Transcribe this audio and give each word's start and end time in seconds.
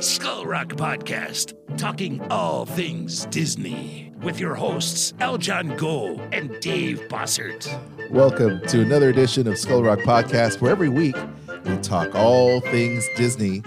Skull 0.00 0.46
Rock 0.46 0.68
Podcast, 0.68 1.54
talking 1.76 2.20
all 2.30 2.66
things 2.66 3.26
Disney, 3.26 4.12
with 4.22 4.40
your 4.40 4.54
hosts 4.54 5.12
Aljon 5.20 5.76
Go 5.76 6.18
and 6.32 6.58
Dave 6.60 7.00
Bossert. 7.08 7.68
Welcome 8.10 8.60
to 8.68 8.80
another 8.80 9.10
edition 9.10 9.46
of 9.46 9.58
Skull 9.58 9.82
Rock 9.82 10.00
Podcast, 10.00 10.60
where 10.60 10.72
every 10.72 10.88
week 10.88 11.16
we 11.64 11.76
talk 11.78 12.14
all 12.14 12.60
things 12.60 13.06
Disney 13.16 13.62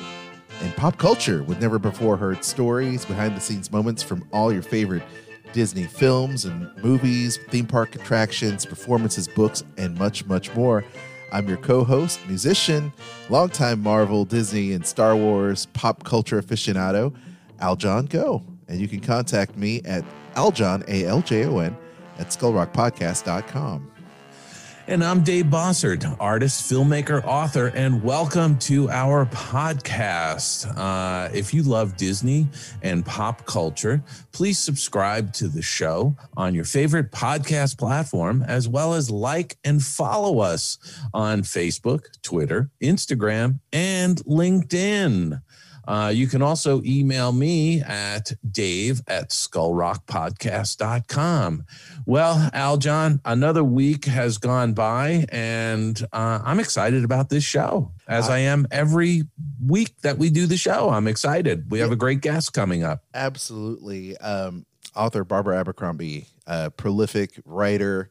and 0.62 0.76
pop 0.76 0.98
culture 0.98 1.44
with 1.44 1.60
never 1.62 1.80
before 1.80 2.18
heard 2.18 2.44
stories, 2.44 3.06
behind 3.06 3.36
the 3.36 3.42
scenes 3.42 3.72
moments 3.72 4.02
from 4.02 4.28
all 4.32 4.52
your 4.52 4.64
favorite 4.64 5.04
Disney 5.54 5.86
films 5.86 6.44
and 6.46 6.70
movies, 6.84 7.38
theme 7.50 7.68
park 7.68 7.96
attractions, 7.96 8.66
performances, 8.66 9.28
books, 9.28 9.64
and 9.78 9.98
much, 9.98 10.26
much 10.26 10.54
more. 10.56 10.84
I'm 11.32 11.48
your 11.48 11.58
co 11.58 11.84
host, 11.84 12.20
musician, 12.28 12.92
longtime 13.30 13.82
Marvel, 13.82 14.26
Disney, 14.26 14.74
and 14.74 14.86
Star 14.86 15.16
Wars 15.16 15.68
pop 15.68 16.04
culture 16.04 16.42
aficionado, 16.42 17.16
Aljon 17.60 18.10
Go. 18.10 18.44
And 18.68 18.80
you 18.80 18.88
can 18.88 19.00
contact 19.00 19.56
me 19.56 19.82
at 19.86 20.04
Aljon, 20.36 20.88
A 20.88 21.06
L 21.06 21.22
J 21.22 21.46
O 21.46 21.60
N, 21.60 21.78
at 22.20 22.28
skullrockpodcast.com. 22.28 23.93
And 24.86 25.02
I'm 25.02 25.24
Dave 25.24 25.46
Bossert, 25.46 26.18
artist, 26.20 26.70
filmmaker, 26.70 27.24
author, 27.24 27.68
and 27.68 28.04
welcome 28.04 28.58
to 28.60 28.90
our 28.90 29.26
podcast. 29.28 30.70
Uh, 30.78 31.30
if 31.34 31.54
you 31.54 31.64
love 31.64 31.96
Disney 31.96 32.50
and 32.82 33.06
pop 33.06 33.46
culture, 33.46 34.04
please 34.34 34.60
subscribe 34.60 35.32
to 35.36 35.48
the 35.48 35.62
show 35.62 36.18
on 36.36 36.54
your 36.54 36.66
favorite 36.66 37.12
podcast 37.12 37.78
platform, 37.78 38.44
as 38.46 38.68
well 38.68 38.94
as 38.94 39.10
like 39.10 39.56
and 39.64 39.82
follow 39.82 40.40
us 40.40 40.78
on 41.14 41.44
Facebook, 41.44 42.22
Twitter, 42.22 42.70
Instagram, 42.82 43.62
and 43.72 44.18
LinkedIn. 44.26 45.42
Uh, 45.88 46.12
you 46.14 46.28
can 46.28 46.42
also 46.42 46.82
email 46.84 47.32
me 47.32 47.82
at 47.82 48.34
dave 48.50 49.02
at 49.08 49.30
skullrockpodcast.com. 49.30 51.66
Well, 52.06 52.50
Aljon, 52.54 53.20
another 53.26 53.64
week 53.64 54.06
has 54.06 54.38
gone 54.38 54.74
by, 54.74 55.26
and 55.30 56.02
uh, 56.14 56.40
I'm 56.44 56.60
excited 56.60 57.04
about 57.04 57.30
this 57.30 57.44
show, 57.44 57.92
as 58.08 58.30
I 58.30 58.40
am 58.40 58.68
every 58.72 59.24
week 59.66 60.00
that 60.02 60.18
we 60.18 60.30
do 60.30 60.46
the 60.46 60.58
show. 60.58 60.90
I'm 60.90 61.08
excited. 61.08 61.72
We 61.72 61.80
have 61.80 61.92
a 61.92 61.96
great 61.96 62.22
guest 62.22 62.54
coming 62.54 62.84
up. 62.84 63.04
Absolutely. 63.14 64.18
Um, 64.18 64.66
author 64.96 65.24
Barbara 65.24 65.60
Abercrombie, 65.60 66.28
uh, 66.48 66.70
prolific 66.72 67.40
writer 67.46 68.10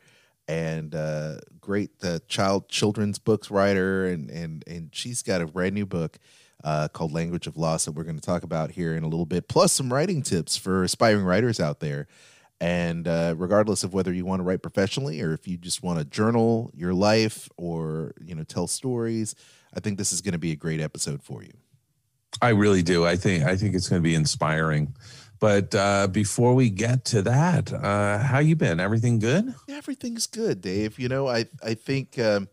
and 0.49 0.95
uh, 0.95 1.37
great 1.61 1.91
uh, 2.03 2.19
child 2.29 2.69
children's 2.69 3.19
books 3.19 3.51
writer, 3.51 4.07
and 4.07 4.31
and 4.31 4.65
and 4.67 4.91
she's 4.93 5.23
got 5.23 5.41
a 5.41 5.47
brand 5.47 5.75
new 5.75 5.87
book 5.87 6.19
uh, 6.65 6.89
called 6.89 7.13
Language 7.13 7.47
of 7.47 7.57
Loss 7.57 7.85
that 7.85 7.93
we're 7.93 8.05
going 8.05 8.19
to 8.19 8.23
talk 8.23 8.43
about 8.43 8.73
here 8.73 8.95
in 8.95 9.03
a 9.03 9.09
little 9.09 9.27
bit, 9.27 9.49
plus 9.49 9.73
some 9.73 9.93
writing 9.93 10.23
tips 10.23 10.57
for 10.57 10.85
aspiring 10.85 11.25
writers 11.25 11.61
out 11.61 11.81
there. 11.81 12.07
And 12.61 13.09
uh, 13.09 13.35
regardless 13.37 13.83
of 13.83 13.93
whether 13.93 14.13
you 14.13 14.25
want 14.25 14.39
to 14.39 14.45
write 14.45 14.63
professionally 14.63 15.21
or 15.21 15.33
if 15.33 15.49
you 15.49 15.57
just 15.57 15.83
want 15.83 15.99
to 15.99 16.05
journal 16.05 16.71
your 16.75 16.95
life 16.95 17.49
or 17.57 18.15
you 18.25 18.37
know 18.37 18.45
tell 18.45 18.69
stories, 18.69 19.35
I 19.75 19.81
think 19.81 19.99
this 19.99 20.13
is 20.13 20.21
going 20.21 20.33
to 20.33 20.39
be 20.39 20.53
a 20.53 20.57
great 20.57 20.81
episode 20.81 21.23
for 21.23 21.43
you. 21.43 21.53
I 22.41 22.51
really 22.51 22.83
do. 22.83 23.05
I 23.05 23.17
think 23.17 23.45
I 23.45 23.57
think 23.57 23.75
it's 23.75 23.89
going 23.89 24.01
to 24.01 24.09
be 24.09 24.15
inspiring. 24.15 24.95
But 25.41 25.75
uh, 25.75 26.07
before 26.07 26.55
we 26.55 26.71
get 26.71 27.05
to 27.07 27.23
that, 27.23 27.73
uh, 27.73 28.19
how 28.19 28.39
you 28.39 28.55
been? 28.55 28.79
Everything 28.79 29.19
good? 29.19 29.53
Everything's 29.69 30.29
good, 30.29 30.61
Dave. 30.61 31.01
You 31.01 31.09
know, 31.09 31.27
I 31.27 31.47
I 31.65 31.75
think 31.75 32.17
um, 32.21 32.49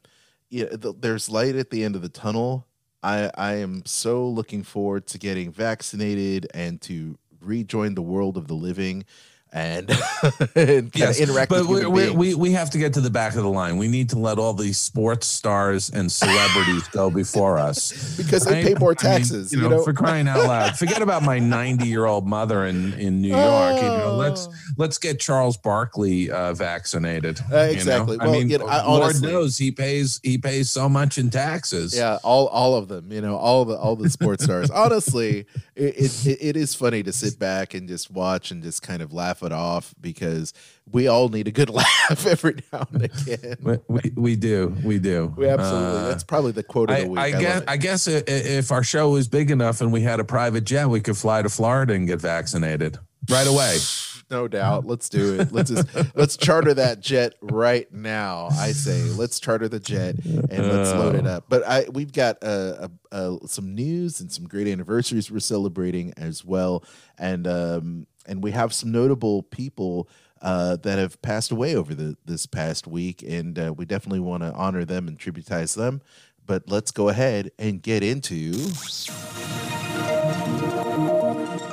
yeah, 0.50 0.70
th- 0.70 0.96
there's 1.00 1.30
light 1.30 1.56
at 1.56 1.70
the 1.70 1.84
end 1.84 1.96
of 1.96 2.02
the 2.02 2.10
tunnel. 2.10 2.66
I 3.04 3.32
I 3.36 3.54
am 3.56 3.84
so 3.86 4.28
looking 4.28 4.64
forward 4.64 5.08
to 5.08 5.18
getting 5.18 5.52
vaccinated 5.52 6.48
and 6.54 6.82
to 6.82 7.18
rejoin 7.42 7.96
the 7.96 8.02
world 8.02 8.38
of 8.38 8.48
the 8.48 8.56
living 8.56 9.06
and, 9.52 9.90
and 10.56 10.92
Yes, 10.96 11.20
interact 11.20 11.50
but 11.50 11.66
we, 11.66 11.86
we, 11.86 12.10
we 12.12 12.36
we 12.36 12.52
have 12.52 12.70
to 12.72 12.78
get 12.78 12.94
to 12.94 13.02
the 13.02 13.10
back 13.10 13.36
of 13.36 13.42
the 13.44 13.50
line. 13.50 13.78
We 13.78 13.88
need 13.88 14.10
to 14.12 14.20
let 14.20 14.38
all 14.38 14.54
these 14.54 14.78
sports 14.78 15.26
stars 15.28 15.90
and 15.90 16.12
celebrities 16.12 16.88
go 16.90 17.10
before 17.10 17.58
us 17.58 18.16
because 18.18 18.46
they 18.46 18.60
I- 18.60 18.64
pay 18.64 18.74
more 18.76 18.96
I 19.00 19.04
mean, 19.04 19.18
taxes. 19.18 19.52
you, 19.52 19.68
know, 19.68 19.84
for 19.84 19.94
crying 19.94 20.28
out 20.28 20.40
loud. 20.48 20.78
Forget 20.78 21.02
about 21.02 21.24
my 21.24 21.40
90 21.40 21.88
year 21.88 22.06
old 22.06 22.28
mother 22.28 22.66
in 22.66 22.94
in 22.94 23.22
New 23.22 23.30
York. 23.30 23.76
You 23.82 23.88
know, 23.88 24.16
let's 24.18 24.48
Oh. 24.48 24.54
let's 24.78 24.98
get 25.00 25.20
Charles 25.20 25.58
Barkley 25.58 26.30
uh, 26.32 26.54
vaccinated. 26.54 27.40
Uh, 27.42 27.44
you 27.46 27.54
know? 27.54 27.72
exactly. 27.72 28.18
I 28.20 28.26
Well, 28.26 28.34
mean, 28.34 28.50
you 28.50 28.58
know, 28.60 28.68
I- 28.68 28.86
Lord 28.86 29.22
knows 29.22 29.58
he 29.58 29.72
pays 29.72 30.20
he 30.24 30.38
pays 30.38 30.70
so 30.70 30.88
much 30.88 31.18
in 31.18 31.30
taxes. 31.30 31.96
Yeah, 31.98 32.20
all 32.24 32.48
all 32.48 32.76
of 32.76 32.88
them. 32.88 33.12
You 33.12 33.22
know, 33.22 33.36
all 33.36 33.66
the 33.66 33.76
all 33.76 33.96
the 33.96 34.10
sports 34.10 34.44
stars. 34.44 34.70
Honestly, 34.84 35.46
it 35.76 35.96
it- 36.26 36.38
it 36.40 36.56
is 36.58 36.76
funny 36.76 37.02
to 37.04 37.12
sit 37.12 37.40
back 37.40 37.74
and 37.74 37.88
just 37.88 38.12
watch 38.12 38.52
and 38.52 38.62
just 38.62 38.82
kind 38.84 39.02
of 39.02 39.12
laugh 39.12 39.39
it 39.44 39.52
off 39.52 39.94
because 40.00 40.54
we 40.92 41.08
all 41.08 41.30
need 41.30 41.48
a 41.48 41.52
good 41.52 41.70
laugh 41.72 42.26
every 42.26 42.56
now 42.72 42.88
and 42.92 43.04
again. 43.04 43.56
We, 43.62 43.78
we, 43.88 44.02
we 44.16 44.36
do 44.36 44.76
we 44.84 45.00
do 45.00 45.34
We 45.38 45.48
absolutely. 45.48 46.00
Uh, 46.00 46.08
That's 46.10 46.24
probably 46.24 46.52
the 46.52 46.64
quote 46.64 46.90
of 46.90 46.96
I, 46.98 47.02
the 47.04 47.08
week. 47.10 47.20
I 47.20 47.32
guess. 47.32 47.64
I 47.68 47.78
guess 47.78 48.08
i- 48.08 48.12
i- 48.12 48.24
if 48.28 48.72
our 48.72 48.84
show 48.84 49.10
was 49.12 49.28
big 49.28 49.52
enough 49.52 49.82
and 49.82 49.92
we 49.94 50.02
had 50.02 50.20
a 50.20 50.24
private 50.24 50.64
jet, 50.66 50.88
we 50.90 51.02
could 51.02 51.18
fly 51.18 51.42
to 51.42 51.50
Florida 51.50 51.94
and 51.94 52.08
get 52.08 52.20
vaccinated 52.22 52.98
right 53.30 53.48
away. 53.48 53.78
no 54.32 54.48
doubt. 54.48 54.86
Let's 54.86 55.10
do 55.10 55.40
it. 55.40 55.52
Let's 55.52 55.72
just 55.72 55.88
let's 56.16 56.38
charter 56.38 56.74
that 56.76 57.00
jet 57.00 57.34
right 57.42 57.92
now. 57.92 58.50
I 58.52 58.72
say 58.74 59.02
let's 59.02 59.40
charter 59.40 59.68
the 59.68 59.80
jet 59.80 60.16
and 60.24 60.50
let's 60.68 60.92
load 60.94 61.16
it 61.16 61.26
up. 61.28 61.46
But 61.50 61.64
I 61.68 61.86
we've 61.92 62.14
got 62.14 62.38
uh, 62.44 62.46
uh, 62.82 62.88
uh, 63.12 63.38
some 63.48 63.74
news 63.74 64.20
and 64.22 64.32
some 64.32 64.46
great 64.46 64.68
anniversaries 64.68 65.32
we're 65.32 65.40
celebrating 65.40 66.14
as 66.18 66.46
well, 66.46 66.84
and 67.18 67.48
um, 67.48 68.08
and 68.26 68.44
we 68.44 68.52
have 68.52 68.74
some 68.74 68.92
notable 68.92 69.44
people. 69.44 70.10
Uh, 70.42 70.78
that 70.78 70.98
have 70.98 71.22
passed 71.22 71.52
away 71.52 71.76
over 71.76 71.94
the 71.94 72.16
this 72.24 72.46
past 72.46 72.88
week, 72.88 73.22
and 73.28 73.60
uh, 73.60 73.74
we 73.76 73.84
definitely 73.84 74.22
want 74.22 74.42
to 74.42 74.54
honor 74.54 74.86
them 74.86 75.06
and 75.10 75.20
tributize 75.20 75.76
them. 75.76 76.02
But 76.46 76.64
let's 76.70 76.92
go 76.92 77.10
ahead 77.10 77.52
and 77.60 77.84
get 77.84 78.04
into 78.04 78.54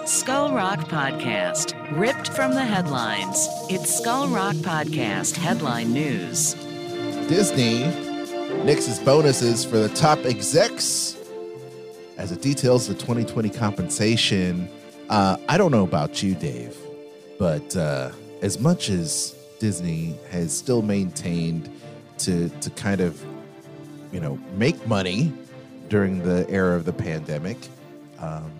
Skull 0.06 0.52
Rock 0.52 0.80
Podcast, 0.80 1.74
ripped 1.98 2.28
from 2.28 2.52
the 2.52 2.64
headlines. 2.64 3.48
It's 3.70 3.92
Skull 3.92 4.28
Rock 4.28 4.54
Podcast 4.56 5.36
headline 5.36 5.92
news. 5.92 6.54
Disney 7.28 7.84
nixes 8.64 9.04
bonuses 9.04 9.64
for 9.64 9.78
the 9.78 9.88
top 9.88 10.24
execs 10.26 11.16
as 12.18 12.32
it 12.32 12.40
details 12.42 12.86
the 12.86 12.94
2020 12.94 13.50
compensation. 13.50 14.68
Uh, 15.08 15.36
I 15.48 15.56
don't 15.56 15.70
know 15.70 15.84
about 15.84 16.22
you, 16.22 16.34
Dave, 16.34 16.76
but 17.38 17.76
uh, 17.76 18.10
as 18.42 18.58
much 18.58 18.88
as 18.88 19.34
Disney 19.58 20.16
has 20.30 20.56
still 20.56 20.82
maintained 20.82 21.70
to 22.18 22.48
to 22.48 22.70
kind 22.70 23.00
of 23.00 23.24
you 24.12 24.20
know 24.20 24.38
make 24.56 24.86
money 24.86 25.32
during 25.88 26.22
the 26.22 26.48
era 26.50 26.76
of 26.76 26.84
the 26.84 26.92
pandemic, 26.92 27.56
um, 28.18 28.50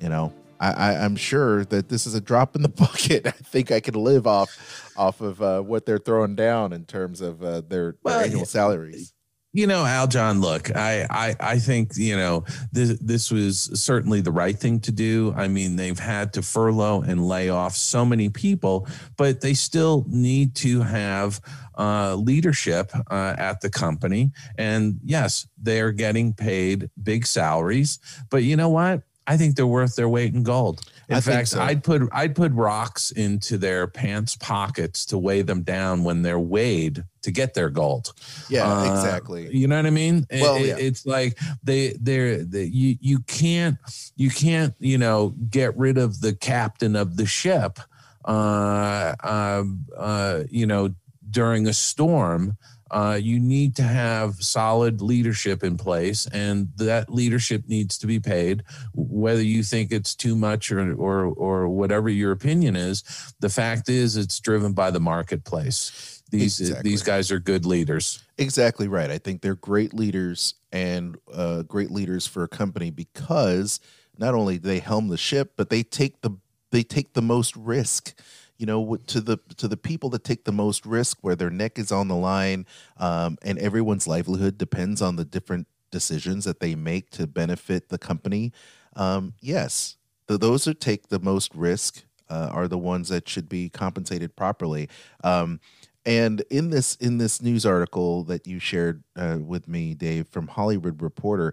you 0.00 0.08
know. 0.08 0.32
I, 0.60 0.72
I, 0.72 1.04
I'm 1.04 1.14
sure 1.14 1.64
that 1.66 1.88
this 1.88 2.04
is 2.04 2.16
a 2.16 2.20
drop 2.20 2.56
in 2.56 2.62
the 2.62 2.68
bucket. 2.84 3.28
I 3.28 3.30
think 3.30 3.70
I 3.70 3.78
could 3.78 3.94
live 3.94 4.26
off 4.26 4.92
off 4.96 5.20
of 5.20 5.40
uh, 5.40 5.60
what 5.60 5.86
they're 5.86 5.98
throwing 5.98 6.34
down 6.34 6.72
in 6.72 6.84
terms 6.84 7.20
of 7.20 7.42
uh, 7.44 7.60
their, 7.60 7.60
their 7.68 7.94
Well, 8.02 8.20
annual 8.20 8.44
salaries. 8.44 9.12
You 9.58 9.66
know, 9.66 9.82
Aljon, 9.82 10.40
look, 10.40 10.70
I, 10.76 11.04
I, 11.10 11.36
I 11.40 11.58
think, 11.58 11.96
you 11.96 12.16
know, 12.16 12.44
this, 12.70 12.96
this 13.00 13.32
was 13.32 13.68
certainly 13.74 14.20
the 14.20 14.30
right 14.30 14.56
thing 14.56 14.78
to 14.82 14.92
do. 14.92 15.34
I 15.36 15.48
mean, 15.48 15.74
they've 15.74 15.98
had 15.98 16.32
to 16.34 16.42
furlough 16.42 17.02
and 17.02 17.26
lay 17.26 17.48
off 17.48 17.74
so 17.74 18.04
many 18.04 18.28
people, 18.28 18.86
but 19.16 19.40
they 19.40 19.54
still 19.54 20.04
need 20.06 20.54
to 20.58 20.82
have 20.82 21.40
uh, 21.76 22.14
leadership 22.14 22.92
uh, 23.10 23.34
at 23.36 23.60
the 23.60 23.68
company. 23.68 24.30
And 24.56 25.00
yes, 25.04 25.48
they're 25.60 25.90
getting 25.90 26.34
paid 26.34 26.88
big 27.02 27.26
salaries, 27.26 27.98
but 28.30 28.44
you 28.44 28.54
know 28.54 28.68
what? 28.68 29.02
I 29.26 29.36
think 29.36 29.56
they're 29.56 29.66
worth 29.66 29.96
their 29.96 30.08
weight 30.08 30.34
in 30.34 30.44
gold. 30.44 30.88
In 31.08 31.16
I 31.16 31.20
fact, 31.22 31.48
so. 31.48 31.60
I'd 31.62 31.82
put 31.82 32.02
I'd 32.12 32.34
put 32.36 32.52
rocks 32.52 33.10
into 33.12 33.56
their 33.56 33.86
pants 33.86 34.36
pockets 34.36 35.06
to 35.06 35.16
weigh 35.16 35.40
them 35.42 35.62
down 35.62 36.04
when 36.04 36.20
they're 36.20 36.38
weighed 36.38 37.02
to 37.22 37.30
get 37.30 37.54
their 37.54 37.70
gold. 37.70 38.12
Yeah, 38.50 38.70
Uh, 38.70 38.92
exactly. 38.94 39.48
You 39.54 39.68
know 39.68 39.76
what 39.76 39.86
I 39.86 39.90
mean? 39.90 40.26
Well, 40.30 40.56
it- 40.56 40.66
yeah. 40.66 40.76
it's 40.76 41.06
like 41.06 41.38
they 41.62 41.96
they're 42.00 42.44
they, 42.44 42.64
you 42.64 42.98
you 43.00 43.20
can't 43.20 43.78
you 44.16 44.28
can't 44.30 44.74
you 44.80 44.98
know 44.98 45.34
get 45.48 45.74
rid 45.78 45.96
of 45.96 46.20
the 46.20 46.34
captain 46.34 46.94
of 46.94 47.16
the 47.16 47.24
ship, 47.26 47.78
uh, 48.26 49.14
um, 49.24 49.86
uh, 49.96 50.44
you 50.50 50.66
know, 50.66 50.94
during 51.30 51.66
a 51.66 51.72
storm. 51.72 52.56
Uh, 52.90 53.18
you 53.20 53.38
need 53.38 53.76
to 53.76 53.82
have 53.82 54.42
solid 54.42 55.00
leadership 55.00 55.62
in 55.62 55.76
place, 55.76 56.26
and 56.26 56.68
that 56.76 57.12
leadership 57.12 57.68
needs 57.68 57.98
to 57.98 58.06
be 58.06 58.18
paid, 58.18 58.64
whether 58.94 59.42
you 59.42 59.62
think 59.62 59.92
it's 59.92 60.14
too 60.14 60.34
much 60.36 60.72
or 60.72 60.94
or 60.94 61.24
or 61.26 61.68
whatever 61.68 62.08
your 62.08 62.32
opinion 62.32 62.76
is. 62.76 63.02
The 63.40 63.48
fact 63.48 63.88
is, 63.88 64.16
it's 64.16 64.40
driven 64.40 64.72
by 64.72 64.90
the 64.90 65.00
marketplace. 65.00 66.22
These 66.30 66.60
Exactly. 66.60 66.90
these 66.90 67.02
guys 67.02 67.30
are 67.30 67.38
good 67.38 67.64
leaders. 67.64 68.22
Exactly 68.36 68.88
right. 68.88 69.10
I 69.10 69.18
think 69.18 69.40
they're 69.40 69.54
great 69.54 69.94
leaders 69.94 70.54
and 70.72 71.16
uh, 71.32 71.62
great 71.62 71.90
leaders 71.90 72.26
for 72.26 72.42
a 72.42 72.48
company 72.48 72.90
because 72.90 73.80
not 74.18 74.34
only 74.34 74.58
do 74.58 74.68
they 74.68 74.80
helm 74.80 75.08
the 75.08 75.16
ship, 75.16 75.52
but 75.56 75.70
they 75.70 75.82
take 75.82 76.20
the 76.20 76.30
they 76.70 76.82
take 76.82 77.14
the 77.14 77.22
most 77.22 77.56
risk. 77.56 78.14
You 78.58 78.66
know, 78.66 78.96
to 78.96 79.20
the 79.20 79.38
to 79.56 79.68
the 79.68 79.76
people 79.76 80.10
that 80.10 80.24
take 80.24 80.44
the 80.44 80.52
most 80.52 80.84
risk, 80.84 81.18
where 81.20 81.36
their 81.36 81.50
neck 81.50 81.78
is 81.78 81.92
on 81.92 82.08
the 82.08 82.16
line, 82.16 82.66
um, 82.96 83.38
and 83.42 83.58
everyone's 83.58 84.08
livelihood 84.08 84.58
depends 84.58 85.00
on 85.00 85.16
the 85.16 85.24
different 85.24 85.68
decisions 85.90 86.44
that 86.44 86.60
they 86.60 86.74
make 86.74 87.10
to 87.10 87.26
benefit 87.26 87.88
the 87.88 87.98
company. 87.98 88.52
Um, 88.96 89.34
yes, 89.40 89.96
th- 90.26 90.40
those 90.40 90.64
who 90.64 90.74
take 90.74 91.08
the 91.08 91.20
most 91.20 91.54
risk 91.54 92.02
uh, 92.28 92.50
are 92.52 92.68
the 92.68 92.78
ones 92.78 93.08
that 93.08 93.28
should 93.28 93.48
be 93.48 93.68
compensated 93.68 94.36
properly. 94.36 94.88
Um, 95.24 95.60
and 96.04 96.42
in 96.50 96.70
this 96.70 96.94
in 96.96 97.18
this 97.18 97.42
news 97.42 97.66
article 97.66 98.24
that 98.24 98.46
you 98.46 98.58
shared 98.58 99.02
uh, 99.14 99.38
with 99.40 99.68
me, 99.68 99.94
Dave, 99.94 100.26
from 100.28 100.48
Hollywood 100.48 101.02
Reporter, 101.02 101.52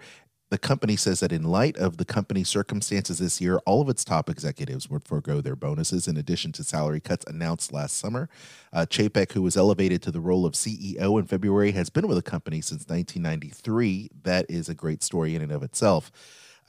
the 0.52 0.58
company 0.60 0.96
says 0.96 1.22
that 1.22 1.32
in 1.32 1.44
light 1.44 1.76
of 1.78 1.98
the 1.98 2.06
company's 2.06 2.50
circumstances 2.50 3.18
this 3.18 3.42
year, 3.42 3.58
all 3.66 3.82
of 3.82 3.90
its 3.90 4.06
top 4.06 4.30
executives 4.30 4.90
would 4.90 5.04
forego 5.04 5.42
their 5.42 5.56
bonuses 5.56 6.08
in 6.08 6.18
addition 6.18 6.52
to 6.54 6.64
salary 6.64 7.00
cuts 7.00 7.26
announced 7.28 7.74
last 7.74 7.98
summer. 7.98 8.30
Uh, 8.72 8.86
Chapek, 8.88 9.32
who 9.32 9.42
was 9.42 9.58
elevated 9.58 10.04
to 10.04 10.12
the 10.12 10.20
role 10.20 10.46
of 10.46 10.54
CEO 10.54 11.20
in 11.20 11.26
February, 11.26 11.72
has 11.72 11.90
been 11.90 12.08
with 12.08 12.18
the 12.18 12.30
company 12.30 12.62
since 12.62 12.88
1993. 12.88 14.12
That 14.24 14.46
is 14.48 14.70
a 14.70 14.76
great 14.76 15.02
story 15.02 15.36
in 15.36 15.42
and 15.42 15.52
of 15.52 15.64
itself, 15.64 16.12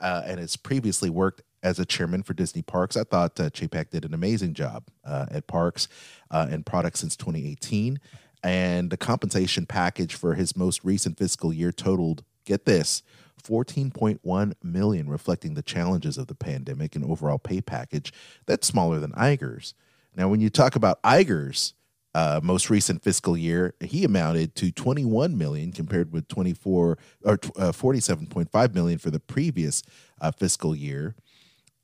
uh, 0.01 0.23
and 0.25 0.39
has 0.39 0.57
previously 0.57 1.11
worked 1.11 1.43
as 1.61 1.77
a 1.77 1.85
chairman 1.85 2.23
for 2.23 2.33
Disney 2.33 2.63
Parks. 2.63 2.97
I 2.97 3.03
thought 3.03 3.39
uh, 3.39 3.49
Chapek 3.51 3.91
did 3.91 4.05
an 4.05 4.13
amazing 4.13 4.53
job 4.55 4.85
uh, 5.05 5.27
at 5.29 5.45
Parks 5.45 5.87
uh, 6.31 6.47
and 6.49 6.65
products 6.65 7.01
since 7.01 7.15
2018. 7.15 7.99
And 8.43 8.89
the 8.89 8.97
compensation 8.97 9.65
package 9.65 10.15
for 10.15 10.35
his 10.35 10.55
most 10.55 10.83
recent 10.83 11.17
fiscal 11.17 11.51
year 11.51 11.71
totaled, 11.71 12.23
get 12.45 12.65
this, 12.65 13.03
14.1 13.43 14.53
million, 14.63 15.09
reflecting 15.09 15.53
the 15.53 15.61
challenges 15.61 16.17
of 16.17 16.27
the 16.27 16.35
pandemic 16.35 16.95
and 16.95 17.05
overall 17.05 17.37
pay 17.37 17.61
package. 17.61 18.11
That's 18.45 18.67
smaller 18.67 18.99
than 18.99 19.11
Iger's. 19.13 19.73
Now, 20.15 20.27
when 20.27 20.41
you 20.41 20.49
talk 20.49 20.75
about 20.75 21.01
Iger's 21.03 21.73
uh, 22.15 22.39
most 22.41 22.69
recent 22.69 23.03
fiscal 23.03 23.37
year, 23.37 23.75
he 23.79 24.03
amounted 24.03 24.55
to 24.55 24.71
21 24.71 25.37
million 25.37 25.71
compared 25.71 26.11
with 26.11 26.27
24 26.27 26.97
or 27.23 27.33
uh, 27.33 27.37
47.5 27.71 28.73
million 28.73 28.97
for 28.97 29.11
the 29.11 29.19
previous 29.19 29.83
uh, 30.19 30.31
fiscal 30.31 30.75
year 30.75 31.15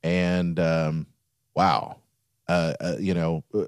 and 0.04 0.60
um, 0.60 1.06
wow, 1.56 1.96
uh, 2.46 2.74
uh, 2.78 2.96
you 3.00 3.14
know 3.14 3.42
uh, 3.52 3.64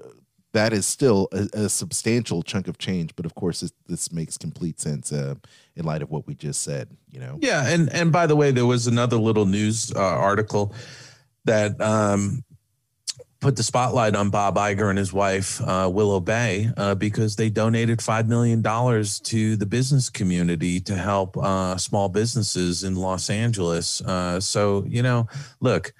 that 0.57 0.73
is 0.73 0.87
still 0.87 1.29
a, 1.31 1.65
a 1.65 1.69
substantial 1.69 2.41
chunk 2.41 2.67
of 2.67 2.79
change. 2.79 3.15
But 3.15 3.27
of 3.27 3.35
course, 3.35 3.59
this, 3.59 3.71
this 3.85 4.11
makes 4.11 4.39
complete 4.39 4.79
sense 4.79 5.13
uh, 5.13 5.35
in 5.75 5.85
light 5.85 6.01
of 6.01 6.09
what 6.09 6.25
we 6.25 6.33
just 6.33 6.63
said. 6.63 6.89
You 7.11 7.19
know, 7.19 7.37
Yeah, 7.39 7.67
and 7.67 7.93
and 7.93 8.11
by 8.11 8.25
the 8.25 8.35
way, 8.35 8.49
there 8.49 8.65
was 8.65 8.87
another 8.87 9.17
little 9.17 9.45
news 9.45 9.93
uh, 9.95 9.99
article 9.99 10.73
that 11.45 11.79
um, 11.79 12.43
put 13.39 13.55
the 13.55 13.61
spotlight 13.61 14.15
on 14.15 14.31
Bob 14.31 14.55
Iger 14.55 14.89
and 14.89 14.97
his 14.97 15.13
wife 15.13 15.61
uh, 15.61 15.87
Willow 15.93 16.19
Bay 16.19 16.71
uh, 16.75 16.95
because 16.95 17.35
they 17.35 17.51
donated 17.51 18.01
five 18.01 18.27
million 18.27 18.63
dollars 18.63 19.19
to 19.21 19.57
the 19.57 19.65
business 19.67 20.09
community 20.09 20.79
to 20.79 20.95
help 20.95 21.37
uh, 21.37 21.77
small 21.77 22.09
businesses 22.09 22.83
in 22.83 22.95
Los 22.95 23.29
Angeles. 23.29 24.01
Uh, 24.01 24.39
so 24.39 24.83
you 24.87 25.03
know, 25.03 25.27
look. 25.59 25.93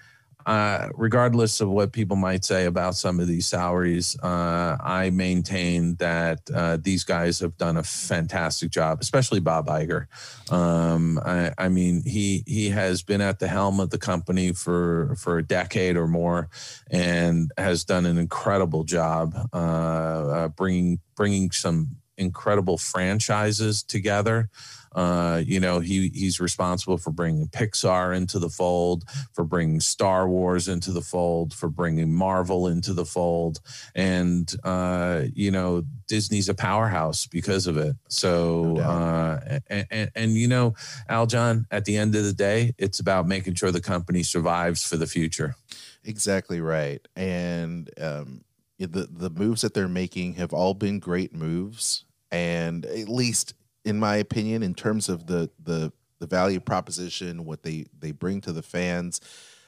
Uh, 0.47 0.88
regardless 0.95 1.59
of 1.59 1.67
what 1.67 1.91
people 1.91 2.15
might 2.15 2.45
say 2.45 2.67
about 2.67 2.95
some 2.95 3.19
of 3.19 3.27
these 3.27 3.45
salaries, 3.45 4.17
uh, 4.23 4.77
I 4.79 5.09
maintain 5.09 5.95
that 5.95 6.39
uh, 6.55 6.77
these 6.81 7.03
guys 7.03 7.41
have 7.41 7.57
done 7.57 7.75
a 7.75 7.83
fantastic 7.83 8.71
job, 8.71 8.99
especially 9.01 9.41
Bob 9.41 9.67
Iger. 9.67 10.07
Um, 10.49 11.19
I, 11.25 11.51
I 11.57 11.67
mean, 11.67 12.01
he 12.05 12.45
he 12.47 12.69
has 12.69 13.03
been 13.03 13.19
at 13.19 13.39
the 13.39 13.49
helm 13.49 13.81
of 13.81 13.89
the 13.89 13.97
company 13.97 14.53
for 14.53 15.17
for 15.19 15.38
a 15.38 15.44
decade 15.44 15.97
or 15.97 16.07
more, 16.07 16.47
and 16.89 17.51
has 17.57 17.83
done 17.83 18.05
an 18.05 18.17
incredible 18.17 18.85
job 18.85 19.35
uh, 19.51 19.57
uh, 19.57 20.47
bringing 20.47 21.01
bringing 21.17 21.51
some 21.51 21.97
incredible 22.17 22.77
franchises 22.77 23.83
together. 23.83 24.49
Uh, 24.95 25.43
you 25.45 25.59
know, 25.59 25.79
he 25.79 26.09
he's 26.09 26.39
responsible 26.39 26.97
for 26.97 27.11
bringing 27.11 27.47
Pixar 27.47 28.15
into 28.15 28.39
the 28.39 28.49
fold, 28.49 29.03
for 29.33 29.43
bringing 29.43 29.79
Star 29.79 30.27
Wars 30.27 30.67
into 30.67 30.91
the 30.91 31.01
fold, 31.01 31.53
for 31.53 31.69
bringing 31.69 32.11
Marvel 32.11 32.67
into 32.67 32.93
the 32.93 33.05
fold, 33.05 33.59
and 33.93 34.51
uh, 34.63 35.23
you 35.35 35.51
know, 35.51 35.83
Disney's 36.07 36.49
a 36.49 36.55
powerhouse 36.55 37.27
because 37.27 37.67
of 37.67 37.77
it. 37.77 37.95
So, 38.07 38.73
No 38.73 38.81
uh, 38.81 39.59
and, 39.67 39.85
and 39.91 40.11
and 40.15 40.31
you 40.31 40.47
know, 40.47 40.73
Aljon, 41.09 41.65
at 41.69 41.85
the 41.85 41.97
end 41.97 42.15
of 42.15 42.23
the 42.23 42.33
day, 42.33 42.73
it's 42.79 42.99
about 42.99 43.27
making 43.27 43.53
sure 43.53 43.71
the 43.71 43.81
company 43.81 44.23
survives 44.23 44.83
for 44.83 44.97
the 44.97 45.07
future. 45.07 45.55
exactly 46.03 46.59
right. 46.61 47.05
And 47.15 47.89
um, 48.01 48.45
the 48.79 49.07
the 49.11 49.29
moves 49.29 49.61
that 49.61 49.73
they're 49.73 49.87
making 49.87 50.35
have 50.35 50.53
all 50.53 50.73
been 50.73 50.99
great 50.99 51.35
moves, 51.35 52.05
and 52.31 52.85
at 52.85 53.09
least 53.09 53.53
in 53.85 53.97
my 54.00 54.18
opinion, 54.18 54.63
in 54.63 54.74
terms 54.75 55.09
of 55.09 55.27
the 55.27 55.50
the 55.63 55.91
the 56.19 56.27
value 56.27 56.59
proposition, 56.59 57.45
what 57.45 57.63
they 57.63 57.85
they 58.00 58.12
bring 58.12 58.41
to 58.41 58.51
the 58.51 58.63
fans, 58.63 59.21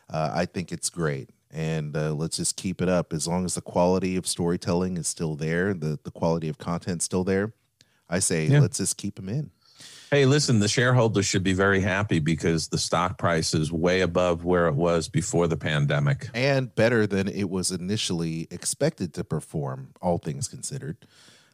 uh, 0.10 0.32
I 0.34 0.46
think 0.46 0.72
it's 0.72 0.90
great. 0.90 1.30
And 1.52 1.98
uh, 1.98 2.14
let's 2.14 2.38
just 2.38 2.58
keep 2.58 2.80
it 2.82 2.90
up. 2.90 3.12
As 3.12 3.28
long 3.28 3.44
as 3.46 3.56
the 3.56 3.62
quality 3.62 4.16
of 4.18 4.28
storytelling 4.28 4.98
is 4.98 5.08
still 5.08 5.36
there, 5.36 5.74
the 5.74 6.00
the 6.04 6.12
quality 6.12 6.50
of 6.50 6.58
content 6.58 7.02
still 7.02 7.24
there, 7.24 7.54
I 8.10 8.20
say 8.20 8.46
Yeah. 8.48 8.60
let's 8.60 8.78
just 8.78 8.98
keep 8.98 9.16
them 9.16 9.30
in. 9.30 9.52
Hey, 10.12 10.26
listen, 10.26 10.60
the 10.60 10.68
shareholders 10.68 11.28
should 11.28 11.44
be 11.44 11.54
very 11.54 11.82
happy 11.82 12.18
because 12.18 12.68
the 12.68 12.80
stock 12.80 13.20
price 13.20 13.54
is 13.54 13.72
way 13.72 14.02
above 14.02 14.44
where 14.44 14.66
it 14.68 14.74
was 14.74 15.08
before 15.08 15.48
the 15.48 15.56
pandemic. 15.56 16.30
and 16.34 16.74
better 16.74 17.06
than 17.06 17.28
it 17.28 17.48
was 17.50 17.70
initially 17.72 18.48
expected 18.50 19.14
to 19.14 19.24
perform, 19.24 19.92
all 20.02 20.18
things 20.18 20.48
considered. 20.48 20.98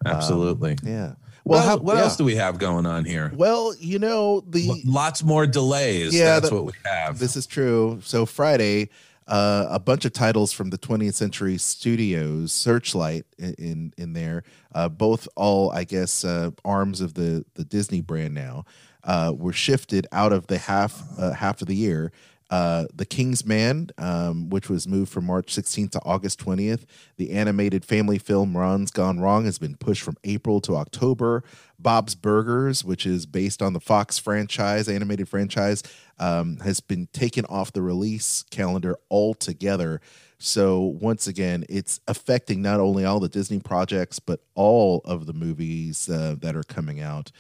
Absolutely. 0.06 0.78
Yeah. 0.84 1.14
Well, 1.44 1.60
Well, 1.60 1.62
how, 1.62 1.78
what 1.78 1.98
yeah. 1.98 2.04
else 2.04 2.16
do 2.18 2.24
we 2.24 2.36
have 2.38 2.58
going 2.58 2.86
on 2.88 3.06
here? 3.06 3.32
Well, 3.36 3.76
you 3.80 4.00
know 4.00 4.42
the 4.48 4.68
L- 4.70 4.78
Lots 4.86 5.24
more 5.24 5.46
delays. 5.46 6.14
Yeah, 6.16 6.40
that's 6.40 6.50
the- 6.50 6.56
what 6.56 6.66
we 6.66 6.72
have. 6.86 7.20
this 7.20 7.36
is 7.36 7.46
true. 7.46 8.00
So 8.04 8.26
Friday, 8.26 8.90
uh, 9.28 9.68
a 9.70 9.80
bunch 9.80 10.06
of 10.06 10.14
titles 10.14 10.52
from 10.54 10.72
the 10.72 10.78
20th 10.78 11.14
Century 11.14 11.58
Studios, 11.60 12.52
Searchlight 12.52 13.26
in 13.38 13.54
in, 13.60 13.94
in 13.98 14.14
there, 14.14 14.44
uh, 14.74 14.90
both 14.90 15.28
all 15.36 15.72
I 15.72 15.84
guess 15.84 16.26
uh, 16.26 16.50
arms 16.64 17.00
of 17.02 17.14
the 17.14 17.46
the 17.54 17.64
Disney 17.64 18.02
brand 18.02 18.34
now, 18.34 18.66
uh, 19.04 19.32
were 19.36 19.54
shifted 19.54 20.08
out 20.12 20.34
of 20.34 20.48
the 20.48 20.58
half 20.58 21.04
uh, 21.20 21.34
half 21.34 21.62
of 21.62 21.68
the 21.68 21.76
year. 21.76 22.12
Uh, 22.50 22.86
the 22.94 23.06
King's 23.06 23.44
Man, 23.44 23.90
um, 23.98 24.50
which 24.50 24.70
was 24.70 24.88
moved 24.88 25.12
from 25.12 25.26
March 25.26 25.48
16th 25.48 25.92
to 25.92 26.02
August 26.06 26.40
20th. 26.40 26.86
The 27.18 27.32
animated 27.32 27.84
family 27.84 28.20
film 28.20 28.56
Ron's 28.56 28.92
Gone 28.92 29.20
Wrong 29.20 29.46
has 29.46 29.58
been 29.58 29.76
pushed 29.76 30.04
from 30.04 30.18
April 30.24 30.62
to 30.62 30.76
October. 30.76 31.44
Bob's 31.80 32.14
Burgers, 32.14 32.84
which 32.84 33.06
is 33.06 33.26
based 33.26 33.62
on 33.62 33.74
the 33.74 33.80
Fox 33.80 34.20
franchise, 34.20 34.88
animated 34.88 35.28
franchise, 35.28 35.82
um, 36.20 36.58
has 36.58 36.80
been 36.80 37.08
taken 37.14 37.46
off 37.46 37.74
the 37.74 37.82
release 37.82 38.44
calendar 38.52 38.98
altogether. 39.10 40.00
So 40.38 40.82
once 40.82 41.28
again, 41.28 41.66
it's 41.68 42.00
affecting 42.08 42.62
not 42.62 42.80
only 42.80 43.06
all 43.06 43.20
the 43.20 43.30
Disney 43.30 43.60
projects, 43.60 44.20
but 44.20 44.42
all 44.54 45.02
of 45.06 45.26
the 45.26 45.34
movies 45.34 46.10
uh, 46.10 46.36
that 46.40 46.56
are 46.56 46.64
coming 46.64 47.02
out. 47.02 47.32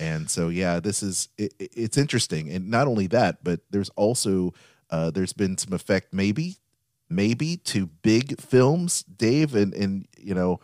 And 0.00 0.28
so, 0.28 0.48
yeah, 0.48 0.80
this 0.80 1.02
is 1.02 1.28
it, 1.38 1.54
it- 1.58 1.70
it's 1.74 1.96
interesting, 1.98 2.50
and 2.50 2.70
not 2.70 2.86
only 2.86 3.06
that, 3.08 3.44
but 3.44 3.60
there's 3.70 3.90
also 3.90 4.52
uh, 4.90 5.10
there's 5.10 5.32
been 5.32 5.56
some 5.56 5.72
effect, 5.72 6.12
maybe, 6.12 6.56
maybe 7.08 7.56
to 7.58 7.86
big 7.86 8.40
films, 8.40 9.02
Dave, 9.04 9.54
and 9.54 9.72
and 9.74 10.06
you 10.18 10.34
know 10.34 10.60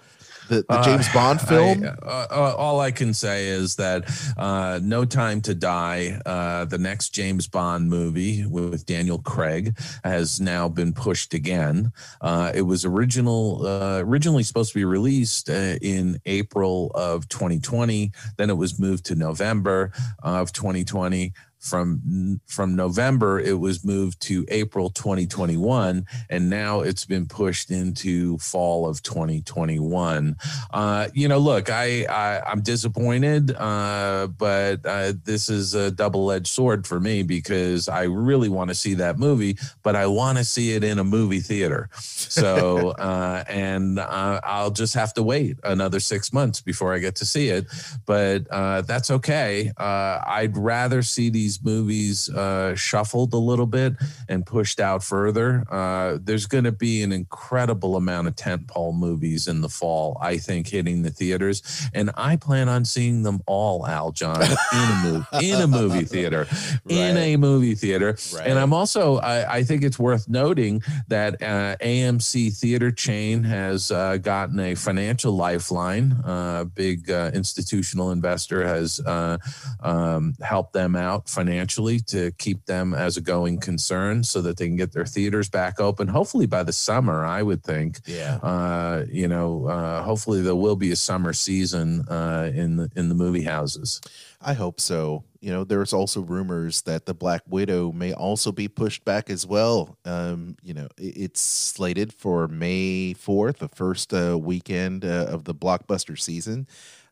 the, 0.50 0.64
the 0.69 0.75
Uh, 0.75 0.85
James 0.85 1.09
Bond 1.14 1.40
film. 1.40 1.85
I- 1.85 1.88
uh, 1.88 2.26
uh, 2.30 2.54
all 2.59 2.80
I 2.80 2.90
can 2.90 3.14
say 3.14 3.47
is 3.49 3.76
that 3.76 4.04
uh, 4.37 4.80
No 4.83 5.04
Time 5.04 5.40
to 5.42 5.54
Die, 5.54 6.21
uh, 6.26 6.64
the 6.66 6.76
next 6.78 7.11
James 7.11 7.47
Bond 7.49 7.88
movie 7.88 8.45
with 8.45 8.85
Daniel 8.85 9.19
Craig, 9.21 9.78
has 10.04 10.40
now 10.40 10.69
been 10.69 10.92
pushed 10.92 11.33
again. 11.35 11.92
Uh, 12.21 12.50
it 12.54 12.62
was 12.62 12.85
original 12.85 13.66
uh, 13.66 14.00
originally 14.00 14.42
supposed 14.42 14.73
to 14.73 14.78
be 14.78 14.85
released 14.85 15.49
uh, 15.49 15.76
in 15.80 16.21
April 16.26 16.90
of 16.95 17.28
2020. 17.28 18.11
Then 18.37 18.50
it 18.50 18.57
was 18.57 18.78
moved 18.78 19.07
to 19.07 19.14
November 19.14 19.92
of 20.23 20.52
2020. 20.52 21.33
From 21.60 22.40
from 22.46 22.74
November 22.74 23.38
it 23.38 23.58
was 23.58 23.84
moved 23.84 24.20
to 24.20 24.46
April 24.48 24.88
2021 24.88 26.06
and 26.30 26.48
now 26.48 26.80
it's 26.80 27.04
been 27.04 27.26
pushed 27.26 27.70
into 27.70 28.38
fall 28.38 28.88
of 28.88 29.02
2021 29.02 30.36
uh, 30.72 31.08
you 31.12 31.28
know 31.28 31.38
look 31.38 31.70
I, 31.70 32.04
I 32.04 32.50
am 32.50 32.62
disappointed 32.62 33.54
uh, 33.54 34.28
but 34.38 34.80
uh, 34.86 35.12
this 35.24 35.50
is 35.50 35.74
a 35.74 35.90
double-edged 35.90 36.46
sword 36.46 36.86
for 36.86 36.98
me 36.98 37.22
because 37.22 37.88
I 37.88 38.04
really 38.04 38.48
want 38.48 38.70
to 38.70 38.74
see 38.74 38.94
that 38.94 39.18
movie 39.18 39.58
but 39.82 39.94
I 39.94 40.06
want 40.06 40.38
to 40.38 40.44
see 40.44 40.72
it 40.72 40.82
in 40.82 40.98
a 40.98 41.04
movie 41.04 41.40
theater. 41.40 41.90
So 41.92 42.90
uh, 42.98 43.44
and 43.48 43.98
uh, 43.98 44.40
I'll 44.44 44.70
just 44.70 44.94
have 44.94 45.12
to 45.14 45.22
wait 45.22 45.58
another 45.62 46.00
6 46.00 46.32
months 46.32 46.62
before 46.62 46.94
I 46.94 47.00
get 47.00 47.16
to 47.16 47.26
see 47.26 47.48
it 47.48 47.66
but 48.06 48.46
uh, 48.50 48.80
that's 48.80 49.10
okay. 49.10 49.72
I'd 49.76 50.56
rather 50.56 51.02
see 51.02 51.28
these 51.28 51.50
these 51.50 51.64
movies 51.64 52.28
uh, 52.30 52.76
shuffled 52.76 53.35
a 53.35 53.37
little 53.37 53.66
bit 53.66 53.95
and 54.28 54.47
pushed 54.47 54.78
out 54.78 55.02
further. 55.02 55.64
Uh, 55.69 56.19
there's 56.23 56.47
going 56.47 56.62
to 56.62 56.71
be 56.71 57.02
an 57.02 57.11
incredible 57.11 57.97
amount 57.97 58.28
of 58.28 58.37
tentpole 58.37 58.97
movies 58.97 59.49
in 59.49 59.61
the 59.61 59.69
fall, 59.69 60.16
I 60.21 60.37
think, 60.37 60.69
hitting 60.69 61.02
the 61.02 61.11
theaters, 61.11 61.88
and 61.92 62.11
I 62.16 62.37
plan 62.37 62.69
on 62.69 62.85
seeing 62.85 63.25
them 63.25 63.40
all, 63.47 63.83
Aljon, 63.85 64.40
in 64.73 64.90
a 64.90 65.12
movie, 65.12 65.50
in 65.50 65.61
a 65.61 65.66
movie 65.66 66.04
theater, 66.04 66.47
right. 66.50 66.80
in 66.88 67.16
a 67.16 67.37
movie 67.37 67.75
theater. 67.75 68.16
Right. 68.33 68.47
And 68.47 68.57
I'm 68.57 68.73
also, 68.73 69.16
I, 69.16 69.57
I, 69.57 69.62
think 69.64 69.83
it's 69.83 69.99
worth 69.99 70.28
noting 70.28 70.83
that 71.09 71.35
uh, 71.42 71.76
AMC 71.83 72.57
theater 72.57 72.92
chain 72.92 73.42
has 73.42 73.90
uh, 73.90 74.19
gotten 74.19 74.61
a 74.61 74.75
financial 74.76 75.33
lifeline. 75.33 76.12
A 76.25 76.64
big 76.64 77.11
uh, 77.11 77.33
institutional 77.35 78.12
investor 78.12 78.66
has 78.66 79.00
uh, 79.00 79.38
um, 79.80 80.35
helped 80.42 80.73
them 80.73 80.95
out 80.95 81.28
financially 81.40 81.99
to 81.99 82.30
keep 82.32 82.66
them 82.66 82.92
as 82.92 83.16
a 83.16 83.20
going 83.20 83.59
concern 83.59 84.23
so 84.23 84.42
that 84.42 84.59
they 84.59 84.66
can 84.66 84.76
get 84.76 84.92
their 84.92 85.06
theaters 85.06 85.49
back 85.49 85.80
open. 85.80 86.06
Hopefully 86.06 86.44
by 86.44 86.62
the 86.62 86.73
summer, 86.73 87.25
I 87.25 87.42
would 87.42 87.64
think. 87.64 88.00
Yeah. 88.04 88.37
Uh, 88.42 89.06
you 89.11 89.26
know, 89.26 89.66
uh, 89.66 90.02
hopefully 90.02 90.42
there 90.42 90.54
will 90.54 90.76
be 90.76 90.92
a 90.92 90.97
summer 90.97 91.32
season 91.32 92.06
uh, 92.09 92.50
in 92.54 92.76
the 92.76 92.90
in 92.94 93.09
the 93.09 93.14
movie 93.14 93.44
houses. 93.44 94.02
I 94.42 94.52
hope 94.52 94.80
so. 94.80 95.25
You 95.40 95.50
know, 95.50 95.64
there's 95.64 95.94
also 95.94 96.20
rumors 96.20 96.82
that 96.82 97.06
the 97.06 97.14
Black 97.14 97.40
Widow 97.49 97.90
may 97.92 98.12
also 98.12 98.52
be 98.52 98.68
pushed 98.68 99.06
back 99.06 99.30
as 99.30 99.47
well. 99.47 99.97
Um, 100.04 100.56
you 100.62 100.75
know, 100.75 100.88
it's 100.99 101.40
slated 101.40 102.12
for 102.12 102.49
May 102.49 103.14
4th, 103.14 103.59
the 103.59 103.68
first 103.68 104.12
uh, 104.12 104.38
weekend 104.38 105.06
uh, 105.06 105.26
of 105.30 105.44
the 105.44 105.54
blockbuster 105.54 106.18
season, 106.18 106.66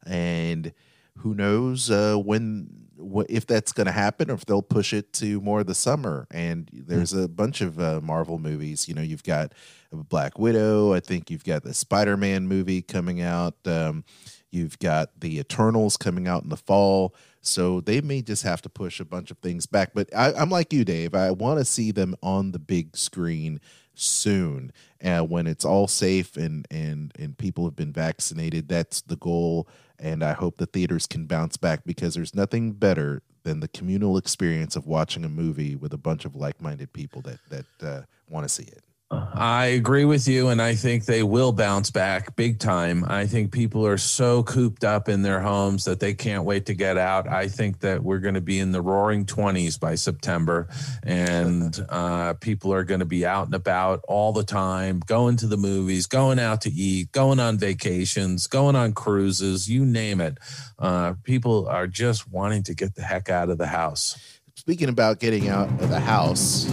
and 0.04 0.74
who 1.18 1.34
knows 1.34 1.90
uh, 1.90 2.16
when 2.16 2.87
if 3.28 3.46
that's 3.46 3.72
going 3.72 3.86
to 3.86 3.92
happen 3.92 4.30
or 4.30 4.34
if 4.34 4.46
they'll 4.46 4.62
push 4.62 4.92
it 4.92 5.12
to 5.14 5.40
more 5.40 5.60
of 5.60 5.66
the 5.66 5.74
summer. 5.74 6.26
And 6.30 6.68
there's 6.72 7.12
a 7.12 7.28
bunch 7.28 7.60
of 7.60 7.78
uh, 7.78 8.00
Marvel 8.02 8.38
movies. 8.38 8.88
You 8.88 8.94
know, 8.94 9.02
you've 9.02 9.22
got 9.22 9.52
Black 9.92 10.38
Widow. 10.38 10.92
I 10.92 11.00
think 11.00 11.30
you've 11.30 11.44
got 11.44 11.62
the 11.62 11.74
Spider 11.74 12.16
Man 12.16 12.46
movie 12.46 12.82
coming 12.82 13.20
out. 13.20 13.54
Um, 13.64 14.04
you've 14.50 14.78
got 14.78 15.20
the 15.20 15.38
Eternals 15.38 15.96
coming 15.96 16.26
out 16.26 16.42
in 16.42 16.48
the 16.48 16.56
fall. 16.56 17.14
So 17.40 17.80
they 17.80 18.00
may 18.00 18.22
just 18.22 18.42
have 18.42 18.62
to 18.62 18.68
push 18.68 19.00
a 19.00 19.04
bunch 19.04 19.30
of 19.30 19.38
things 19.38 19.66
back. 19.66 19.92
But 19.94 20.14
I, 20.14 20.32
am 20.32 20.50
like 20.50 20.72
you, 20.72 20.84
Dave. 20.84 21.14
I 21.14 21.30
want 21.30 21.58
to 21.58 21.64
see 21.64 21.92
them 21.92 22.14
on 22.22 22.52
the 22.52 22.58
big 22.58 22.96
screen 22.96 23.60
soon 23.94 24.72
uh, 25.02 25.20
when 25.22 25.46
it's 25.46 25.64
all 25.64 25.88
safe 25.88 26.36
and 26.36 26.66
and 26.70 27.12
and 27.18 27.36
people 27.36 27.64
have 27.64 27.76
been 27.76 27.92
vaccinated. 27.92 28.68
That's 28.68 29.00
the 29.02 29.16
goal 29.16 29.68
and 29.98 30.22
I 30.22 30.32
hope 30.32 30.56
the 30.56 30.66
theaters 30.66 31.06
can 31.06 31.26
bounce 31.26 31.56
back 31.56 31.84
because 31.84 32.14
there's 32.14 32.34
nothing 32.34 32.72
better 32.72 33.22
than 33.42 33.60
the 33.60 33.68
communal 33.68 34.16
experience 34.16 34.76
of 34.76 34.86
watching 34.86 35.24
a 35.24 35.28
movie 35.28 35.76
with 35.76 35.92
a 35.92 35.98
bunch 35.98 36.24
of 36.24 36.34
like-minded 36.34 36.92
people 36.92 37.22
that 37.22 37.38
that 37.48 37.86
uh, 37.86 38.02
want 38.28 38.44
to 38.44 38.48
see 38.48 38.64
it. 38.64 38.82
I 39.10 39.66
agree 39.66 40.04
with 40.04 40.28
you, 40.28 40.48
and 40.48 40.60
I 40.60 40.74
think 40.74 41.06
they 41.06 41.22
will 41.22 41.52
bounce 41.52 41.90
back 41.90 42.36
big 42.36 42.58
time. 42.58 43.06
I 43.08 43.26
think 43.26 43.52
people 43.52 43.86
are 43.86 43.96
so 43.96 44.42
cooped 44.42 44.84
up 44.84 45.08
in 45.08 45.22
their 45.22 45.40
homes 45.40 45.86
that 45.86 45.98
they 45.98 46.12
can't 46.12 46.44
wait 46.44 46.66
to 46.66 46.74
get 46.74 46.98
out. 46.98 47.26
I 47.26 47.48
think 47.48 47.80
that 47.80 48.02
we're 48.02 48.18
going 48.18 48.34
to 48.34 48.42
be 48.42 48.58
in 48.58 48.72
the 48.72 48.82
roaring 48.82 49.24
20s 49.24 49.80
by 49.80 49.94
September, 49.94 50.68
and 51.04 51.86
uh, 51.88 52.34
people 52.34 52.70
are 52.70 52.84
going 52.84 53.00
to 53.00 53.06
be 53.06 53.24
out 53.24 53.46
and 53.46 53.54
about 53.54 54.04
all 54.06 54.34
the 54.34 54.44
time, 54.44 55.00
going 55.06 55.38
to 55.38 55.46
the 55.46 55.56
movies, 55.56 56.06
going 56.06 56.38
out 56.38 56.60
to 56.62 56.70
eat, 56.70 57.10
going 57.10 57.40
on 57.40 57.56
vacations, 57.56 58.46
going 58.46 58.76
on 58.76 58.92
cruises, 58.92 59.70
you 59.70 59.86
name 59.86 60.20
it. 60.20 60.36
Uh, 60.78 61.14
people 61.22 61.66
are 61.68 61.86
just 61.86 62.30
wanting 62.30 62.62
to 62.64 62.74
get 62.74 62.94
the 62.94 63.02
heck 63.02 63.30
out 63.30 63.48
of 63.48 63.56
the 63.56 63.68
house. 63.68 64.18
Speaking 64.54 64.90
about 64.90 65.18
getting 65.18 65.48
out 65.48 65.68
of 65.80 65.88
the 65.88 66.00
house, 66.00 66.68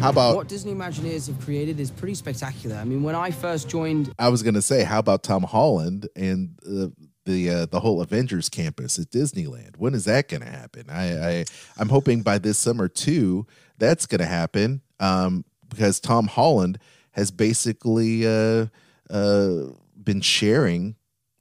how 0.00 0.10
about 0.10 0.36
what 0.36 0.48
Disney 0.48 0.74
Imagineers 0.74 1.26
have 1.26 1.40
created 1.40 1.80
is 1.80 1.90
pretty 1.90 2.14
spectacular. 2.14 2.76
I 2.76 2.84
mean, 2.84 3.02
when 3.02 3.14
I 3.14 3.30
first 3.30 3.68
joined, 3.68 4.12
I 4.18 4.28
was 4.28 4.42
going 4.42 4.54
to 4.54 4.62
say, 4.62 4.84
how 4.84 4.98
about 4.98 5.22
Tom 5.22 5.42
Holland 5.42 6.08
and 6.14 6.58
uh, 6.66 6.88
the 7.24 7.50
uh, 7.50 7.66
the 7.66 7.80
whole 7.80 8.00
Avengers 8.02 8.48
campus 8.48 8.98
at 8.98 9.10
Disneyland? 9.10 9.76
When 9.76 9.94
is 9.94 10.04
that 10.04 10.28
going 10.28 10.42
to 10.42 10.48
happen? 10.48 10.86
I, 10.90 11.30
I 11.38 11.44
I'm 11.78 11.88
hoping 11.88 12.22
by 12.22 12.38
this 12.38 12.58
summer 12.58 12.88
too. 12.88 13.46
That's 13.78 14.06
going 14.06 14.20
to 14.20 14.26
happen 14.26 14.82
um, 15.00 15.44
because 15.68 16.00
Tom 16.00 16.26
Holland 16.26 16.78
has 17.12 17.30
basically 17.30 18.26
uh, 18.26 18.66
uh, 19.10 19.72
been 20.02 20.20
sharing 20.20 20.96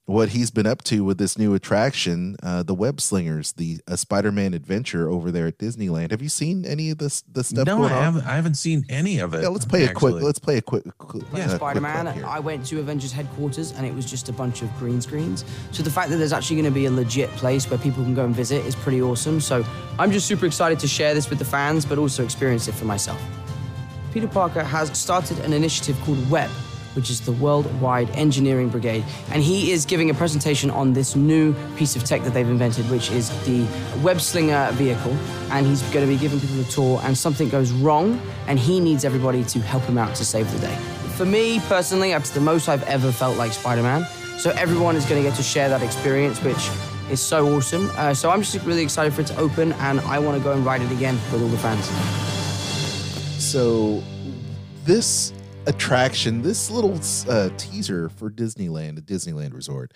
what 0.06 0.30
he's 0.30 0.52
been 0.52 0.68
up 0.68 0.84
to 0.84 1.04
with 1.04 1.18
this 1.18 1.38
new 1.38 1.56
attraction, 1.56 2.36
uh, 2.44 2.62
the 2.62 2.76
Web 2.76 3.02
Slingers, 3.02 3.54
the 3.54 3.80
a 3.88 3.98
Spider-Man 3.98 4.54
adventure 4.54 5.10
over 5.10 5.32
there 5.32 5.48
at 5.48 5.58
Disneyland. 5.58 6.12
Have 6.12 6.22
you 6.22 6.30
seen 6.30 6.64
any 6.64 6.92
of 6.92 7.00
this 7.00 7.22
the 7.22 7.44
stuff? 7.44 7.66
No, 7.66 7.84
I 7.84 7.90
haven't. 7.90 8.26
I 8.26 8.36
haven't 8.36 8.56
seen 8.56 8.86
any 8.88 9.20
of 9.20 9.34
it. 9.34 9.42
Yeah, 9.42 9.48
let's 9.50 9.66
play 9.66 9.88
actually. 9.88 10.10
a 10.10 10.14
quick. 10.14 10.24
Let's 10.24 10.40
play 10.40 10.58
a 10.58 10.62
quick. 10.62 10.84
quick 11.00 11.24
yeah, 11.34 11.46
uh, 11.46 11.56
Spider-Man. 11.56 12.08
I 12.24 12.40
went 12.40 12.66
to 12.68 12.80
Avengers 12.80 13.12
headquarters 13.12 13.72
and 13.72 13.86
it 13.86 13.94
was 13.94 14.06
just 14.10 14.30
a 14.30 14.34
bunch 14.34 14.62
of 14.62 14.76
green 14.78 15.02
screens. 15.02 15.44
So 15.72 15.82
the 15.82 15.90
fact 15.92 16.10
that 16.12 16.18
there's 16.18 16.34
actually 16.34 16.58
going 16.58 16.72
to 16.72 16.80
be 16.80 16.86
a 16.86 16.92
legit 16.92 17.30
place 17.32 17.68
where 17.70 17.80
people 17.80 18.04
can 18.04 18.14
go 18.14 18.26
and 18.26 18.36
visit 18.36 18.64
is 18.66 18.76
pretty 18.76 19.02
awesome. 19.02 19.42
So 19.42 19.66
I'm 19.98 20.12
just 20.12 20.28
super 20.28 20.46
excited 20.46 20.78
to 20.80 20.88
share 20.88 21.16
this 21.16 21.30
with 21.30 21.40
the 21.40 21.46
fans, 21.46 21.84
but 21.86 21.98
also 21.98 22.24
experience 22.24 22.68
it 22.68 22.74
for 22.74 22.86
myself. 22.86 23.22
Peter 24.14 24.28
Parker 24.28 24.64
has 24.64 24.96
started 24.98 25.40
an 25.40 25.52
initiative 25.52 26.00
called 26.02 26.30
Web 26.30 26.52
which 26.96 27.10
is 27.10 27.22
the 27.22 27.32
Worldwide 27.34 28.10
Engineering 28.12 28.70
Brigade. 28.70 29.04
And 29.32 29.44
he 29.44 29.72
is 29.72 29.86
giving 29.86 30.10
a 30.10 30.14
presentation 30.14 30.70
on 30.70 30.94
this 30.94 31.16
new 31.16 31.54
piece 31.76 31.96
of 31.96 32.04
tech 32.04 32.24
that 32.24 32.34
they've 32.34 32.48
invented, 32.48 32.90
which 32.90 33.12
is 33.12 33.30
the 33.46 33.66
web 34.02 34.20
slinger 34.22 34.72
vehicle. 34.74 35.16
And 35.52 35.66
he's 35.66 35.82
going 35.94 36.06
to 36.06 36.12
be 36.12 36.18
giving 36.18 36.40
people 36.40 36.60
a 36.60 36.64
tour, 36.66 37.02
and 37.04 37.18
something 37.18 37.50
goes 37.50 37.72
wrong, 37.72 38.20
and 38.48 38.58
he 38.58 38.80
needs 38.80 39.06
everybody 39.06 39.44
to 39.44 39.60
help 39.60 39.84
him 39.84 39.98
out 39.98 40.16
to 40.16 40.26
save 40.26 40.52
the 40.52 40.60
day. 40.60 40.76
For 41.16 41.26
me 41.26 41.60
personally, 41.68 42.10
that's 42.12 42.32
the 42.32 42.42
most 42.42 42.68
I've 42.68 42.84
ever 42.84 43.12
felt 43.12 43.38
like 43.38 43.54
Spider 43.54 43.84
Man. 43.84 44.06
So 44.38 44.52
everyone 44.52 44.96
is 44.96 45.06
going 45.06 45.24
to 45.24 45.30
get 45.30 45.38
to 45.38 45.44
share 45.44 45.70
that 45.70 45.82
experience, 45.82 46.42
which 46.44 46.70
is 47.10 47.22
so 47.22 47.56
awesome. 47.56 47.90
Uh, 47.96 48.14
so 48.14 48.30
I'm 48.30 48.42
just 48.42 48.66
really 48.66 48.84
excited 48.84 49.14
for 49.14 49.22
it 49.22 49.28
to 49.28 49.38
open, 49.38 49.72
and 49.74 50.02
I 50.02 50.20
want 50.20 50.38
to 50.38 50.44
go 50.44 50.52
and 50.52 50.66
ride 50.66 50.82
it 50.82 50.92
again 50.92 51.16
with 51.32 51.42
all 51.42 51.48
the 51.48 51.58
fans. 51.58 51.86
So 53.42 54.04
this 54.84 55.32
attraction, 55.68 56.42
this 56.42 56.70
little 56.70 57.00
uh, 57.30 57.50
teaser 57.58 58.10
for 58.10 58.30
Disneyland, 58.30 58.98
a 58.98 59.02
Disneyland 59.02 59.54
resort, 59.54 59.94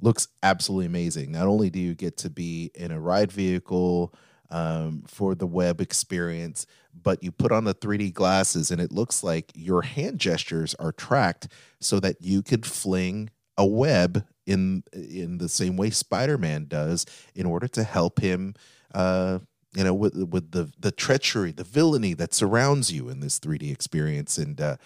looks 0.00 0.28
absolutely 0.42 0.86
amazing. 0.86 1.32
Not 1.32 1.46
only 1.46 1.70
do 1.70 1.78
you 1.78 1.94
get 1.94 2.16
to 2.18 2.30
be 2.30 2.70
in 2.74 2.90
a 2.90 3.00
ride 3.00 3.32
vehicle 3.32 4.14
um, 4.50 5.04
for 5.06 5.34
the 5.34 5.46
web 5.46 5.80
experience, 5.80 6.66
but 7.02 7.22
you 7.22 7.32
put 7.32 7.52
on 7.52 7.64
the 7.64 7.74
3D 7.74 8.12
glasses 8.12 8.70
and 8.70 8.80
it 8.80 8.92
looks 8.92 9.22
like 9.22 9.50
your 9.54 9.82
hand 9.82 10.18
gestures 10.18 10.74
are 10.74 10.92
tracked 10.92 11.48
so 11.80 11.98
that 12.00 12.16
you 12.20 12.42
could 12.42 12.66
fling 12.66 13.30
a 13.56 13.66
web 13.66 14.26
in 14.44 14.82
in 14.92 15.38
the 15.38 15.48
same 15.48 15.76
way 15.76 15.90
Spider-Man 15.90 16.66
does 16.68 17.06
in 17.34 17.46
order 17.46 17.66
to 17.66 17.82
help 17.82 18.20
him 18.20 18.54
uh, 18.94 19.38
you 19.74 19.82
know 19.82 19.94
with 19.94 20.14
with 20.14 20.52
the 20.52 20.70
the 20.78 20.92
treachery 20.92 21.52
the 21.52 21.64
villainy 21.64 22.14
that 22.14 22.34
surrounds 22.34 22.92
you 22.92 23.08
in 23.08 23.20
this 23.20 23.40
3d 23.40 23.72
experience 23.72 24.38
and 24.38 24.60
uh, 24.60 24.76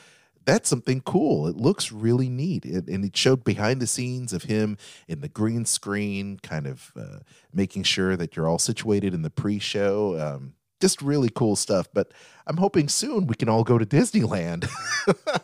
that's 0.44 0.68
something 0.68 1.00
cool. 1.02 1.46
It 1.46 1.56
looks 1.56 1.92
really 1.92 2.28
neat. 2.28 2.64
It, 2.64 2.88
and 2.88 3.04
it 3.04 3.16
showed 3.16 3.44
behind 3.44 3.80
the 3.80 3.86
scenes 3.86 4.32
of 4.32 4.44
him 4.44 4.76
in 5.08 5.20
the 5.20 5.28
green 5.28 5.64
screen, 5.64 6.38
kind 6.42 6.66
of 6.66 6.92
uh, 6.96 7.18
making 7.52 7.84
sure 7.84 8.16
that 8.16 8.36
you're 8.36 8.48
all 8.48 8.58
situated 8.58 9.14
in 9.14 9.22
the 9.22 9.30
pre 9.30 9.58
show. 9.58 10.18
Um, 10.18 10.54
just 10.80 11.02
really 11.02 11.28
cool 11.28 11.56
stuff. 11.56 11.88
But 11.92 12.12
I'm 12.46 12.56
hoping 12.56 12.88
soon 12.88 13.26
we 13.26 13.34
can 13.34 13.48
all 13.48 13.64
go 13.64 13.78
to 13.78 13.86
Disneyland. 13.86 14.68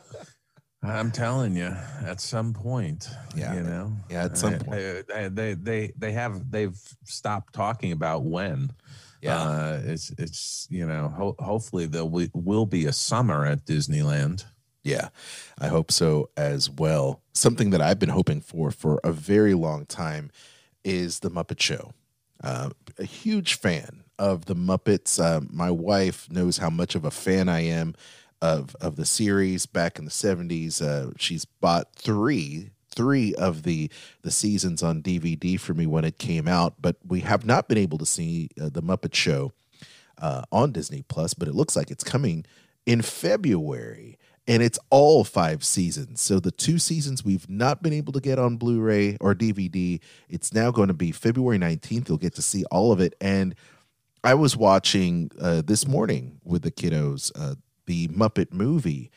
I'm 0.82 1.10
telling 1.10 1.56
you, 1.56 1.74
at 2.04 2.20
some 2.20 2.52
point, 2.52 3.08
yeah, 3.34 3.54
you 3.54 3.62
know, 3.62 3.92
yeah, 4.08 4.24
at 4.24 4.38
some 4.38 4.58
point, 4.58 5.08
they, 5.08 5.28
they 5.28 5.54
they 5.54 5.92
they 5.96 6.12
have 6.12 6.50
they've 6.50 6.78
stopped 7.04 7.54
talking 7.54 7.92
about 7.92 8.24
when. 8.24 8.70
Yeah, 9.20 9.40
uh, 9.40 9.80
it's 9.84 10.12
it's 10.18 10.68
you 10.70 10.86
know, 10.86 11.12
ho- 11.16 11.36
hopefully 11.38 11.86
there 11.86 12.04
will 12.04 12.66
be 12.66 12.86
a 12.86 12.92
summer 12.92 13.44
at 13.44 13.64
Disneyland. 13.64 14.44
Yeah, 14.86 15.08
I 15.58 15.66
hope 15.66 15.90
so 15.90 16.30
as 16.36 16.70
well. 16.70 17.20
Something 17.32 17.70
that 17.70 17.80
I've 17.80 17.98
been 17.98 18.08
hoping 18.08 18.40
for 18.40 18.70
for 18.70 19.00
a 19.02 19.10
very 19.10 19.52
long 19.52 19.84
time 19.84 20.30
is 20.84 21.18
the 21.18 21.30
Muppet 21.30 21.60
Show. 21.60 21.92
Uh, 22.40 22.70
a 22.96 23.04
huge 23.04 23.54
fan 23.54 24.04
of 24.16 24.44
the 24.44 24.54
Muppets. 24.54 25.18
Uh, 25.20 25.40
my 25.50 25.72
wife 25.72 26.30
knows 26.30 26.58
how 26.58 26.70
much 26.70 26.94
of 26.94 27.04
a 27.04 27.10
fan 27.10 27.48
I 27.48 27.62
am 27.62 27.96
of 28.40 28.76
of 28.80 28.94
the 28.94 29.04
series 29.04 29.66
back 29.66 29.98
in 29.98 30.04
the 30.04 30.10
70s. 30.12 30.80
Uh, 30.80 31.10
she's 31.18 31.44
bought 31.44 31.92
three 31.96 32.70
three 32.94 33.34
of 33.34 33.64
the 33.64 33.90
the 34.22 34.30
seasons 34.30 34.84
on 34.84 35.02
DVD 35.02 35.58
for 35.58 35.74
me 35.74 35.86
when 35.86 36.04
it 36.04 36.18
came 36.18 36.46
out, 36.46 36.74
but 36.80 36.94
we 37.04 37.20
have 37.22 37.44
not 37.44 37.66
been 37.66 37.76
able 37.76 37.98
to 37.98 38.06
see 38.06 38.50
uh, 38.60 38.68
the 38.68 38.82
Muppet 38.82 39.14
Show 39.14 39.50
uh, 40.22 40.42
on 40.52 40.70
Disney 40.70 41.02
Plus. 41.08 41.34
But 41.34 41.48
it 41.48 41.56
looks 41.56 41.74
like 41.74 41.90
it's 41.90 42.04
coming 42.04 42.46
in 42.86 43.02
February, 43.02 44.16
and 44.46 44.62
it's 44.62 44.78
all 44.90 45.24
five 45.24 45.64
seasons. 45.64 46.20
So 46.20 46.38
the 46.38 46.50
two 46.50 46.78
seasons 46.78 47.24
we've 47.24 47.48
not 47.48 47.82
been 47.82 47.92
able 47.92 48.12
to 48.12 48.20
get 48.20 48.38
on 48.38 48.56
Blu-ray 48.56 49.16
or 49.20 49.34
DVD, 49.34 50.00
it's 50.28 50.54
now 50.54 50.70
going 50.70 50.88
to 50.88 50.94
be 50.94 51.12
February 51.12 51.58
nineteenth. 51.58 52.08
You'll 52.08 52.18
get 52.18 52.34
to 52.34 52.42
see 52.42 52.64
all 52.70 52.92
of 52.92 53.00
it. 53.00 53.14
And 53.20 53.54
I 54.22 54.34
was 54.34 54.56
watching 54.56 55.30
uh, 55.40 55.62
this 55.64 55.86
morning 55.86 56.40
with 56.44 56.62
the 56.62 56.70
kiddos 56.70 57.32
uh, 57.36 57.56
the 57.86 58.08
Muppet 58.08 58.52
movie, 58.52 59.10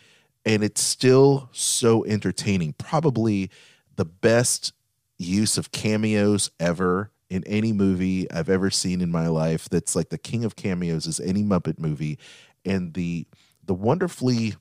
and 0.46 0.64
it's 0.64 0.82
still 0.82 1.50
so 1.52 2.06
entertaining. 2.06 2.74
Probably 2.74 3.50
the 3.96 4.06
best 4.06 4.74
use 5.18 5.58
of 5.58 5.72
cameos 5.72 6.52
ever 6.60 7.12
in 7.30 7.44
any 7.46 7.74
movie 7.74 8.30
I've 8.32 8.50
ever 8.50 8.70
seen 8.70 9.02
in 9.02 9.12
my 9.12 9.28
life. 9.28 9.70
That's 9.70 9.96
like 9.96 10.10
the 10.10 10.18
king 10.18 10.46
of 10.46 10.56
cameos 10.56 11.06
is 11.06 11.20
any 11.20 11.44
Muppet 11.44 11.80
movie, 11.80 12.18
and 12.66 12.94
the 12.94 13.28
the 13.66 13.74
wonderfully 13.74 14.56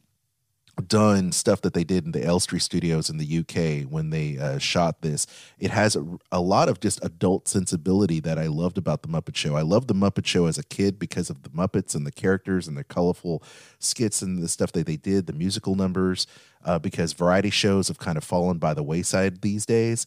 done 0.87 1.33
stuff 1.33 1.61
that 1.63 1.75
they 1.75 1.85
did 1.85 2.05
in 2.05 2.13
the 2.13 2.25
Elstree 2.25 2.59
Studios 2.59 3.11
in 3.11 3.19
the 3.19 3.39
UK 3.39 3.91
when 3.91 4.11
they 4.11 4.39
uh, 4.39 4.59
shot 4.59 5.03
this. 5.03 5.27
It 5.59 5.71
has 5.71 5.97
a, 5.97 6.05
a, 6.31 6.41
lot 6.41 6.69
of 6.69 6.81
just 6.81 7.05
adult 7.05 7.49
sensibility 7.49 8.21
that 8.21 8.39
I 8.39 8.47
loved 8.47 8.79
about 8.79 9.03
the 9.03 9.09
Muppet 9.09 9.35
Show. 9.35 9.57
I 9.57 9.63
loved 9.63 9.89
the 9.89 9.95
Muppet 9.95 10.27
Show 10.27 10.47
as 10.47 10.59
a 10.59 10.63
kid 10.63 10.99
because 10.99 11.31
of 11.31 11.43
the 11.43 11.51
Muppets 11.51 11.95
and 11.95 12.07
the 12.07 12.13
characters 12.13 12.69
and 12.69 12.77
the 12.77 12.85
colorful 12.85 13.43
skits 13.79 14.23
and 14.23 14.43
the 14.43 14.49
stuff 14.49 14.73
that 14.73 14.87
they 14.87 14.97
did, 14.97 15.27
the 15.27 15.33
musical 15.33 15.75
numbers. 15.75 16.27
Uh, 16.65 16.79
because 16.79 17.13
variety 17.13 17.51
shows 17.51 17.87
have 17.87 17.99
kind 17.99 18.19
of 18.19 18.25
fallen 18.25 18.59
by 18.59 18.75
the 18.75 18.83
wayside 18.83 19.43
these 19.43 19.65
days. 19.65 20.07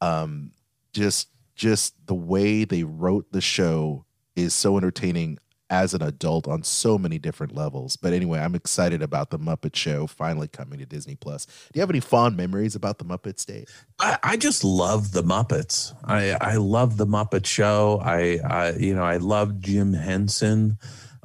Um, 0.00 0.52
just 0.92 1.28
just 1.54 1.94
the 2.06 2.14
way 2.14 2.64
they 2.64 2.82
wrote 2.82 3.30
the 3.32 3.40
show 3.40 4.04
is 4.34 4.54
so 4.54 4.76
entertaining 4.76 5.38
as 5.70 5.94
an 5.94 6.02
adult 6.02 6.46
on 6.46 6.62
so 6.62 6.96
many 6.96 7.18
different 7.18 7.54
levels. 7.54 7.96
But 7.96 8.12
anyway, 8.12 8.38
I'm 8.38 8.54
excited 8.54 9.02
about 9.02 9.30
the 9.30 9.38
Muppet 9.38 9.74
Show 9.74 10.06
finally 10.06 10.48
coming 10.48 10.78
to 10.78 10.86
Disney 10.86 11.16
Plus. 11.16 11.46
Do 11.46 11.52
you 11.74 11.80
have 11.80 11.90
any 11.90 12.00
fond 12.00 12.36
memories 12.36 12.74
about 12.74 12.98
the 12.98 13.04
Muppets, 13.04 13.44
Dave? 13.44 13.86
I, 13.98 14.18
I 14.22 14.36
just 14.36 14.64
love 14.64 15.12
the 15.12 15.22
Muppets. 15.22 15.94
I 16.04 16.36
I 16.40 16.56
love 16.56 16.96
the 16.96 17.06
Muppet 17.06 17.46
Show. 17.46 18.00
I, 18.02 18.38
I 18.44 18.72
you 18.72 18.94
know 18.94 19.04
I 19.04 19.16
love 19.16 19.60
Jim 19.60 19.92
Henson. 19.92 20.78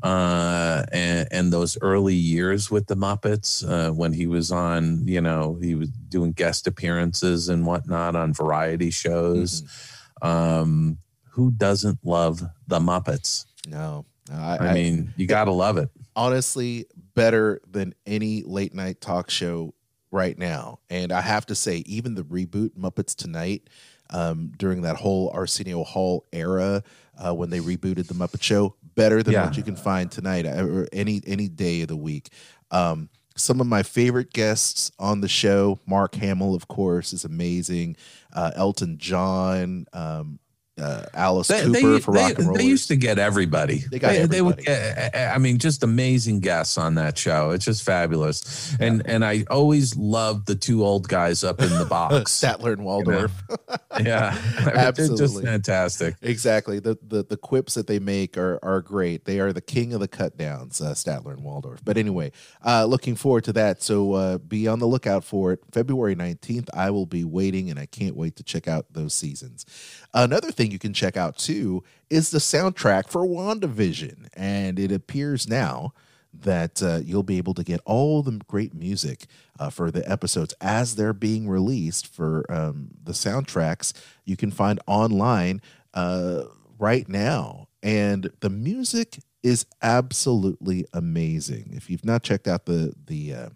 Uh, 0.04 0.84
and, 0.92 1.28
and 1.30 1.54
those 1.54 1.78
early 1.80 2.16
years 2.16 2.72
with 2.72 2.88
the 2.88 2.96
Muppets, 2.96 3.64
uh, 3.70 3.92
when 3.92 4.14
he 4.14 4.26
was 4.26 4.52
on, 4.52 5.08
you 5.08 5.22
know, 5.22 5.60
he 5.62 5.76
was 5.76 5.90
doing 5.90 6.32
guest 6.32 6.66
appearances 6.66 7.50
and 7.50 7.68
whatnot 7.68 8.16
on 8.16 8.34
variety 8.34 8.90
shows. 8.90 9.62
Mm-hmm. 9.62 10.28
Um, 10.28 10.98
who 11.34 11.52
doesn't 11.52 12.00
love 12.04 12.42
the 12.66 12.80
Muppets? 12.80 13.46
No, 13.68 14.06
I, 14.34 14.58
I 14.70 14.74
mean, 14.74 15.14
you 15.18 15.28
got 15.28 15.46
to 15.46 15.52
love 15.52 15.78
it. 15.78 15.90
Honestly, 16.16 16.86
better 17.14 17.62
than 17.70 17.94
any 18.06 18.44
late 18.44 18.74
night 18.74 19.02
talk 19.02 19.30
show 19.30 19.74
right 20.12 20.38
now. 20.38 20.80
And 20.90 21.12
I 21.12 21.22
have 21.22 21.46
to 21.48 21.56
say, 21.56 21.78
even 21.86 22.16
the 22.16 22.24
reboot 22.24 22.72
Muppets 22.72 23.16
Tonight 23.16 23.70
um, 24.10 24.52
during 24.58 24.82
that 24.82 24.98
whole 24.98 25.32
Arsenio 25.34 25.84
Hall 25.84 26.26
era 26.32 26.84
uh, 27.18 27.34
when 27.34 27.50
they 27.50 27.60
rebooted 27.60 28.08
the 28.08 28.14
Muppet 28.14 28.42
Show, 28.42 28.76
better 28.96 29.24
than 29.24 29.34
yeah. 29.34 29.46
what 29.46 29.58
you 29.58 29.64
can 29.64 29.76
find 29.76 30.12
tonight 30.12 30.46
uh, 30.46 30.66
or 30.66 30.88
any 30.92 31.22
any 31.26 31.48
day 31.48 31.82
of 31.82 31.88
the 31.88 31.96
week. 31.96 32.30
Um, 32.72 33.10
some 33.36 33.62
of 33.62 33.68
my 33.68 33.84
favorite 33.84 34.34
guests 34.34 34.92
on 35.00 35.22
the 35.22 35.28
show, 35.28 35.80
Mark 35.86 36.16
Hamill, 36.16 36.54
of 36.54 36.68
course, 36.68 37.14
is 37.14 37.24
amazing. 37.24 37.96
Uh, 38.34 38.52
Elton 38.56 38.98
John, 38.98 39.86
um, 39.94 40.40
uh, 40.82 41.06
Alice 41.14 41.48
they, 41.48 41.62
Cooper 41.62 41.72
they, 41.72 42.00
for 42.00 42.12
rock 42.12 42.34
they, 42.34 42.36
and 42.36 42.48
roll. 42.48 42.58
They 42.58 42.66
used 42.66 42.88
to 42.88 42.96
get 42.96 43.20
everybody. 43.20 43.84
They 43.92 44.00
got 44.00 44.10
they, 44.10 44.18
everybody. 44.18 44.42
would 44.42 44.58
get, 44.66 45.16
I 45.16 45.38
mean, 45.38 45.60
just 45.60 45.84
amazing 45.84 46.40
guests 46.40 46.78
on 46.78 46.96
that 46.96 47.18
show. 47.18 47.52
It's 47.52 47.66
just 47.66 47.84
fabulous. 47.84 48.76
Yeah. 48.80 48.88
And 48.88 49.08
and 49.08 49.26
I 49.26 49.46
always 49.50 49.96
loved 49.96 50.48
the 50.48 50.56
two 50.56 50.84
old 50.84 51.08
guys 51.08 51.44
up 51.44 51.62
in 51.62 51.70
the 51.70 51.86
box, 51.90 52.32
Statler 52.32 52.74
and 52.74 52.84
Waldorf. 52.84 53.32
You 53.50 53.58
know? 53.70 53.76
yeah, 54.00 54.38
absolutely, 54.76 55.18
just 55.18 55.42
fantastic. 55.44 56.16
Exactly. 56.22 56.80
The, 56.80 56.98
the 57.06 57.24
the 57.24 57.38
quips 57.38 57.74
that 57.74 57.88
they 57.88 58.00
make 58.00 58.38
are 58.38 58.60
are 58.64 58.82
great. 58.82 59.26
They 59.26 59.40
are 59.40 59.52
the 59.52 59.62
king 59.62 59.94
of 59.94 60.00
the 60.00 60.08
cut 60.08 60.38
downs, 60.38 60.82
uh, 60.82 60.92
Statler 60.94 61.34
and 61.34 61.44
Waldorf. 61.44 61.84
But 61.84 61.98
anyway, 61.98 62.32
uh, 62.66 62.86
looking 62.86 63.16
forward 63.16 63.44
to 63.46 63.54
that. 63.54 63.82
So 63.82 64.14
uh, 64.14 64.38
be 64.38 64.68
on 64.68 64.80
the 64.80 64.88
lookout 64.88 65.24
for 65.24 65.52
it. 65.52 65.60
February 65.72 66.16
nineteenth. 66.16 66.70
I 66.74 66.90
will 66.92 67.06
be 67.06 67.24
waiting, 67.24 67.70
and 67.70 67.80
I 67.80 67.86
can't 67.86 68.16
wait 68.16 68.36
to 68.38 68.44
check 68.44 68.68
out 68.68 68.88
those 68.94 69.14
seasons. 69.14 69.66
Another 70.14 70.52
thing 70.52 70.72
you 70.72 70.80
can 70.80 70.94
check 70.94 71.18
out 71.18 71.38
too 71.38 71.84
is 72.12 72.30
the 72.30 72.40
soundtrack 72.40 73.08
for 73.08 73.26
WandaVision. 73.26 74.28
And 74.34 74.78
it 74.78 74.92
appears 74.92 75.48
now 75.48 75.94
that 76.34 76.82
uh, 76.82 77.00
you'll 77.04 77.24
be 77.24 77.38
able 77.38 77.54
to 77.54 77.64
get 77.64 77.82
all 77.86 78.22
the 78.22 78.40
great 78.48 78.74
music 78.74 79.26
uh, 79.60 79.70
for 79.70 79.92
the 79.92 80.10
episodes 80.10 80.54
as 80.62 80.96
they're 80.96 81.14
being 81.14 81.48
released 81.48 82.08
for 82.08 82.46
um, 82.52 82.90
the 83.04 83.12
soundtracks 83.12 83.94
you 84.26 84.38
can 84.38 84.52
find 84.52 84.80
online 84.88 85.62
uh, 85.94 86.44
right 86.80 87.08
now. 87.08 87.68
And 87.84 88.32
the 88.40 88.50
music 88.50 89.20
is 89.44 89.66
absolutely 89.82 90.86
amazing. 90.94 91.72
If 91.74 91.90
you've 91.90 92.06
not 92.06 92.24
checked 92.24 92.48
out 92.48 92.66
the 92.66 92.94
the 93.08 93.34
uh, 93.34 93.50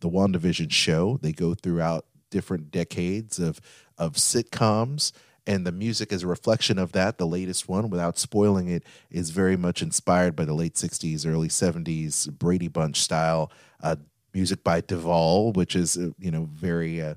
the 0.00 0.08
WandaVision 0.08 0.70
show, 0.70 1.18
they 1.20 1.32
go 1.32 1.54
throughout 1.54 2.06
different 2.30 2.70
decades 2.70 3.38
of 3.38 3.60
of 3.98 4.14
sitcoms 4.14 5.12
and 5.46 5.66
the 5.66 5.72
music 5.72 6.12
is 6.12 6.22
a 6.22 6.26
reflection 6.26 6.78
of 6.78 6.92
that. 6.92 7.18
The 7.18 7.26
latest 7.26 7.68
one, 7.68 7.88
without 7.90 8.18
spoiling 8.18 8.68
it, 8.68 8.82
is 9.10 9.30
very 9.30 9.56
much 9.56 9.82
inspired 9.82 10.34
by 10.34 10.44
the 10.44 10.54
late 10.54 10.74
'60s, 10.74 11.26
early 11.26 11.48
'70s 11.48 12.30
Brady 12.38 12.68
Bunch 12.68 13.00
style 13.00 13.50
uh, 13.82 13.96
music 14.34 14.62
by 14.62 14.80
Duvall, 14.80 15.52
which 15.52 15.74
is 15.74 15.96
uh, 15.96 16.10
you 16.18 16.30
know 16.30 16.48
very 16.52 17.00
uh, 17.00 17.14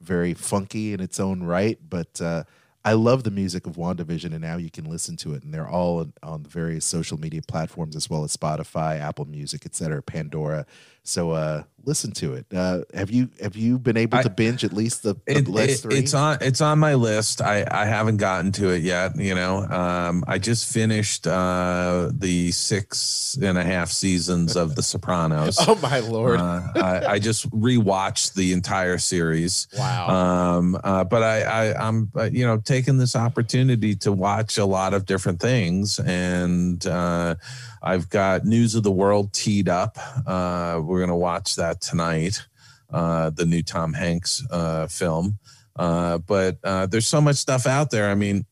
very 0.00 0.34
funky 0.34 0.92
in 0.92 1.00
its 1.00 1.18
own 1.18 1.42
right. 1.42 1.78
But 1.88 2.20
uh, 2.20 2.44
I 2.84 2.94
love 2.94 3.24
the 3.24 3.30
music 3.30 3.66
of 3.66 3.76
WandaVision, 3.76 4.32
and 4.32 4.40
now 4.40 4.56
you 4.56 4.70
can 4.70 4.86
listen 4.86 5.16
to 5.18 5.34
it, 5.34 5.42
and 5.42 5.52
they're 5.52 5.68
all 5.68 6.06
on, 6.22 6.42
the 6.42 6.48
various 6.48 6.86
social 6.86 7.18
media 7.20 7.42
platforms 7.46 7.94
as 7.94 8.08
well 8.08 8.24
as 8.24 8.34
Spotify, 8.34 8.98
Apple 8.98 9.26
Music, 9.26 9.66
etc., 9.66 10.02
Pandora. 10.02 10.64
So 11.02 11.30
uh, 11.30 11.62
listen 11.84 12.12
to 12.12 12.34
it. 12.34 12.46
Uh, 12.54 12.82
have 12.94 13.10
you 13.10 13.28
have 13.40 13.56
you 13.56 13.78
been 13.78 13.96
able 13.96 14.18
I, 14.18 14.22
to 14.22 14.30
binge 14.30 14.64
at 14.64 14.72
least 14.72 15.02
the, 15.02 15.14
the 15.26 15.32
it, 15.38 15.48
it, 15.48 15.74
three? 15.76 15.98
It's 15.98 16.14
on 16.14 16.38
it's 16.40 16.60
on 16.60 16.78
my 16.78 16.94
list. 16.94 17.40
I 17.40 17.66
I 17.70 17.86
haven't 17.86 18.18
gotten 18.18 18.52
to 18.52 18.70
it 18.70 18.82
yet. 18.82 19.16
You 19.16 19.34
know, 19.34 19.62
um, 19.64 20.24
I 20.26 20.38
just 20.38 20.72
finished 20.72 21.26
uh, 21.26 22.10
the 22.12 22.52
six 22.52 23.38
and 23.42 23.58
a 23.58 23.64
half 23.64 23.90
seasons 23.90 24.56
of 24.56 24.74
The 24.74 24.82
Sopranos. 24.82 25.56
oh 25.68 25.78
my 25.82 26.00
lord! 26.00 26.40
Uh, 26.40 26.62
I, 26.76 27.06
I, 27.06 27.18
just 27.18 27.50
rewatched 27.50 28.34
the 28.34 28.52
entire 28.52 28.98
series. 28.98 29.68
Wow. 29.76 30.08
Um, 30.08 30.78
uh, 30.82 31.04
but 31.04 31.22
I, 31.22 31.42
I 31.42 31.88
I'm 31.88 32.10
uh, 32.16 32.24
you 32.24 32.46
know 32.46 32.58
taking 32.58 32.98
this 32.98 33.16
opportunity 33.16 33.94
to 33.96 34.12
watch 34.12 34.58
a 34.58 34.64
lot 34.64 34.94
of 34.94 35.06
different 35.06 35.40
things 35.40 35.98
and 35.98 36.84
uh, 36.86 37.34
I've 37.82 38.08
got 38.08 38.44
News 38.44 38.74
of 38.74 38.82
the 38.82 38.90
World 38.90 39.32
teed 39.32 39.68
up. 39.68 39.96
Uh, 40.26 40.80
we're 40.82 40.98
going 40.98 41.08
to 41.08 41.16
watch 41.16 41.56
that 41.56 41.80
tonight, 41.80 42.46
uh, 42.90 43.30
the 43.30 43.46
new 43.46 43.62
Tom 43.62 43.92
Hanks 43.92 44.44
uh, 44.50 44.86
film. 44.86 45.38
Uh, 45.76 46.18
but 46.18 46.58
uh, 46.62 46.86
there's 46.86 47.06
so 47.06 47.20
much 47.20 47.36
stuff 47.36 47.66
out 47.66 47.90
there. 47.90 48.10
I 48.10 48.14
mean, 48.14 48.44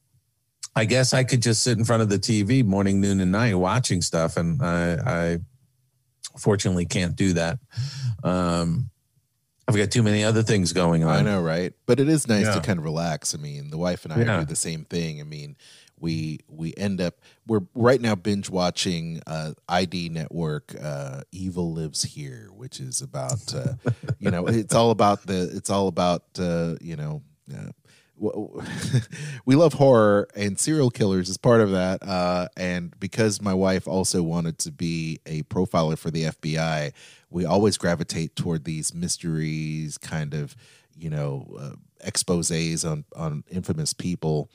I 0.75 0.85
guess 0.85 1.13
I 1.13 1.25
could 1.25 1.43
just 1.43 1.63
sit 1.63 1.77
in 1.77 1.85
front 1.85 2.03
of 2.03 2.09
the 2.09 2.19
TV 2.19 2.65
morning, 2.65 3.01
noon, 3.01 3.21
and 3.21 3.33
night 3.33 3.55
watching 3.55 4.01
stuff, 4.01 4.37
and 4.37 4.63
I, 4.63 4.93
I 5.05 5.39
fortunately 6.39 6.87
can't 6.87 7.17
do 7.17 7.33
that. 7.35 7.59
Um, 8.23 8.91
I've 9.67 9.77
got 9.77 9.91
too 9.91 10.03
many 10.03 10.25
other 10.25 10.43
things 10.43 10.73
going 10.73 11.05
on. 11.05 11.17
I 11.17 11.23
know, 11.23 11.43
right? 11.43 11.75
But 11.85 12.01
it 12.01 12.09
is 12.09 12.27
nice 12.27 12.47
yeah. 12.47 12.55
to 12.55 12.61
kind 12.61 12.79
of 12.79 12.85
relax. 12.85 13.35
I 13.35 13.39
mean, 13.39 13.69
the 13.69 13.77
wife 13.77 14.05
and 14.05 14.15
I 14.15 14.21
yeah. 14.21 14.41
do 14.41 14.47
the 14.47 14.57
same 14.57 14.85
thing. 14.85 15.21
I 15.21 15.25
mean, 15.25 15.57
we 15.99 16.41
we 16.49 16.73
end 16.77 17.01
up 17.01 17.17
we're 17.49 17.63
right 17.75 18.01
now 18.01 18.15
binge 18.15 18.51
watching 18.51 19.21
uh, 19.27 19.53
ID 19.69 20.11
Network 20.11 20.75
uh, 20.81 21.23
Evil 21.33 21.73
Lives 21.73 22.03
Here, 22.03 22.51
which 22.55 22.79
is 22.79 23.01
about 23.01 23.53
uh, 23.55 23.75
you 24.19 24.31
know 24.31 24.47
it's 24.47 24.75
all 24.75 24.91
about 24.91 25.27
the 25.27 25.51
it's 25.55 25.71
all 25.71 25.89
about 25.89 26.23
uh, 26.39 26.77
you 26.81 26.95
know. 26.95 27.23
Uh, 27.53 27.71
we 29.47 29.55
love 29.55 29.75
horror 29.75 30.27
and 30.35 30.59
serial 30.59 30.91
killers 30.91 31.29
is 31.29 31.37
part 31.37 31.61
of 31.61 31.71
that. 31.71 32.03
Uh, 32.03 32.49
and 32.57 32.93
because 32.99 33.41
my 33.41 33.55
wife 33.55 33.87
also 33.87 34.25
wanted 34.25 34.59
to 34.59 34.73
be 34.73 35.21
a 35.25 35.45
profiler 35.45 35.97
for 35.97 36.11
the 36.11 36.25
FBI, 36.25 36.93
we 37.31 37.45
always 37.45 37.79
gravitate 37.79 38.35
toward 38.35 38.65
these 38.65 38.93
mysteries, 38.93 39.99
kind 39.99 40.35
of, 40.35 40.57
you 40.97 41.09
know, 41.09 41.47
uh, 41.61 41.77
exposes 42.01 42.85
on 42.85 43.05
on 43.15 43.45
infamous 43.53 43.95
people. 43.95 44.51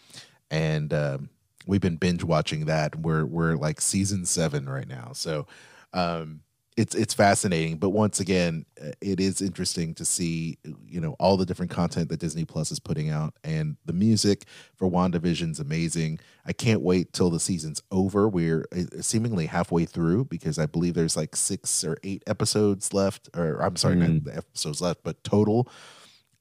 And 0.51 0.93
um, 0.93 1.29
we've 1.67 1.81
been 1.81 1.97
binge 1.97 2.23
watching 2.23 2.65
that. 2.65 2.95
We're 2.95 3.25
we're 3.25 3.55
like 3.55 3.81
season 3.81 4.25
seven 4.25 4.67
right 4.69 4.87
now, 4.87 5.11
so 5.13 5.47
um, 5.93 6.41
it's 6.75 6.95
it's 6.95 7.13
fascinating. 7.13 7.77
But 7.77 7.91
once 7.91 8.19
again, 8.19 8.65
uh, 8.83 8.91
it 9.01 9.19
is 9.19 9.41
interesting 9.41 9.93
to 9.95 10.05
see 10.05 10.57
you 10.87 10.99
know 10.99 11.15
all 11.19 11.37
the 11.37 11.45
different 11.45 11.71
content 11.71 12.09
that 12.09 12.19
Disney 12.19 12.45
Plus 12.45 12.71
is 12.71 12.79
putting 12.79 13.09
out, 13.09 13.35
and 13.43 13.77
the 13.85 13.93
music 13.93 14.45
for 14.75 14.89
WandaVision's 14.89 15.59
amazing. 15.59 16.19
I 16.45 16.53
can't 16.53 16.81
wait 16.81 17.13
till 17.13 17.29
the 17.29 17.39
season's 17.39 17.81
over. 17.91 18.27
We're 18.27 18.65
uh, 18.75 19.01
seemingly 19.01 19.45
halfway 19.45 19.85
through 19.85 20.25
because 20.25 20.57
I 20.57 20.65
believe 20.65 20.95
there's 20.95 21.15
like 21.15 21.35
six 21.35 21.83
or 21.83 21.97
eight 22.03 22.23
episodes 22.27 22.93
left, 22.93 23.29
or 23.35 23.61
I'm 23.61 23.75
sorry, 23.75 23.95
Mm. 23.97 24.25
not 24.25 24.35
episodes 24.37 24.81
left, 24.81 25.03
but 25.03 25.23
total. 25.23 25.69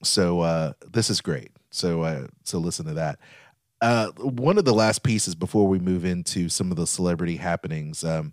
So 0.03 0.41
uh, 0.41 0.73
this 0.91 1.11
is 1.11 1.21
great. 1.21 1.51
So 1.71 2.03
uh, 2.03 2.27
so 2.43 2.59
listen 2.59 2.87
to 2.87 2.95
that. 2.95 3.19
Uh, 3.83 4.13
one 4.13 4.59
of 4.59 4.65
the 4.65 4.73
last 4.73 5.03
pieces 5.03 5.35
before 5.35 5.67
we 5.67 5.81
move 5.81 6.05
into 6.05 6.49
some 6.49 6.71
of 6.71 6.77
the 6.77 6.87
celebrity 6.87 7.35
happenings 7.37 8.05
um, 8.05 8.33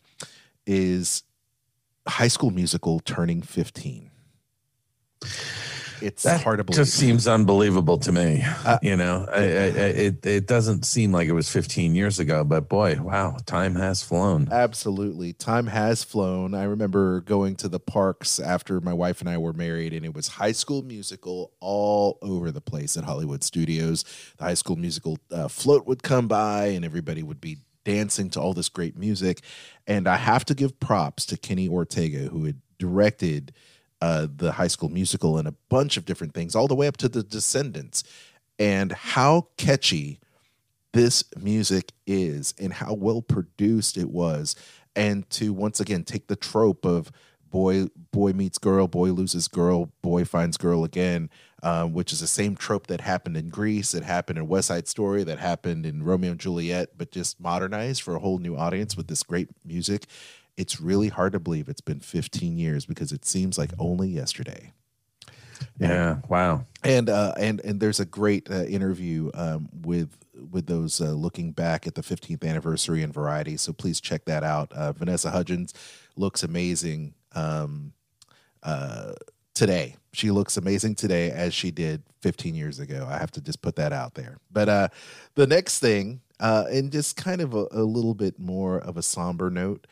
is 0.67 1.23
High 2.07 2.27
School 2.27 2.51
Musical 2.51 2.99
turning 2.99 3.41
15. 3.41 4.11
It's 6.01 6.23
That 6.23 6.41
hard 6.41 6.57
to 6.59 6.63
believe. 6.63 6.77
just 6.77 6.93
seems 6.95 7.27
unbelievable 7.27 7.97
to 7.99 8.11
me. 8.11 8.43
Uh, 8.65 8.77
you 8.81 8.95
know, 8.95 9.25
I, 9.31 9.37
I, 9.37 9.41
I- 9.41 9.95
it 10.07 10.25
it 10.25 10.47
doesn't 10.47 10.85
seem 10.85 11.11
like 11.11 11.27
it 11.27 11.33
was 11.33 11.49
15 11.49 11.95
years 11.95 12.19
ago, 12.19 12.43
but 12.43 12.69
boy, 12.69 12.97
wow, 13.01 13.37
time 13.45 13.75
has 13.75 14.01
flown. 14.03 14.47
Absolutely. 14.51 15.33
Time 15.33 15.67
has 15.67 16.03
flown. 16.03 16.53
I 16.53 16.63
remember 16.63 17.21
going 17.21 17.55
to 17.57 17.67
the 17.67 17.79
parks 17.79 18.39
after 18.39 18.79
my 18.81 18.93
wife 18.93 19.19
and 19.21 19.29
I 19.29 19.37
were 19.37 19.53
married, 19.53 19.93
and 19.93 20.05
it 20.05 20.13
was 20.13 20.27
High 20.27 20.51
School 20.53 20.81
Musical 20.83 21.51
all 21.59 22.17
over 22.21 22.51
the 22.51 22.61
place 22.61 22.95
at 22.97 23.03
Hollywood 23.03 23.43
Studios. 23.43 24.03
The 24.37 24.43
High 24.45 24.53
School 24.55 24.75
Musical 24.75 25.17
uh, 25.31 25.47
float 25.47 25.85
would 25.87 26.03
come 26.03 26.27
by, 26.27 26.67
and 26.67 26.85
everybody 26.85 27.23
would 27.23 27.41
be 27.41 27.57
dancing 27.85 28.29
to 28.29 28.39
all 28.41 28.53
this 28.53 28.69
great 28.69 28.97
music. 28.97 29.41
And 29.87 30.07
I 30.07 30.17
have 30.17 30.45
to 30.45 30.53
give 30.53 30.79
props 30.79 31.25
to 31.27 31.37
Kenny 31.37 31.67
Ortega, 31.67 32.27
who 32.29 32.45
had 32.45 32.57
directed 32.77 33.51
uh, 34.01 34.27
the 34.33 34.53
High 34.53 34.67
School 34.67 34.89
Musical 34.89 35.37
and 35.37 35.47
a 35.47 35.55
bunch 35.69 35.97
of 35.97 36.05
different 36.05 36.33
things, 36.33 36.55
all 36.55 36.67
the 36.67 36.75
way 36.75 36.87
up 36.87 36.97
to 36.97 37.09
The 37.09 37.23
Descendants, 37.23 38.03
and 38.57 38.91
how 38.91 39.47
catchy 39.57 40.19
this 40.93 41.23
music 41.37 41.91
is 42.07 42.53
and 42.59 42.73
how 42.73 42.93
well 42.93 43.21
produced 43.21 43.97
it 43.97 44.09
was. 44.09 44.55
And 44.95 45.29
to 45.31 45.53
once 45.53 45.79
again 45.79 46.03
take 46.03 46.27
the 46.27 46.35
trope 46.35 46.85
of 46.85 47.11
boy 47.49 47.87
boy 48.11 48.31
meets 48.31 48.57
girl 48.57 48.87
boy 48.87 49.11
loses 49.11 49.47
girl 49.47 49.91
boy 50.01 50.23
finds 50.23 50.57
girl 50.57 50.83
again 50.83 51.29
um, 51.63 51.93
which 51.93 52.13
is 52.13 52.19
the 52.19 52.27
same 52.27 52.55
trope 52.55 52.87
that 52.87 53.01
happened 53.01 53.35
in 53.35 53.49
grease 53.49 53.91
that 53.91 54.03
happened 54.03 54.37
in 54.37 54.47
west 54.47 54.67
side 54.67 54.87
story 54.87 55.23
that 55.23 55.39
happened 55.39 55.85
in 55.85 56.03
romeo 56.03 56.31
and 56.31 56.39
juliet 56.39 56.89
but 56.97 57.11
just 57.11 57.39
modernized 57.39 58.01
for 58.01 58.15
a 58.15 58.19
whole 58.19 58.37
new 58.37 58.55
audience 58.55 58.95
with 58.95 59.07
this 59.07 59.23
great 59.23 59.49
music 59.65 60.05
it's 60.59 60.81
really 60.81 61.07
hard 61.07 61.31
to 61.33 61.39
believe 61.39 61.69
it's 61.69 61.81
been 61.81 61.99
15 62.01 62.57
years 62.57 62.85
because 62.85 63.11
it 63.11 63.25
seems 63.25 63.57
like 63.57 63.71
only 63.79 64.09
yesterday 64.09 64.71
Yeah, 65.79 66.17
wow. 66.27 66.65
and 66.83 67.09
uh, 67.09 67.33
and 67.37 67.59
and 67.61 67.79
there's 67.79 67.99
a 67.99 68.05
great 68.05 68.49
uh, 68.51 68.63
interview 68.65 69.31
um, 69.33 69.69
with 69.83 70.09
with 70.51 70.65
those 70.67 71.01
uh, 71.01 71.11
looking 71.11 71.51
back 71.51 71.85
at 71.87 71.95
the 71.95 72.01
15th 72.01 72.45
anniversary 72.45 73.03
in 73.03 73.11
Variety. 73.11 73.57
So 73.57 73.73
please 73.73 73.99
check 73.99 74.25
that 74.25 74.43
out. 74.43 74.71
Uh, 74.71 74.93
Vanessa 74.93 75.31
Hudgens 75.31 75.73
looks 76.15 76.43
amazing 76.43 77.13
um, 77.35 77.91
uh, 78.63 79.13
today. 79.53 79.95
She 80.13 80.31
looks 80.31 80.55
amazing 80.57 80.95
today 80.95 81.29
as 81.31 81.53
she 81.53 81.71
did 81.71 82.03
15 82.21 82.55
years 82.55 82.79
ago. 82.79 83.05
I 83.09 83.17
have 83.17 83.31
to 83.31 83.41
just 83.41 83.61
put 83.61 83.75
that 83.75 83.91
out 83.93 84.13
there. 84.15 84.37
But 84.51 84.69
uh, 84.69 84.87
the 85.35 85.45
next 85.45 85.79
thing, 85.79 86.21
uh, 86.39 86.65
and 86.71 86.91
just 86.91 87.15
kind 87.17 87.41
of 87.41 87.53
a, 87.53 87.67
a 87.71 87.83
little 87.83 88.15
bit 88.15 88.39
more 88.39 88.79
of 88.79 88.95
a 88.97 89.01
somber 89.03 89.49
note, 89.49 89.85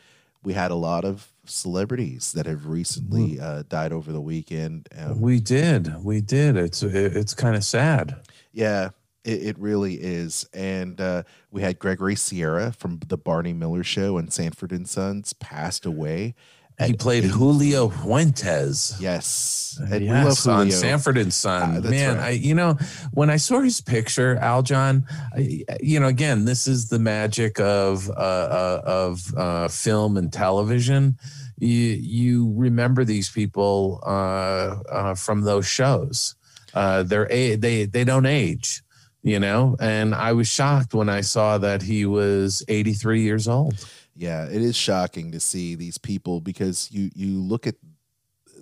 we 0.43 0.53
had 0.53 0.71
a 0.71 0.75
lot 0.75 1.05
of 1.05 1.31
celebrities 1.45 2.33
that 2.33 2.45
have 2.45 2.67
recently 2.67 3.39
uh, 3.39 3.63
died 3.69 3.91
over 3.91 4.11
the 4.11 4.21
weekend. 4.21 4.87
Um, 4.97 5.21
We 5.21 5.39
did, 5.39 6.03
we 6.03 6.21
did. 6.21 6.57
It's 6.57 6.83
it, 6.83 7.15
it's 7.15 7.33
kind 7.33 7.55
of 7.55 7.63
sad. 7.63 8.15
Yeah, 8.51 8.89
it, 9.23 9.43
it 9.43 9.59
really 9.59 9.95
is. 9.95 10.47
And 10.53 10.99
uh, 10.99 11.23
we 11.51 11.61
had 11.61 11.79
Gregory 11.79 12.15
Sierra 12.15 12.71
from 12.71 12.99
the 13.07 13.17
Barney 13.17 13.53
Miller 13.53 13.83
Show 13.83 14.17
and 14.17 14.31
Sanford 14.31 14.71
and 14.71 14.87
Sons 14.87 15.33
passed 15.33 15.85
away. 15.85 16.35
He 16.85 16.93
played 16.93 17.25
eight- 17.25 17.31
Julio 17.31 17.89
Fuentes. 17.89 18.95
Yes, 18.99 19.79
and 19.91 20.05
yes, 20.05 20.45
on. 20.45 20.69
Sanford 20.69 21.17
and 21.17 21.33
Son. 21.33 21.81
Ah, 21.83 21.89
Man, 21.89 22.17
right. 22.17 22.25
I 22.25 22.29
you 22.31 22.53
know 22.53 22.77
when 23.11 23.29
I 23.31 23.37
saw 23.37 23.61
his 23.61 23.81
picture, 23.81 24.35
Aljon, 24.41 25.03
I, 25.35 25.63
you 25.81 25.99
know 25.99 26.07
again, 26.07 26.45
this 26.45 26.67
is 26.67 26.89
the 26.89 26.99
magic 26.99 27.59
of 27.59 28.09
uh, 28.09 28.13
uh, 28.13 28.81
of 28.85 29.33
uh, 29.35 29.67
film 29.69 30.17
and 30.17 30.31
television. 30.31 31.17
You 31.57 31.71
you 31.71 32.53
remember 32.55 33.03
these 33.03 33.29
people 33.31 33.99
uh, 34.05 34.75
uh, 34.91 35.15
from 35.15 35.41
those 35.41 35.65
shows. 35.65 36.35
Uh, 36.75 37.01
they're 37.01 37.31
a 37.31 37.55
they 37.55 37.85
they 37.85 38.03
don't 38.03 38.27
age, 38.27 38.83
you 39.23 39.39
know. 39.39 39.75
And 39.79 40.13
I 40.13 40.33
was 40.33 40.47
shocked 40.47 40.93
when 40.93 41.09
I 41.09 41.21
saw 41.21 41.57
that 41.57 41.81
he 41.81 42.05
was 42.05 42.63
83 42.67 43.21
years 43.23 43.47
old. 43.47 43.83
Yeah, 44.17 44.45
it 44.45 44.61
is 44.61 44.75
shocking 44.75 45.31
to 45.31 45.39
see 45.39 45.75
these 45.75 45.97
people 45.97 46.41
because 46.41 46.89
you 46.91 47.11
you 47.13 47.39
look 47.39 47.67
at 47.67 47.75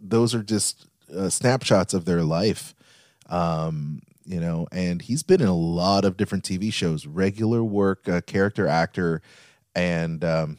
those 0.02 0.36
are 0.36 0.44
just 0.44 0.86
uh, 1.16 1.30
snapshots 1.30 1.94
of 1.94 2.06
their 2.06 2.24
life. 2.24 2.76
Um, 3.30 4.02
you 4.26 4.40
know, 4.40 4.68
and 4.72 5.02
he's 5.02 5.24
been 5.24 5.42
in 5.42 5.48
a 5.48 5.56
lot 5.56 6.04
of 6.04 6.18
different 6.18 6.44
TV 6.44 6.74
shows, 6.74 7.06
regular 7.06 7.64
work, 7.64 8.10
uh, 8.10 8.22
character 8.22 8.68
actor, 8.68 9.22
and 9.76 10.24
um, 10.24 10.58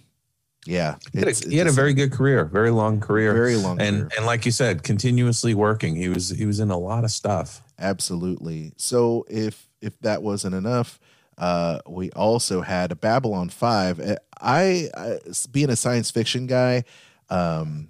yeah, 0.67 0.97
He 1.13 1.19
had, 1.19 1.29
a, 1.29 1.49
he 1.49 1.57
had 1.59 1.67
a 1.67 1.73
very 1.73 1.95
good 1.95 2.13
career, 2.13 2.45
very 2.45 2.71
long 2.71 3.01
career, 3.01 3.33
very 3.33 3.57
long 3.57 3.81
and 3.81 3.99
career. 3.99 4.11
and 4.17 4.27
like 4.27 4.47
you 4.47 4.53
said, 4.53 4.83
continuously 4.83 5.55
working. 5.55 5.95
He 5.97 6.09
was 6.09 6.31
he 6.31 6.47
was 6.47 6.61
in 6.61 6.71
a 6.71 6.79
lot 6.79 7.05
of 7.05 7.11
stuff. 7.11 7.63
Absolutely. 7.79 8.73
So 8.77 9.25
if 9.29 9.69
if 9.81 9.99
that 10.01 10.23
wasn't 10.23 10.55
enough, 10.55 10.99
uh, 11.39 11.81
we 11.87 12.11
also 12.11 12.63
had 12.63 12.93
a 12.93 12.97
Babylon 12.97 13.49
Five. 13.49 14.01
Uh, 14.01 14.17
I, 14.41 14.89
I 14.97 15.19
being 15.51 15.71
a 15.71 15.77
science 15.77 16.11
fiction 16.11 16.47
guy, 16.47 16.85
um, 17.29 17.89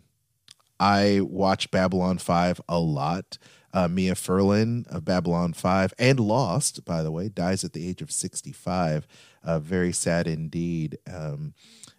I 0.80 1.20
watch 1.22 1.70
Babylon 1.70 2.18
Five 2.18 2.60
a 2.68 2.78
lot. 2.78 3.38
Uh, 3.72 3.88
Mira 3.88 4.14
Furlan 4.14 4.86
of 4.88 5.04
Babylon 5.04 5.52
Five 5.52 5.92
and 5.98 6.18
Lost, 6.18 6.84
by 6.86 7.02
the 7.02 7.10
way, 7.10 7.28
dies 7.28 7.62
at 7.62 7.72
the 7.72 7.86
age 7.86 8.00
of 8.00 8.10
sixty-five. 8.10 9.06
Uh, 9.44 9.58
very 9.58 9.92
sad 9.92 10.26
indeed. 10.26 10.98
Um, 11.12 11.54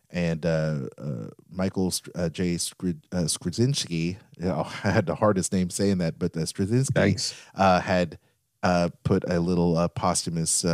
and 0.09 0.45
uh, 0.45 0.87
uh, 0.97 1.27
Michael 1.49 1.93
uh, 2.15 2.29
J. 2.29 2.55
Skr- 2.55 3.01
uh, 3.11 3.23
Straczynski—I 3.25 4.63
had 4.89 5.05
the 5.05 5.15
hardest 5.15 5.51
name 5.53 5.69
saying 5.69 5.99
that, 5.99 6.17
but 6.17 6.35
uh, 6.35 6.41
Straczynski 6.41 7.35
uh, 7.55 7.81
had 7.81 8.17
uh, 8.63 8.89
put 9.03 9.23
a 9.27 9.39
little 9.39 9.77
uh, 9.77 9.87
posthumous 9.87 10.65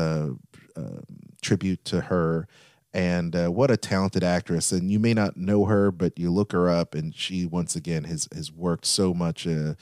um 0.75 1.03
tribute 1.41 1.83
to 1.85 2.01
her. 2.01 2.47
And 2.95 3.35
uh, 3.35 3.47
what 3.47 3.71
a 3.71 3.77
talented 3.77 4.23
actress! 4.23 4.71
And 4.71 4.91
you 4.91 4.99
may 4.99 5.15
not 5.15 5.35
know 5.35 5.65
her, 5.65 5.91
but 5.91 6.17
you 6.17 6.29
look 6.29 6.51
her 6.51 6.69
up, 6.69 6.93
and 6.93 7.15
she 7.15 7.45
once 7.45 7.75
again 7.75 8.03
has 8.03 8.27
has 8.33 8.51
worked 8.51 8.85
so 8.85 9.15
much 9.15 9.47
uh, 9.47 9.73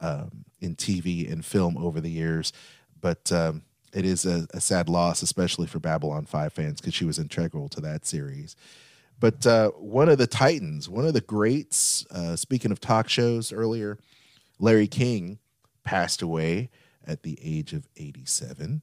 um, 0.00 0.44
in 0.60 0.76
TV 0.76 1.30
and 1.30 1.44
film 1.44 1.76
over 1.76 2.00
the 2.00 2.10
years. 2.10 2.52
But 3.00 3.32
um, 3.32 3.62
it 3.92 4.04
is 4.04 4.24
a, 4.24 4.46
a 4.54 4.60
sad 4.60 4.88
loss, 4.88 5.20
especially 5.22 5.66
for 5.66 5.80
Babylon 5.80 6.26
Five 6.26 6.52
fans, 6.52 6.80
because 6.80 6.94
she 6.94 7.04
was 7.04 7.18
integral 7.18 7.68
to 7.70 7.80
that 7.80 8.06
series. 8.06 8.54
But 9.18 9.46
uh, 9.46 9.70
one 9.70 10.08
of 10.08 10.18
the 10.18 10.26
titans, 10.26 10.88
one 10.88 11.04
of 11.04 11.12
the 11.12 11.20
greats, 11.20 12.06
uh, 12.10 12.36
speaking 12.36 12.70
of 12.72 12.80
talk 12.80 13.08
shows 13.08 13.52
earlier, 13.52 13.98
Larry 14.58 14.86
King 14.86 15.38
passed 15.84 16.22
away 16.22 16.70
at 17.06 17.22
the 17.22 17.38
age 17.42 17.72
of 17.72 17.86
87. 17.96 18.82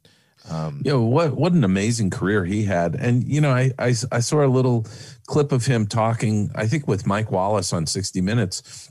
Um, 0.49 0.81
You 0.83 0.91
know 0.91 1.03
what? 1.03 1.33
What 1.33 1.53
an 1.53 1.63
amazing 1.63 2.09
career 2.09 2.45
he 2.45 2.63
had, 2.63 2.95
and 2.95 3.23
you 3.23 3.41
know, 3.41 3.51
I, 3.51 3.71
I 3.79 3.93
I 4.11 4.19
saw 4.19 4.45
a 4.45 4.47
little 4.47 4.85
clip 5.25 5.51
of 5.51 5.65
him 5.65 5.87
talking. 5.87 6.51
I 6.55 6.67
think 6.67 6.87
with 6.87 7.05
Mike 7.05 7.31
Wallace 7.31 7.73
on 7.73 7.85
60 7.85 8.21
Minutes, 8.21 8.89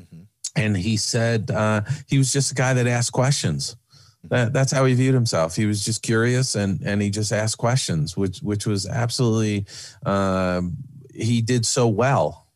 and 0.55 0.77
he 0.77 0.97
said 0.97 1.51
uh, 1.51 1.83
he 2.09 2.19
was 2.19 2.33
just 2.33 2.53
a 2.53 2.55
guy 2.55 2.75
that 2.75 2.87
asked 2.87 3.13
questions. 3.13 3.77
That, 4.25 4.53
that's 4.53 4.73
how 4.73 4.85
he 4.85 4.95
viewed 4.95 5.15
himself. 5.15 5.55
He 5.55 5.67
was 5.67 5.85
just 5.85 6.03
curious, 6.03 6.55
and 6.55 6.81
and 6.83 7.01
he 7.01 7.11
just 7.11 7.33
asked 7.33 7.59
questions, 7.59 8.17
which 8.17 8.41
which 8.41 8.67
was 8.67 8.87
absolutely 8.87 9.67
um, 10.05 10.77
he 11.15 11.41
did 11.43 11.65
so 11.65 11.89
well. 11.89 12.47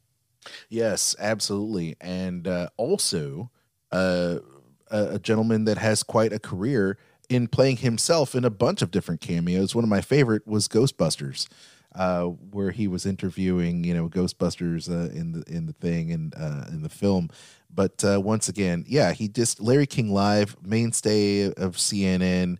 Yes, 0.68 1.14
absolutely. 1.18 1.96
And 2.00 2.46
uh, 2.46 2.68
also 2.76 3.50
uh, 3.92 4.38
a, 4.90 5.14
a 5.14 5.18
gentleman 5.18 5.64
that 5.64 5.78
has 5.78 6.02
quite 6.02 6.32
a 6.32 6.38
career 6.38 6.98
in 7.30 7.46
playing 7.46 7.78
himself 7.78 8.34
in 8.34 8.44
a 8.44 8.50
bunch 8.50 8.82
of 8.82 8.90
different 8.90 9.22
cameos. 9.22 9.74
One 9.74 9.84
of 9.84 9.88
my 9.88 10.02
favorite 10.02 10.46
was 10.46 10.68
Ghostbusters. 10.68 11.48
Uh, 11.92 12.26
where 12.26 12.70
he 12.70 12.86
was 12.86 13.04
interviewing, 13.04 13.82
you 13.82 13.92
know, 13.92 14.08
Ghostbusters 14.08 14.88
uh, 14.88 15.10
in 15.10 15.32
the 15.32 15.42
in 15.52 15.66
the 15.66 15.72
thing 15.72 16.12
and 16.12 16.32
uh, 16.36 16.66
in 16.68 16.82
the 16.82 16.88
film, 16.88 17.30
but 17.74 18.04
uh, 18.04 18.20
once 18.20 18.48
again, 18.48 18.84
yeah, 18.86 19.12
he 19.12 19.26
just 19.26 19.60
Larry 19.60 19.86
King 19.88 20.12
Live, 20.12 20.56
mainstay 20.62 21.46
of 21.46 21.76
CNN, 21.76 22.58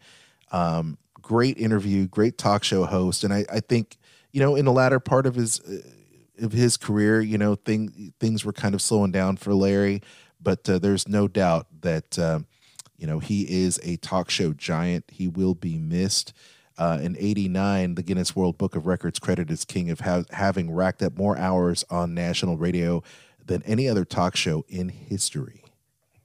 um, 0.51 0.99
great 1.23 1.59
interview, 1.59 2.09
great 2.09 2.39
talk 2.39 2.65
show 2.65 2.85
host, 2.85 3.23
and 3.23 3.33
I, 3.33 3.45
I 3.53 3.61
think 3.61 3.99
you 4.33 4.41
know 4.41 4.57
in 4.57 4.65
the 4.65 4.73
latter 4.73 4.99
part 4.99 5.27
of 5.27 5.37
his 5.37 5.61
uh, 5.61 6.45
of 6.45 6.51
his 6.51 6.77
career, 6.77 7.21
you 7.21 7.39
know, 7.39 7.55
thing 7.55 8.13
things 8.19 8.45
were 8.45 8.53
kind 8.53 8.75
of 8.75 8.83
slowing 8.83 9.13
down 9.13 9.37
for 9.37 9.55
Larry, 9.55 10.03
but 10.41 10.69
uh, 10.69 10.79
there's 10.79 11.07
no 11.07 11.29
doubt 11.29 11.67
that 11.83 12.19
um, 12.19 12.47
you 13.01 13.07
know 13.09 13.19
he 13.19 13.43
is 13.65 13.81
a 13.83 13.97
talk 13.97 14.31
show 14.31 14.53
giant. 14.53 15.05
He 15.11 15.27
will 15.27 15.55
be 15.55 15.79
missed. 15.79 16.33
Uh, 16.79 16.99
in 17.03 17.15
89, 17.19 17.97
the 17.97 18.03
Guinness 18.03 18.35
World 18.35 18.57
Book 18.57 18.75
of 18.75 18.87
Records 18.87 19.19
credited 19.19 19.51
as 19.51 19.67
king 19.67 19.91
of 19.91 20.01
ha- 20.01 20.23
having 20.31 20.71
racked 20.73 21.03
up 21.03 21.19
more 21.19 21.37
hours 21.37 21.85
on 21.91 22.15
national 22.15 22.57
radio 22.57 23.03
than 23.45 23.63
any 23.65 23.87
other 23.87 24.07
talk 24.07 24.35
show 24.35 24.65
in 24.67 24.89
history. 24.89 25.63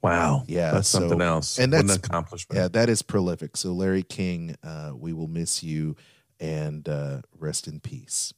Wow. 0.01 0.43
Yeah, 0.47 0.71
That's 0.71 0.87
so- 0.87 0.99
something 0.99 1.19
else. 1.21 1.57
and 1.59 1.73
What 1.73 1.81
an 1.81 1.87
that's- 1.87 2.05
accomplishment. 2.07 2.57
Yeah, 2.57 2.67
that 2.69 2.87
is 2.87 3.01
prolific. 3.01 3.57
So, 3.57 3.73
Larry 3.73 4.03
King, 4.03 4.55
uh, 4.63 4.91
we 4.95 5.11
will 5.11 5.27
miss 5.27 5.61
you 5.61 5.97
and 6.39 6.87
uh, 6.87 7.21
rest 7.37 7.67
in 7.67 7.81
peace. 7.81 8.33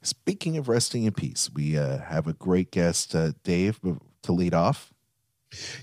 Speaking 0.00 0.56
of 0.56 0.68
resting 0.68 1.04
in 1.04 1.12
peace, 1.12 1.50
we 1.52 1.76
uh, 1.76 1.98
have 1.98 2.26
a 2.26 2.32
great 2.32 2.70
guest, 2.70 3.14
uh, 3.14 3.32
Dave, 3.42 3.78
to 4.22 4.32
lead 4.32 4.54
off. 4.54 4.91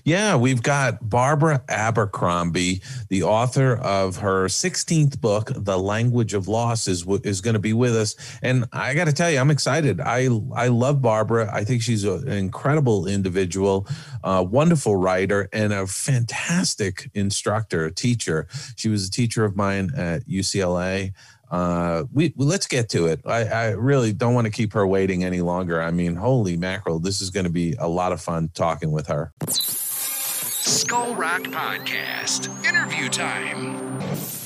Yeah, 0.04 0.36
we've 0.36 0.62
got 0.62 1.08
Barbara 1.08 1.62
Abercrombie, 1.68 2.82
the 3.08 3.22
author 3.22 3.76
of 3.76 4.16
her 4.16 4.46
16th 4.46 5.20
book, 5.20 5.52
The 5.54 5.78
Language 5.78 6.34
of 6.34 6.48
Loss, 6.48 6.88
is, 6.88 7.06
is 7.24 7.40
going 7.40 7.54
to 7.54 7.60
be 7.60 7.72
with 7.72 7.94
us. 7.94 8.16
And 8.42 8.66
I 8.72 8.94
got 8.94 9.06
to 9.06 9.12
tell 9.12 9.30
you, 9.30 9.38
I'm 9.38 9.50
excited. 9.50 10.00
I, 10.00 10.28
I 10.54 10.68
love 10.68 11.02
Barbara. 11.02 11.50
I 11.52 11.64
think 11.64 11.82
she's 11.82 12.04
a- 12.04 12.14
an 12.14 12.32
incredible 12.32 13.06
individual, 13.06 13.86
a 14.24 14.42
wonderful 14.42 14.96
writer, 14.96 15.48
and 15.52 15.72
a 15.72 15.86
fantastic 15.86 17.10
instructor, 17.14 17.90
teacher. 17.90 18.46
She 18.76 18.88
was 18.88 19.06
a 19.06 19.10
teacher 19.10 19.44
of 19.44 19.56
mine 19.56 19.90
at 19.96 20.26
UCLA. 20.26 21.12
Uh, 21.50 22.04
we 22.12 22.32
let's 22.36 22.66
get 22.66 22.88
to 22.90 23.06
it. 23.06 23.20
I, 23.26 23.44
I 23.44 23.70
really 23.70 24.12
don't 24.12 24.34
want 24.34 24.46
to 24.46 24.52
keep 24.52 24.72
her 24.74 24.86
waiting 24.86 25.24
any 25.24 25.40
longer. 25.40 25.82
I 25.82 25.90
mean, 25.90 26.14
holy 26.14 26.56
mackerel, 26.56 27.00
this 27.00 27.20
is 27.20 27.30
going 27.30 27.44
to 27.46 27.50
be 27.50 27.74
a 27.78 27.88
lot 27.88 28.12
of 28.12 28.20
fun 28.20 28.50
talking 28.54 28.92
with 28.92 29.08
her. 29.08 29.32
Skull 29.48 31.14
Rock 31.16 31.42
Podcast. 31.42 32.48
Interview 32.64 33.08
time. 33.08 34.39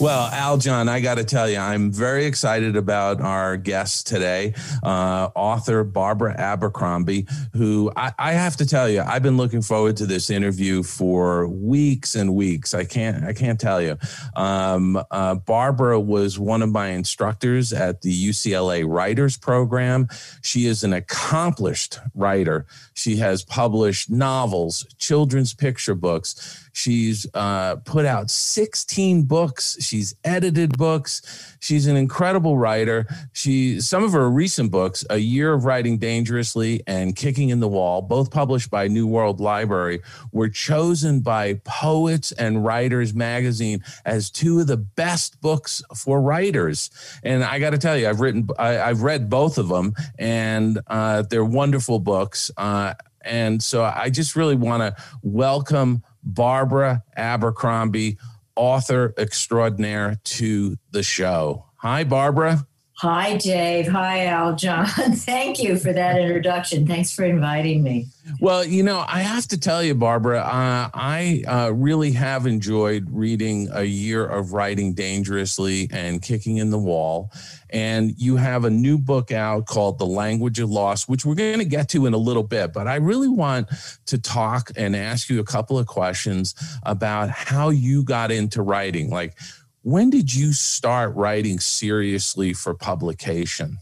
Well, 0.00 0.30
Aljon, 0.30 0.88
I 0.88 1.00
got 1.00 1.16
to 1.16 1.24
tell 1.24 1.46
you, 1.46 1.58
I'm 1.58 1.92
very 1.92 2.24
excited 2.24 2.74
about 2.74 3.20
our 3.20 3.58
guest 3.58 4.06
today, 4.06 4.54
uh, 4.82 5.28
author 5.34 5.84
Barbara 5.84 6.34
Abercrombie, 6.38 7.26
who 7.52 7.92
I, 7.94 8.10
I 8.18 8.32
have 8.32 8.56
to 8.56 8.66
tell 8.66 8.88
you, 8.88 9.02
I've 9.02 9.22
been 9.22 9.36
looking 9.36 9.60
forward 9.60 9.98
to 9.98 10.06
this 10.06 10.30
interview 10.30 10.82
for 10.82 11.48
weeks 11.48 12.14
and 12.14 12.34
weeks. 12.34 12.72
I 12.72 12.86
can't, 12.86 13.24
I 13.24 13.34
can't 13.34 13.60
tell 13.60 13.82
you. 13.82 13.98
Um, 14.36 14.98
uh, 15.10 15.34
Barbara 15.34 16.00
was 16.00 16.38
one 16.38 16.62
of 16.62 16.70
my 16.70 16.88
instructors 16.88 17.70
at 17.70 18.00
the 18.00 18.28
UCLA 18.28 18.88
Writers 18.88 19.36
Program. 19.36 20.08
She 20.40 20.64
is 20.64 20.82
an 20.82 20.94
accomplished 20.94 21.98
writer. 22.14 22.64
She 23.00 23.16
has 23.16 23.42
published 23.42 24.10
novels, 24.10 24.86
children's 24.98 25.54
picture 25.54 25.94
books. 25.94 26.68
She's 26.74 27.26
uh, 27.32 27.76
put 27.76 28.04
out 28.04 28.30
16 28.30 29.22
books. 29.22 29.78
She's 29.80 30.14
edited 30.22 30.76
books. 30.76 31.49
She's 31.60 31.86
an 31.86 31.96
incredible 31.96 32.58
writer. 32.58 33.06
She 33.32 33.80
some 33.80 34.02
of 34.02 34.12
her 34.12 34.30
recent 34.30 34.70
books, 34.70 35.04
A 35.10 35.18
Year 35.18 35.52
of 35.52 35.64
Writing 35.64 35.98
Dangerously 35.98 36.82
and 36.86 37.14
Kicking 37.14 37.50
in 37.50 37.60
the 37.60 37.68
Wall, 37.68 38.02
both 38.02 38.30
published 38.30 38.70
by 38.70 38.88
New 38.88 39.06
World 39.06 39.40
Library, 39.40 40.00
were 40.32 40.48
chosen 40.48 41.20
by 41.20 41.60
Poets 41.64 42.32
and 42.32 42.64
Writers 42.64 43.14
magazine 43.14 43.84
as 44.04 44.30
two 44.30 44.60
of 44.60 44.66
the 44.66 44.78
best 44.78 45.40
books 45.40 45.82
for 45.94 46.20
writers. 46.20 46.90
And 47.22 47.44
I 47.44 47.58
got 47.58 47.70
to 47.70 47.78
tell 47.78 47.96
you, 47.96 48.08
I've 48.08 48.20
written, 48.20 48.48
I, 48.58 48.80
I've 48.80 49.02
read 49.02 49.28
both 49.28 49.58
of 49.58 49.68
them, 49.68 49.94
and 50.18 50.80
uh, 50.86 51.22
they're 51.22 51.44
wonderful 51.44 51.98
books. 51.98 52.50
Uh, 52.56 52.94
and 53.22 53.62
so 53.62 53.84
I 53.84 54.08
just 54.08 54.34
really 54.34 54.56
want 54.56 54.82
to 54.82 55.02
welcome 55.22 56.02
Barbara 56.22 57.02
Abercrombie, 57.16 58.18
author 58.56 59.14
extraordinaire, 59.16 60.16
to 60.24 60.76
the 60.90 61.02
show. 61.02 61.66
Hi, 61.76 62.04
Barbara. 62.04 62.66
Hi, 63.00 63.38
Dave. 63.38 63.88
Hi, 63.88 64.26
Aljon. 64.26 64.86
Thank 65.24 65.62
you 65.62 65.78
for 65.78 65.90
that 65.90 66.20
introduction. 66.20 66.86
Thanks 66.86 67.10
for 67.10 67.24
inviting 67.24 67.82
me. 67.82 68.08
Well, 68.40 68.62
you 68.62 68.82
know, 68.82 69.06
I 69.08 69.20
have 69.20 69.46
to 69.48 69.58
tell 69.58 69.82
you, 69.82 69.94
Barbara, 69.94 70.40
uh, 70.40 70.90
I 70.92 71.42
uh, 71.48 71.70
really 71.70 72.12
have 72.12 72.46
enjoyed 72.46 73.06
reading 73.10 73.70
A 73.72 73.84
Year 73.84 74.26
of 74.26 74.52
Writing 74.52 74.92
Dangerously 74.92 75.88
and 75.90 76.20
Kicking 76.20 76.58
in 76.58 76.68
the 76.68 76.78
Wall. 76.78 77.32
And 77.70 78.14
you 78.18 78.36
have 78.36 78.64
a 78.64 78.70
new 78.70 78.98
book 78.98 79.32
out 79.32 79.64
called 79.64 79.98
The 79.98 80.06
Language 80.06 80.58
of 80.58 80.70
Loss, 80.70 81.08
which 81.08 81.24
we're 81.24 81.36
going 81.36 81.60
to 81.60 81.64
get 81.64 81.88
to 81.90 82.04
in 82.04 82.12
a 82.12 82.18
little 82.18 82.42
bit. 82.42 82.74
But 82.74 82.86
I 82.86 82.96
really 82.96 83.28
want 83.28 83.68
to 84.06 84.18
talk 84.18 84.72
and 84.76 84.94
ask 84.94 85.30
you 85.30 85.40
a 85.40 85.44
couple 85.44 85.78
of 85.78 85.86
questions 85.86 86.54
about 86.82 87.30
how 87.30 87.70
you 87.70 88.02
got 88.04 88.30
into 88.30 88.60
writing. 88.60 89.08
Like, 89.08 89.36
when 89.82 90.10
did 90.10 90.34
you 90.34 90.52
start 90.52 91.14
writing 91.14 91.58
seriously 91.60 92.52
for 92.52 92.74
publication? 92.74 93.78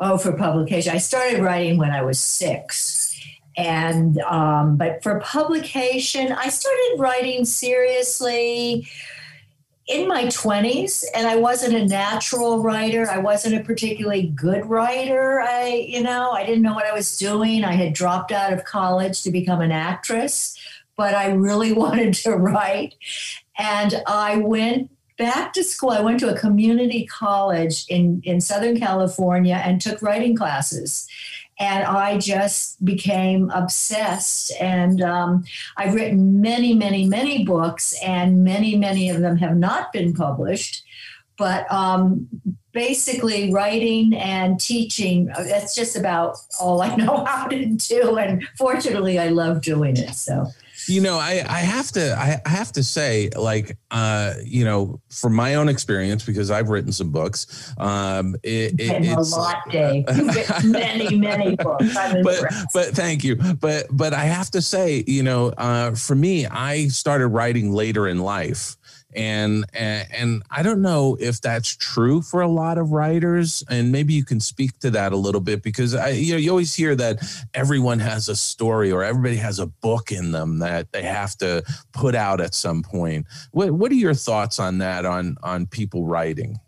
Oh, 0.00 0.18
for 0.18 0.32
publication. 0.32 0.92
I 0.92 0.98
started 0.98 1.40
writing 1.40 1.78
when 1.78 1.90
I 1.90 2.02
was 2.02 2.18
six. 2.18 3.10
And, 3.56 4.18
um, 4.20 4.76
but 4.76 5.02
for 5.02 5.20
publication, 5.20 6.32
I 6.32 6.48
started 6.48 6.96
writing 6.98 7.44
seriously 7.44 8.88
in 9.86 10.08
my 10.08 10.24
20s 10.24 11.04
and 11.14 11.26
i 11.26 11.36
wasn't 11.36 11.74
a 11.74 11.84
natural 11.84 12.62
writer 12.62 13.06
i 13.10 13.18
wasn't 13.18 13.54
a 13.54 13.62
particularly 13.62 14.28
good 14.28 14.64
writer 14.64 15.42
i 15.42 15.86
you 15.86 16.02
know 16.02 16.30
i 16.30 16.44
didn't 16.44 16.62
know 16.62 16.72
what 16.72 16.86
i 16.86 16.92
was 16.92 17.18
doing 17.18 17.64
i 17.64 17.72
had 17.72 17.92
dropped 17.92 18.32
out 18.32 18.50
of 18.50 18.64
college 18.64 19.22
to 19.22 19.30
become 19.30 19.60
an 19.60 19.70
actress 19.70 20.58
but 20.96 21.14
i 21.14 21.30
really 21.30 21.72
wanted 21.74 22.14
to 22.14 22.30
write 22.30 22.94
and 23.58 24.02
i 24.06 24.36
went 24.36 24.90
back 25.16 25.52
to 25.52 25.62
school 25.62 25.90
i 25.90 26.00
went 26.00 26.18
to 26.18 26.32
a 26.32 26.38
community 26.38 27.06
college 27.06 27.84
in 27.88 28.20
in 28.24 28.40
southern 28.40 28.78
california 28.78 29.60
and 29.64 29.80
took 29.80 30.02
writing 30.02 30.36
classes 30.36 31.08
and 31.58 31.84
I 31.84 32.18
just 32.18 32.84
became 32.84 33.50
obsessed. 33.50 34.52
And 34.60 35.00
um, 35.02 35.44
I've 35.76 35.94
written 35.94 36.40
many, 36.40 36.74
many, 36.74 37.06
many 37.06 37.44
books, 37.44 37.94
and 38.02 38.42
many, 38.42 38.76
many 38.76 39.08
of 39.08 39.20
them 39.20 39.36
have 39.36 39.56
not 39.56 39.92
been 39.92 40.14
published. 40.14 40.84
But 41.36 41.70
um, 41.70 42.28
basically, 42.72 43.52
writing 43.52 44.14
and 44.14 44.58
teaching, 44.58 45.26
that's 45.26 45.74
just 45.74 45.96
about 45.96 46.36
all 46.60 46.82
I 46.82 46.94
know 46.96 47.24
how 47.24 47.46
to 47.46 47.66
do. 47.66 48.18
And 48.18 48.46
fortunately, 48.58 49.18
I 49.18 49.28
love 49.28 49.62
doing 49.62 49.96
it. 49.96 50.14
So. 50.14 50.46
You 50.88 51.00
know, 51.00 51.18
I, 51.18 51.44
I 51.46 51.60
have 51.60 51.90
to 51.92 52.14
I 52.16 52.48
have 52.48 52.72
to 52.72 52.82
say, 52.82 53.30
like, 53.36 53.76
uh, 53.90 54.34
you 54.44 54.64
know, 54.64 55.00
from 55.10 55.34
my 55.34 55.54
own 55.54 55.68
experience, 55.68 56.24
because 56.24 56.50
I've 56.50 56.68
written 56.68 56.92
some 56.92 57.10
books, 57.10 57.72
um, 57.78 58.36
it, 58.42 58.78
it, 58.78 58.92
Written 58.92 59.08
a 59.08 59.20
lot, 59.22 59.58
Dave. 59.70 60.04
You've 60.14 60.64
many, 60.64 61.16
many 61.16 61.56
books. 61.56 61.96
I'm 61.96 62.22
but 62.22 62.34
impressed. 62.34 62.66
but 62.74 62.86
thank 62.88 63.24
you. 63.24 63.36
But 63.36 63.86
but 63.90 64.12
I 64.12 64.24
have 64.24 64.50
to 64.50 64.62
say, 64.62 65.04
you 65.06 65.22
know, 65.22 65.48
uh, 65.50 65.94
for 65.94 66.14
me, 66.14 66.46
I 66.46 66.88
started 66.88 67.28
writing 67.28 67.72
later 67.72 68.06
in 68.08 68.18
life. 68.18 68.76
And, 69.14 69.64
and 69.72 70.42
I 70.50 70.62
don't 70.62 70.82
know 70.82 71.16
if 71.20 71.40
that's 71.40 71.74
true 71.76 72.22
for 72.22 72.40
a 72.40 72.48
lot 72.48 72.78
of 72.78 72.92
writers, 72.92 73.62
and 73.68 73.92
maybe 73.92 74.14
you 74.14 74.24
can 74.24 74.40
speak 74.40 74.78
to 74.80 74.90
that 74.90 75.12
a 75.12 75.16
little 75.16 75.40
bit 75.40 75.62
because 75.62 75.94
I 75.94 76.08
you 76.10 76.32
know 76.32 76.38
you 76.38 76.50
always 76.50 76.74
hear 76.74 76.94
that 76.96 77.18
everyone 77.54 77.98
has 78.00 78.28
a 78.28 78.36
story 78.36 78.90
or 78.90 79.04
everybody 79.04 79.36
has 79.36 79.58
a 79.58 79.66
book 79.66 80.10
in 80.12 80.32
them 80.32 80.58
that 80.58 80.92
they 80.92 81.02
have 81.02 81.36
to 81.38 81.62
put 81.92 82.14
out 82.14 82.40
at 82.40 82.54
some 82.54 82.82
point. 82.82 83.26
What 83.52 83.70
what 83.72 83.92
are 83.92 83.96
your 83.96 84.14
thoughts 84.14 84.58
on 84.58 84.78
that 84.78 85.04
on 85.04 85.36
on 85.42 85.66
people 85.66 86.06
writing? 86.06 86.58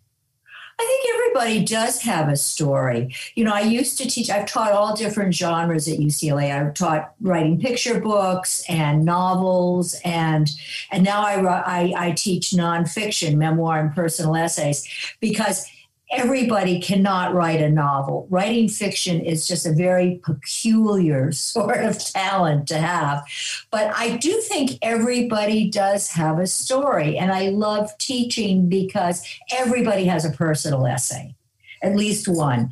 I 0.78 0.84
think 0.84 1.15
everybody 1.36 1.64
does 1.64 2.00
have 2.00 2.28
a 2.28 2.36
story. 2.36 3.14
You 3.34 3.44
know, 3.44 3.52
I 3.52 3.60
used 3.60 3.98
to 3.98 4.08
teach, 4.08 4.30
I've 4.30 4.46
taught 4.46 4.72
all 4.72 4.96
different 4.96 5.34
genres 5.34 5.86
at 5.86 5.98
UCLA. 5.98 6.50
I've 6.50 6.72
taught 6.72 7.12
writing 7.20 7.60
picture 7.60 8.00
books 8.00 8.64
and 8.68 9.04
novels, 9.04 9.94
and 10.04 10.48
and 10.90 11.04
now 11.04 11.22
I, 11.22 11.42
I, 11.44 11.92
I 11.96 12.10
teach 12.12 12.50
nonfiction, 12.52 13.36
memoir, 13.36 13.80
and 13.80 13.94
personal 13.94 14.34
essays 14.34 14.88
because 15.20 15.66
everybody 16.10 16.80
cannot 16.80 17.34
write 17.34 17.60
a 17.60 17.68
novel. 17.68 18.26
Writing 18.30 18.68
fiction 18.68 19.20
is 19.20 19.46
just 19.46 19.66
a 19.66 19.72
very 19.72 20.20
peculiar 20.22 21.32
sort 21.32 21.78
of 21.84 21.98
talent 21.98 22.68
to 22.68 22.78
have. 22.78 23.24
But 23.70 23.92
I 23.94 24.16
do 24.16 24.40
think 24.42 24.78
everybody 24.82 25.68
does 25.68 26.10
have 26.10 26.38
a 26.38 26.46
story. 26.46 27.18
And 27.18 27.32
I 27.32 27.48
love 27.48 27.96
teaching 27.98 28.68
because 28.68 29.26
everybody 29.52 30.04
has 30.04 30.24
a 30.24 30.30
personal 30.30 30.86
essay, 30.86 31.34
at 31.82 31.96
least 31.96 32.28
one. 32.28 32.70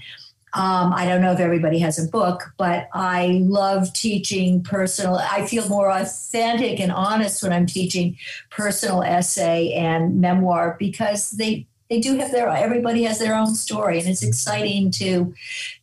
Um, 0.57 0.93
I 0.93 1.05
don't 1.05 1.21
know 1.21 1.33
if 1.33 1.41
everybody 1.41 1.81
has 1.81 1.99
a 1.99 2.09
book, 2.09 2.53
but 2.59 2.89
I 2.95 3.41
love 3.43 3.93
teaching 3.93 4.63
personal. 4.63 5.17
I 5.17 5.47
feel 5.47 5.69
more 5.69 5.91
authentic 5.91 6.79
and 6.79 6.93
honest 6.93 7.43
when 7.43 7.53
I'm 7.53 7.67
teaching 7.67 8.17
personal 8.51 9.03
essay 9.03 9.73
and 9.73 10.21
memoir 10.21 10.77
because 10.79 11.33
they 11.33 11.67
they 11.91 12.01
do 12.01 12.17
have 12.17 12.33
their 12.33 12.49
everybody 12.49 13.05
has 13.05 13.19
their 13.19 13.35
own 13.35 13.55
story 13.55 13.99
and 13.99 14.09
it's 14.09 14.23
exciting 14.23 14.91
to 14.91 15.35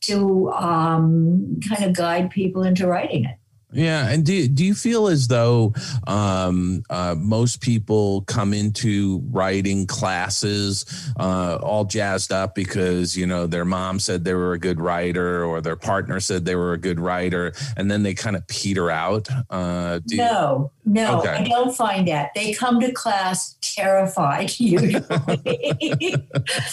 to 0.02 0.52
um, 0.54 1.60
kind 1.68 1.84
of 1.84 1.94
guide 1.96 2.30
people 2.30 2.64
into 2.64 2.88
writing 2.88 3.26
it 3.26 3.38
yeah, 3.74 4.10
and 4.10 4.26
do 4.26 4.48
do 4.48 4.66
you 4.66 4.76
feel 4.76 5.08
as 5.08 5.28
though 5.28 5.74
um, 6.08 6.84
uh, 6.90 7.16
most 7.18 7.62
people 7.62 8.22
come 8.24 8.54
into 8.54 9.22
writing 9.32 9.88
classes 9.88 10.86
uh, 11.18 11.58
all 11.62 11.86
jazzed 11.86 12.34
up 12.34 12.54
because 12.54 13.16
you 13.16 13.26
know 13.26 13.48
their 13.48 13.64
mom 13.64 14.00
said 14.00 14.26
they 14.26 14.34
were 14.34 14.54
a 14.54 14.60
good 14.60 14.80
writer 14.80 15.46
or 15.46 15.62
their 15.62 15.78
partner 15.78 16.20
said 16.20 16.44
they 16.44 16.56
were 16.56 16.74
a 16.74 16.78
good 16.78 17.00
writer, 17.00 17.54
and 17.78 17.90
then 17.90 18.04
they 18.04 18.14
kind 18.14 18.36
of 18.36 18.46
peter 18.48 18.92
out? 18.92 19.30
Uh, 19.50 20.02
no, 20.12 20.72
you... 20.86 20.94
no, 20.94 21.20
okay. 21.20 21.30
I 21.30 21.44
don't 21.44 21.76
find 21.76 22.08
that. 22.10 22.32
They 22.36 22.52
come 22.54 22.80
to 22.82 22.92
class 22.92 23.56
terrified. 23.62 24.52
Usually, 24.60 25.00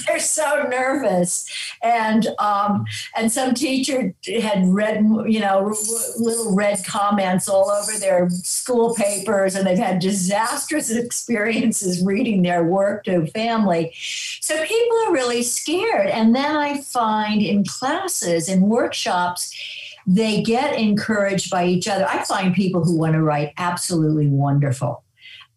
they're 0.06 0.18
so 0.18 0.66
nervous, 0.68 1.48
and 1.80 2.26
um, 2.40 2.86
and 3.14 3.30
some 3.30 3.54
teacher 3.54 4.14
had 4.42 4.66
read 4.66 5.04
you 5.26 5.38
know 5.38 5.74
little 6.18 6.56
red 6.56 6.84
comments 6.88 7.48
all 7.48 7.70
over 7.70 7.92
their 7.98 8.28
school 8.30 8.94
papers 8.94 9.54
and 9.54 9.66
they've 9.66 9.78
had 9.78 10.00
disastrous 10.00 10.90
experiences 11.04 12.02
reading 12.02 12.42
their 12.42 12.64
work 12.64 13.04
to 13.04 13.26
family. 13.28 13.92
So 14.40 14.64
people 14.64 14.98
are 15.06 15.12
really 15.12 15.42
scared. 15.42 16.08
And 16.08 16.34
then 16.34 16.56
I 16.56 16.80
find 16.80 17.42
in 17.42 17.64
classes 17.64 18.48
and 18.48 18.62
workshops, 18.62 19.54
they 20.06 20.42
get 20.42 20.74
encouraged 20.74 21.50
by 21.50 21.66
each 21.66 21.86
other. 21.86 22.06
I 22.06 22.24
find 22.24 22.54
people 22.54 22.82
who 22.82 22.96
want 22.96 23.12
to 23.12 23.22
write 23.22 23.52
absolutely 23.58 24.26
wonderful. 24.26 25.04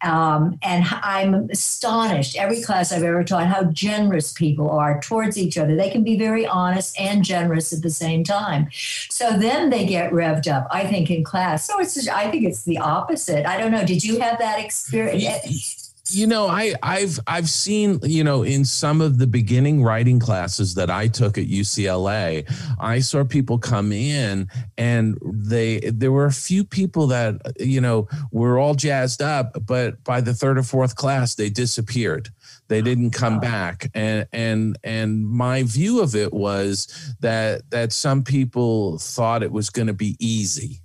Um, 0.02 0.58
and 0.62 0.84
I'm 0.90 1.48
astonished 1.50 2.36
every 2.36 2.60
class 2.60 2.92
I've 2.92 3.02
ever 3.02 3.24
taught 3.24 3.46
how 3.46 3.64
generous 3.64 4.32
people 4.32 4.70
are 4.70 5.00
towards 5.00 5.38
each 5.38 5.56
other. 5.56 5.76
They 5.76 5.90
can 5.90 6.02
be 6.02 6.16
very 6.16 6.46
honest 6.46 6.98
and 6.98 7.24
generous 7.24 7.72
at 7.72 7.82
the 7.82 7.90
same 7.90 8.24
time. 8.24 8.68
So 9.10 9.36
then 9.38 9.70
they 9.70 9.86
get 9.86 10.12
revved 10.12 10.52
up, 10.52 10.66
I 10.70 10.86
think, 10.86 11.10
in 11.10 11.24
class. 11.24 11.66
So 11.66 11.78
it's, 11.80 12.08
I 12.08 12.30
think 12.30 12.44
it's 12.44 12.62
the 12.62 12.78
opposite. 12.78 13.46
I 13.46 13.58
don't 13.58 13.70
know. 13.70 13.84
Did 13.84 14.02
you 14.04 14.20
have 14.20 14.38
that 14.38 14.58
experience? 14.58 15.81
You 16.14 16.26
know 16.26 16.46
i 16.46 16.74
i've 16.82 17.18
i've 17.26 17.48
seen 17.48 17.98
you 18.02 18.22
know 18.22 18.42
in 18.42 18.64
some 18.64 19.00
of 19.00 19.18
the 19.18 19.26
beginning 19.26 19.82
writing 19.82 20.18
classes 20.18 20.74
that 20.74 20.90
i 20.90 21.08
took 21.08 21.38
at 21.38 21.46
ucla 21.46 22.44
i 22.80 22.98
saw 22.98 23.24
people 23.24 23.58
come 23.58 23.92
in 23.92 24.48
and 24.76 25.18
they 25.22 25.80
there 25.80 26.12
were 26.12 26.26
a 26.26 26.32
few 26.32 26.64
people 26.64 27.06
that 27.06 27.40
you 27.58 27.80
know 27.80 28.08
were 28.30 28.58
all 28.58 28.74
jazzed 28.74 29.22
up 29.22 29.56
but 29.66 30.02
by 30.04 30.20
the 30.20 30.34
third 30.34 30.58
or 30.58 30.62
fourth 30.62 30.96
class 30.96 31.34
they 31.34 31.50
disappeared. 31.50 32.30
They 32.68 32.80
oh, 32.80 32.82
didn't 32.82 33.10
come 33.10 33.40
back. 33.40 33.90
And 33.94 34.26
and 34.32 34.78
and 34.84 35.26
my 35.26 35.62
view 35.62 36.00
of 36.00 36.14
it 36.14 36.32
was 36.32 37.14
that 37.20 37.70
that 37.70 37.92
some 37.92 38.22
people 38.22 38.98
thought 38.98 39.42
it 39.42 39.52
was 39.52 39.70
going 39.70 39.88
to 39.88 39.94
be 39.94 40.16
easy. 40.18 40.80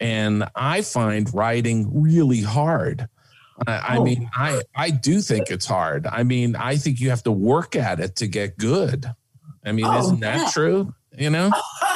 And 0.00 0.44
i 0.56 0.82
find 0.82 1.32
writing 1.32 2.02
really 2.02 2.42
hard 2.42 3.08
I, 3.66 3.96
oh. 3.96 4.04
mean, 4.04 4.30
I 4.34 4.62
I 4.74 4.90
do 4.90 5.20
think 5.20 5.50
it's 5.50 5.66
hard. 5.66 6.06
I 6.06 6.22
mean, 6.22 6.56
I 6.56 6.76
think 6.76 7.00
you 7.00 7.10
have 7.10 7.22
to 7.24 7.32
work 7.32 7.76
at 7.76 8.00
it 8.00 8.16
to 8.16 8.26
get 8.26 8.56
good. 8.58 9.06
I 9.64 9.72
mean, 9.72 9.84
oh, 9.84 9.98
isn't 9.98 10.20
that 10.20 10.38
yeah. 10.38 10.50
true? 10.52 10.94
You 11.16 11.30
know. 11.30 11.50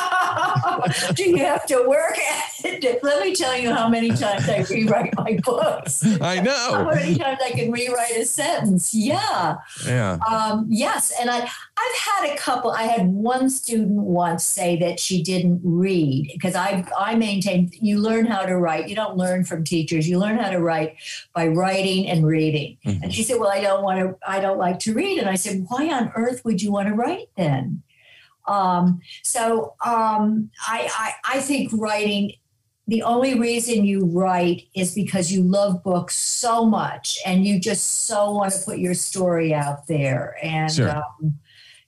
do 1.14 1.28
you 1.28 1.36
have 1.38 1.66
to 1.66 1.84
work 1.86 2.18
at 2.18 2.64
it? 2.64 3.02
Let 3.02 3.24
me 3.24 3.34
tell 3.34 3.56
you 3.56 3.72
how 3.72 3.88
many 3.88 4.10
times 4.10 4.48
I 4.48 4.64
rewrite 4.70 5.14
my 5.16 5.38
books. 5.42 6.04
I 6.20 6.40
know. 6.40 6.52
How 6.52 6.90
many 6.90 7.16
times 7.16 7.38
I 7.44 7.50
can 7.50 7.70
rewrite 7.70 8.16
a 8.16 8.24
sentence. 8.24 8.94
Yeah. 8.94 9.56
Yeah. 9.86 10.18
Um, 10.28 10.66
yes. 10.68 11.12
And 11.20 11.30
I, 11.30 11.38
I've 11.38 11.96
had 11.98 12.32
a 12.32 12.36
couple, 12.36 12.70
I 12.70 12.84
had 12.84 13.06
one 13.06 13.50
student 13.50 14.00
once 14.02 14.44
say 14.44 14.76
that 14.76 15.00
she 15.00 15.22
didn't 15.22 15.60
read 15.62 16.30
because 16.32 16.54
I, 16.54 16.86
I 16.98 17.14
maintain 17.14 17.70
you 17.80 17.98
learn 17.98 18.26
how 18.26 18.42
to 18.42 18.56
write. 18.56 18.88
You 18.88 18.96
don't 18.96 19.16
learn 19.16 19.44
from 19.44 19.64
teachers. 19.64 20.08
You 20.08 20.18
learn 20.18 20.38
how 20.38 20.50
to 20.50 20.58
write 20.58 20.96
by 21.34 21.48
writing 21.48 22.08
and 22.08 22.26
reading. 22.26 22.78
Mm-hmm. 22.84 23.04
And 23.04 23.14
she 23.14 23.22
said, 23.22 23.38
well, 23.38 23.50
I 23.50 23.60
don't 23.60 23.82
want 23.82 24.00
to, 24.00 24.16
I 24.26 24.40
don't 24.40 24.58
like 24.58 24.78
to 24.80 24.94
read. 24.94 25.18
And 25.18 25.28
I 25.28 25.36
said, 25.36 25.66
why 25.68 25.88
on 25.92 26.12
earth 26.14 26.44
would 26.44 26.62
you 26.62 26.72
want 26.72 26.88
to 26.88 26.94
write 26.94 27.28
then? 27.36 27.82
Um, 28.46 29.00
so 29.22 29.74
um, 29.84 30.50
I, 30.66 30.88
I, 30.94 31.36
I 31.36 31.40
think 31.40 31.70
writing 31.74 32.32
the 32.88 33.02
only 33.02 33.38
reason 33.38 33.84
you 33.84 34.04
write 34.04 34.68
is 34.74 34.94
because 34.94 35.32
you 35.32 35.42
love 35.42 35.82
books 35.82 36.14
so 36.14 36.64
much 36.64 37.18
and 37.26 37.44
you 37.44 37.58
just 37.58 38.06
so 38.06 38.30
want 38.30 38.52
to 38.52 38.60
put 38.64 38.78
your 38.78 38.94
story 38.94 39.52
out 39.52 39.88
there. 39.88 40.36
And 40.40 40.72
sure. 40.72 40.96
um, 40.96 41.38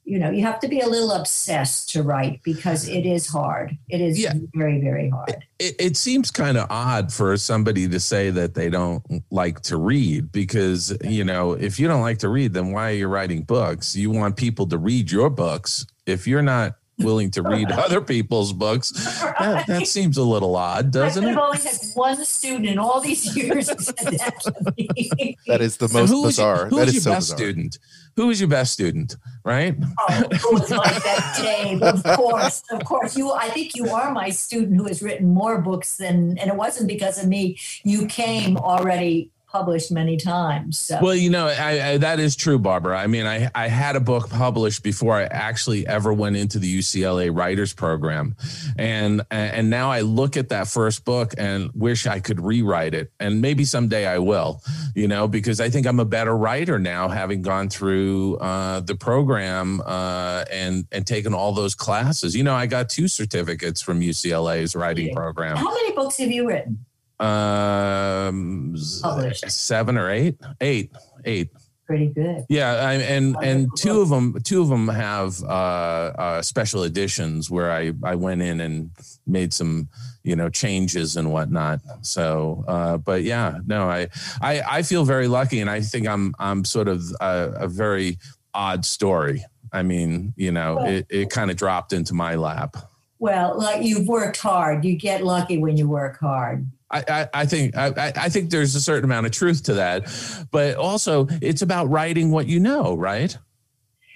you 0.09 0.19
know 0.19 0.31
you 0.31 0.43
have 0.43 0.59
to 0.59 0.69
be 0.69 0.81
a 0.81 0.87
little 0.87 1.13
obsessed 1.13 1.91
to 1.91 2.03
write 2.03 2.41
because 2.43 2.89
it 2.89 3.05
is 3.05 3.27
hard. 3.27 3.77
It 3.91 4.01
is 4.01 4.19
yeah. 4.19 4.33
very 4.55 4.81
very 4.81 5.11
hard. 5.11 5.45
It, 5.59 5.77
it 5.79 5.97
seems 5.99 6.31
kind 6.31 6.57
of 6.57 6.67
odd 6.71 7.13
for 7.13 7.37
somebody 7.37 7.87
to 7.89 8.01
say 8.01 8.31
that 8.31 8.55
they 8.55 8.71
don't 8.71 9.05
like 9.31 9.61
to 9.63 9.77
read 9.77 10.33
because 10.33 10.97
you 11.05 11.25
know 11.25 11.53
if 11.53 11.79
you 11.79 11.87
don't 11.89 12.01
like 12.01 12.19
to 12.21 12.31
read 12.31 12.55
then 12.55 12.73
why 12.73 12.91
are 12.91 12.95
you 12.95 13.07
writing 13.07 13.43
books? 13.43 13.95
You 13.95 14.11
want 14.11 14.37
people 14.37 14.67
to 14.69 14.79
read 14.79 15.13
your 15.13 15.29
books 15.29 15.87
if 16.09 16.27
you're 16.27 16.43
not 16.43 16.77
willing 16.99 17.31
to 17.31 17.43
read 17.43 17.71
other 17.73 18.01
people's 18.01 18.53
books, 18.53 18.91
that, 19.39 19.67
that, 19.67 19.87
seems 19.87 20.17
a 20.17 20.23
little 20.23 20.57
odd, 20.57 20.91
doesn't 20.91 21.25
it? 21.25 21.31
I've 21.31 21.39
only 21.39 21.59
had 21.59 21.79
one 21.95 22.25
student 22.25 22.67
in 22.67 22.79
all 22.79 23.01
these 23.01 23.37
years 23.37 23.67
that. 23.67 25.35
That 25.47 25.61
is 25.61 25.77
the 25.77 25.89
most 25.89 26.11
bizarre. 26.11 26.57
Your, 26.57 26.69
who 26.69 26.77
that 26.77 26.89
is 26.89 26.95
your 26.95 27.03
so 27.03 27.11
best 27.11 27.31
bizarre. 27.31 27.39
student? 27.39 27.79
Who 28.17 28.27
was 28.27 28.41
your 28.41 28.49
best 28.49 28.73
student? 28.73 29.17
Right? 29.45 29.77
Oh, 29.99 30.13
who 30.43 30.55
was 30.55 30.71
like 30.71 31.03
that, 31.05 31.39
Dave? 31.41 31.83
Of 31.83 32.03
course, 32.17 32.63
of 32.71 32.85
course. 32.85 33.17
You, 33.17 33.33
I 33.33 33.49
think 33.51 33.77
you 33.77 33.89
are 33.91 34.13
my 34.13 34.31
student 34.31 34.77
who 34.77 34.87
has 34.87 35.03
written 35.03 35.29
more 35.29 35.61
books 35.61 35.97
than, 35.99 36.37
and 36.39 36.51
it 36.51 36.57
wasn't 36.57 36.89
because 36.89 37.23
of 37.23 37.29
me. 37.29 37.59
You 37.85 38.07
came 38.07 38.57
already 38.57 39.31
published 39.51 39.91
many 39.91 40.17
times. 40.17 40.79
So. 40.79 40.99
Well, 41.01 41.15
you 41.15 41.31
know, 41.31 41.47
I, 41.47 41.91
I, 41.91 41.97
that 41.99 42.21
is 42.21 42.37
true, 42.37 42.59
Barbara. 42.59 42.99
I 42.99 43.07
mean, 43.07 43.27
I, 43.27 43.51
I 43.55 43.69
had 43.69 43.97
a 43.97 44.01
book 44.01 44.29
published 44.29 44.83
before 44.83 45.17
I 45.17 45.25
actually 45.25 45.87
ever 45.87 46.13
went 46.13 46.37
into 46.37 46.59
the 46.59 46.79
UCLA 46.79 47.35
Writers 47.35 47.73
Program, 47.73 48.37
and 48.77 49.23
and 49.31 49.71
now 49.71 49.91
I 49.91 50.03
look 50.03 50.37
at 50.37 50.51
that 50.51 50.69
first 50.69 51.05
book 51.05 51.35
and 51.39 51.71
wish 51.75 52.07
I 52.07 52.21
could 52.21 52.41
rewrite 52.41 52.95
it, 52.95 53.11
and 53.19 53.41
maybe 53.41 53.65
someday 53.65 54.07
I 54.07 54.19
will. 54.19 54.63
You 54.95 55.09
know, 55.09 55.27
because 55.27 55.61
I 55.61 55.71
think 55.71 55.87
I'm 55.87 56.01
a 56.01 56.05
better 56.05 56.37
writer 56.37 56.79
now, 56.79 57.09
having 57.09 57.43
gone 57.43 57.69
through 57.69 58.37
uh, 58.37 58.81
the 58.81 58.95
program 58.95 59.81
uh, 59.85 60.45
and 60.53 60.87
and 60.93 61.07
taken 61.07 61.33
all 61.33 61.53
those 61.53 61.75
classes. 61.75 62.37
You 62.37 62.45
know, 62.45 62.55
I 62.55 62.67
got 62.67 62.91
two 62.91 63.09
certificates 63.09 63.81
from 63.81 64.01
UCLA's 64.01 64.77
writing 64.77 65.15
program. 65.15 65.57
How 65.57 65.73
many 65.73 65.93
books 65.93 66.19
have 66.19 66.31
you 66.31 66.47
written? 66.47 66.85
Um 67.21 68.77
Published. 69.03 69.51
seven 69.51 69.99
or 69.99 70.11
eight? 70.11 70.37
Eight 70.61 70.93
eight. 71.25 71.51
Pretty 71.87 72.09
good. 72.09 72.45
Yeah 72.51 72.73
I, 72.75 72.95
and 72.95 73.35
and 73.43 73.69
two 73.77 74.03
of 74.03 74.11
them 74.11 74.37
two 74.45 74.61
of 74.61 74.69
them 74.69 74.89
have 74.89 75.43
uh, 75.43 75.47
uh 75.47 76.43
special 76.43 76.83
editions 76.85 77.51
where 77.51 77.73
i 77.73 77.93
i 78.05 78.15
went 78.15 78.43
in 78.43 78.61
and 78.61 78.91
made 79.27 79.55
some 79.55 79.89
you 80.23 80.37
know 80.37 80.51
changes 80.51 81.17
and 81.17 81.33
whatnot. 81.33 81.81
So 82.03 82.65
uh 82.69 82.99
but 82.99 83.23
yeah 83.23 83.59
no 83.67 83.89
i 83.89 84.09
i 84.43 84.61
i 84.69 84.83
feel 84.83 85.05
very 85.05 85.29
lucky 85.29 85.61
and 85.61 85.71
i 85.71 85.81
think 85.81 86.07
i'm 86.07 86.35
i'm 86.39 86.65
sort 86.65 86.89
of 86.89 87.03
a, 87.21 87.53
a 87.61 87.69
very 87.69 88.19
odd 88.53 88.85
story. 88.85 89.43
I 89.73 89.83
mean 89.83 90.35
you 90.37 90.53
know 90.53 90.77
well, 90.77 90.87
it, 90.87 91.07
it 91.09 91.31
kind 91.31 91.51
of 91.51 91.57
dropped 91.57 91.95
into 91.95 92.13
my 92.13 92.35
lap. 92.35 92.77
Well 93.19 93.59
like 93.59 93.83
you've 93.83 94.07
worked 94.07 94.37
hard. 94.37 94.85
You 94.85 94.95
get 94.95 95.25
lucky 95.25 95.57
when 95.57 95.79
you 95.79 95.89
work 95.89 96.21
hard 96.21 96.67
I, 96.91 97.29
I, 97.35 97.47
think 97.47 97.77
I, 97.77 98.13
I 98.17 98.29
think 98.31 98.51
there's 98.51 98.75
a 98.75 98.81
certain 98.81 99.05
amount 99.05 99.27
of 99.27 99.33
truth 99.33 99.65
to 99.65 99.75
that, 99.75 100.07
but 100.51 100.77
also 100.77 101.29
it's 101.43 101.61
about 101.61 101.91
writing 101.91 102.31
what 102.31 102.47
you 102.47 102.61
know, 102.61 102.97
right? 102.97 103.37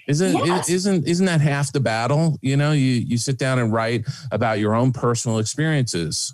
Isn't 0.07 0.33
yes. 0.45 0.69
isn't 0.69 1.07
isn't 1.07 1.25
that 1.27 1.39
half 1.39 1.71
the 1.71 1.79
battle? 1.79 2.37
You 2.41 2.57
know, 2.57 2.71
you 2.73 2.91
you 2.91 3.17
sit 3.17 3.37
down 3.37 3.59
and 3.59 3.71
write 3.71 4.05
about 4.31 4.59
your 4.59 4.75
own 4.75 4.91
personal 4.91 5.39
experiences, 5.39 6.33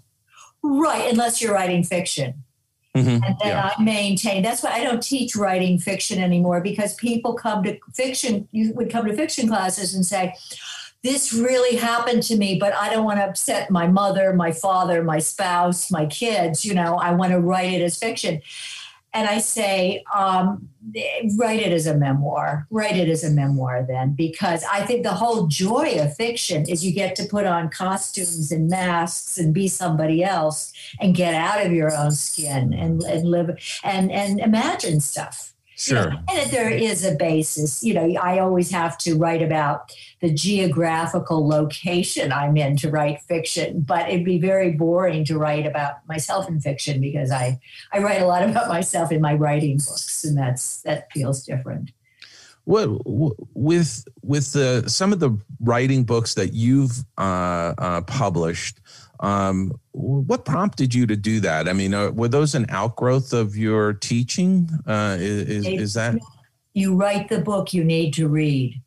right? 0.64 1.12
Unless 1.12 1.42
you're 1.42 1.54
writing 1.54 1.84
fiction. 1.84 2.44
Mm-hmm. 2.98 3.24
And 3.24 3.24
then 3.24 3.36
yeah. 3.44 3.72
I 3.78 3.84
maintain 3.84 4.42
that's 4.42 4.64
why 4.64 4.72
I 4.72 4.84
don't 4.84 5.04
teach 5.04 5.36
writing 5.36 5.78
fiction 5.78 6.18
anymore 6.18 6.62
because 6.62 6.96
people 6.96 7.34
come 7.34 7.64
to 7.64 7.78
fiction, 7.94 8.48
you 8.52 8.74
would 8.74 8.90
come 8.90 9.06
to 9.06 9.16
fiction 9.16 9.48
classes 9.48 9.94
and 9.94 10.04
say, 10.04 10.34
this 11.04 11.34
really 11.34 11.78
happened 11.78 12.24
to 12.24 12.36
me, 12.36 12.58
but 12.60 12.74
I 12.74 12.90
don't 12.90 13.06
want 13.06 13.20
to 13.20 13.26
upset 13.26 13.72
my 13.72 13.88
mother, 13.88 14.34
my 14.34 14.52
father, 14.52 15.04
my 15.04 15.20
spouse, 15.20 15.90
my 15.90 16.06
kids. 16.06 16.66
You 16.66 16.74
know, 16.74 16.96
I 16.96 17.14
want 17.14 17.32
to 17.32 17.40
write 17.40 17.72
it 17.74 17.82
as 17.82 17.98
fiction. 17.98 18.42
and 19.14 19.28
I 19.28 19.40
say, 19.40 20.04
um, 20.14 20.70
write 21.38 21.60
it 21.62 21.72
as 21.72 21.88
a 21.88 21.96
memoir. 21.96 22.68
Write 22.70 22.96
it 22.96 23.10
as 23.10 23.24
a 23.24 23.32
memoir, 23.32 23.84
then, 23.88 24.14
because 24.14 24.64
I 24.72 24.86
think 24.86 25.04
the 25.04 25.14
whole 25.14 25.48
joy 25.48 25.96
of 26.00 26.16
fiction 26.16 26.66
is 26.70 26.86
you 26.86 26.94
get 26.94 27.16
to 27.16 27.26
put 27.26 27.46
on 27.46 27.70
costumes 27.70 28.52
and 28.52 28.70
masks 28.70 29.38
and 29.38 29.54
be 29.54 29.68
somebody 29.68 30.24
else 30.24 30.72
and 31.00 31.16
get 31.16 31.34
out 31.34 31.66
of 31.66 31.72
your 31.72 31.96
own 31.96 32.12
skin 32.12 32.74
and, 32.74 33.02
and 33.02 33.24
live 33.28 33.50
and 33.84 34.12
and 34.12 34.40
imagine 34.40 35.00
stuff. 35.00 35.54
Sure. 35.80 35.98
You 35.98 36.10
know, 36.10 36.20
and 36.34 36.52
there 36.52 36.70
is 36.70 37.06
a 37.06 37.16
basis. 37.16 37.82
You 37.82 37.94
know, 37.94 38.14
I 38.22 38.40
always 38.40 38.70
have 38.72 38.98
to 39.00 39.16
write 39.16 39.42
about 39.42 39.96
the 40.20 40.30
geographical 40.30 41.48
location 41.48 42.34
I'm 42.34 42.58
in 42.58 42.76
to 42.78 42.90
write 42.90 43.22
fiction, 43.22 43.80
but 43.80 44.10
it'd 44.10 44.26
be 44.26 44.40
very 44.40 44.74
boring 44.74 45.24
to 45.26 45.38
write 45.38 45.66
about 45.66 46.06
myself 46.06 46.50
in 46.50 46.60
fiction 46.60 47.00
because 47.00 47.32
I, 47.32 47.62
I 47.94 48.00
write 48.00 48.22
a 48.22 48.26
lot 48.26 48.44
about 48.50 48.68
myself 48.68 49.10
in 49.10 49.22
my 49.22 49.36
writing 49.36 49.78
books, 49.78 50.26
and 50.26 50.38
that's 50.38 50.82
that 50.82 51.10
feels 51.14 51.46
different. 51.46 51.92
What 52.66 52.90
with 53.56 54.06
with 54.22 54.52
the 54.52 54.84
some 54.90 55.14
of 55.14 55.22
the 55.22 55.32
writing 55.62 56.04
books 56.04 56.34
that 56.34 56.52
you've 56.52 57.06
uh, 57.18 57.74
uh, 57.78 58.02
published? 58.02 58.82
Um, 59.20 59.80
what 59.92 60.46
prompted 60.46 60.94
you 60.94 61.06
to 61.08 61.16
do 61.16 61.40
that? 61.42 61.68
I 61.68 61.74
mean, 61.74 61.94
uh, 61.94 62.12
were 62.12 62.30
those 62.30 62.56
an 62.56 62.66
outgrowth 62.70 63.34
of 63.34 63.58
your 63.58 63.94
teaching? 63.94 64.70
Uh, 64.88 65.18
is, 65.20 65.68
is 65.68 65.94
that 65.96 66.16
you 66.74 66.96
write 66.96 67.30
the 67.30 67.40
book 67.40 67.74
you 67.74 67.84
need 67.84 68.14
to 68.16 68.28
read? 68.28 68.82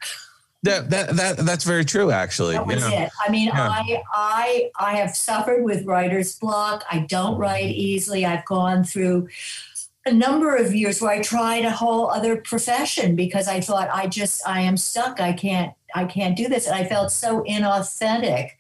That, 0.65 0.91
that 0.91 1.17
that 1.17 1.37
that's 1.39 1.65
very 1.65 1.85
true 1.85 2.13
actually 2.13 2.55
that 2.55 2.65
was 2.65 2.87
it 2.87 3.11
i 3.27 3.29
mean 3.33 3.49
yeah. 3.49 3.69
i 3.69 4.03
i 4.13 4.71
i 4.79 4.95
have 4.95 5.17
suffered 5.17 5.65
with 5.65 5.85
writer's 5.87 6.39
block 6.39 6.85
i 6.89 7.01
don't 7.01 7.37
write 7.37 7.75
easily 7.75 8.25
i've 8.25 8.45
gone 8.45 8.85
through 8.85 9.29
a 10.05 10.13
number 10.13 10.57
of 10.57 10.75
years 10.75 11.01
where 11.01 11.13
i 11.13 11.23
tried 11.23 11.65
a 11.65 11.71
whole 11.71 12.11
other 12.11 12.37
profession 12.37 13.15
because 13.15 13.49
i 13.49 13.61
thought 13.61 13.89
i 13.93 14.07
just 14.07 14.47
i 14.47 14.61
am 14.61 14.77
stuck 14.77 15.21
i 15.21 15.33
can't 15.33 15.75
I 15.95 16.05
can't 16.05 16.37
do 16.37 16.49
this. 16.49 16.67
And 16.67 16.75
I 16.75 16.85
felt 16.85 17.13
so 17.13 17.43
inauthentic 17.43 18.51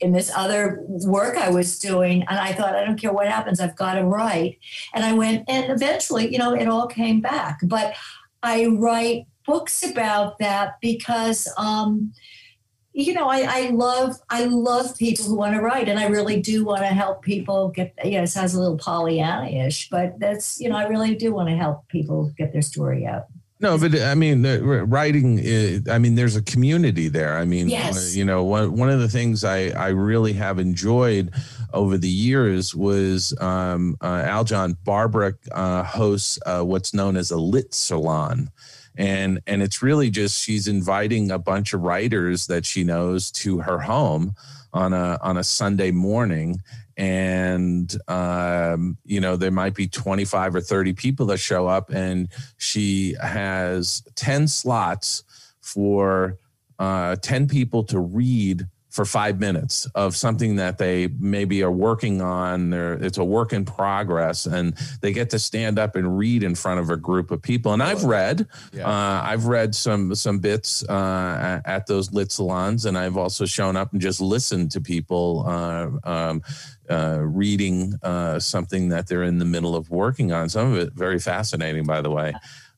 in 0.00 0.12
this 0.12 0.30
other 0.34 0.82
work 0.86 1.36
I 1.36 1.50
was 1.50 1.78
doing. 1.78 2.22
And 2.28 2.38
I 2.38 2.52
thought, 2.52 2.74
I 2.74 2.84
don't 2.84 3.00
care 3.00 3.12
what 3.12 3.28
happens, 3.28 3.60
I've 3.60 3.76
got 3.76 3.94
to 3.94 4.04
write. 4.04 4.58
And 4.94 5.04
I 5.04 5.12
went, 5.12 5.48
and 5.48 5.70
eventually, 5.72 6.30
you 6.32 6.38
know, 6.38 6.54
it 6.54 6.68
all 6.68 6.86
came 6.86 7.20
back. 7.20 7.60
But 7.62 7.94
I 8.42 8.66
write 8.66 9.26
books 9.46 9.82
about 9.82 10.38
that 10.38 10.76
because, 10.80 11.52
um, 11.56 12.12
you 12.94 13.14
know, 13.14 13.28
I, 13.28 13.46
I 13.48 13.70
love 13.70 14.16
I 14.28 14.44
love 14.44 14.96
people 14.98 15.24
who 15.24 15.36
want 15.36 15.54
to 15.54 15.60
write, 15.60 15.88
and 15.88 15.98
I 15.98 16.06
really 16.08 16.40
do 16.40 16.64
want 16.64 16.80
to 16.80 16.88
help 16.88 17.22
people 17.22 17.68
get. 17.68 17.94
You 18.04 18.12
know, 18.12 18.22
it 18.24 18.28
sounds 18.28 18.54
a 18.54 18.60
little 18.60 18.76
Pollyanna-ish, 18.76 19.88
but 19.88 20.18
that's 20.18 20.60
you 20.60 20.68
know, 20.68 20.76
I 20.76 20.86
really 20.86 21.14
do 21.14 21.32
want 21.32 21.48
to 21.48 21.56
help 21.56 21.88
people 21.88 22.32
get 22.36 22.52
their 22.52 22.62
story 22.62 23.06
out. 23.06 23.26
No, 23.60 23.78
but 23.78 23.94
I 23.94 24.16
mean, 24.16 24.42
writing. 24.42 25.38
I 25.88 25.98
mean, 25.98 26.16
there's 26.16 26.34
a 26.34 26.42
community 26.42 27.06
there. 27.06 27.38
I 27.38 27.44
mean, 27.44 27.68
yes. 27.68 28.14
you 28.16 28.24
know, 28.24 28.42
one 28.42 28.76
one 28.76 28.90
of 28.90 28.98
the 28.98 29.08
things 29.08 29.44
I 29.44 29.68
I 29.68 29.88
really 29.88 30.32
have 30.32 30.58
enjoyed 30.58 31.32
over 31.72 31.96
the 31.96 32.08
years 32.08 32.74
was 32.74 33.32
um, 33.40 33.96
uh, 34.00 34.24
Aljon 34.24 34.76
Barbara 34.84 35.34
uh, 35.52 35.84
hosts 35.84 36.40
uh, 36.44 36.62
what's 36.62 36.92
known 36.92 37.16
as 37.16 37.30
a 37.30 37.36
lit 37.36 37.72
salon. 37.72 38.50
And 38.96 39.40
and 39.46 39.62
it's 39.62 39.82
really 39.82 40.10
just 40.10 40.40
she's 40.40 40.68
inviting 40.68 41.30
a 41.30 41.38
bunch 41.38 41.72
of 41.72 41.82
writers 41.82 42.46
that 42.46 42.66
she 42.66 42.84
knows 42.84 43.30
to 43.32 43.60
her 43.60 43.78
home 43.78 44.34
on 44.72 44.92
a 44.92 45.18
on 45.22 45.36
a 45.36 45.44
Sunday 45.44 45.90
morning. 45.90 46.62
And 46.96 47.94
um, 48.08 48.98
you 49.04 49.20
know 49.20 49.36
there 49.36 49.50
might 49.50 49.74
be 49.74 49.88
25 49.88 50.56
or 50.56 50.60
30 50.60 50.92
people 50.92 51.26
that 51.26 51.38
show 51.38 51.66
up 51.66 51.90
and 51.90 52.28
she 52.58 53.16
has 53.22 54.02
10 54.14 54.46
slots 54.48 55.24
for 55.60 56.38
uh, 56.78 57.16
10 57.16 57.48
people 57.48 57.84
to 57.84 57.98
read 57.98 58.66
for 58.92 59.06
five 59.06 59.40
minutes 59.40 59.86
of 59.94 60.14
something 60.14 60.56
that 60.56 60.76
they 60.76 61.08
maybe 61.18 61.62
are 61.62 61.72
working 61.72 62.20
on. 62.20 62.68
They're, 62.68 62.92
it's 62.92 63.16
a 63.16 63.24
work 63.24 63.54
in 63.54 63.64
progress, 63.64 64.44
and 64.44 64.74
they 65.00 65.14
get 65.14 65.30
to 65.30 65.38
stand 65.38 65.78
up 65.78 65.96
and 65.96 66.18
read 66.18 66.42
in 66.42 66.54
front 66.54 66.78
of 66.78 66.90
a 66.90 66.96
group 66.98 67.30
of 67.30 67.40
people. 67.40 67.72
And 67.72 67.82
I've 67.82 68.04
read, 68.04 68.46
yeah. 68.70 68.86
uh, 68.86 69.22
I've 69.24 69.46
read 69.46 69.74
some 69.74 70.14
some 70.14 70.40
bits 70.40 70.86
uh, 70.88 71.62
at, 71.64 71.86
those 71.86 72.12
lit 72.12 72.30
salons, 72.30 72.84
and 72.84 72.98
I've 72.98 73.16
also 73.16 73.46
shown 73.46 73.76
up 73.76 73.92
and 73.92 74.00
just 74.00 74.20
listened 74.20 74.70
to 74.72 74.80
people. 74.80 75.44
Uh, 75.46 75.88
um, 76.04 76.42
uh, 76.90 77.20
reading 77.22 77.94
uh, 78.02 78.38
something 78.38 78.90
that 78.90 79.06
they're 79.06 79.22
in 79.22 79.38
the 79.38 79.44
middle 79.46 79.74
of 79.74 79.88
working 79.88 80.32
on. 80.32 80.48
Some 80.48 80.72
of 80.72 80.78
it 80.78 80.92
very 80.92 81.18
fascinating, 81.18 81.84
by 81.84 82.02
the 82.02 82.10
way. 82.10 82.34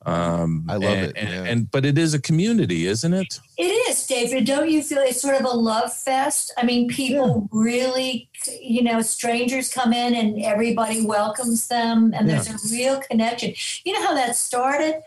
Um, 0.07 0.67
I 0.69 0.75
love 0.75 0.93
and, 0.93 1.05
it. 1.05 1.17
And, 1.17 1.49
and, 1.49 1.71
but 1.71 1.87
it 1.87 1.97
is 1.97 2.13
a 2.13 2.21
community, 2.21 2.87
isn't 2.87 3.15
it? 3.15 3.41
It 3.57 3.63
is, 3.89 4.07
David. 4.07 4.45
Don't 4.45 4.71
you 4.71 4.83
feel 4.83 4.99
it's 4.99 5.21
sort 5.21 5.37
of 5.37 5.45
a 5.45 5.57
love 5.57 5.95
fest? 5.95 6.53
I 6.59 6.65
mean, 6.65 6.89
people 6.89 7.49
yeah. 7.53 7.59
really, 7.63 8.29
you 8.61 8.83
know, 8.83 9.01
strangers 9.01 9.73
come 9.73 9.93
in 9.93 10.15
and 10.15 10.43
everybody 10.43 11.07
welcomes 11.07 11.69
them, 11.69 12.13
and 12.15 12.29
yeah. 12.29 12.43
there's 12.43 12.73
a 12.73 12.75
real 12.75 13.01
connection. 13.01 13.55
You 13.85 13.95
know 13.95 14.07
how 14.07 14.15
that 14.15 14.37
started? 14.37 15.03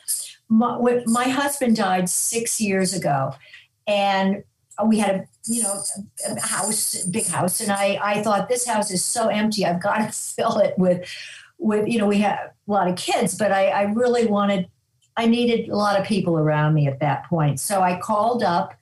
My, 0.49 1.03
my 1.05 1.25
husband 1.25 1.75
died 1.75 2.09
six 2.09 2.59
years 2.59 2.93
ago, 2.93 3.35
and 3.85 4.43
we 4.85 4.97
had 4.99 5.15
a 5.15 5.27
you 5.45 5.63
know 5.63 5.81
a 6.27 6.39
house, 6.39 7.03
big 7.05 7.27
house, 7.27 7.59
and 7.61 7.71
I 7.71 7.99
I 8.01 8.23
thought 8.23 8.49
this 8.49 8.65
house 8.65 8.89
is 8.91 9.03
so 9.03 9.27
empty. 9.27 9.65
I've 9.65 9.81
got 9.81 9.97
to 9.97 10.11
fill 10.11 10.57
it 10.57 10.73
with 10.77 11.07
with 11.59 11.87
you 11.87 11.99
know 11.99 12.07
we 12.07 12.19
have 12.19 12.39
a 12.67 12.71
lot 12.71 12.87
of 12.87 12.95
kids, 12.95 13.35
but 13.35 13.51
I 13.51 13.67
I 13.67 13.81
really 13.83 14.25
wanted 14.25 14.69
I 15.17 15.25
needed 15.25 15.69
a 15.69 15.75
lot 15.75 15.99
of 15.99 16.05
people 16.05 16.37
around 16.37 16.75
me 16.75 16.87
at 16.87 16.99
that 16.99 17.25
point. 17.25 17.59
So 17.59 17.81
I 17.81 17.99
called 17.99 18.43
up, 18.43 18.75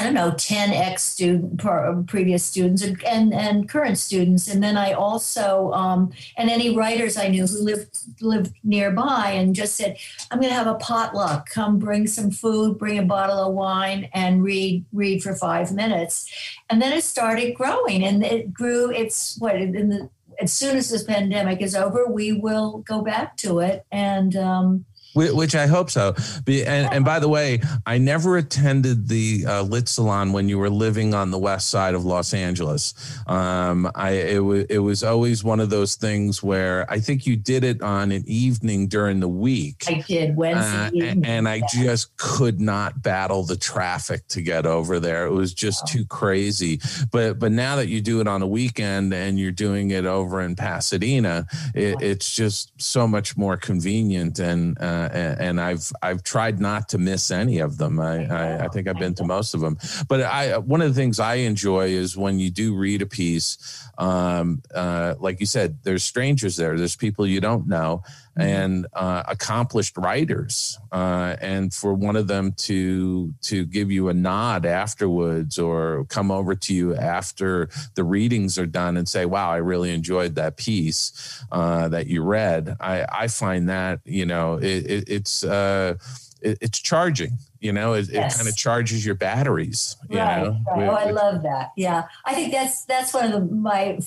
I 0.00 0.04
don't 0.04 0.14
know, 0.14 0.32
10 0.36 0.72
ex 0.72 1.04
student, 1.04 1.60
previous 2.08 2.42
students 2.44 2.82
and, 2.82 3.02
and, 3.04 3.32
and, 3.32 3.68
current 3.68 3.98
students. 3.98 4.48
And 4.48 4.62
then 4.62 4.76
I 4.76 4.92
also, 4.92 5.72
um, 5.72 6.12
and 6.36 6.50
any 6.50 6.74
writers 6.76 7.16
I 7.16 7.28
knew 7.28 7.46
who 7.46 7.62
lived, 7.62 7.98
lived 8.20 8.54
nearby 8.64 9.30
and 9.30 9.54
just 9.54 9.76
said, 9.76 9.96
I'm 10.30 10.38
going 10.40 10.50
to 10.50 10.56
have 10.56 10.66
a 10.66 10.74
potluck. 10.74 11.48
Come 11.48 11.78
bring 11.78 12.06
some 12.06 12.30
food, 12.30 12.78
bring 12.78 12.98
a 12.98 13.04
bottle 13.04 13.38
of 13.38 13.54
wine 13.54 14.08
and 14.12 14.42
read, 14.42 14.84
read 14.92 15.22
for 15.22 15.34
five 15.34 15.72
minutes. 15.72 16.30
And 16.68 16.80
then 16.80 16.92
it 16.92 17.04
started 17.04 17.54
growing 17.54 18.04
and 18.04 18.24
it 18.24 18.52
grew. 18.52 18.90
It's 18.90 19.38
what 19.38 19.56
in 19.56 19.88
the, 19.88 20.10
as 20.40 20.52
soon 20.52 20.76
as 20.76 20.90
this 20.90 21.04
pandemic 21.04 21.62
is 21.62 21.74
over, 21.74 22.06
we 22.06 22.32
will 22.32 22.78
go 22.78 23.02
back 23.02 23.36
to 23.38 23.60
it. 23.60 23.86
And, 23.90 24.34
um, 24.36 24.84
which 25.16 25.54
I 25.54 25.66
hope 25.66 25.90
so. 25.90 26.14
And, 26.46 26.92
and 26.92 27.04
by 27.04 27.18
the 27.18 27.28
way, 27.28 27.60
I 27.86 27.98
never 27.98 28.36
attended 28.36 29.08
the 29.08 29.44
uh, 29.46 29.62
Lit 29.62 29.88
Salon 29.88 30.32
when 30.32 30.48
you 30.48 30.58
were 30.58 30.70
living 30.70 31.14
on 31.14 31.30
the 31.30 31.38
west 31.38 31.68
side 31.70 31.94
of 31.94 32.04
Los 32.04 32.34
Angeles. 32.34 32.94
Um, 33.26 33.90
I 33.94 34.10
it 34.10 34.44
was 34.44 34.64
it 34.68 34.78
was 34.78 35.02
always 35.02 35.42
one 35.42 35.60
of 35.60 35.70
those 35.70 35.96
things 35.96 36.42
where 36.42 36.90
I 36.90 37.00
think 37.00 37.26
you 37.26 37.36
did 37.36 37.64
it 37.64 37.82
on 37.82 38.12
an 38.12 38.24
evening 38.26 38.88
during 38.88 39.20
the 39.20 39.28
week. 39.28 39.84
I 39.88 40.04
did 40.06 40.36
Wednesday, 40.36 41.10
uh, 41.10 41.14
and 41.24 41.48
I 41.48 41.62
just 41.72 42.16
could 42.16 42.60
not 42.60 43.02
battle 43.02 43.42
the 43.42 43.56
traffic 43.56 44.26
to 44.28 44.42
get 44.42 44.66
over 44.66 45.00
there. 45.00 45.26
It 45.26 45.32
was 45.32 45.54
just 45.54 45.84
oh. 45.84 45.92
too 45.92 46.04
crazy. 46.04 46.80
But 47.10 47.38
but 47.38 47.52
now 47.52 47.76
that 47.76 47.88
you 47.88 48.00
do 48.00 48.20
it 48.20 48.28
on 48.28 48.42
a 48.42 48.46
weekend 48.46 49.14
and 49.14 49.38
you're 49.38 49.52
doing 49.52 49.90
it 49.90 50.04
over 50.04 50.42
in 50.42 50.56
Pasadena, 50.56 51.46
it, 51.74 51.96
it's 52.02 52.34
just 52.34 52.72
so 52.80 53.06
much 53.06 53.36
more 53.36 53.56
convenient 53.56 54.38
and. 54.38 54.76
Uh, 54.78 55.05
and 55.12 55.60
I've 55.60 55.90
I've 56.02 56.22
tried 56.22 56.60
not 56.60 56.88
to 56.90 56.98
miss 56.98 57.30
any 57.30 57.58
of 57.58 57.78
them. 57.78 58.00
I, 58.00 58.26
I, 58.26 58.64
I 58.64 58.68
think 58.68 58.88
I've 58.88 58.98
been 58.98 59.14
to 59.14 59.24
most 59.24 59.54
of 59.54 59.60
them. 59.60 59.78
But 60.08 60.22
I 60.22 60.58
one 60.58 60.82
of 60.82 60.94
the 60.94 61.00
things 61.00 61.20
I 61.20 61.36
enjoy 61.36 61.88
is 61.88 62.16
when 62.16 62.38
you 62.38 62.50
do 62.50 62.74
read 62.74 63.02
a 63.02 63.06
piece, 63.06 63.88
um, 63.98 64.62
uh, 64.74 65.14
like 65.18 65.40
you 65.40 65.46
said, 65.46 65.78
there's 65.82 66.04
strangers 66.04 66.56
there. 66.56 66.76
There's 66.76 66.96
people 66.96 67.26
you 67.26 67.40
don't 67.40 67.66
know. 67.66 68.02
And 68.36 68.86
uh, 68.92 69.22
accomplished 69.26 69.96
writers, 69.96 70.78
uh, 70.92 71.36
and 71.40 71.72
for 71.72 71.94
one 71.94 72.16
of 72.16 72.26
them 72.26 72.52
to 72.52 73.32
to 73.42 73.64
give 73.64 73.90
you 73.90 74.08
a 74.08 74.14
nod 74.14 74.66
afterwards 74.66 75.58
or 75.58 76.04
come 76.08 76.30
over 76.30 76.54
to 76.54 76.74
you 76.74 76.94
after 76.94 77.68
the 77.94 78.04
readings 78.04 78.58
are 78.58 78.66
done 78.66 78.96
and 78.96 79.08
say, 79.08 79.24
"Wow, 79.24 79.50
I 79.50 79.56
really 79.56 79.92
enjoyed 79.92 80.34
that 80.34 80.56
piece 80.56 81.42
uh, 81.50 81.88
that 81.88 82.08
you 82.08 82.22
read." 82.22 82.76
I, 82.78 83.06
I 83.10 83.28
find 83.28 83.68
that 83.68 84.00
you 84.04 84.26
know 84.26 84.54
it, 84.56 84.86
it, 84.86 85.04
it's 85.08 85.42
uh, 85.42 85.96
it's 86.42 86.78
charging 86.78 87.38
you 87.60 87.72
know 87.72 87.94
it, 87.94 88.08
yes. 88.10 88.34
it 88.34 88.38
kind 88.38 88.48
of 88.48 88.56
charges 88.56 89.04
your 89.04 89.14
batteries 89.14 89.96
you 90.08 90.18
right, 90.18 90.42
know 90.42 90.58
right. 90.68 90.88
oh 90.88 90.94
i 90.94 91.10
love 91.10 91.42
that 91.42 91.72
yeah 91.76 92.04
i 92.24 92.34
think 92.34 92.52
that's 92.52 92.84
that's 92.84 93.14
one 93.14 93.24
of 93.24 93.32
the 93.32 93.54
my 93.54 93.98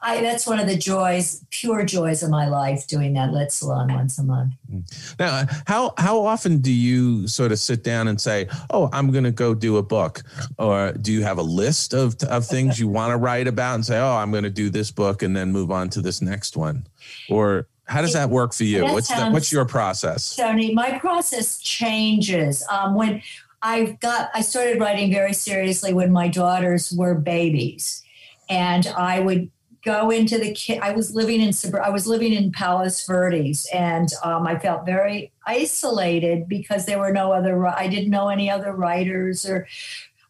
i 0.00 0.20
that's 0.20 0.46
one 0.46 0.58
of 0.58 0.66
the 0.66 0.76
joys 0.76 1.44
pure 1.50 1.84
joys 1.84 2.22
of 2.22 2.30
my 2.30 2.46
life 2.46 2.86
doing 2.86 3.14
that 3.14 3.32
lit 3.32 3.50
salon 3.52 3.92
once 3.92 4.18
a 4.18 4.22
month 4.22 4.52
mm. 4.70 5.18
now 5.18 5.44
how 5.66 5.92
how 5.98 6.20
often 6.20 6.58
do 6.58 6.72
you 6.72 7.26
sort 7.26 7.52
of 7.52 7.58
sit 7.58 7.82
down 7.82 8.08
and 8.08 8.20
say 8.20 8.46
oh 8.70 8.88
i'm 8.92 9.10
going 9.10 9.24
to 9.24 9.32
go 9.32 9.54
do 9.54 9.76
a 9.76 9.82
book 9.82 10.22
or 10.58 10.92
do 10.92 11.12
you 11.12 11.22
have 11.22 11.38
a 11.38 11.42
list 11.42 11.94
of 11.94 12.16
of 12.24 12.46
things 12.46 12.78
you 12.78 12.88
want 12.88 13.10
to 13.10 13.16
write 13.16 13.48
about 13.48 13.74
and 13.74 13.84
say 13.84 13.98
oh 13.98 14.16
i'm 14.16 14.30
going 14.30 14.44
to 14.44 14.50
do 14.50 14.70
this 14.70 14.90
book 14.90 15.22
and 15.22 15.36
then 15.36 15.50
move 15.50 15.70
on 15.70 15.88
to 15.88 16.00
this 16.00 16.20
next 16.20 16.56
one 16.56 16.86
or 17.28 17.66
How 17.86 18.00
does 18.00 18.14
that 18.14 18.30
work 18.30 18.54
for 18.54 18.64
you? 18.64 18.84
What's 18.84 19.08
the, 19.08 19.16
sounds- 19.16 19.32
what's 19.32 19.52
your 19.52 19.64
process? 19.64 20.34
Tony, 20.36 20.74
my 20.74 20.98
process 20.98 21.58
changes. 21.58 22.64
Um, 22.70 22.94
when 22.94 23.22
I 23.62 23.96
got, 24.00 24.30
I 24.34 24.40
started 24.40 24.80
writing 24.80 25.10
very 25.10 25.32
seriously 25.32 25.92
when 25.92 26.12
my 26.12 26.28
daughters 26.28 26.92
were 26.92 27.14
babies, 27.14 28.02
and 28.48 28.86
I 28.86 29.20
would 29.20 29.50
go 29.84 30.10
into 30.10 30.38
the 30.38 30.52
kid. 30.52 30.80
I 30.80 30.92
was 30.92 31.14
living 31.14 31.40
in 31.40 31.52
I 31.82 31.90
was 31.90 32.06
living 32.06 32.32
in 32.32 32.52
Palos 32.52 33.06
Verdes, 33.06 33.66
and 33.72 34.08
um, 34.22 34.46
I 34.46 34.58
felt 34.58 34.86
very 34.86 35.32
isolated 35.46 36.48
because 36.48 36.86
there 36.86 36.98
were 36.98 37.12
no 37.12 37.32
other. 37.32 37.66
I 37.66 37.86
didn't 37.86 38.10
know 38.10 38.28
any 38.28 38.50
other 38.50 38.72
writers 38.72 39.46
or 39.46 39.66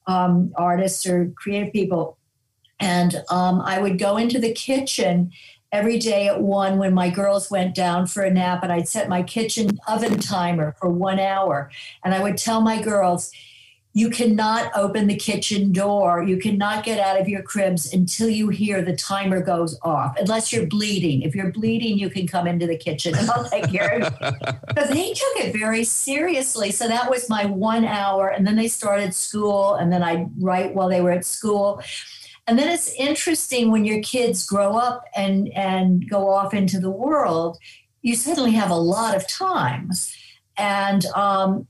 um, 0.07 0.53
artists 0.57 1.07
or 1.07 1.33
creative 1.37 1.73
people, 1.73 2.19
and 2.81 3.23
um, 3.31 3.61
I 3.61 3.81
would 3.81 3.99
go 3.99 4.17
into 4.17 4.39
the 4.39 4.53
kitchen 4.53 5.33
every 5.75 5.99
day 5.99 6.29
at 6.29 6.41
one 6.41 6.79
when 6.79 6.95
my 6.95 7.11
girls 7.11 7.51
went 7.51 7.75
down 7.75 8.07
for 8.07 8.23
a 8.23 8.31
nap 8.31 8.63
and 8.63 8.73
I'd 8.73 8.87
set 8.87 9.09
my 9.09 9.25
kitchen 9.25 9.81
oven 9.89 10.21
timer 10.21 10.77
for 10.79 10.89
one 10.89 11.19
hour. 11.19 11.69
And 12.05 12.15
I 12.15 12.23
would 12.23 12.39
tell 12.39 12.61
my 12.61 12.81
girls, 12.81 13.33
you 13.93 14.09
cannot 14.09 14.71
open 14.77 15.09
the 15.09 15.17
kitchen 15.17 15.73
door. 15.73 16.23
You 16.23 16.37
cannot 16.37 16.85
get 16.85 17.01
out 17.01 17.21
of 17.21 17.29
your 17.29 17.43
cribs 17.43 17.93
until 17.93 18.29
you 18.29 18.51
hear 18.51 18.83
the 18.83 18.95
timer 18.95 19.41
goes 19.41 19.77
off, 19.83 20.17
unless 20.19 20.53
you're 20.53 20.67
bleeding. 20.67 21.23
If 21.23 21.35
you're 21.35 21.51
bleeding, 21.51 21.99
you 21.99 22.09
can 22.09 22.29
come 22.29 22.47
into 22.47 22.69
the 22.69 22.77
kitchen 22.77 23.15
and 23.19 23.29
I'll 23.31 23.49
take 23.49 23.69
care 23.71 24.01
of. 24.01 24.19
Because 24.69 24.89
they 24.91 25.13
took 25.13 25.37
it 25.37 25.57
very 25.57 25.83
seriously. 25.83 26.71
So 26.71 26.87
that 26.87 27.11
was 27.11 27.29
my 27.29 27.47
one 27.47 27.85
hour. 27.85 28.29
And 28.29 28.47
then 28.47 28.55
they 28.55 28.69
started 28.69 29.13
school, 29.15 29.75
and 29.75 29.93
then 29.93 30.05
I'd 30.05 30.31
write 30.41 30.75
while 30.75 30.89
they 30.89 31.01
were 31.01 31.13
at 31.13 31.25
school. 31.25 31.81
And 32.47 32.59
then 32.59 32.69
it's 32.69 32.93
interesting 32.95 33.71
when 33.71 33.85
your 33.85 34.03
kids 34.03 34.45
grow 34.47 34.77
up 34.77 35.05
and 35.17 35.49
and 35.55 36.09
go 36.09 36.29
off 36.29 36.53
into 36.53 36.79
the 36.79 36.91
world, 36.91 37.59
you 38.03 38.15
suddenly 38.15 38.53
have 38.53 38.71
a 38.71 38.77
lot 38.77 39.17
of 39.17 39.27
time, 39.27 39.91
and 40.59 41.07
um, 41.07 41.67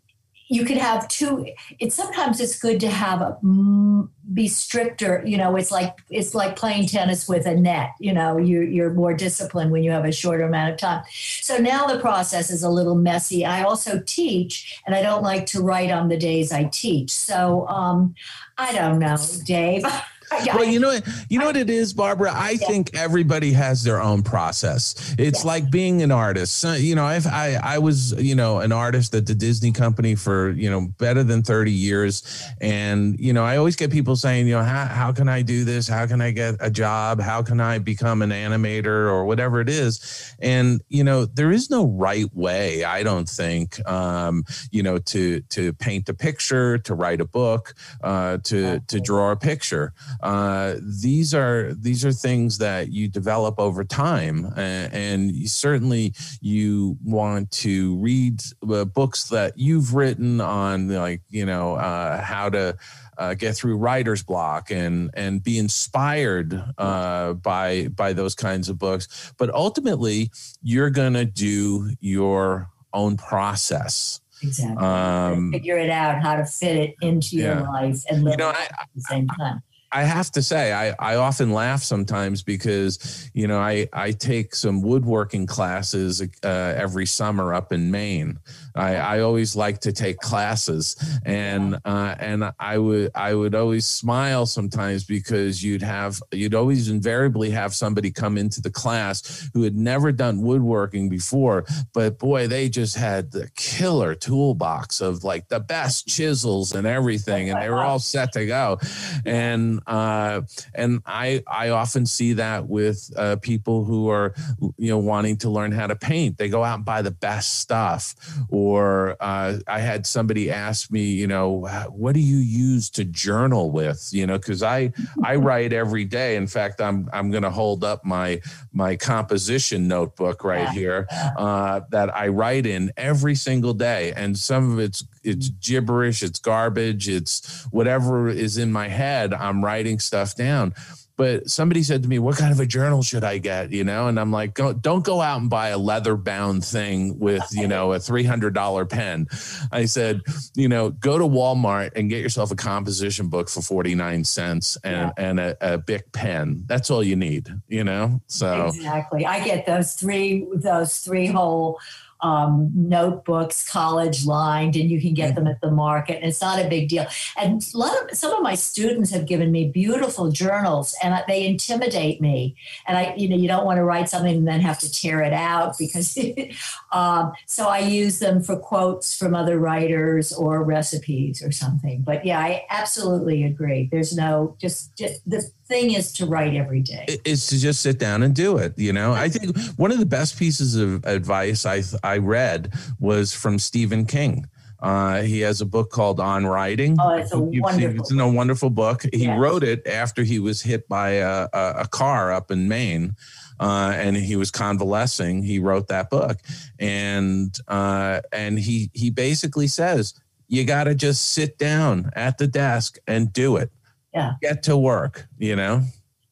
you 0.48 0.64
could 0.64 0.76
have 0.76 1.08
two. 1.08 1.46
It's 1.78 1.94
sometimes 1.94 2.40
it's 2.40 2.58
good 2.58 2.80
to 2.80 2.90
have 2.90 3.22
a 3.22 3.38
mm, 3.42 4.08
be 4.32 4.48
stricter. 4.48 5.22
You 5.24 5.38
know, 5.38 5.56
it's 5.56 5.70
like 5.70 5.96
it's 6.10 6.34
like 6.34 6.56
playing 6.56 6.86
tennis 6.86 7.28
with 7.28 7.46
a 7.46 7.54
net. 7.54 7.90
You 8.00 8.12
know, 8.12 8.36
you 8.36 8.62
you're 8.62 8.92
more 8.92 9.14
disciplined 9.14 9.70
when 9.70 9.84
you 9.84 9.90
have 9.92 10.04
a 10.04 10.12
shorter 10.12 10.44
amount 10.44 10.72
of 10.72 10.78
time. 10.78 11.04
So 11.40 11.56
now 11.56 11.86
the 11.86 11.98
process 11.98 12.50
is 12.50 12.62
a 12.62 12.68
little 12.68 12.94
messy. 12.94 13.44
I 13.44 13.62
also 13.62 14.02
teach, 14.04 14.80
and 14.86 14.94
I 14.94 15.02
don't 15.02 15.22
like 15.22 15.46
to 15.46 15.62
write 15.62 15.90
on 15.90 16.08
the 16.08 16.16
days 16.18 16.52
I 16.52 16.64
teach. 16.64 17.10
So 17.10 17.66
um, 17.68 18.14
I 18.58 18.72
don't 18.72 18.98
know, 18.98 19.16
Dave. 19.44 19.84
Well, 20.54 20.64
you 20.64 20.80
know 20.80 20.88
what 20.88 21.06
you 21.28 21.38
know 21.38 21.46
what 21.46 21.56
it 21.56 21.70
is, 21.70 21.92
Barbara. 21.92 22.32
I 22.32 22.52
Yeah. 22.60 22.66
think 22.68 22.90
everybody 22.94 23.52
has 23.52 23.82
their 23.82 24.00
own 24.00 24.22
process. 24.22 24.94
It's 25.18 25.38
Yes. 25.40 25.44
like 25.44 25.70
being 25.70 26.02
an 26.02 26.10
artist. 26.10 26.64
You 26.64 26.94
know, 26.94 27.04
I've, 27.04 27.26
I 27.26 27.54
I 27.62 27.78
was 27.78 28.12
you 28.18 28.34
know 28.34 28.58
an 28.60 28.72
artist 28.72 29.14
at 29.14 29.26
the 29.26 29.34
Disney 29.34 29.72
company 29.72 30.14
for 30.14 30.50
you 30.50 30.70
know 30.70 30.88
better 30.98 31.22
than 31.22 31.42
thirty 31.42 31.72
years, 31.72 32.22
and 32.60 33.18
you 33.18 33.32
know 33.32 33.44
I 33.44 33.56
always 33.56 33.76
get 33.76 33.90
people 33.90 34.16
saying 34.16 34.46
you 34.48 34.54
know 34.54 34.62
how 34.62 34.86
how 34.86 35.12
can 35.12 35.28
I 35.28 35.42
do 35.42 35.64
this? 35.64 35.88
How 35.88 36.06
can 36.06 36.20
I 36.20 36.30
get 36.30 36.56
a 36.60 36.70
job? 36.70 37.20
How 37.20 37.42
can 37.42 37.60
I 37.60 37.78
become 37.78 38.22
an 38.22 38.30
animator 38.30 38.86
or 38.86 39.24
whatever 39.24 39.60
it 39.60 39.68
is? 39.68 40.00
And 40.40 40.80
you 40.88 41.04
know 41.04 41.24
there 41.26 41.52
is 41.52 41.70
no 41.70 41.86
right 41.86 42.32
way. 42.34 42.84
I 42.84 43.02
don't 43.02 43.28
think 43.28 43.86
um, 43.88 44.44
you 44.70 44.82
know 44.82 44.98
to 44.98 45.40
to 45.50 45.72
paint 45.74 46.08
a 46.08 46.14
picture, 46.14 46.78
to 46.78 46.94
write 46.94 47.20
a 47.20 47.24
book, 47.26 47.74
uh, 48.02 48.38
to 48.44 48.80
to 48.80 49.00
draw 49.00 49.30
a 49.32 49.36
picture 49.36 49.92
uh, 50.22 50.74
these 51.02 51.34
are 51.34 51.72
these 51.74 52.04
are 52.04 52.12
things 52.12 52.58
that 52.58 52.88
you 52.90 53.08
develop 53.08 53.58
over 53.58 53.84
time 53.84 54.46
and, 54.56 54.92
and 54.92 55.32
you, 55.32 55.48
certainly 55.48 56.14
you 56.40 56.96
want 57.04 57.50
to 57.50 57.96
read 57.96 58.40
uh, 58.70 58.84
books 58.84 59.28
that 59.28 59.52
you've 59.56 59.94
written 59.94 60.40
on 60.40 60.88
like 60.88 61.20
you 61.30 61.44
know 61.46 61.74
uh, 61.74 62.20
how 62.22 62.48
to 62.48 62.76
uh, 63.18 63.34
get 63.34 63.54
through 63.54 63.76
writer's 63.76 64.22
block 64.22 64.70
and 64.70 65.10
and 65.14 65.42
be 65.42 65.58
inspired 65.58 66.60
uh, 66.78 67.32
by 67.34 67.88
by 67.88 68.12
those 68.12 68.34
kinds 68.34 68.68
of 68.68 68.78
books 68.78 69.32
but 69.38 69.48
ultimately 69.54 70.30
you're 70.62 70.90
gonna 70.90 71.24
do 71.24 71.90
your 72.00 72.68
own 72.92 73.16
process 73.16 74.20
Exactly. 74.42 74.84
Um, 74.84 75.52
Figure 75.52 75.78
it 75.78 75.88
out 75.88 76.20
how 76.22 76.36
to 76.36 76.44
fit 76.44 76.76
it 76.76 76.94
into 77.00 77.36
Yeah. 77.36 77.60
your 77.60 77.72
life 77.72 78.02
and 78.10 78.24
live 78.24 78.32
You 78.32 78.36
know, 78.38 78.48
I- 78.50 78.64
at 78.82 78.88
the 78.94 79.00
same 79.00 79.26
time. 79.28 79.62
I 79.62 79.73
have 80.02 80.30
to 80.32 80.42
say, 80.42 80.72
I, 80.72 80.94
I 80.98 81.16
often 81.16 81.52
laugh 81.52 81.82
sometimes 81.82 82.42
because, 82.42 83.30
you 83.32 83.46
know, 83.46 83.58
I, 83.58 83.88
I 83.92 84.10
take 84.10 84.54
some 84.54 84.82
woodworking 84.82 85.46
classes 85.46 86.20
uh, 86.20 86.48
every 86.76 87.06
summer 87.06 87.54
up 87.54 87.72
in 87.72 87.90
Maine. 87.90 88.38
I, 88.74 88.96
I 88.96 89.20
always 89.20 89.54
like 89.54 89.80
to 89.82 89.92
take 89.92 90.18
classes, 90.18 90.96
and 91.24 91.78
uh, 91.84 92.16
and 92.18 92.52
I 92.58 92.78
would 92.78 93.12
I 93.14 93.32
would 93.34 93.54
always 93.54 93.86
smile 93.86 94.46
sometimes 94.46 95.04
because 95.04 95.62
you'd 95.62 95.82
have 95.82 96.20
you'd 96.32 96.54
always 96.54 96.88
invariably 96.88 97.50
have 97.50 97.72
somebody 97.72 98.10
come 98.10 98.36
into 98.36 98.60
the 98.60 98.70
class 98.70 99.48
who 99.54 99.62
had 99.62 99.76
never 99.76 100.10
done 100.10 100.42
woodworking 100.42 101.08
before, 101.08 101.64
but 101.92 102.18
boy, 102.18 102.48
they 102.48 102.68
just 102.68 102.96
had 102.96 103.30
the 103.30 103.48
killer 103.54 104.16
toolbox 104.16 105.00
of 105.00 105.22
like 105.22 105.48
the 105.48 105.60
best 105.60 106.08
chisels 106.08 106.74
and 106.74 106.84
everything, 106.84 107.50
and 107.50 107.62
they 107.62 107.70
were 107.70 107.82
all 107.82 107.98
set 108.00 108.32
to 108.32 108.44
go 108.44 108.78
and 109.24 109.80
uh, 109.86 110.42
and 110.74 111.00
I 111.06 111.42
I 111.46 111.70
often 111.70 112.06
see 112.06 112.34
that 112.34 112.68
with 112.68 113.12
uh, 113.16 113.36
people 113.36 113.84
who 113.84 114.08
are 114.08 114.34
you 114.76 114.90
know 114.90 114.98
wanting 114.98 115.36
to 115.38 115.50
learn 115.50 115.72
how 115.72 115.86
to 115.86 115.96
paint. 115.96 116.38
They 116.38 116.48
go 116.48 116.64
out 116.64 116.76
and 116.76 116.84
buy 116.84 117.02
the 117.02 117.10
best 117.10 117.60
stuff. 117.60 118.14
Or 118.48 119.16
uh, 119.20 119.58
I 119.66 119.80
had 119.80 120.06
somebody 120.06 120.50
ask 120.50 120.90
me, 120.90 121.02
you 121.02 121.26
know, 121.26 121.66
what 121.90 122.14
do 122.14 122.20
you 122.20 122.36
use 122.36 122.90
to 122.90 123.04
journal 123.04 123.70
with? 123.70 124.08
You 124.12 124.26
know, 124.26 124.38
because 124.38 124.62
I 124.62 124.92
I 125.22 125.36
write 125.46 125.72
every 125.72 126.04
day. 126.04 126.36
In 126.36 126.46
fact, 126.46 126.80
I'm 126.80 127.08
I'm 127.12 127.30
going 127.30 127.42
to 127.42 127.50
hold 127.50 127.84
up 127.84 128.04
my 128.04 128.40
my 128.72 128.96
composition 128.96 129.88
notebook 129.88 130.44
right 130.44 130.68
here 130.70 131.06
uh, 131.36 131.80
that 131.90 132.14
I 132.14 132.28
write 132.28 132.66
in 132.66 132.92
every 132.96 133.34
single 133.34 133.74
day, 133.74 134.12
and 134.16 134.38
some 134.38 134.72
of 134.72 134.78
it's 134.78 135.04
it's 135.24 135.48
gibberish, 135.48 136.22
it's 136.22 136.38
garbage, 136.38 137.08
it's 137.08 137.64
whatever 137.70 138.28
is 138.28 138.58
in 138.58 138.70
my 138.70 138.88
head. 138.88 139.32
I'm 139.32 139.63
writing 139.64 139.98
stuff 139.98 140.34
down. 140.34 140.74
But 141.16 141.48
somebody 141.48 141.84
said 141.84 142.02
to 142.02 142.08
me, 142.08 142.18
"What 142.18 142.36
kind 142.36 142.52
of 142.52 142.58
a 142.58 142.66
journal 142.66 143.00
should 143.02 143.22
I 143.22 143.38
get?" 143.38 143.70
You 143.70 143.84
know, 143.84 144.08
and 144.08 144.18
I'm 144.18 144.32
like, 144.32 144.54
go, 144.54 144.72
"Don't 144.72 145.04
go 145.04 145.20
out 145.20 145.40
and 145.40 145.48
buy 145.48 145.68
a 145.68 145.78
leather 145.78 146.16
bound 146.16 146.64
thing 146.64 147.20
with 147.20 147.44
you 147.52 147.68
know 147.68 147.92
a 147.92 148.00
three 148.00 148.24
hundred 148.24 148.52
dollar 148.52 148.84
pen." 148.84 149.28
I 149.70 149.84
said, 149.84 150.22
"You 150.56 150.68
know, 150.68 150.90
go 150.90 151.16
to 151.16 151.24
Walmart 151.24 151.92
and 151.94 152.10
get 152.10 152.20
yourself 152.20 152.50
a 152.50 152.56
composition 152.56 153.28
book 153.28 153.48
for 153.48 153.62
forty 153.62 153.94
nine 153.94 154.24
cents 154.24 154.76
and 154.82 155.12
and 155.16 155.38
a, 155.38 155.56
a 155.60 155.78
Bic 155.78 156.10
pen. 156.10 156.64
That's 156.66 156.90
all 156.90 157.02
you 157.02 157.14
need. 157.14 157.48
You 157.68 157.84
know, 157.84 158.20
so." 158.26 158.72
Exactly. 158.74 159.24
I 159.24 159.44
get 159.44 159.66
those 159.66 159.94
three 159.94 160.48
those 160.52 160.98
three 160.98 161.26
whole 161.26 161.78
um, 162.24 162.70
notebooks, 162.74 163.68
college 163.68 164.24
lined, 164.24 164.76
and 164.76 164.90
you 164.90 164.98
can 164.98 165.12
get 165.12 165.34
them 165.34 165.46
at 165.46 165.60
the 165.60 165.70
market. 165.70 166.16
And 166.16 166.24
it's 166.24 166.40
not 166.40 166.58
a 166.58 166.66
big 166.66 166.88
deal. 166.88 167.06
And 167.36 167.62
a 167.74 167.78
lot 167.78 167.94
of 168.02 168.16
some 168.16 168.32
of 168.32 168.42
my 168.42 168.54
students 168.54 169.10
have 169.10 169.26
given 169.26 169.52
me 169.52 169.68
beautiful 169.68 170.32
journals, 170.32 170.96
and 171.02 171.22
they 171.28 171.46
intimidate 171.46 172.22
me. 172.22 172.56
And 172.86 172.96
I, 172.96 173.14
you 173.14 173.28
know, 173.28 173.36
you 173.36 173.46
don't 173.46 173.66
want 173.66 173.76
to 173.76 173.84
write 173.84 174.08
something 174.08 174.36
and 174.36 174.48
then 174.48 174.60
have 174.60 174.78
to 174.80 174.90
tear 174.90 175.20
it 175.22 175.34
out 175.34 175.76
because. 175.78 176.18
um, 176.92 177.32
so 177.46 177.68
I 177.68 177.80
use 177.80 178.20
them 178.20 178.42
for 178.42 178.56
quotes 178.56 179.16
from 179.16 179.34
other 179.34 179.58
writers 179.58 180.32
or 180.32 180.64
recipes 180.64 181.42
or 181.42 181.52
something. 181.52 182.02
But 182.02 182.24
yeah, 182.24 182.38
I 182.38 182.64
absolutely 182.70 183.44
agree. 183.44 183.88
There's 183.90 184.16
no 184.16 184.56
just, 184.58 184.96
just 184.96 185.28
the 185.28 185.50
thing 185.66 185.92
is 185.94 186.12
to 186.12 186.26
write 186.26 186.54
every 186.54 186.80
day 186.80 187.18
is 187.24 187.46
to 187.48 187.58
just 187.58 187.80
sit 187.80 187.98
down 187.98 188.22
and 188.22 188.34
do 188.34 188.58
it. 188.58 188.74
You 188.78 188.92
know, 188.92 189.12
I 189.12 189.28
think 189.28 189.56
one 189.76 189.90
of 189.92 189.98
the 189.98 190.06
best 190.06 190.38
pieces 190.38 190.76
of 190.76 191.04
advice 191.04 191.64
I 191.66 191.82
I 192.02 192.18
read 192.18 192.72
was 193.00 193.32
from 193.34 193.58
Stephen 193.58 194.04
King. 194.06 194.46
Uh, 194.80 195.22
he 195.22 195.40
has 195.40 195.62
a 195.62 195.64
book 195.64 195.90
called 195.90 196.20
On 196.20 196.44
Writing. 196.44 196.96
Oh, 197.00 197.14
it's 197.14 197.32
a 197.32 197.38
wonderful 197.38 198.00
It's 198.00 198.12
a 198.12 198.28
wonderful 198.28 198.68
book. 198.68 199.02
He 199.14 199.24
Yes. 199.24 199.38
wrote 199.38 199.64
it 199.64 199.86
after 199.86 200.22
he 200.22 200.38
was 200.38 200.60
hit 200.60 200.86
by 200.88 201.10
a, 201.12 201.48
a, 201.54 201.74
a 201.80 201.88
car 201.88 202.30
up 202.32 202.50
in 202.50 202.68
Maine. 202.68 203.14
Uh, 203.58 203.92
and 203.94 204.16
he 204.16 204.36
was 204.36 204.50
convalescing. 204.50 205.42
He 205.42 205.58
wrote 205.60 205.86
that 205.88 206.10
book, 206.10 206.38
and 206.80 207.56
uh, 207.68 208.20
and 208.32 208.58
he 208.58 208.90
he 208.94 209.10
basically 209.10 209.68
says 209.68 210.12
you 210.48 210.64
got 210.64 210.84
to 210.84 210.94
just 210.94 211.28
sit 211.28 211.56
down 211.56 212.10
at 212.14 212.36
the 212.38 212.48
desk 212.48 212.98
and 213.06 213.32
do 213.32 213.56
it. 213.56 213.70
Yeah. 214.14 214.34
get 214.40 214.62
to 214.64 214.76
work. 214.76 215.26
You 215.38 215.56
know. 215.56 215.82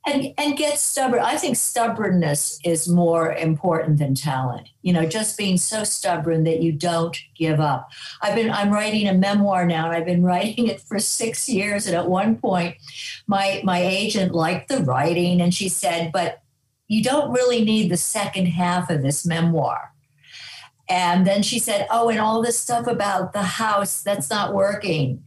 and 0.05 0.35
and 0.37 0.57
get 0.57 0.81
stubborn 0.81 1.21
i 1.21 1.37
think 1.37 1.57
stubbornness 1.57 2.59
is 2.65 2.89
more 2.89 3.35
important 3.35 4.01
than 4.01 4.17
talent 4.17 4.69
you 4.83 4.93
know 4.93 5.07
just 5.07 5.39
being 5.39 5.57
so 5.57 5.85
stubborn 5.85 6.43
that 6.43 6.61
you 6.61 6.73
don't 6.73 7.17
give 7.37 7.61
up 7.61 7.89
i've 8.21 8.35
been 8.35 8.51
i'm 8.51 8.73
writing 8.73 9.07
a 9.07 9.15
memoir 9.15 9.65
now 9.65 9.87
and 9.87 9.95
i've 9.95 10.05
been 10.05 10.25
writing 10.33 10.67
it 10.67 10.81
for 10.81 10.99
six 10.99 11.49
years 11.49 11.87
and 11.87 11.95
at 11.95 12.09
one 12.09 12.37
point 12.37 12.77
my 13.29 13.61
my 13.63 13.81
agent 13.81 14.33
liked 14.33 14.69
the 14.69 14.83
writing 14.83 15.41
and 15.41 15.55
she 15.55 15.69
said 15.69 16.11
but 16.11 16.43
you 16.93 17.03
don't 17.03 17.33
really 17.33 17.65
need 17.65 17.91
the 17.91 17.97
second 17.97 18.47
half 18.47 18.91
of 18.91 19.01
this 19.01 19.25
memoir. 19.25 19.95
And 20.91 21.27
then 21.27 21.43
she 21.43 21.59
said, 21.59 21.87
Oh, 21.91 22.11
and 22.11 22.21
all 22.21 22.43
this 22.43 22.59
stuff 22.59 22.87
about 22.87 23.33
the 23.33 23.43
house, 23.43 24.03
that's 24.03 24.29
not 24.29 24.53
working. 24.53 25.25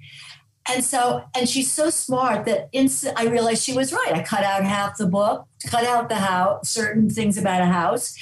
And 0.67 0.83
so, 0.83 1.23
and 1.35 1.47
she's 1.47 1.71
so 1.71 1.89
smart 1.89 2.45
that 2.45 2.69
instant 2.71 3.19
I 3.19 3.27
realized 3.27 3.63
she 3.63 3.73
was 3.73 3.93
right. 3.93 4.13
I 4.13 4.23
cut 4.23 4.43
out 4.43 4.63
half 4.63 4.97
the 4.97 5.05
book, 5.05 5.47
cut 5.67 5.85
out 5.85 6.09
the 6.09 6.15
house, 6.15 6.69
certain 6.69 7.09
things 7.09 7.37
about 7.37 7.61
a 7.61 7.65
house, 7.65 8.17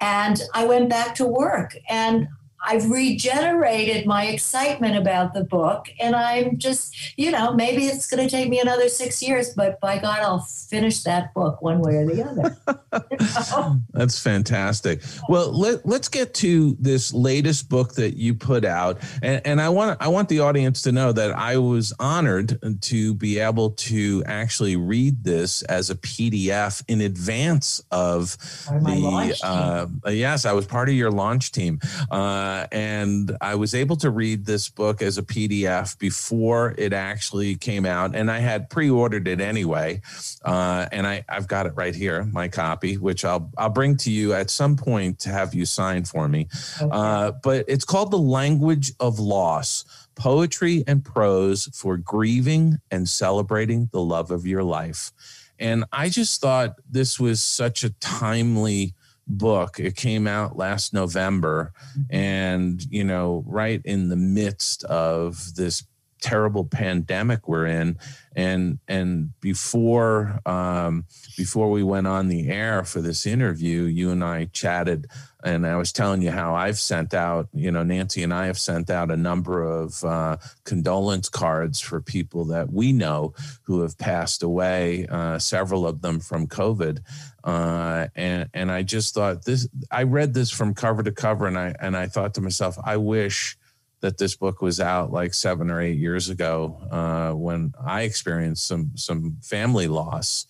and 0.00 0.40
I 0.52 0.66
went 0.66 0.90
back 0.90 1.14
to 1.16 1.24
work. 1.24 1.76
And 1.88 2.28
I've 2.66 2.90
regenerated 2.90 4.06
my 4.06 4.26
excitement 4.26 4.96
about 4.96 5.34
the 5.34 5.44
book, 5.44 5.88
and 6.00 6.16
I'm 6.16 6.58
just, 6.58 7.16
you 7.16 7.30
know, 7.30 7.54
maybe 7.54 7.86
it's 7.86 8.10
going 8.10 8.26
to 8.26 8.28
take 8.28 8.48
me 8.48 8.58
another 8.58 8.88
six 8.88 9.22
years, 9.22 9.54
but 9.54 9.80
by 9.80 9.98
God, 9.98 10.18
I'll 10.20 10.40
finish 10.40 11.04
that 11.04 11.32
book 11.32 11.62
one 11.62 11.80
way 11.80 11.96
or 11.96 12.06
the 12.06 12.24
other. 12.24 13.80
That's 13.92 14.18
fantastic. 14.18 15.02
Well, 15.28 15.52
let, 15.52 15.86
let's 15.86 16.08
get 16.08 16.34
to 16.34 16.76
this 16.80 17.12
latest 17.12 17.68
book 17.68 17.94
that 17.94 18.16
you 18.16 18.34
put 18.34 18.64
out, 18.64 18.98
and, 19.22 19.40
and 19.46 19.60
I 19.60 19.68
want 19.68 19.98
I 20.00 20.08
want 20.08 20.28
the 20.28 20.40
audience 20.40 20.82
to 20.82 20.92
know 20.92 21.12
that 21.12 21.32
I 21.32 21.58
was 21.58 21.92
honored 22.00 22.58
to 22.82 23.14
be 23.14 23.38
able 23.38 23.70
to 23.70 24.24
actually 24.26 24.76
read 24.76 25.22
this 25.22 25.62
as 25.62 25.90
a 25.90 25.94
PDF 25.94 26.82
in 26.88 27.00
advance 27.00 27.80
of 27.92 28.36
the. 28.66 29.38
Uh, 29.42 30.10
yes, 30.10 30.44
I 30.44 30.52
was 30.52 30.66
part 30.66 30.88
of 30.88 30.94
your 30.96 31.10
launch 31.10 31.52
team. 31.52 31.78
Uh, 32.10 32.55
uh, 32.56 32.66
and 32.72 33.36
I 33.40 33.54
was 33.54 33.74
able 33.74 33.96
to 33.96 34.10
read 34.10 34.46
this 34.46 34.68
book 34.68 35.02
as 35.02 35.18
a 35.18 35.22
PDF 35.22 35.98
before 35.98 36.74
it 36.78 36.92
actually 36.92 37.56
came 37.56 37.84
out, 37.84 38.14
and 38.14 38.30
I 38.30 38.38
had 38.38 38.70
pre-ordered 38.70 39.28
it 39.28 39.40
anyway. 39.40 40.00
Uh, 40.44 40.86
and 40.92 41.06
I, 41.06 41.24
I've 41.28 41.48
got 41.48 41.66
it 41.66 41.72
right 41.76 41.94
here, 41.94 42.24
my 42.24 42.48
copy, 42.48 42.96
which 42.96 43.24
I'll 43.24 43.50
I'll 43.58 43.70
bring 43.70 43.96
to 43.98 44.10
you 44.10 44.32
at 44.32 44.50
some 44.50 44.76
point 44.76 45.18
to 45.20 45.30
have 45.30 45.54
you 45.54 45.66
sign 45.66 46.04
for 46.04 46.28
me. 46.28 46.48
Okay. 46.80 46.90
Uh, 46.90 47.32
but 47.42 47.64
it's 47.68 47.84
called 47.84 48.10
The 48.10 48.18
Language 48.18 48.92
of 49.00 49.18
Loss 49.18 49.84
poetry 50.14 50.82
and 50.86 51.04
prose 51.04 51.68
for 51.74 51.98
grieving 51.98 52.78
and 52.90 53.08
celebrating 53.08 53.90
the 53.92 54.00
love 54.00 54.30
of 54.30 54.46
your 54.46 54.62
life. 54.62 55.12
And 55.58 55.84
I 55.92 56.08
just 56.08 56.40
thought 56.40 56.76
this 56.90 57.20
was 57.20 57.42
such 57.42 57.84
a 57.84 57.90
timely 57.90 58.94
book. 59.26 59.78
It 59.78 59.96
came 59.96 60.26
out 60.26 60.56
last 60.56 60.92
November, 60.92 61.72
and 62.10 62.82
you 62.90 63.04
know, 63.04 63.44
right 63.46 63.80
in 63.84 64.08
the 64.08 64.16
midst 64.16 64.84
of 64.84 65.54
this 65.54 65.84
terrible 66.20 66.64
pandemic 66.64 67.46
we're 67.46 67.66
in 67.66 67.98
and 68.34 68.78
and 68.88 69.38
before 69.40 70.40
um, 70.46 71.04
before 71.36 71.70
we 71.70 71.82
went 71.82 72.06
on 72.06 72.28
the 72.28 72.48
air 72.48 72.84
for 72.84 73.00
this 73.00 73.26
interview 73.26 73.82
you 73.82 74.10
and 74.10 74.24
i 74.24 74.46
chatted 74.46 75.06
and 75.44 75.66
i 75.66 75.76
was 75.76 75.92
telling 75.92 76.22
you 76.22 76.30
how 76.30 76.54
i've 76.54 76.78
sent 76.78 77.12
out 77.12 77.48
you 77.52 77.70
know 77.70 77.82
nancy 77.82 78.22
and 78.22 78.32
i 78.32 78.46
have 78.46 78.58
sent 78.58 78.88
out 78.88 79.10
a 79.10 79.16
number 79.16 79.62
of 79.62 80.02
uh, 80.04 80.36
condolence 80.64 81.28
cards 81.28 81.80
for 81.80 82.00
people 82.00 82.44
that 82.44 82.72
we 82.72 82.92
know 82.92 83.34
who 83.62 83.82
have 83.82 83.96
passed 83.98 84.42
away 84.42 85.06
uh, 85.10 85.38
several 85.38 85.86
of 85.86 86.00
them 86.00 86.18
from 86.18 86.46
covid 86.46 86.98
uh, 87.46 88.08
and 88.16 88.48
and 88.52 88.70
i 88.70 88.82
just 88.82 89.14
thought 89.14 89.44
this 89.44 89.68
i 89.90 90.02
read 90.02 90.34
this 90.34 90.50
from 90.50 90.74
cover 90.74 91.02
to 91.02 91.12
cover 91.12 91.46
and 91.46 91.58
i 91.58 91.74
and 91.80 91.96
i 91.96 92.06
thought 92.06 92.34
to 92.34 92.40
myself 92.40 92.76
i 92.84 92.96
wish 92.96 93.56
that 94.00 94.18
this 94.18 94.36
book 94.36 94.60
was 94.60 94.80
out 94.80 95.10
like 95.12 95.34
seven 95.34 95.70
or 95.70 95.80
eight 95.80 95.98
years 95.98 96.28
ago 96.28 96.78
uh, 96.90 97.32
when 97.32 97.72
I 97.84 98.02
experienced 98.02 98.66
some 98.66 98.92
some 98.94 99.38
family 99.42 99.88
loss. 99.88 100.46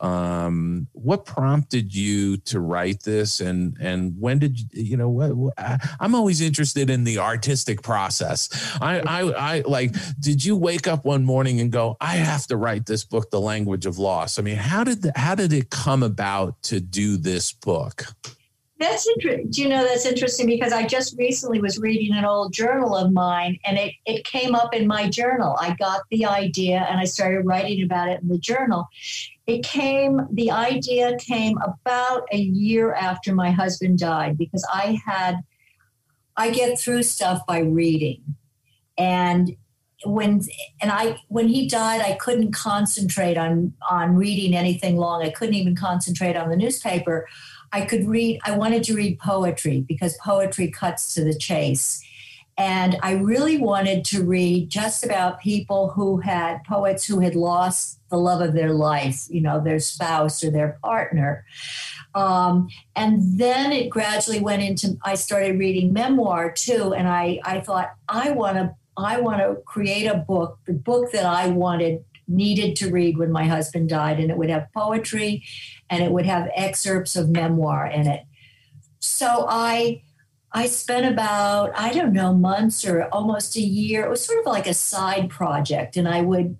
Um, 0.00 0.86
what 0.92 1.24
prompted 1.24 1.94
you 1.94 2.36
to 2.38 2.60
write 2.60 3.02
this, 3.02 3.40
and 3.40 3.76
and 3.80 4.14
when 4.18 4.38
did 4.38 4.58
you, 4.58 4.66
you 4.72 4.96
know? 4.96 5.08
What, 5.08 5.34
what, 5.34 5.54
I'm 5.98 6.14
always 6.14 6.40
interested 6.40 6.90
in 6.90 7.04
the 7.04 7.18
artistic 7.18 7.82
process. 7.82 8.48
I, 8.80 9.00
I 9.00 9.20
I 9.56 9.62
like. 9.66 9.94
Did 10.20 10.44
you 10.44 10.56
wake 10.56 10.86
up 10.86 11.04
one 11.04 11.24
morning 11.24 11.60
and 11.60 11.72
go, 11.72 11.96
I 12.00 12.16
have 12.16 12.46
to 12.48 12.56
write 12.56 12.86
this 12.86 13.04
book, 13.04 13.30
The 13.30 13.40
Language 13.40 13.86
of 13.86 13.98
Loss? 13.98 14.38
I 14.38 14.42
mean, 14.42 14.56
how 14.56 14.84
did 14.84 15.02
the, 15.02 15.12
how 15.16 15.34
did 15.34 15.52
it 15.52 15.70
come 15.70 16.02
about 16.02 16.62
to 16.64 16.80
do 16.80 17.16
this 17.16 17.52
book? 17.52 18.04
That's 18.80 19.06
interesting. 19.06 19.50
You 19.52 19.68
know, 19.68 19.84
that's 19.84 20.06
interesting 20.06 20.46
because 20.46 20.72
I 20.72 20.86
just 20.86 21.14
recently 21.18 21.60
was 21.60 21.78
reading 21.78 22.16
an 22.16 22.24
old 22.24 22.54
journal 22.54 22.96
of 22.96 23.12
mine 23.12 23.58
and 23.66 23.76
it, 23.76 23.92
it 24.06 24.24
came 24.24 24.54
up 24.54 24.74
in 24.74 24.86
my 24.86 25.06
journal. 25.06 25.54
I 25.60 25.74
got 25.74 26.00
the 26.10 26.24
idea 26.24 26.86
and 26.88 26.98
I 26.98 27.04
started 27.04 27.42
writing 27.42 27.84
about 27.84 28.08
it 28.08 28.22
in 28.22 28.28
the 28.28 28.38
journal. 28.38 28.88
It 29.46 29.62
came, 29.64 30.26
the 30.32 30.50
idea 30.50 31.14
came 31.18 31.58
about 31.58 32.26
a 32.32 32.38
year 32.38 32.94
after 32.94 33.34
my 33.34 33.50
husband 33.50 33.98
died 33.98 34.38
because 34.38 34.66
I 34.72 34.98
had, 35.04 35.42
I 36.38 36.48
get 36.48 36.78
through 36.78 37.02
stuff 37.02 37.44
by 37.46 37.58
reading. 37.58 38.22
And 38.96 39.56
when 40.04 40.40
and 40.80 40.90
I 40.90 41.18
when 41.28 41.48
he 41.48 41.68
died, 41.68 42.00
I 42.00 42.14
couldn't 42.14 42.52
concentrate 42.52 43.36
on 43.36 43.74
on 43.90 44.16
reading 44.16 44.56
anything 44.56 44.96
long. 44.96 45.22
I 45.22 45.28
couldn't 45.28 45.54
even 45.54 45.76
concentrate 45.76 46.36
on 46.36 46.48
the 46.48 46.56
newspaper. 46.56 47.28
I 47.72 47.82
could 47.82 48.06
read, 48.08 48.40
I 48.44 48.52
wanted 48.56 48.82
to 48.84 48.94
read 48.94 49.18
poetry 49.18 49.80
because 49.80 50.16
poetry 50.18 50.70
cuts 50.70 51.14
to 51.14 51.24
the 51.24 51.34
chase. 51.34 52.04
And 52.58 52.98
I 53.02 53.12
really 53.12 53.56
wanted 53.56 54.04
to 54.06 54.22
read 54.22 54.68
just 54.68 55.04
about 55.04 55.40
people 55.40 55.90
who 55.90 56.18
had 56.18 56.62
poets 56.64 57.06
who 57.06 57.20
had 57.20 57.34
lost 57.34 58.00
the 58.10 58.18
love 58.18 58.42
of 58.42 58.52
their 58.52 58.72
life, 58.72 59.26
you 59.30 59.40
know, 59.40 59.60
their 59.60 59.78
spouse 59.78 60.44
or 60.44 60.50
their 60.50 60.78
partner. 60.82 61.46
Um, 62.14 62.68
and 62.96 63.38
then 63.38 63.72
it 63.72 63.88
gradually 63.88 64.40
went 64.40 64.62
into, 64.62 64.98
I 65.04 65.14
started 65.14 65.58
reading 65.58 65.92
memoir 65.92 66.52
too. 66.52 66.92
And 66.92 67.08
I, 67.08 67.40
I 67.44 67.60
thought, 67.60 67.94
I 68.08 68.32
want 68.32 68.56
to, 68.56 68.74
I 68.96 69.20
want 69.20 69.38
to 69.38 69.62
create 69.64 70.06
a 70.06 70.18
book, 70.18 70.58
the 70.66 70.74
book 70.74 71.12
that 71.12 71.24
I 71.24 71.48
wanted 71.48 72.04
needed 72.30 72.76
to 72.76 72.90
read 72.90 73.18
when 73.18 73.32
my 73.32 73.44
husband 73.44 73.88
died, 73.88 74.20
and 74.20 74.30
it 74.30 74.36
would 74.36 74.50
have 74.50 74.68
poetry 74.72 75.42
and 75.90 76.02
it 76.02 76.12
would 76.12 76.26
have 76.26 76.48
excerpts 76.54 77.16
of 77.16 77.28
memoir 77.28 77.86
in 77.86 78.06
it. 78.06 78.24
So 79.00 79.46
I 79.48 80.02
I 80.52 80.66
spent 80.66 81.06
about, 81.06 81.70
I 81.78 81.92
don't 81.92 82.12
know, 82.12 82.34
months 82.34 82.84
or 82.84 83.04
almost 83.12 83.56
a 83.56 83.60
year. 83.60 84.04
It 84.04 84.10
was 84.10 84.24
sort 84.24 84.40
of 84.40 84.46
like 84.46 84.66
a 84.66 84.74
side 84.74 85.30
project. 85.30 85.96
And 85.96 86.08
I 86.08 86.22
would 86.22 86.56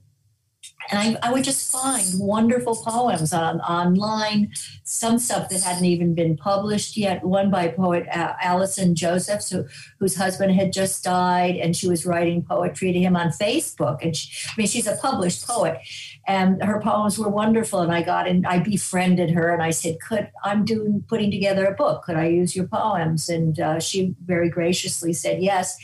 and 0.91 1.17
I, 1.23 1.29
I 1.29 1.33
would 1.33 1.45
just 1.45 1.71
find 1.71 2.05
wonderful 2.19 2.75
poems 2.75 3.33
on 3.33 3.61
online, 3.61 4.53
some 4.83 5.19
stuff 5.19 5.49
that 5.49 5.63
hadn't 5.63 5.85
even 5.85 6.15
been 6.15 6.37
published 6.37 6.97
yet. 6.97 7.25
One 7.25 7.51
by 7.51 7.69
poet 7.69 8.07
Allison 8.11 8.95
Josephs, 8.95 9.51
who, 9.51 9.67
whose 10.01 10.17
husband 10.17 10.53
had 10.53 10.73
just 10.73 11.05
died, 11.05 11.57
and 11.57 11.77
she 11.77 11.89
was 11.89 12.05
writing 12.05 12.43
poetry 12.43 12.93
to 12.93 12.99
him 12.99 13.15
on 13.15 13.29
Facebook. 13.29 13.99
And 14.03 14.17
she, 14.17 14.31
I 14.49 14.53
mean, 14.57 14.67
she's 14.67 14.87
a 14.87 14.97
published 14.97 15.47
poet, 15.47 15.79
and 16.27 16.63
her 16.63 16.81
poems 16.81 17.19
were 17.19 17.29
wonderful. 17.29 17.81
And 17.81 17.93
I 17.93 18.03
got 18.03 18.29
in, 18.29 18.45
I 18.47 18.59
befriended 18.59 19.31
her, 19.31 19.53
and 19.53 19.63
I 19.63 19.71
said, 19.71 20.01
"Could 20.01 20.31
I'm 20.45 20.65
doing 20.65 21.05
putting 21.09 21.31
together 21.31 21.67
a 21.67 21.75
book? 21.75 22.05
Could 22.05 22.17
I 22.17 22.27
use 22.27 22.55
your 22.55 22.67
poems?" 22.67 23.29
And 23.29 23.59
uh, 23.59 23.81
she 23.81 24.15
very 24.25 24.49
graciously 24.49 25.13
said 25.13 25.43
yes. 25.43 25.77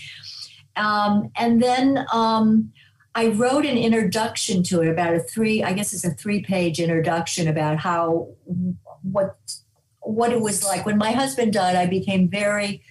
Um, 0.77 1.31
and 1.37 1.63
then. 1.63 2.07
Um, 2.13 2.73
I 3.17 3.29
wrote 3.29 3.65
an 3.65 3.79
introduction 3.79 4.63
to 4.65 4.83
it 4.83 4.89
about 4.89 5.15
a 5.15 5.21
three, 5.21 5.63
I 5.63 5.73
guess 5.73 5.95
it's 5.95 6.05
a 6.05 6.11
three 6.11 6.43
page 6.43 6.79
introduction 6.79 7.49
about 7.49 7.79
how, 7.79 8.29
what, 9.01 9.39
what 10.01 10.33
it 10.33 10.43
was 10.43 10.63
like. 10.63 10.85
When 10.85 10.99
my 10.99 11.13
husband 11.13 11.55
died, 11.55 11.77
I 11.77 11.87
became 11.87 12.29
very, 12.29 12.83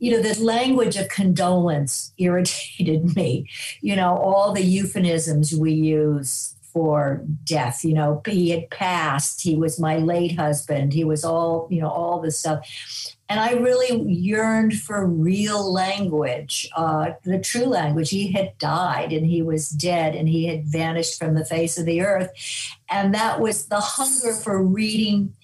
you 0.00 0.10
know, 0.10 0.20
the 0.20 0.38
language 0.38 0.96
of 0.96 1.08
condolence 1.08 2.12
irritated 2.18 3.16
me. 3.16 3.48
You 3.80 3.96
know, 3.96 4.18
all 4.18 4.52
the 4.52 4.62
euphemisms 4.62 5.54
we 5.54 5.72
use 5.72 6.54
for 6.72 7.22
death. 7.44 7.84
You 7.84 7.94
know, 7.94 8.22
he 8.26 8.50
had 8.50 8.70
passed. 8.70 9.42
He 9.42 9.56
was 9.56 9.80
my 9.80 9.98
late 9.98 10.38
husband. 10.38 10.92
He 10.92 11.04
was 11.04 11.24
all, 11.24 11.68
you 11.70 11.80
know, 11.80 11.88
all 11.90 12.20
this 12.20 12.38
stuff. 12.38 12.66
And 13.28 13.40
I 13.40 13.52
really 13.52 14.02
yearned 14.02 14.80
for 14.80 15.06
real 15.06 15.70
language, 15.70 16.68
uh, 16.74 17.10
the 17.24 17.38
true 17.38 17.66
language. 17.66 18.10
He 18.10 18.32
had 18.32 18.56
died 18.58 19.12
and 19.12 19.26
he 19.26 19.42
was 19.42 19.68
dead 19.70 20.14
and 20.14 20.28
he 20.28 20.46
had 20.46 20.64
vanished 20.64 21.18
from 21.18 21.34
the 21.34 21.44
face 21.44 21.78
of 21.78 21.84
the 21.84 22.00
earth. 22.00 22.30
And 22.90 23.14
that 23.14 23.40
was 23.40 23.66
the 23.66 23.80
hunger 23.80 24.32
for 24.32 24.62
reading, 24.62 25.34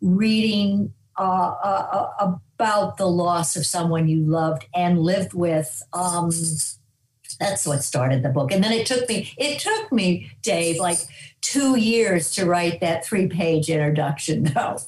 reading 0.00 0.92
uh, 1.18 1.54
uh, 1.62 2.10
uh 2.20 2.34
about 2.58 2.96
the 2.96 3.06
loss 3.06 3.54
of 3.54 3.66
someone 3.66 4.08
you 4.08 4.24
loved 4.24 4.66
and 4.74 4.98
lived 4.98 5.34
with. 5.34 5.82
Um, 5.92 6.30
that's 7.38 7.66
what 7.66 7.82
started 7.82 8.22
the 8.22 8.28
book. 8.28 8.52
And 8.52 8.62
then 8.62 8.72
it 8.72 8.86
took 8.86 9.08
me, 9.08 9.32
it 9.36 9.58
took 9.58 9.92
me, 9.92 10.30
Dave, 10.42 10.78
like 10.78 10.98
two 11.40 11.78
years 11.78 12.32
to 12.32 12.46
write 12.46 12.80
that 12.80 13.04
three 13.04 13.26
page 13.26 13.68
introduction, 13.68 14.44
though. 14.54 14.78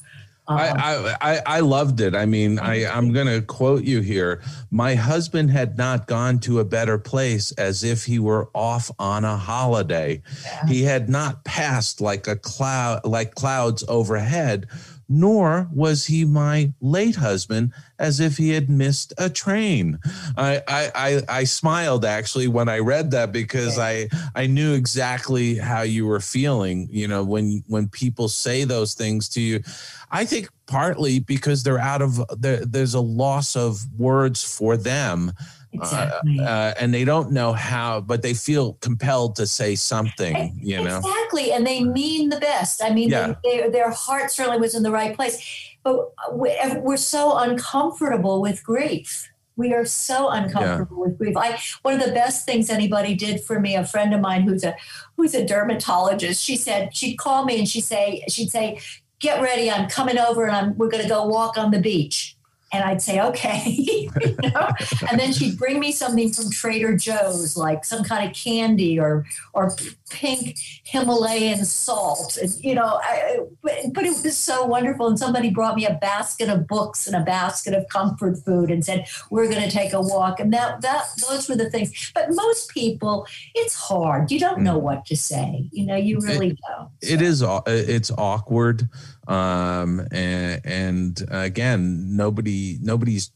Uh-huh. 0.49 1.15
I, 1.21 1.35
I, 1.35 1.43
I 1.45 1.61
loved 1.61 2.01
it. 2.01 2.15
I 2.15 2.25
mean, 2.25 2.59
I, 2.59 2.87
I'm 2.87 3.13
going 3.13 3.27
to 3.27 3.43
quote 3.43 3.85
you 3.85 4.01
here. 4.01 4.41
My 4.71 4.95
husband 4.95 5.51
had 5.51 5.77
not 5.77 6.07
gone 6.07 6.39
to 6.41 6.61
a 6.61 6.65
better 6.65 6.97
place 6.97 7.53
as 7.53 7.85
if 7.85 8.07
he 8.07 8.19
were 8.19 8.49
off 8.55 8.91
on 8.99 9.27
a 9.27 9.37
holiday. 9.37 10.23
Yeah. 10.43 10.67
He 10.67 10.83
had 10.85 11.11
not 11.11 11.45
passed 11.45 12.01
like 12.01 12.27
a 12.27 12.37
cloud, 12.37 13.05
like 13.05 13.35
clouds 13.35 13.85
overhead, 13.89 14.69
nor 15.09 15.69
was 15.73 16.07
he 16.07 16.25
my 16.25 16.73
late 16.81 17.17
husband 17.17 17.73
as 17.99 18.21
if 18.21 18.37
he 18.37 18.51
had 18.51 18.69
missed 18.69 19.13
a 19.17 19.31
train. 19.31 19.99
I, 20.37 20.63
I, 20.69 20.91
I, 20.95 21.23
I 21.41 21.45
smiled 21.45 22.05
actually 22.05 22.49
when 22.49 22.69
I 22.69 22.79
read 22.79 23.11
that 23.13 23.33
because 23.33 23.79
I, 23.79 24.09
I 24.35 24.47
knew 24.47 24.75
exactly 24.75 25.57
how 25.57 25.83
you 25.83 26.07
were 26.07 26.21
feeling, 26.21 26.89
you 26.91 27.09
know, 27.09 27.25
when, 27.25 27.65
when 27.67 27.89
people 27.89 28.29
say 28.29 28.65
those 28.65 28.95
things 28.95 29.29
to 29.31 29.41
you. 29.41 29.63
I 30.11 30.25
think 30.25 30.51
partly 30.67 31.19
because 31.19 31.63
they're 31.63 31.79
out 31.79 32.03
of 32.03 32.21
there, 32.41 32.65
there's 32.65 32.95
a 32.95 33.01
loss 33.01 33.57
of 33.57 33.81
words 33.99 34.45
for 34.45 34.77
them 34.77 35.33
Exactly. 35.73 36.39
uh, 36.41 36.45
uh, 36.45 36.75
and 36.81 36.93
they 36.95 37.05
don't 37.05 37.31
know 37.33 37.53
how, 37.53 38.01
but 38.01 38.23
they 38.23 38.35
feel 38.35 38.75
compelled 38.75 39.37
to 39.37 39.47
say 39.47 39.75
something. 39.75 40.59
You 40.63 40.83
know, 40.83 40.97
exactly, 40.99 41.53
and 41.53 41.67
they 41.67 41.85
mean 41.85 42.31
the 42.31 42.41
best. 42.41 42.83
I 42.83 42.91
mean, 42.91 43.11
Yeah. 43.11 43.35
they, 43.45 43.61
they, 43.63 43.69
their 43.69 43.91
heart 43.91 44.31
certainly 44.31 44.59
was 44.59 44.75
in 44.75 44.83
the 44.83 44.91
right 44.91 45.15
place, 45.15 45.39
but 45.85 46.13
we- 46.33 46.57
we're 46.77 46.97
so 46.97 47.37
uncomfortable 47.39 48.41
with 48.41 48.65
grief. 48.65 49.29
We 49.57 49.75
are 49.75 49.85
so 49.85 50.29
uncomfortable 50.29 51.01
with 51.01 51.19
grief. 51.19 51.37
I 51.37 51.59
one 51.83 51.95
of 51.95 52.01
the 52.07 52.13
best 52.13 52.47
things 52.47 52.71
anybody 52.71 53.15
did 53.15 53.43
for 53.43 53.59
me, 53.59 53.75
a 53.75 53.85
friend 53.85 54.15
of 54.15 54.21
mine 54.21 54.43
who's 54.43 54.63
a 54.63 54.77
who's 55.17 55.35
a 55.35 55.45
dermatologist. 55.45 56.43
She 56.43 56.57
said 56.57 56.97
she'd 56.97 57.17
call 57.17 57.45
me 57.45 57.59
and 57.59 57.69
she'd 57.69 57.81
say 57.83 58.23
she'd 58.29 58.53
say, 58.53 58.79
"Get 59.19 59.43
ready, 59.43 59.69
I'm 59.69 59.89
coming 59.89 60.17
over, 60.17 60.47
and 60.47 60.55
I'm 60.55 60.79
we're 60.79 60.89
going 60.89 61.03
to 61.03 61.09
go 61.09 61.27
walk 61.27 61.59
on 61.59 61.73
the 61.73 61.81
beach." 61.81 62.37
And 62.73 62.85
I'd 62.85 63.01
say, 63.01 63.21
okay. 63.21 63.63
you 63.67 64.11
know? 64.43 64.69
And 65.11 65.19
then 65.19 65.33
she'd 65.33 65.59
bring 65.59 65.81
me 65.81 65.93
something 65.93 66.33
from 66.33 66.51
Trader 66.51 66.97
Joe's, 66.97 67.57
like 67.57 67.85
some 67.85 68.05
kind 68.05 68.29
of 68.29 68.37
candy 68.37 68.99
or 68.99 69.25
or 69.55 69.75
pink 70.11 70.59
Himalayan 70.85 71.65
salt. 71.65 72.37
And, 72.37 72.53
you 72.61 72.75
know, 72.75 73.01
I, 73.03 73.41
but, 73.63 74.05
it 74.05 74.25
was 74.25 74.37
so 74.37 74.65
wonderful. 74.65 75.07
And 75.09 75.19
somebody 75.19 75.51
brought 75.51 75.77
me 75.77 75.87
a 75.87 75.95
basket 75.95 76.49
of 76.49 76.67
books 76.67 77.07
and 77.07 77.17
a 77.17 77.25
basket 77.25 77.75
of 77.75 77.89
comfort 77.89 78.39
food 78.45 78.71
and 78.71 78.85
said, 78.85 79.07
we're 79.31 79.49
going 79.49 79.63
to 79.63 79.71
take 79.71 79.93
a 79.93 80.01
walk. 80.01 80.41
And 80.41 80.53
that 80.53 80.83
that 80.83 81.07
those 81.29 81.49
were 81.49 81.57
the 81.57 81.71
things. 81.71 82.13
But 82.15 82.29
most 82.31 82.71
people, 82.71 83.27
it's 83.55 83.75
hard. 83.75 84.31
You 84.31 84.41
don't 84.41 84.61
know 84.61 84.79
mm. 84.79 84.83
what 84.83 85.07
to 85.07 85.17
say. 85.17 85.69
You 85.73 85.87
know, 85.87 85.97
you 85.97 86.21
really 86.21 86.57
don't. 86.69 86.91
it 87.01 87.23
is 87.23 87.43
it's 87.67 88.11
awkward 88.17 88.89
um 89.29 90.01
and, 90.11 90.61
and 90.65 91.23
again 91.31 92.17
nobody 92.17 92.79
nobody's 92.81 93.31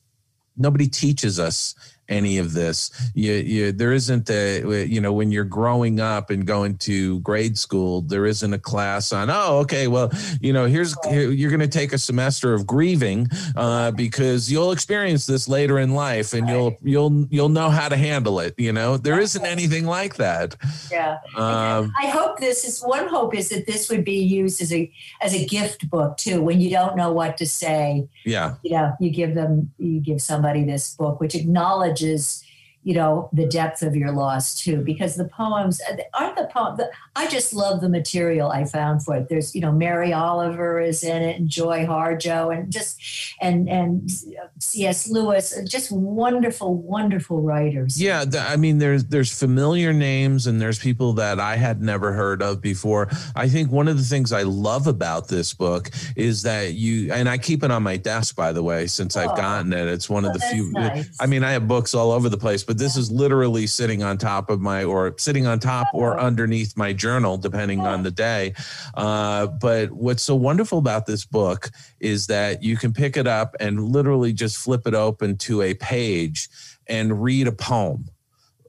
nobody 0.57 0.89
teaches 0.89 1.39
us 1.39 1.75
any 2.13 2.39
of 2.39 2.53
this. 2.53 2.91
You, 3.15 3.33
you 3.33 3.73
there 3.73 3.93
isn't 3.93 4.31
a 4.31 4.87
you 4.87 5.01
know 5.01 5.13
when 5.13 5.31
you're 5.33 5.45
growing 5.45 6.01
up 6.01 6.31
and 6.31 6.47
going 6.47 6.79
to 6.79 7.21
grade 7.21 7.59
school 7.59 8.03
there 8.03 8.27
isn't 8.27 8.53
a 8.53 8.59
class 8.59 9.13
on 9.13 9.31
oh 9.31 9.59
okay 9.59 9.89
well 9.89 10.11
you 10.41 10.53
know 10.53 10.67
here's 10.67 10.95
here, 11.09 11.31
you're 11.31 11.51
going 11.51 11.61
to 11.61 11.69
take 11.69 11.93
a 11.93 11.99
semester 11.99 12.55
of 12.55 12.67
grieving 12.67 13.29
uh 13.57 13.91
because 13.93 14.51
you'll 14.51 14.73
experience 14.73 15.27
this 15.27 15.49
later 15.49 15.79
in 15.79 15.95
life 15.95 16.33
and 16.33 16.49
you'll 16.49 16.77
you'll 16.83 17.27
you'll 17.31 17.49
know 17.49 17.71
how 17.71 17.89
to 17.89 17.97
handle 17.97 18.41
it 18.41 18.55
you 18.59 18.73
know? 18.73 18.97
There 18.97 19.21
isn't 19.21 19.45
anything 19.45 19.87
like 19.87 20.17
that. 20.17 20.57
Yeah. 20.91 21.19
um 21.37 21.93
I 21.99 22.07
hope 22.07 22.39
this 22.39 22.65
is 22.65 22.81
one 22.81 23.09
hope 23.09 23.35
is 23.35 23.49
that 23.51 23.67
this 23.67 23.91
would 23.91 24.05
be 24.05 24.21
used 24.23 24.61
as 24.63 24.73
a 24.73 24.91
as 25.21 25.35
a 25.35 25.45
gift 25.47 25.91
book 25.91 26.17
too. 26.17 26.43
When 26.43 26.61
you 26.61 26.71
don't 26.71 26.97
know 26.97 27.13
what 27.13 27.37
to 27.39 27.47
say, 27.47 28.09
yeah. 28.25 28.55
You 28.63 28.73
know, 28.73 28.97
you 29.01 29.11
give 29.11 29.35
them 29.35 29.73
you 29.79 30.01
give 30.01 30.21
somebody 30.21 30.65
this 30.65 30.95
book, 30.95 31.21
which 31.21 31.35
acknowledges, 31.35 32.02
colleges 32.03 32.43
you 32.85 32.95
know, 32.95 33.29
the 33.33 33.47
depth 33.47 33.83
of 33.83 33.95
your 33.95 34.11
loss 34.13 34.55
too. 34.55 34.79
Because 34.83 35.17
the 35.17 35.25
poems 35.27 35.81
uh, 35.91 35.97
aren't 36.15 36.37
the 36.37 36.47
poem. 36.53 36.77
The, 36.77 36.91
I 37.15 37.27
just 37.29 37.53
love 37.55 37.81
the 37.81 37.89
material 37.89 38.51
I 38.51 38.65
found 38.65 39.05
for 39.05 39.17
it. 39.17 39.29
There's, 39.29 39.55
you 39.55 39.61
know, 39.61 39.73
Mary 39.73 40.13
Oliver 40.13 40.81
is 40.81 41.03
in 41.05 41.23
it, 41.23 41.39
and 41.39 41.49
Joy 41.49 41.85
Harjo, 41.87 42.57
and 42.57 42.73
just 42.73 43.01
and 43.41 43.69
and 43.69 44.11
C.S. 44.59 45.09
Lewis, 45.09 45.57
uh, 45.57 45.63
just 45.67 45.91
wonderful, 45.93 46.75
wonderful 46.77 47.41
writers. 47.43 48.01
Yeah, 48.01 48.25
th- 48.25 48.43
I 48.43 48.57
mean, 48.57 48.79
there's 48.79 49.05
there's 49.05 49.37
familiar 49.37 49.93
names 49.93 50.47
and 50.47 50.61
there's 50.61 50.79
people 50.79 51.13
that 51.15 51.41
I 51.41 51.57
had 51.57 51.83
never 51.83 52.13
heard 52.13 52.43
of 52.43 52.61
before. 52.61 53.09
I 53.37 53.49
think 53.49 53.71
one 53.71 53.89
of 53.89 53.97
the 53.97 54.05
things 54.05 54.33
I 54.33 54.43
love 54.43 54.87
about 54.87 55.29
this 55.29 55.53
book 55.55 55.91
is 56.17 56.43
that 56.43 56.75
you 56.75 57.13
and 57.13 57.29
I 57.29 57.39
keep 57.39 57.63
it 57.63 57.71
on 57.71 57.83
my 57.83 57.97
desk, 57.97 58.37
by 58.37 58.53
the 58.53 58.63
way, 58.63 58.87
since 58.87 59.17
I've 59.17 59.31
Oh. 59.33 59.37
gotten 59.37 59.73
it. 59.73 59.87
It's 59.89 60.11
one 60.11 60.25
of 60.25 60.33
the 60.33 60.41
few. 60.41 60.71
nice. 60.73 61.09
I 61.21 61.27
mean, 61.27 61.43
I 61.45 61.53
have 61.53 61.67
books 61.69 61.95
all 61.95 62.11
over 62.11 62.29
the 62.29 62.37
place, 62.37 62.65
but 62.65 62.72
this 62.73 62.97
is 62.97 63.11
literally 63.11 63.67
sitting 63.67 64.03
on 64.03 64.19
top 64.19 64.51
of 64.51 64.61
my 64.61 64.85
or 64.85 65.15
sitting 65.19 65.47
on 65.47 65.59
top 65.59 65.87
or 65.95 66.19
Oh. 66.19 66.25
underneath 66.27 66.77
my 66.77 66.93
journal, 66.93 67.37
depending 67.39 67.81
on 67.81 68.03
the 68.03 68.11
day. 68.11 68.55
Uh, 68.95 69.47
but 69.47 69.91
what's 69.93 70.23
so 70.23 70.35
wonderful 70.35 70.79
about 70.79 71.07
this 71.07 71.25
book 71.25 71.71
is 72.01 72.27
that 72.27 72.63
you 72.63 72.77
can 72.77 72.93
pick 72.93 73.17
it 73.17 73.27
up 73.27 73.55
and 73.61 73.83
literally 73.89 74.33
just 74.33 74.57
flip 74.59 74.87
it 74.87 74.95
open 74.95 75.37
to 75.39 75.63
a 75.63 75.75
page 75.75 76.49
and 76.87 77.23
read 77.23 77.47
a 77.47 77.53
poem 77.53 78.09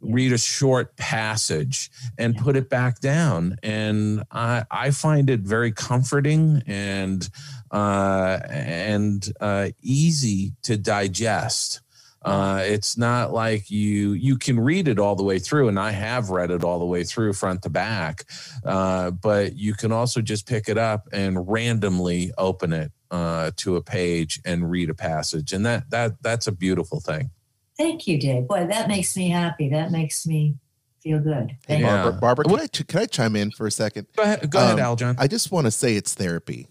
read 0.06 0.34
a 0.34 0.38
short 0.38 0.98
passage 0.98 1.90
and 2.18 2.36
put 2.36 2.58
it 2.58 2.70
back 2.70 3.00
down. 3.00 3.56
And 3.64 4.24
i 4.32 4.66
i 4.70 4.92
find 4.92 5.30
it 5.30 5.40
very 5.40 5.72
comforting 5.72 6.62
and 6.68 7.30
uh 7.72 8.38
and 8.50 9.32
uh 9.40 9.70
easy 9.82 10.52
to 10.64 10.76
digest 10.76 11.80
uh, 12.26 12.62
it's 12.64 12.98
not 12.98 13.34
like 13.34 13.70
you 13.70 14.14
you 14.14 14.38
can 14.38 14.60
read 14.60 14.88
it 14.88 15.00
all 15.00 15.16
the 15.16 15.24
way 15.24 15.40
through, 15.40 15.68
and 15.68 15.80
I 15.80 15.92
have 15.92 16.30
read 16.30 16.52
it 16.52 16.64
all 16.64 16.80
the 16.80 16.86
way 16.86 17.04
through 17.04 17.34
front 17.34 17.62
to 17.64 17.70
back. 17.70 18.26
Uh, 18.66 19.12
but 19.12 19.56
you 19.56 19.74
can 19.74 19.92
also 19.92 20.22
just 20.22 20.48
pick 20.48 20.70
it 20.70 20.78
up 20.78 21.08
and 21.12 21.48
randomly 21.50 22.32
open 22.38 22.74
it 22.74 22.92
uh, 23.12 23.52
to 23.58 23.76
a 23.76 23.82
page 23.82 24.40
and 24.46 24.70
read 24.70 24.90
a 24.90 24.94
passage, 24.96 25.54
and 25.54 25.66
that 25.66 25.90
that 25.90 26.14
that's 26.22 26.48
a 26.48 26.52
beautiful 26.52 27.00
thing. 27.00 27.30
Thank 27.78 28.08
you, 28.08 28.20
Dave. 28.20 28.48
Boy, 28.48 28.68
that 28.68 28.88
makes 28.88 29.18
me 29.18 29.30
happy. 29.30 29.70
That 29.70 29.92
makes 29.92 30.28
me 30.28 30.56
feel 31.02 31.20
good. 31.20 31.50
Hey, 31.50 31.58
Thank 31.68 31.80
you. 31.82 31.86
Yeah. 31.88 32.04
Barbara, 32.04 32.20
Barbara 32.20 32.46
can, 32.46 32.60
I, 32.60 32.68
can 32.68 33.00
I 33.02 33.06
chime 33.08 33.36
in 33.36 33.52
for 33.52 33.68
a 33.68 33.72
second? 33.72 34.08
Go 34.16 34.24
ahead, 34.24 34.50
go 34.50 34.60
ahead, 34.60 34.80
Um, 34.80 34.96
Aljon. 34.98 35.16
I 35.18 35.28
just 35.28 35.52
want 35.52 35.66
to 35.66 35.72
say 35.72 35.96
it's 35.96 36.14
therapy. 36.14 36.68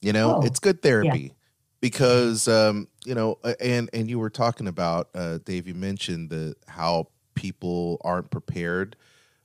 You 0.00 0.12
know, 0.12 0.36
Oh, 0.36 0.42
it's 0.46 0.58
good 0.60 0.82
therapy 0.82 1.32
because 1.80 2.48
um, 2.48 2.86
you 3.08 3.14
know, 3.14 3.38
and 3.58 3.88
and 3.94 4.10
you 4.10 4.18
were 4.18 4.28
talking 4.28 4.68
about 4.68 5.08
uh, 5.14 5.38
Dave. 5.38 5.66
You 5.66 5.74
mentioned 5.74 6.28
the 6.28 6.54
how 6.66 7.08
people 7.34 7.98
aren't 8.04 8.30
prepared 8.30 8.96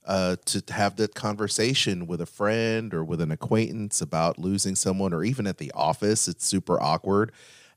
uh, 0.04 0.36
to 0.44 0.62
have 0.68 0.96
that 0.96 1.14
conversation 1.14 2.06
with 2.06 2.20
a 2.20 2.26
friend 2.26 2.92
or 2.92 3.02
with 3.02 3.22
an 3.22 3.30
acquaintance 3.30 4.02
about 4.02 4.38
losing 4.38 4.74
someone, 4.76 5.14
or 5.14 5.24
even 5.24 5.46
at 5.46 5.56
the 5.56 5.72
office. 5.72 6.28
It's 6.28 6.44
super 6.44 6.78
awkward, 6.78 7.32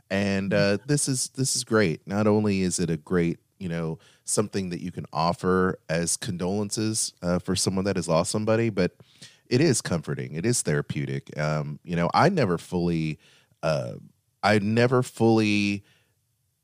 and 0.10 0.54
uh, 0.54 0.80
this 0.86 1.08
is 1.08 1.30
this 1.30 1.56
is 1.56 1.64
great. 1.64 2.06
Not 2.06 2.28
only 2.28 2.64
is 2.64 2.80
it 2.80 2.90
a 2.90 2.98
great 2.98 3.40
you 3.58 3.70
know 3.70 3.98
something 4.26 4.70
that 4.72 4.82
you 4.82 4.92
can 4.92 5.06
offer 5.14 5.80
as 5.88 6.18
condolences 6.18 7.14
uh, 7.22 7.40
for 7.40 7.56
someone 7.56 7.86
that 7.86 7.96
has 7.96 8.10
lost 8.10 8.30
somebody, 8.30 8.70
but 8.70 8.92
it 9.50 9.62
is 9.62 9.82
comforting. 9.82 10.34
It 10.34 10.46
is 10.46 10.62
therapeutic. 10.62 11.38
Um, 11.40 11.80
you 11.86 11.96
know, 11.96 12.10
I 12.14 12.28
never 12.28 12.58
fully, 12.58 13.20
uh, 13.64 13.94
I 14.48 14.60
never 14.60 15.04
fully, 15.04 15.84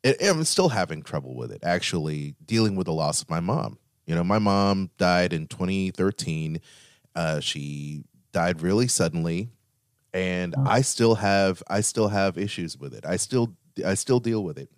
and 0.05 0.15
I'm 0.21 0.43
still 0.45 0.69
having 0.69 1.03
trouble 1.03 1.35
with 1.35 1.51
it. 1.51 1.61
Actually, 1.63 2.35
dealing 2.45 2.75
with 2.77 2.85
the 2.85 2.93
loss 2.93 3.21
of 3.21 3.29
my 3.29 3.41
mom. 3.41 3.77
You 4.05 4.15
know, 4.15 4.23
my 4.23 4.39
mom 4.39 4.89
died 4.97 5.33
in 5.33 5.47
2013. 5.47 6.61
Uh, 7.13 7.39
she 7.41 8.03
died 8.31 8.61
really 8.61 8.87
suddenly, 8.87 9.49
and 10.13 10.55
I 10.65 10.81
still 10.81 11.15
have, 11.15 11.61
I 11.67 11.81
still 11.81 12.07
have 12.07 12.37
issues 12.37 12.77
with 12.77 12.93
it. 12.93 13.05
I 13.05 13.17
still, 13.17 13.55
I 13.85 13.95
still 13.95 14.19
deal 14.19 14.43
with 14.43 14.57
it. 14.57 14.69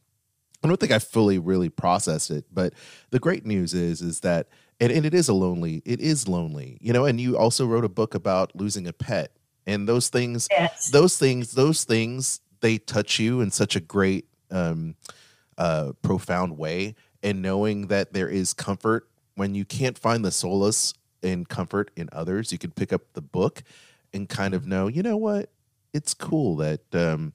I 0.64 0.68
don't 0.68 0.80
think 0.80 0.92
I 0.92 1.00
fully 1.00 1.38
really 1.38 1.70
processed 1.70 2.32
it, 2.32 2.46
but 2.52 2.74
the 3.12 3.20
great 3.20 3.46
news 3.46 3.76
is 3.76 4.02
is 4.02 4.22
that 4.22 4.48
and, 4.80 4.92
and 4.92 5.06
it 5.06 5.14
is 5.14 5.30
a 5.30 5.34
lonely 5.34 5.84
it 5.86 6.00
is 6.00 6.28
lonely 6.28 6.80
you 6.82 6.92
know 6.92 7.06
and 7.06 7.22
you 7.22 7.38
also 7.38 7.68
wrote 7.68 7.86
a 7.86 7.90
book 7.90 8.16
about 8.16 8.56
losing 8.56 8.88
a 8.88 8.94
pet 8.94 9.32
and 9.68 9.88
those 9.88 10.10
things 10.10 10.48
Yes. 10.50 10.90
those 10.90 11.18
things 11.18 11.52
those 11.52 11.84
things 11.84 12.42
they 12.66 12.80
touch 12.80 13.20
you 13.20 13.42
in 13.42 13.52
such 13.52 13.76
a 13.76 13.80
great 13.80 14.26
um 14.50 14.96
uh 15.60 15.92
profound 16.02 16.58
way 16.58 16.96
and 17.22 17.40
knowing 17.40 17.88
that 17.88 18.12
there 18.12 18.28
is 18.28 18.54
comfort 18.54 19.08
when 19.36 19.54
you 19.54 19.64
can't 19.64 20.00
find 20.00 20.26
the 20.26 20.32
solace 20.32 20.96
and 21.22 21.48
comfort 21.48 21.92
in 21.96 22.10
others 22.12 22.52
you 22.52 22.58
can 22.58 22.72
pick 22.72 22.92
up 22.92 23.02
the 23.14 23.22
book 23.22 23.62
and 24.16 24.30
kind 24.30 24.56
of 24.56 24.66
know 24.66 24.88
you 24.88 25.04
know 25.04 25.16
what 25.16 25.52
it's 25.94 26.16
cool 26.16 26.56
that 26.56 26.82
um 26.96 27.34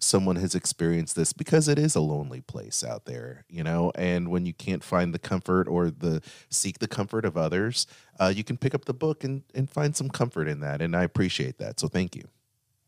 someone 0.00 0.34
has 0.34 0.56
experienced 0.56 1.14
this 1.14 1.32
because 1.32 1.68
it 1.68 1.78
is 1.78 1.94
a 1.94 2.00
lonely 2.00 2.40
place 2.40 2.82
out 2.82 3.04
there, 3.04 3.44
you 3.48 3.62
know. 3.62 3.92
And 3.94 4.32
when 4.32 4.44
you 4.46 4.52
can't 4.52 4.82
find 4.82 5.14
the 5.14 5.18
comfort 5.20 5.68
or 5.68 5.92
the 5.92 6.20
seek 6.50 6.80
the 6.80 6.88
comfort 6.88 7.24
of 7.24 7.36
others, 7.36 7.86
uh, 8.18 8.32
you 8.34 8.42
can 8.42 8.56
pick 8.56 8.74
up 8.74 8.86
the 8.86 8.94
book 8.94 9.22
and 9.22 9.44
and 9.54 9.70
find 9.70 9.94
some 9.94 10.08
comfort 10.08 10.48
in 10.48 10.58
that. 10.58 10.82
And 10.82 10.96
I 10.96 11.04
appreciate 11.04 11.58
that. 11.58 11.78
So 11.78 11.86
thank 11.86 12.16
you. 12.16 12.24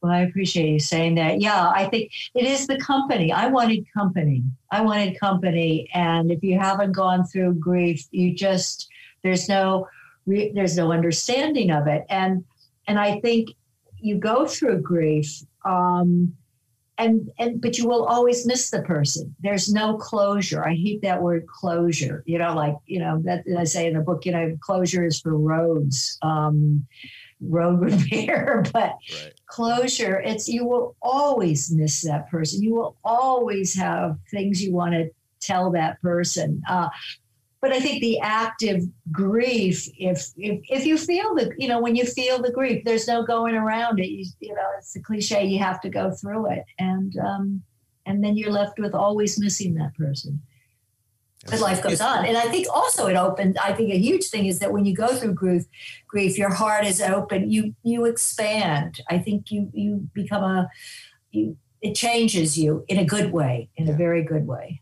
Well, 0.05 0.13
I 0.13 0.21
appreciate 0.21 0.69
you 0.69 0.81
saying 0.81 1.15
that. 1.15 1.41
Yeah, 1.41 1.71
I 1.75 1.87
think 1.87 2.13
it 2.35 2.45
is 2.45 2.67
the 2.67 2.77
company. 2.77 3.33
I 3.33 3.47
wanted 3.47 3.87
company. 3.95 4.43
I 4.71 4.83
wanted 4.83 5.19
company. 5.19 5.89
And 5.95 6.31
if 6.31 6.43
you 6.43 6.59
haven't 6.59 6.93
gone 6.93 7.25
through 7.25 7.55
grief, 7.55 8.07
you 8.11 8.35
just 8.35 8.87
there's 9.23 9.49
no 9.49 9.89
re- 10.27 10.53
there's 10.55 10.77
no 10.77 10.93
understanding 10.93 11.71
of 11.71 11.87
it. 11.87 12.05
And 12.11 12.45
and 12.87 13.01
I 13.01 13.19
think 13.21 13.53
you 13.99 14.19
go 14.19 14.47
through 14.47 14.83
grief. 14.83 15.43
Um, 15.65 16.35
and 16.99 17.31
and 17.39 17.63
but 17.63 17.79
you 17.79 17.89
will 17.89 18.05
always 18.05 18.47
miss 18.47 18.71
the 18.71 18.81
person 18.83 19.35
there's 19.41 19.73
no 19.73 19.97
closure 19.97 20.65
i 20.65 20.77
hate 20.77 21.03
that 21.03 21.21
word 21.21 21.45
closure 21.49 22.23
you 22.25 22.39
know 22.39 22.55
like 22.55 22.77
you 22.87 23.01
know 23.01 23.21
that 23.25 23.43
i 23.59 23.65
say 23.65 23.89
in 23.89 23.95
the 23.95 24.01
book 24.01 24.25
you 24.25 24.31
know 24.31 24.57
closure 24.61 25.05
is 25.05 25.19
for 25.19 25.37
roads 25.37 26.19
um, 26.23 26.87
road 27.41 27.81
repair 27.91 28.65
but 28.73 28.97
right. 29.13 29.33
Closure 29.55 30.21
it's 30.21 30.49
you 30.49 30.65
will 30.65 30.97
always 31.01 31.71
miss 31.71 32.03
that 32.03 32.29
person 32.29 32.63
you 32.63 32.75
will 32.75 32.97
always 33.05 33.75
have 33.75 34.19
things 34.31 34.63
you 34.63 34.73
want 34.73 34.93
to 34.93 35.09
tell 35.41 35.71
that 35.71 36.01
person 36.03 36.61
uh, 36.69 36.89
but 37.65 37.73
I 37.73 37.81
think 37.81 38.03
the 38.03 38.21
active 38.21 38.83
grief, 39.11 39.89
if 39.97 40.29
if 40.37 40.61
if 40.69 40.85
you 40.85 40.99
feel 40.99 41.35
the, 41.35 41.51
you 41.57 41.67
know, 41.67 41.81
when 41.81 41.97
you 41.97 42.05
feel 42.05 42.43
the 42.43 42.53
grief, 42.53 42.85
there's 42.85 43.09
no 43.09 43.23
going 43.23 43.55
around 43.55 44.01
it. 44.01 44.09
You, 44.09 44.27
you 44.39 44.55
know, 44.55 44.67
it's 44.77 44.95
a 44.97 45.01
cliche. 45.01 45.47
You 45.47 45.61
have 45.61 45.81
to 45.81 45.89
go 45.89 46.11
through 46.11 46.51
it, 46.51 46.65
and 46.79 47.17
um, 47.17 47.63
and 48.05 48.23
then 48.23 48.37
you're 48.37 48.53
left 48.53 48.79
with 48.79 48.95
always 48.95 49.41
missing 49.41 49.73
that 49.77 49.95
person. 49.95 50.43
But 51.51 51.61
life 51.61 51.83
goes 51.83 52.01
on, 52.01 52.25
and 52.25 52.37
I 52.37 52.49
think 52.49 52.67
also 52.73 53.07
it 53.07 53.17
opened. 53.17 53.59
I 53.59 53.73
think 53.73 53.93
a 53.93 53.99
huge 53.99 54.27
thing 54.27 54.47
is 54.47 54.61
that 54.61 54.73
when 54.73 54.85
you 54.85 54.95
go 54.95 55.09
through 55.09 55.35
grief, 55.35 55.65
grief, 56.09 56.39
your 56.39 56.53
heart 56.53 56.87
is 56.87 57.01
open. 57.01 57.51
You 57.51 57.75
you 57.83 58.07
expand. 58.07 59.01
I 59.11 59.19
think 59.19 59.51
you 59.51 59.71
you 59.73 60.09
become 60.15 60.43
a 60.43 60.69
you. 61.33 61.57
It 61.83 61.95
changes 61.95 62.57
you 62.57 62.85
in 62.89 62.99
a 62.99 63.05
good 63.05 63.31
way, 63.31 63.69
in 63.77 63.91
a 63.91 63.93
very 63.93 64.23
good 64.23 64.47
way. 64.47 64.81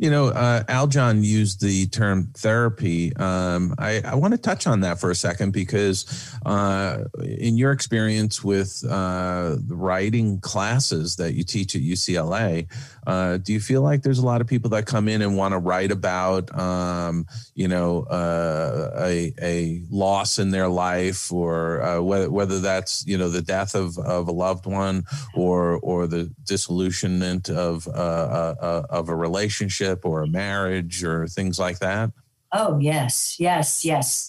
You 0.00 0.10
know, 0.10 0.28
uh, 0.28 0.62
Aljon 0.62 1.22
used 1.22 1.60
the 1.60 1.86
term 1.88 2.30
therapy. 2.32 3.14
Um, 3.16 3.74
I, 3.76 4.00
I 4.02 4.14
want 4.14 4.32
to 4.32 4.38
touch 4.38 4.66
on 4.66 4.80
that 4.80 4.98
for 4.98 5.10
a 5.10 5.14
second 5.14 5.50
because, 5.50 6.34
uh, 6.46 7.04
in 7.22 7.58
your 7.58 7.70
experience 7.70 8.42
with 8.42 8.82
uh, 8.88 9.56
the 9.58 9.76
writing 9.76 10.40
classes 10.40 11.16
that 11.16 11.34
you 11.34 11.44
teach 11.44 11.76
at 11.76 11.82
UCLA, 11.82 12.66
uh, 13.06 13.36
do 13.36 13.52
you 13.52 13.60
feel 13.60 13.82
like 13.82 14.00
there's 14.00 14.20
a 14.20 14.24
lot 14.24 14.40
of 14.40 14.46
people 14.46 14.70
that 14.70 14.86
come 14.86 15.06
in 15.06 15.20
and 15.20 15.36
want 15.36 15.52
to 15.52 15.58
write 15.58 15.92
about, 15.92 16.58
um, 16.58 17.26
you 17.54 17.68
know, 17.68 18.04
uh, 18.04 18.92
a, 19.00 19.34
a 19.42 19.82
loss 19.90 20.38
in 20.38 20.50
their 20.50 20.68
life, 20.68 21.30
or 21.30 21.82
uh, 21.82 22.00
whether 22.00 22.30
whether 22.30 22.58
that's 22.58 23.06
you 23.06 23.18
know 23.18 23.28
the 23.28 23.42
death 23.42 23.74
of, 23.74 23.98
of 23.98 24.28
a 24.28 24.32
loved 24.32 24.64
one, 24.64 25.04
or 25.34 25.78
or 25.80 26.06
the 26.06 26.32
disillusionment 26.44 27.50
of 27.50 27.86
of 27.88 29.08
a 29.10 29.14
relationship 29.14 29.89
or 30.04 30.22
a 30.22 30.26
marriage, 30.26 31.04
or 31.04 31.26
things 31.26 31.58
like 31.58 31.78
that? 31.80 32.10
Oh 32.52 32.78
yes, 32.78 33.36
yes, 33.38 33.84
yes. 33.84 34.28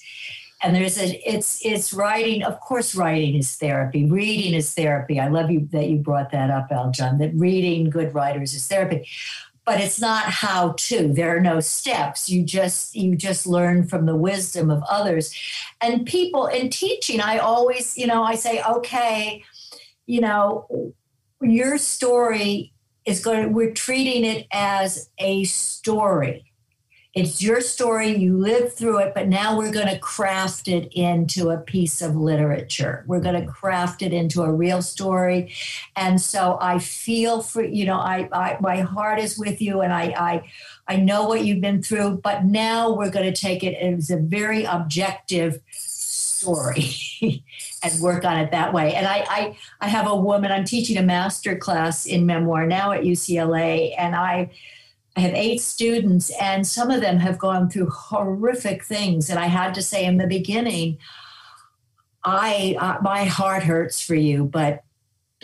And 0.64 0.76
there's 0.76 1.00
a 1.00 1.30
it's 1.30 1.66
it's 1.66 1.92
writing 1.94 2.44
of 2.44 2.60
course 2.60 2.94
writing 2.96 3.36
is 3.36 3.56
therapy. 3.56 4.06
Reading 4.06 4.54
is 4.54 4.74
therapy. 4.74 5.20
I 5.20 5.28
love 5.28 5.50
you 5.50 5.68
that 5.72 5.90
you 5.90 5.98
brought 5.98 6.32
that 6.32 6.52
up 6.52 6.70
Aljon, 6.70 7.20
that 7.20 7.32
reading 7.34 7.90
good 7.90 8.14
writers 8.14 8.54
is 8.54 8.68
therapy. 8.68 9.08
But 9.66 9.80
it's 9.80 10.02
not 10.02 10.26
how 10.26 10.74
to. 10.76 11.14
There 11.14 11.36
are 11.36 11.40
no 11.40 11.60
steps. 11.60 12.30
You 12.30 12.44
just 12.44 12.96
you 12.96 13.16
just 13.16 13.48
learn 13.48 13.88
from 13.88 14.06
the 14.06 14.16
wisdom 14.16 14.70
of 14.70 14.84
others. 14.90 15.34
And 15.82 16.06
people 16.06 16.46
in 16.46 16.70
teaching 16.70 17.22
i 17.22 17.38
always 17.40 17.98
you 17.98 18.06
know 18.06 18.24
i 18.24 18.36
say 18.36 18.62
okay 18.64 19.44
you 20.06 20.22
know 20.22 20.94
your 21.42 21.78
story 21.78 22.74
is 23.06 23.24
going 23.24 23.44
to, 23.44 23.50
we're 23.50 23.74
treating 23.74 24.24
it 24.26 24.48
as 24.52 25.10
a 25.18 25.44
story 25.46 26.52
it's 27.14 27.42
your 27.42 27.60
story, 27.60 28.16
you 28.16 28.38
lived 28.38 28.72
through 28.72 29.00
it, 29.00 29.14
but 29.14 29.28
now 29.28 29.58
we're 29.58 29.72
going 29.72 29.88
to 29.88 30.00
craft 30.00 30.70
it 30.70 30.94
into 30.94 31.50
a 31.50 31.58
piece 31.58 32.02
of 32.02 32.16
literature. 32.16 33.04
We're 33.06 33.20
going 33.20 33.36
to 33.36 33.42
mm-hmm. 33.42 33.52
craft 33.52 34.02
it 34.02 34.14
into 34.14 34.44
a 34.44 34.52
real 34.52 34.82
story. 34.82 35.54
And 35.98 36.22
so 36.22 36.58
I 36.62 36.80
feel 36.80 37.42
for, 37.42 37.64
you 37.64 37.86
know, 37.86 37.98
I, 37.98 38.30
I 38.32 38.58
my 38.62 38.80
heart 38.80 39.20
is 39.20 39.38
with 39.38 39.62
you 39.62 39.82
and 39.82 39.92
I, 39.92 40.04
I, 40.18 40.52
I 40.88 40.96
know 40.96 41.26
what 41.26 41.44
you've 41.44 41.60
been 41.60 41.84
through, 41.84 42.22
but 42.24 42.46
now 42.46 42.94
we're 42.94 43.12
going 43.12 43.32
to 43.32 43.42
take 43.42 43.62
it 43.62 43.76
as 43.76 44.10
a 44.10 44.18
very 44.18 44.64
objective 44.64 45.60
story 46.42 46.92
and 47.84 48.02
work 48.02 48.26
on 48.26 48.38
it 48.38 48.52
that 48.52 48.74
way. 48.74 48.94
And 48.96 49.08
I, 49.08 49.26
I, 49.30 49.58
I 49.80 49.88
have 49.88 50.08
a 50.08 50.16
woman, 50.16 50.52
I'm 50.52 50.66
teaching 50.66 50.98
a 50.98 51.04
master 51.04 51.56
class 51.56 52.06
in 52.06 52.26
memoir 52.26 52.66
now 52.66 52.92
at 52.92 53.04
UCLA, 53.04 53.94
and 53.98 54.16
I, 54.16 54.50
I 55.16 55.20
have 55.20 55.34
eight 55.34 55.62
students, 55.62 56.32
and 56.42 56.66
some 56.66 56.90
of 56.90 57.02
them 57.02 57.18
have 57.20 57.38
gone 57.38 57.70
through 57.70 57.90
horrific 57.90 58.84
things. 58.84 59.30
And 59.30 59.38
I 59.38 59.48
had 59.48 59.74
to 59.76 59.82
say 59.82 60.06
in 60.06 60.18
the 60.18 60.28
beginning, 60.28 60.98
I 62.24 62.76
uh, 62.80 62.98
my 63.02 63.26
heart 63.26 63.64
hurts 63.64 64.02
for 64.02 64.16
you, 64.16 64.46
but 64.46 64.84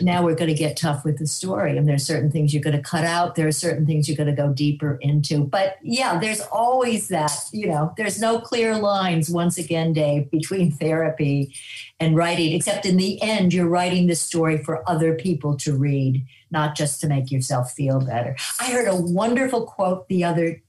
now 0.00 0.22
we're 0.22 0.34
going 0.34 0.48
to 0.48 0.54
get 0.54 0.76
tough 0.76 1.04
with 1.04 1.18
the 1.18 1.26
story 1.26 1.76
and 1.76 1.88
there's 1.88 2.06
certain 2.06 2.30
things 2.30 2.54
you're 2.54 2.62
going 2.62 2.76
to 2.76 2.82
cut 2.82 3.04
out 3.04 3.34
there 3.34 3.48
are 3.48 3.52
certain 3.52 3.86
things 3.86 4.08
you're 4.08 4.16
going 4.16 4.28
to 4.28 4.42
go 4.42 4.52
deeper 4.52 4.98
into. 5.00 5.44
But 5.44 5.76
yeah 5.82 6.18
there's 6.18 6.40
always 6.40 7.08
that 7.08 7.32
you 7.52 7.66
know 7.66 7.92
there's 7.96 8.20
no 8.20 8.40
clear 8.40 8.76
lines 8.76 9.30
once 9.30 9.58
again 9.58 9.92
dave 9.92 10.30
between 10.30 10.70
therapy 10.78 11.54
and 12.00 12.16
writing 12.16 12.52
except 12.52 12.86
in 12.86 12.96
the 12.96 13.20
end 13.22 13.52
you're 13.52 13.68
writing 13.68 14.06
the 14.06 14.14
story 14.14 14.58
for 14.58 14.88
other 14.88 15.14
people 15.14 15.56
to 15.58 15.76
read 15.76 16.24
not 16.50 16.74
just 16.74 17.00
to 17.00 17.08
make 17.08 17.30
yourself 17.30 17.72
feel 17.72 18.00
better. 18.00 18.36
I 18.60 18.70
heard 18.70 18.88
a 18.88 18.96
wonderful 18.96 19.66
quote 19.66 20.08
the 20.08 20.24
other 20.24 20.62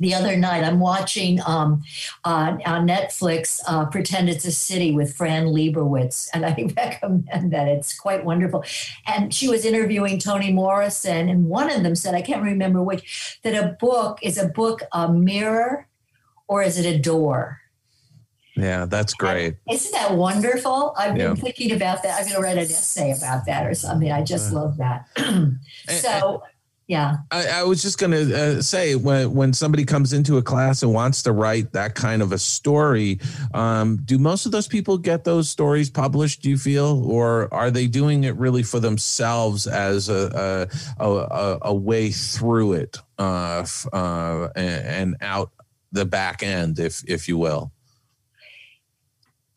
the 0.00 0.14
other 0.14 0.36
night 0.36 0.64
i'm 0.64 0.80
watching 0.80 1.40
um, 1.46 1.82
uh, 2.24 2.56
on 2.66 2.86
netflix 2.86 3.60
uh, 3.66 3.84
pretend 3.86 4.28
it's 4.28 4.44
a 4.44 4.52
city 4.52 4.92
with 4.92 5.14
fran 5.14 5.46
lebowitz 5.46 6.28
and 6.34 6.44
i 6.44 6.54
recommend 6.76 7.52
that 7.52 7.68
it's 7.68 7.98
quite 7.98 8.24
wonderful 8.24 8.64
and 9.06 9.32
she 9.32 9.48
was 9.48 9.64
interviewing 9.64 10.18
toni 10.18 10.52
morrison 10.52 11.28
and 11.28 11.48
one 11.48 11.70
of 11.70 11.82
them 11.82 11.94
said 11.94 12.14
i 12.14 12.22
can't 12.22 12.42
remember 12.42 12.82
which 12.82 13.38
that 13.42 13.54
a 13.54 13.76
book 13.80 14.18
is 14.22 14.38
a 14.38 14.48
book 14.48 14.82
a 14.92 15.12
mirror 15.12 15.88
or 16.48 16.62
is 16.62 16.78
it 16.78 16.86
a 16.86 16.98
door 16.98 17.60
yeah, 18.56 18.86
that's 18.86 19.14
great. 19.14 19.56
And 19.66 19.74
isn't 19.74 19.92
that 19.92 20.14
wonderful? 20.14 20.94
I've 20.96 21.14
been 21.14 21.34
yeah. 21.34 21.34
thinking 21.34 21.72
about 21.72 22.02
that. 22.04 22.20
I'm 22.20 22.24
going 22.24 22.36
to 22.36 22.40
write 22.40 22.56
an 22.56 22.64
essay 22.64 23.12
about 23.12 23.46
that 23.46 23.66
or 23.66 23.74
something. 23.74 24.12
I 24.12 24.22
just 24.22 24.52
love 24.52 24.76
that. 24.76 25.08
so, 25.88 26.42
yeah. 26.86 27.16
I, 27.30 27.46
I, 27.46 27.62
was 27.62 27.80
just 27.80 27.98
going 27.98 28.10
to 28.10 28.58
uh, 28.58 28.62
say 28.62 28.94
when 28.94 29.32
when 29.32 29.52
somebody 29.54 29.84
comes 29.84 30.12
into 30.12 30.36
a 30.36 30.42
class 30.42 30.82
and 30.82 30.92
wants 30.92 31.22
to 31.22 31.32
write 31.32 31.72
that 31.72 31.94
kind 31.94 32.20
of 32.20 32.32
a 32.32 32.38
story 32.38 33.20
um, 33.54 33.96
do 34.04 34.18
most 34.18 34.44
of 34.44 34.52
those 34.52 34.68
people 34.68 34.98
get 34.98 35.24
those 35.24 35.48
stories 35.48 35.88
published 35.88 36.42
do 36.42 36.50
you 36.50 36.58
feel? 36.58 37.10
Or 37.10 37.52
are 37.54 37.70
they 37.70 37.86
doing 37.86 38.24
it 38.24 38.36
really 38.36 38.62
for 38.62 38.80
themselves 38.80 39.66
as 39.66 40.10
a 40.10 40.68
a, 40.98 41.04
a, 41.04 41.58
a 41.62 41.74
way 41.74 42.10
through 42.10 42.74
it 42.74 42.98
uh, 43.18 43.66
uh, 43.92 44.48
and, 44.54 44.86
and 44.86 45.16
out 45.22 45.52
the 45.92 46.04
back 46.04 46.42
end 46.42 46.78
if 46.78 47.02
if 47.08 47.28
you 47.28 47.38
will 47.38 47.72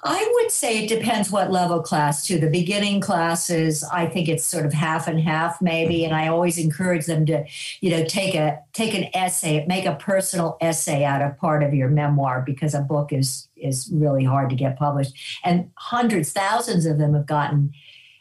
I 0.03 0.31
would 0.35 0.51
say 0.51 0.83
it 0.83 0.89
depends 0.89 1.31
what 1.31 1.51
level 1.51 1.81
class 1.81 2.25
too. 2.25 2.37
The 2.37 2.49
beginning 2.49 3.01
classes, 3.01 3.83
I 3.83 4.05
think 4.05 4.29
it's 4.29 4.45
sort 4.45 4.67
of 4.67 4.73
half 4.73 5.07
and 5.07 5.19
half 5.19 5.59
maybe, 5.59 6.05
and 6.05 6.13
I 6.13 6.27
always 6.27 6.59
encourage 6.59 7.07
them 7.07 7.25
to, 7.25 7.45
you 7.81 7.89
know, 7.89 8.05
take 8.05 8.35
a 8.35 8.59
take 8.73 8.93
an 8.93 9.09
essay, 9.15 9.65
make 9.67 9.85
a 9.85 9.95
personal 9.95 10.57
essay 10.61 11.03
out 11.03 11.23
of 11.23 11.35
part 11.39 11.63
of 11.63 11.73
your 11.73 11.89
memoir 11.89 12.43
because 12.45 12.75
a 12.75 12.81
book 12.81 13.11
is 13.11 13.47
is 13.55 13.89
really 13.91 14.23
hard 14.23 14.51
to 14.51 14.55
get 14.55 14.77
published, 14.77 15.15
and 15.43 15.71
hundreds, 15.77 16.31
thousands 16.31 16.85
of 16.85 16.99
them 16.99 17.15
have 17.15 17.25
gotten. 17.25 17.73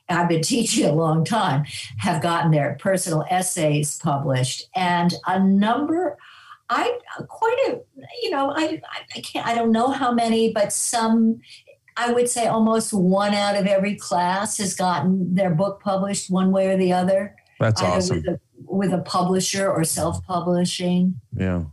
I've 0.09 0.31
been 0.31 0.43
teaching 0.43 0.87
a 0.87 0.93
long 0.93 1.27
time, 1.27 1.67
have 1.99 2.23
gotten 2.23 2.53
their 2.53 2.79
personal 2.81 3.27
essays 3.29 3.99
published, 3.99 4.65
and 4.75 5.13
a 5.27 5.39
number. 5.39 6.17
I 6.69 6.99
quite 7.29 7.57
a 7.69 7.81
you 8.23 8.31
know 8.31 8.51
I 8.51 8.81
I 9.15 9.21
can't 9.21 9.47
I 9.47 9.55
don't 9.55 9.71
know 9.71 9.93
how 9.93 10.11
many, 10.11 10.53
but 10.53 10.73
some 10.73 11.41
I 11.97 12.13
would 12.13 12.29
say 12.29 12.47
almost 12.47 12.93
one 12.93 13.35
out 13.35 13.57
of 13.57 13.67
every 13.67 13.97
class 13.97 14.59
has 14.59 14.75
gotten 14.75 15.35
their 15.35 15.51
book 15.51 15.81
published 15.81 16.31
one 16.31 16.51
way 16.51 16.69
or 16.69 16.77
the 16.77 16.93
other. 16.93 17.35
That's 17.59 17.81
awesome. 17.81 18.17
With 18.17 18.29
a, 18.29 18.41
with 18.59 18.93
a 18.93 18.99
publisher 18.99 19.71
or 19.71 19.85
self 19.85 20.25
publishing. 20.27 21.21
Yeah. 21.35 21.65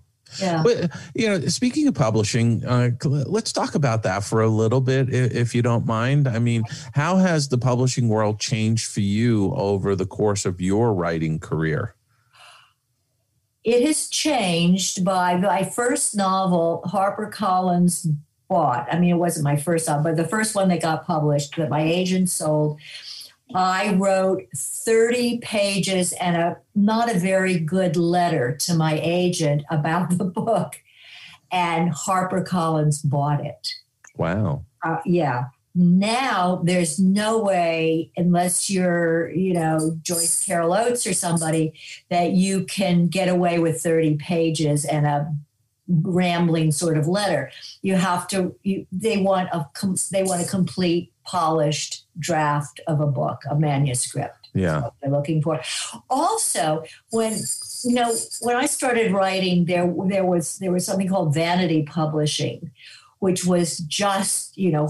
Yeah. 0.42 0.64
But, 0.64 0.92
you 1.14 1.28
know, 1.28 1.40
speaking 1.48 1.88
of 1.88 1.94
publishing, 1.94 2.66
uh, 2.66 2.92
let's 3.04 3.52
talk 3.52 3.76
about 3.76 4.02
that 4.04 4.24
for 4.24 4.42
a 4.42 4.48
little 4.48 4.82
bit, 4.82 5.14
if 5.14 5.54
you 5.54 5.62
don't 5.62 5.86
mind. 5.86 6.28
I 6.28 6.40
mean, 6.40 6.64
how 6.94 7.18
has 7.18 7.50
the 7.50 7.58
publishing 7.58 8.08
world 8.08 8.40
changed 8.40 8.92
for 8.92 9.02
you 9.02 9.54
over 9.56 9.96
the 9.96 10.08
course 10.08 10.46
of 10.46 10.60
your 10.60 10.94
writing 10.94 11.40
career? 11.40 11.96
It 13.64 13.86
has 13.86 14.08
changed 14.10 15.06
by 15.06 15.38
my 15.38 15.64
first 15.64 16.16
novel, 16.16 16.82
HarperCollins 16.88 18.08
bought. 18.54 18.88
I 18.92 19.00
mean, 19.00 19.10
it 19.10 19.18
wasn't 19.18 19.46
my 19.46 19.56
first 19.56 19.90
one, 19.90 20.04
but 20.04 20.16
the 20.16 20.28
first 20.28 20.54
one 20.54 20.70
that 20.70 20.80
got 20.80 21.08
published 21.08 21.56
that 21.58 21.72
my 21.72 21.82
agent 21.82 22.30
sold. 22.30 22.80
I 23.56 23.96
wrote 23.96 24.44
30 24.56 25.40
pages 25.40 26.14
and 26.14 26.36
a 26.38 26.58
not 26.76 27.14
a 27.14 27.18
very 27.18 27.58
good 27.58 27.96
letter 27.96 28.56
to 28.66 28.76
my 28.76 29.00
agent 29.02 29.64
about 29.72 30.18
the 30.20 30.24
book, 30.24 30.76
and 31.52 31.92
HarperCollins 31.92 33.02
bought 33.04 33.44
it. 33.44 33.74
Wow. 34.18 34.66
Uh, 34.84 35.00
yeah. 35.04 35.46
now 35.74 36.62
there's 36.64 37.00
no 37.00 37.40
way 37.40 38.12
unless 38.16 38.70
you're 38.70 39.32
you 39.32 39.54
know 39.54 39.98
joyce 40.04 40.46
carol 40.46 40.74
oates 40.74 41.08
or 41.08 41.14
somebody 41.14 41.74
that 42.10 42.30
you 42.34 42.64
can 42.66 43.08
get 43.08 43.28
away 43.28 43.58
with 43.58 43.82
30 43.82 44.18
pages 44.18 44.86
and 44.86 45.08
a 45.08 45.34
rambling 45.88 46.72
sort 46.72 46.98
of 46.98 47.08
letter. 47.08 47.52
You 47.82 47.96
have 47.96 48.28
to 48.30 48.56
you, 48.64 48.86
they 48.92 49.18
want 49.18 49.50
a 49.52 49.66
they 50.12 50.24
want 50.24 50.42
a 50.42 50.48
complete 50.50 51.12
polished 51.26 52.06
draft 52.20 52.80
of 52.88 53.02
a 53.02 53.08
book 53.08 53.42
a 53.50 53.56
manuscript. 53.56 54.50
Yeah. 54.54 54.90
they're 55.02 55.12
looking 55.12 55.42
for. 55.42 55.62
Also 56.10 56.84
when 57.10 57.38
you 57.84 57.96
know 57.96 58.16
when 58.42 58.56
i 58.56 58.66
started 58.66 59.12
writing 59.12 59.66
there 59.66 59.94
there 60.06 60.26
was 60.26 60.60
there 60.60 60.72
was 60.72 60.86
something 60.86 61.10
called 61.10 61.34
vanity 61.34 61.84
publishing 61.84 62.72
which 63.20 63.46
was 63.46 63.78
just 63.80 64.58
you 64.58 64.72
know 64.72 64.90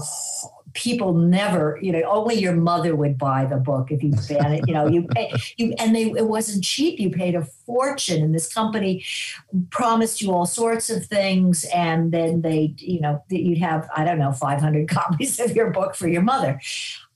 people 0.74 1.14
never, 1.14 1.78
you 1.80 1.92
know, 1.92 2.02
only 2.02 2.34
your 2.34 2.54
mother 2.54 2.94
would 2.94 3.16
buy 3.16 3.44
the 3.46 3.56
book 3.56 3.90
if 3.90 4.02
you 4.02 4.12
ban 4.28 4.52
it. 4.52 4.64
You 4.66 4.74
know, 4.74 4.86
you 4.86 5.06
pay 5.08 5.32
you, 5.56 5.74
and 5.78 5.94
they 5.94 6.10
it 6.10 6.28
wasn't 6.28 6.64
cheap. 6.64 7.00
You 7.00 7.10
paid 7.10 7.34
a 7.34 7.44
fortune, 7.44 8.22
and 8.22 8.34
this 8.34 8.52
company 8.52 9.04
promised 9.70 10.20
you 10.20 10.32
all 10.32 10.46
sorts 10.46 10.90
of 10.90 11.06
things, 11.06 11.64
and 11.74 12.12
then 12.12 12.42
they, 12.42 12.74
you 12.78 13.00
know, 13.00 13.22
that 13.30 13.40
you'd 13.40 13.58
have 13.58 13.88
I 13.96 14.04
don't 14.04 14.18
know 14.18 14.32
500 14.32 14.88
copies 14.88 15.40
of 15.40 15.56
your 15.56 15.70
book 15.70 15.94
for 15.94 16.08
your 16.08 16.22
mother. 16.22 16.60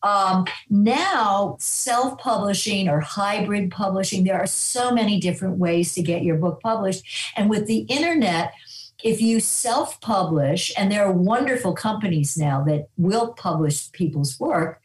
Um, 0.02 0.46
now, 0.70 1.56
self 1.58 2.18
publishing 2.18 2.88
or 2.88 3.00
hybrid 3.00 3.70
publishing, 3.70 4.24
there 4.24 4.38
are 4.38 4.46
so 4.46 4.92
many 4.92 5.18
different 5.18 5.58
ways 5.58 5.94
to 5.94 6.02
get 6.02 6.22
your 6.22 6.36
book 6.36 6.60
published. 6.60 7.04
And 7.36 7.50
with 7.50 7.66
the 7.66 7.80
internet, 7.80 8.52
if 9.04 9.20
you 9.20 9.40
self 9.40 10.00
publish, 10.00 10.72
and 10.76 10.90
there 10.90 11.04
are 11.04 11.12
wonderful 11.12 11.72
companies 11.72 12.36
now 12.36 12.64
that 12.64 12.88
will 12.96 13.32
publish 13.34 13.90
people's 13.92 14.38
work 14.40 14.82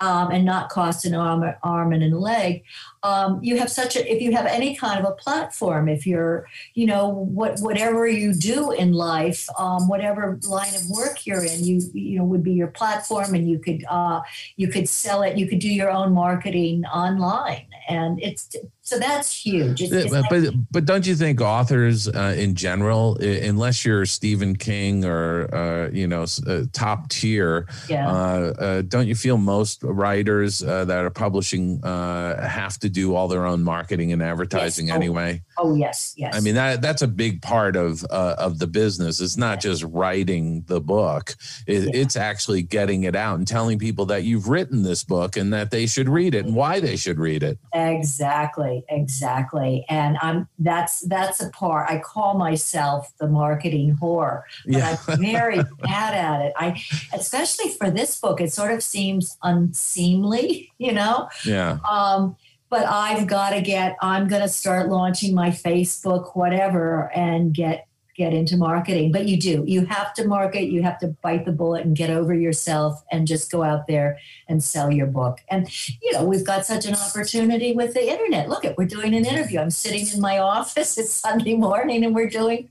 um, 0.00 0.30
and 0.30 0.44
not 0.44 0.68
cost 0.68 1.04
an 1.04 1.14
arm, 1.14 1.44
arm 1.62 1.92
and 1.92 2.02
a 2.02 2.16
leg, 2.16 2.62
um, 3.06 3.38
you 3.42 3.56
have 3.58 3.70
such 3.70 3.94
a 3.94 4.12
if 4.12 4.20
you 4.20 4.32
have 4.32 4.46
any 4.46 4.74
kind 4.74 4.98
of 4.98 5.06
a 5.06 5.14
platform 5.14 5.88
if 5.88 6.06
you're 6.06 6.48
you 6.74 6.86
know 6.86 7.08
what 7.08 7.58
whatever 7.60 8.06
you 8.08 8.34
do 8.34 8.72
in 8.72 8.92
life 8.92 9.48
um, 9.58 9.86
whatever 9.88 10.38
line 10.48 10.74
of 10.74 10.88
work 10.90 11.24
you're 11.24 11.44
in 11.44 11.64
you 11.64 11.80
you 11.94 12.18
know 12.18 12.24
would 12.24 12.42
be 12.42 12.52
your 12.52 12.66
platform 12.66 13.34
and 13.34 13.48
you 13.48 13.58
could 13.58 13.84
uh, 13.88 14.20
you 14.56 14.68
could 14.68 14.88
sell 14.88 15.22
it 15.22 15.38
you 15.38 15.46
could 15.46 15.60
do 15.60 15.72
your 15.72 15.90
own 15.90 16.12
marketing 16.12 16.84
online 16.86 17.66
and 17.88 18.20
it's 18.20 18.56
so 18.86 19.00
that's 19.00 19.44
huge. 19.44 19.82
It's, 19.82 19.92
it's 19.92 20.12
but, 20.12 20.30
like, 20.30 20.54
but 20.70 20.84
don't 20.84 21.04
you 21.04 21.16
think 21.16 21.40
authors 21.40 22.06
uh, 22.06 22.36
in 22.38 22.54
general, 22.54 23.16
unless 23.16 23.84
you're 23.84 24.06
Stephen 24.06 24.54
King 24.54 25.04
or 25.04 25.52
uh, 25.52 25.90
you 25.90 26.06
know 26.06 26.24
uh, 26.46 26.62
top 26.72 27.08
tier, 27.08 27.66
yeah. 27.88 28.08
Uh, 28.08 28.54
uh, 28.60 28.82
don't 28.82 29.08
you 29.08 29.16
feel 29.16 29.38
most 29.38 29.82
writers 29.82 30.62
uh, 30.62 30.84
that 30.84 31.04
are 31.04 31.10
publishing 31.10 31.80
have 31.82 32.78
to 32.78 32.88
do 32.96 33.14
all 33.14 33.28
their 33.28 33.44
own 33.44 33.62
marketing 33.62 34.12
and 34.12 34.22
advertising 34.22 34.86
yes. 34.86 34.94
oh, 34.94 34.96
anyway? 34.96 35.42
Oh 35.58 35.74
yes, 35.74 36.14
yes. 36.16 36.34
I 36.34 36.40
mean 36.40 36.54
that 36.54 36.80
that's 36.80 37.02
a 37.02 37.08
big 37.08 37.42
part 37.42 37.76
of 37.76 38.04
of 38.04 38.58
the 38.58 38.66
business. 38.66 39.20
It's 39.20 39.36
not 39.36 39.60
just 39.60 39.82
writing 39.84 40.64
the 40.66 40.80
book; 40.80 41.34
it, 41.66 41.84
yeah. 41.84 42.00
it's 42.00 42.16
actually 42.16 42.62
getting 42.62 43.04
it 43.04 43.14
out 43.14 43.38
and 43.38 43.46
telling 43.46 43.78
people 43.78 44.06
that 44.06 44.24
you've 44.24 44.48
written 44.48 44.82
this 44.82 45.04
book 45.04 45.36
and 45.36 45.52
that 45.52 45.70
they 45.70 45.86
should 45.86 46.08
read 46.08 46.34
it 46.34 46.46
and 46.46 46.54
why 46.54 46.80
they 46.80 46.96
should 46.96 47.18
read 47.18 47.42
it. 47.42 47.58
Exactly 47.74 48.84
exactly 48.88 49.84
and 49.88 50.16
i'm 50.20 50.48
that's 50.58 51.00
that's 51.02 51.40
a 51.40 51.50
part 51.50 51.88
i 51.90 51.98
call 51.98 52.34
myself 52.34 53.12
the 53.18 53.28
marketing 53.28 53.96
whore 54.00 54.42
but 54.64 54.74
yeah. 54.74 54.96
i'm 55.08 55.20
very 55.20 55.60
bad 55.82 56.14
at 56.14 56.40
it 56.46 56.52
i 56.56 56.80
especially 57.12 57.70
for 57.72 57.90
this 57.90 58.18
book 58.20 58.40
it 58.40 58.52
sort 58.52 58.72
of 58.72 58.82
seems 58.82 59.36
unseemly 59.42 60.70
you 60.78 60.92
know 60.92 61.28
yeah 61.44 61.78
um 61.88 62.36
but 62.68 62.86
I've 62.86 63.26
got 63.26 63.50
to 63.50 63.60
get, 63.60 63.96
I'm 64.00 64.28
going 64.28 64.42
to 64.42 64.48
start 64.48 64.88
launching 64.88 65.34
my 65.34 65.50
Facebook, 65.50 66.36
whatever, 66.36 67.10
and 67.14 67.54
get 67.54 67.86
get 68.16 68.32
into 68.32 68.56
marketing. 68.56 69.12
But 69.12 69.28
you 69.28 69.38
do. 69.38 69.62
You 69.66 69.84
have 69.86 70.14
to 70.14 70.26
market, 70.26 70.70
you 70.70 70.82
have 70.82 70.98
to 71.00 71.08
bite 71.08 71.44
the 71.44 71.52
bullet 71.52 71.84
and 71.84 71.94
get 71.94 72.10
over 72.10 72.34
yourself 72.34 73.04
and 73.12 73.26
just 73.26 73.52
go 73.52 73.62
out 73.62 73.86
there 73.86 74.18
and 74.48 74.64
sell 74.64 74.90
your 74.90 75.06
book. 75.06 75.40
And, 75.50 75.68
you 76.00 76.12
know, 76.12 76.24
we've 76.24 76.44
got 76.44 76.64
such 76.64 76.86
an 76.86 76.94
opportunity 76.94 77.74
with 77.74 77.92
the 77.92 78.10
internet. 78.10 78.48
Look 78.48 78.64
at, 78.64 78.78
we're 78.78 78.86
doing 78.86 79.14
an 79.14 79.26
interview. 79.26 79.60
I'm 79.60 79.70
sitting 79.70 80.06
in 80.12 80.20
my 80.20 80.38
office. 80.56 80.96
It's 80.96 81.12
Sunday 81.12 81.56
morning 81.56 82.04
and 82.04 82.14
we're 82.14 82.30
doing 82.30 82.70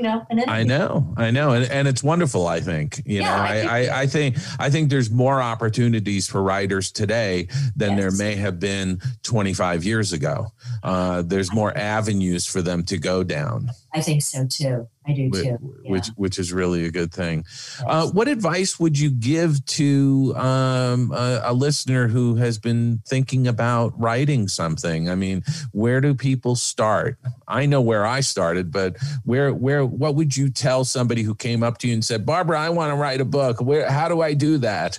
you 0.00 0.36
know 0.36 0.44
i 0.48 0.62
know 0.62 1.12
i 1.16 1.30
know 1.30 1.52
and, 1.52 1.70
and 1.70 1.86
it's 1.86 2.02
wonderful 2.02 2.46
i 2.46 2.58
think 2.58 3.02
you 3.04 3.20
yeah, 3.20 3.36
know 3.36 3.42
I, 3.42 3.58
I, 3.60 4.00
I, 4.00 4.06
think 4.06 4.36
i 4.58 4.70
think 4.70 4.88
there's 4.88 5.10
more 5.10 5.42
opportunities 5.42 6.26
for 6.26 6.42
writers 6.42 6.90
today 6.90 7.48
than 7.76 7.96
yes. 7.96 8.00
there 8.00 8.26
may 8.26 8.36
have 8.36 8.58
been 8.58 9.00
25 9.22 9.84
years 9.84 10.12
ago. 10.12 10.52
Uh, 10.82 11.22
there's 11.22 11.52
more 11.52 11.76
avenues 11.76 12.46
for 12.46 12.62
them 12.62 12.82
to 12.84 12.98
go 12.98 13.22
down 13.22 13.70
i 13.94 14.00
think 14.00 14.22
so 14.22 14.46
too 14.46 14.88
I 15.06 15.12
do 15.14 15.30
too. 15.30 15.42
Yeah. 15.82 15.90
Which 15.90 16.08
which 16.16 16.38
is 16.38 16.52
really 16.52 16.84
a 16.84 16.90
good 16.90 17.12
thing. 17.12 17.44
Uh, 17.86 18.08
what 18.08 18.28
advice 18.28 18.78
would 18.78 18.98
you 18.98 19.10
give 19.10 19.64
to 19.66 20.34
um, 20.36 21.10
a, 21.12 21.40
a, 21.44 21.52
listener 21.52 22.06
who 22.06 22.36
has 22.36 22.58
been 22.58 23.02
thinking 23.06 23.48
about 23.48 23.98
writing 23.98 24.46
something? 24.46 25.08
I 25.08 25.14
mean, 25.14 25.42
where 25.72 26.00
do 26.00 26.14
people 26.14 26.54
start? 26.54 27.18
I 27.48 27.66
know 27.66 27.80
where 27.80 28.06
I 28.06 28.20
started, 28.20 28.70
but 28.70 28.96
where 29.24 29.52
where 29.54 29.84
what 29.84 30.14
would 30.14 30.36
you 30.36 30.50
tell 30.50 30.84
somebody 30.84 31.22
who 31.22 31.34
came 31.34 31.62
up 31.62 31.78
to 31.78 31.88
you 31.88 31.94
and 31.94 32.04
said, 32.04 32.26
"Barbara, 32.26 32.60
I 32.60 32.68
want 32.70 32.92
to 32.92 32.96
write 32.96 33.20
a 33.20 33.24
book. 33.24 33.60
Where 33.60 33.90
how 33.90 34.08
do 34.08 34.20
I 34.20 34.34
do 34.34 34.58
that?" 34.58 34.98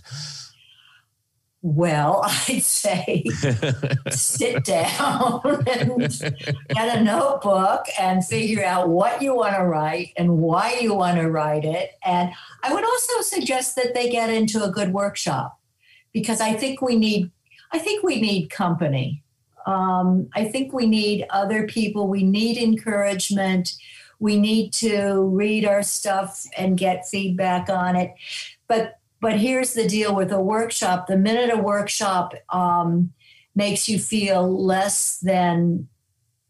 Well, 1.63 2.21
I'd 2.25 2.63
say 2.63 3.23
sit 4.09 4.63
down 4.65 5.41
and 5.67 6.09
get 6.69 6.97
a 6.97 7.03
notebook 7.03 7.85
and 7.99 8.25
figure 8.25 8.63
out 8.63 8.89
what 8.89 9.21
you 9.21 9.35
want 9.35 9.55
to 9.55 9.63
write 9.63 10.13
and 10.17 10.37
why 10.37 10.79
you 10.81 10.93
want 10.93 11.19
to 11.19 11.29
write 11.29 11.65
it. 11.65 11.91
And 12.03 12.31
I 12.63 12.73
would 12.73 12.83
also 12.83 13.21
suggest 13.21 13.75
that 13.75 13.93
they 13.93 14.09
get 14.09 14.29
into 14.29 14.63
a 14.63 14.71
good 14.71 14.91
workshop 14.93 15.59
because 16.13 16.41
I 16.41 16.53
think 16.53 16.81
we 16.81 16.95
need 16.95 17.31
I 17.73 17.79
think 17.79 18.03
we 18.03 18.19
need 18.19 18.49
company. 18.49 19.23
Um, 19.65 20.27
I 20.33 20.45
think 20.45 20.73
we 20.73 20.85
need 20.85 21.25
other 21.29 21.65
people. 21.67 22.07
We 22.07 22.23
need 22.23 22.57
encouragement. 22.57 23.73
We 24.19 24.37
need 24.37 24.73
to 24.73 25.21
read 25.21 25.65
our 25.65 25.81
stuff 25.81 26.45
and 26.57 26.77
get 26.77 27.07
feedback 27.07 27.69
on 27.69 27.95
it. 27.95 28.13
But 28.67 28.99
but 29.21 29.39
here's 29.39 29.73
the 29.73 29.87
deal 29.87 30.13
with 30.15 30.31
a 30.31 30.41
workshop. 30.41 31.07
The 31.07 31.15
minute 31.15 31.53
a 31.53 31.57
workshop 31.57 32.33
um, 32.49 33.13
makes 33.55 33.87
you 33.87 33.99
feel 33.99 34.65
less 34.65 35.19
than 35.19 35.87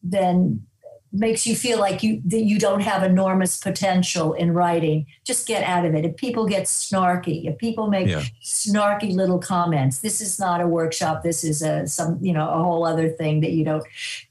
than 0.01 0.65
makes 1.14 1.45
you 1.45 1.55
feel 1.55 1.80
like 1.80 2.01
you 2.01 2.22
that 2.26 2.43
you 2.43 2.57
don't 2.57 2.80
have 2.82 3.03
enormous 3.03 3.57
potential 3.57 4.34
in 4.34 4.53
writing 4.53 5.05
just 5.26 5.45
get 5.45 5.64
out 5.64 5.86
of 5.86 5.93
it 5.93 6.05
if 6.05 6.16
people 6.16 6.45
get 6.45 6.64
snarky 6.64 7.45
if 7.49 7.57
people 7.57 7.88
make 7.88 8.07
yeah. 8.07 8.24
snarky 8.41 9.14
little 9.14 9.39
comments 9.39 9.99
this 9.99 10.22
is 10.22 10.39
not 10.39 10.62
a 10.62 10.68
workshop 10.68 11.22
this 11.22 11.43
is 11.43 11.62
a 11.62 11.86
some 11.86 12.18
you 12.22 12.32
know 12.32 12.49
a 12.49 12.64
whole 12.64 12.86
other 12.86 13.09
thing 13.09 13.41
that 13.41 13.51
you 13.51 13.66
don't 13.66 13.84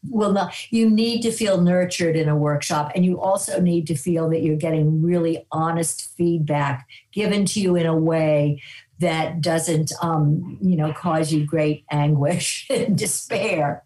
will 0.08 0.32
not 0.32 0.54
you 0.72 0.88
need 0.88 1.20
to 1.20 1.30
feel 1.30 1.60
nurtured 1.60 2.16
in 2.16 2.28
a 2.28 2.36
workshop 2.36 2.90
and 2.94 3.04
you 3.04 3.20
also 3.20 3.60
need 3.60 3.86
to 3.86 3.94
feel 3.94 4.30
that 4.30 4.42
you're 4.42 4.56
getting 4.56 5.02
really 5.02 5.46
honest 5.52 6.16
feedback 6.16 6.88
given 7.12 7.44
to 7.44 7.60
you 7.60 7.76
in 7.76 7.86
a 7.86 7.96
way 7.96 8.60
that 9.00 9.40
doesn't, 9.40 9.92
um, 10.02 10.58
you 10.60 10.76
know, 10.76 10.92
cause 10.92 11.32
you 11.32 11.44
great 11.44 11.84
anguish 11.90 12.66
and 12.70 12.96
despair. 12.96 13.82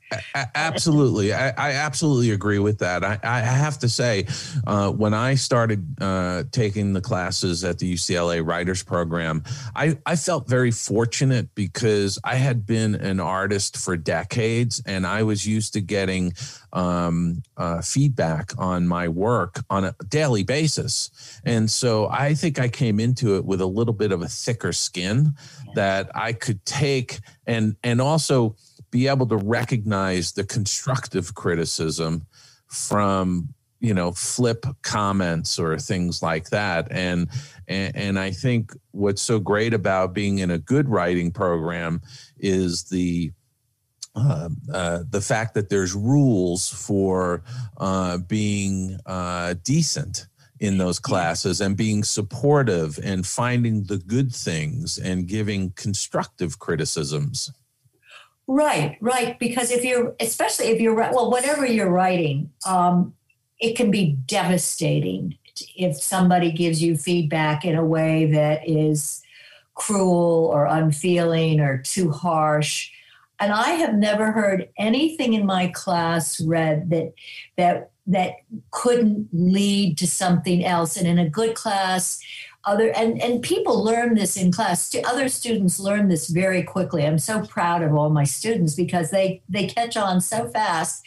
Absolutely, 0.55 1.33
I, 1.33 1.49
I, 1.51 1.73
absolutely 1.73 2.31
agree 2.31 2.59
with 2.59 2.79
that. 2.79 3.05
I, 3.05 3.19
I 3.23 3.41
have 3.41 3.79
to 3.81 3.89
say, 3.89 4.27
uh, 4.67 4.91
when 4.91 5.15
I 5.15 5.35
started 5.35 5.85
uh, 6.01 6.45
taking 6.51 6.93
the 6.93 7.01
classes 7.01 7.65
at 7.65 7.79
the 7.79 7.93
UCLA 7.93 8.47
Writers 8.47 8.83
Program, 8.83 9.43
I, 9.75 9.99
I 10.07 10.17
felt 10.17 10.49
very 10.49 10.71
fortunate 10.71 11.55
because 11.55 12.19
I 12.25 12.37
had 12.37 12.67
been 12.67 12.95
an 12.97 13.21
artist 13.21 13.77
for 13.77 13.97
decades, 13.97 14.83
and 14.87 15.07
I 15.07 15.23
was 15.23 15.47
used 15.47 15.73
to 15.75 15.81
getting 15.81 16.33
um, 16.73 17.43
uh, 17.57 17.81
feedback 17.81 18.53
on 18.59 18.87
my 18.87 19.09
work 19.09 19.61
on 19.71 19.85
a 19.85 19.95
daily 20.09 20.43
basis. 20.43 21.41
And 21.45 21.71
so 21.71 22.09
I 22.09 22.35
think 22.35 22.59
I 22.59 22.69
came 22.69 23.01
into 23.01 23.37
it 23.37 23.45
with 23.45 23.61
a 23.61 23.67
little 23.67 23.95
bit 23.95 24.13
of 24.13 24.23
a 24.23 24.29
thicker 24.29 24.73
skin 24.73 25.35
that 25.75 26.11
I 26.15 26.33
could 26.33 26.65
take 26.65 27.21
and 27.47 27.77
and 27.83 28.01
also 28.01 28.57
be 28.95 29.09
able 29.09 29.27
to 29.27 29.37
recognize 29.37 30.31
the 30.31 30.45
constructive 30.45 31.35
criticism 31.35 32.25
from 32.69 33.49
you 33.81 33.93
know 33.93 34.13
flip 34.13 34.65
comments 34.83 35.59
or 35.59 35.77
things 35.77 36.23
like 36.23 36.49
that 36.51 36.87
and, 36.93 37.29
and 37.67 37.97
and 37.97 38.19
i 38.21 38.31
think 38.31 38.73
what's 38.93 39.21
so 39.21 39.41
great 39.41 39.75
about 39.75 40.15
being 40.15 40.39
in 40.39 40.53
a 40.53 40.59
good 40.59 40.89
writing 40.89 41.33
program 41.33 42.01
is 42.39 42.85
the 42.85 43.33
uh, 44.15 44.49
uh, 44.73 45.01
the 45.11 45.21
fact 45.21 45.55
that 45.55 45.71
there's 45.71 45.93
rules 45.93 46.69
for 46.69 47.43
uh, 47.79 48.17
being 48.19 48.97
uh, 49.07 49.55
decent 49.65 50.29
in 50.61 50.79
those 50.79 51.01
classes 51.01 51.61
and 51.61 51.77
being 51.77 52.05
supportive 52.05 52.97
and 53.03 53.27
finding 53.27 53.83
the 53.83 53.99
good 53.99 54.33
things 54.33 54.99
and 54.99 55.27
giving 55.27 55.73
constructive 55.73 56.61
criticisms. 56.61 57.51
Right, 58.47 58.99
right. 59.01 59.39
Because 59.39 59.71
if 59.71 59.85
you're, 59.85 60.15
especially 60.21 60.67
if 60.67 60.81
you're, 60.81 60.95
well, 60.95 61.31
whatever 61.31 61.67
you're 61.67 61.91
writing, 61.91 62.51
um, 62.67 63.15
it 63.59 63.77
can 63.77 63.91
be 63.91 64.19
devastating 64.27 65.39
if 65.77 65.97
somebody 65.97 66.53
gives 66.53 66.83
you 66.83 66.97
feedback 66.97 67.65
in 67.65 67.77
a 67.77 67.85
way 67.85 68.27
that 68.27 68.69
is 68.69 69.23
cruel 69.75 70.51
or 70.53 70.67
unfeeling 70.67 71.61
or 71.61 71.79
too 71.79 72.11
harsh. 72.11 72.91
And 73.41 73.53
I 73.53 73.71
have 73.71 73.95
never 73.95 74.33
heard 74.33 74.69
anything 74.79 75.33
in 75.35 75.47
my 75.47 75.69
class 75.69 76.41
read 76.41 76.91
that 76.91 77.15
that 77.57 77.91
that 78.07 78.35
couldn't 78.71 79.29
lead 79.33 79.97
to 79.99 80.07
something 80.07 80.65
else. 80.65 80.97
And 80.97 81.07
in 81.07 81.19
a 81.19 81.29
good 81.29 81.55
class, 81.55 82.21
other 82.67 82.91
and 82.91 83.21
and 83.21 83.43
people 83.43 83.83
learn 83.83 84.15
this 84.15 84.37
in 84.37 84.53
class. 84.53 84.95
Other 85.05 85.29
students 85.29 85.79
learn 85.79 86.09
this 86.09 86.29
very 86.29 86.63
quickly. 86.63 87.07
I'm 87.07 87.19
so 87.19 87.43
proud 87.43 87.83
of 87.83 87.95
all 87.95 88.11
my 88.11 88.25
students 88.25 88.75
because 88.75 89.11
they 89.11 89.43
they 89.49 89.67
catch 89.67 89.97
on 89.97 90.21
so 90.21 90.49
fast 90.49 91.05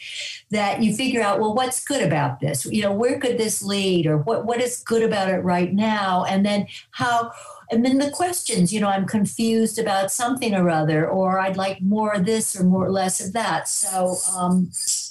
that 0.50 0.82
you 0.82 0.94
figure 0.94 1.22
out 1.22 1.40
well 1.40 1.54
what's 1.54 1.84
good 1.84 2.02
about 2.02 2.40
this? 2.40 2.64
You 2.64 2.82
know 2.82 2.92
where 2.92 3.18
could 3.18 3.38
this 3.38 3.62
lead? 3.62 4.06
Or 4.06 4.18
what 4.18 4.44
what 4.44 4.60
is 4.60 4.82
good 4.82 5.02
about 5.02 5.30
it 5.30 5.38
right 5.38 5.72
now? 5.72 6.24
And 6.24 6.44
then 6.44 6.66
how 6.92 7.32
and 7.70 7.84
then 7.84 7.98
the 7.98 8.10
questions 8.10 8.72
you 8.72 8.80
know 8.80 8.88
i'm 8.88 9.06
confused 9.06 9.78
about 9.78 10.10
something 10.10 10.54
or 10.54 10.70
other 10.70 11.06
or 11.06 11.38
i'd 11.38 11.58
like 11.58 11.82
more 11.82 12.14
of 12.14 12.24
this 12.24 12.58
or 12.58 12.64
more 12.64 12.86
or 12.86 12.90
less 12.90 13.20
of 13.20 13.32
that. 13.34 13.68
So 13.68 14.16
um, 14.36 14.70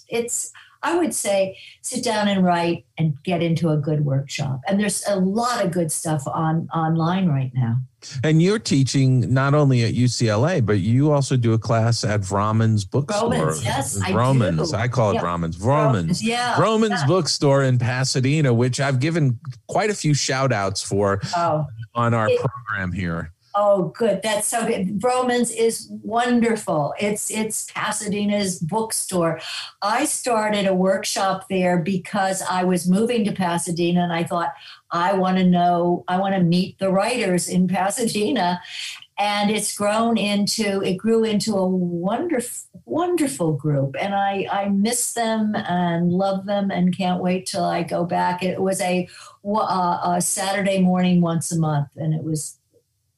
it's 0.10 0.52
I 0.84 0.98
would 0.98 1.14
say 1.14 1.58
sit 1.82 2.04
down 2.04 2.28
and 2.28 2.44
write 2.44 2.86
and 2.98 3.22
get 3.24 3.42
into 3.42 3.70
a 3.70 3.78
good 3.78 4.06
workshop. 4.06 4.62
And 4.68 4.80
there's 4.80 5.04
a 5.08 5.16
lot 5.18 5.64
of 5.64 5.72
good 5.72 5.92
stuff 5.92 6.28
on 6.28 6.68
online 6.74 7.28
right 7.28 7.52
now. 7.54 7.78
And 8.24 8.42
you're 8.42 8.60
teaching 8.60 9.34
not 9.34 9.54
only 9.54 9.84
at 9.84 9.94
UCLA, 9.94 10.66
but 10.66 10.80
you 10.80 11.12
also 11.12 11.36
do 11.36 11.54
a 11.54 11.58
class 11.58 12.04
at 12.04 12.22
Vroman's 12.22 12.86
bookstore. 12.86 13.32
Romans, 13.32 13.64
yes, 13.64 13.98
Vroman's. 14.00 14.74
I, 14.74 14.84
I 14.84 14.88
call 14.88 15.12
it 15.12 15.16
yeah. 15.16 15.22
Romans. 15.24 15.58
Vroman's. 15.58 16.24
Yeah. 16.24 16.56
Vroman's 16.56 17.02
yeah. 17.02 17.08
bookstore 17.08 17.64
in 17.64 17.80
Pasadena, 17.80 18.54
which 18.54 18.80
I've 18.80 19.00
given 19.00 19.40
quite 19.68 19.90
a 19.90 19.96
few 19.96 20.14
shout 20.14 20.52
outs 20.54 20.82
for 20.82 21.20
Oh. 21.36 21.66
on 21.96 22.14
our 22.14 22.30
It- 22.30 22.40
program 22.40 22.92
here. 22.92 23.34
Oh, 23.60 23.92
good. 23.98 24.22
That's 24.22 24.48
so 24.48 24.68
good. 24.68 25.00
Vroman's 25.00 25.50
is 25.50 25.90
wonderful. 26.04 26.94
It's 27.00 27.32
it's 27.32 27.72
Pasadena's 27.72 28.60
bookstore. 28.60 29.40
I 29.82 30.06
started 30.06 30.68
a 30.68 30.76
workshop 30.76 31.48
there 31.50 31.80
because 31.80 32.44
I 32.44 32.64
was 32.66 32.88
moving 32.88 33.26
to 33.26 33.32
Pasadena 33.32 34.04
and 34.04 34.14
I 34.14 34.26
thought 34.26 34.54
I 34.92 35.14
want 35.14 35.40
to 35.40 35.44
know, 35.44 36.04
I 36.08 36.20
want 36.20 36.36
to 36.36 36.42
meet 36.44 36.78
the 36.78 36.92
writers 36.92 37.50
in 37.50 37.68
Pasadena. 37.68 38.62
And 39.18 39.50
it's 39.50 39.76
grown 39.76 40.16
into, 40.16 40.84
it 40.84 40.98
grew 40.98 41.24
into 41.24 41.56
a 41.56 41.68
wonderful, 41.68 42.70
wonderful 42.86 43.54
group. 43.54 43.96
And 44.00 44.14
I, 44.14 44.48
I 44.52 44.70
miss 44.70 45.14
them 45.14 45.56
and 45.56 46.12
love 46.12 46.46
them 46.46 46.70
and 46.70 46.96
can't 46.96 47.24
wait 47.24 47.48
till 47.48 47.64
I 47.64 47.82
go 47.82 48.06
back. 48.06 48.44
It 48.44 48.62
was 48.62 48.80
a, 48.80 49.10
a 49.44 50.18
Saturday 50.22 50.80
morning 50.80 51.22
once 51.22 51.52
a 51.52 51.58
month. 51.58 51.88
And 51.96 52.14
it 52.14 52.24
was 52.24 52.57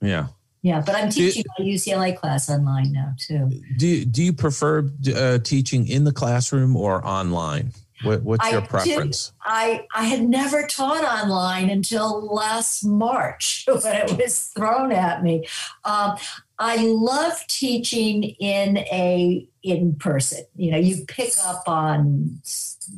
Yeah. 0.01 0.27
yeah, 0.61 0.81
but 0.85 0.95
I'm 0.95 1.09
Do 1.09 1.21
teaching 1.21 1.43
my 1.57 1.65
UCLA 1.65 2.17
class 2.17 2.49
online 2.49 2.91
now 2.91 3.13
too. 3.17 3.49
Do 3.77 3.87
you, 3.87 4.05
do 4.05 4.23
you 4.23 4.33
prefer 4.33 4.89
uh, 5.15 5.39
teaching 5.39 5.87
in 5.87 6.03
the 6.03 6.11
classroom 6.13 6.75
or 6.75 7.05
online? 7.05 7.73
What, 8.03 8.23
what's 8.23 8.45
I 8.45 8.51
your 8.51 8.61
do- 8.61 8.67
preference? 8.67 9.33
I 9.43 9.85
I 9.93 10.05
had 10.05 10.23
never 10.23 10.65
taught 10.65 11.03
online 11.03 11.69
until 11.69 12.21
last 12.33 12.85
March 12.85 13.65
when 13.67 13.95
it 13.95 14.17
was 14.17 14.45
thrown 14.55 14.91
at 14.93 15.21
me. 15.21 15.45
Um, 15.83 16.15
I 16.59 16.77
love 16.77 17.45
teaching 17.47 18.23
in 18.23 18.77
a 18.77 19.45
in 19.63 19.95
person. 19.95 20.45
You 20.55 20.71
know, 20.71 20.77
you 20.77 21.03
pick 21.07 21.33
up 21.43 21.63
on 21.67 22.39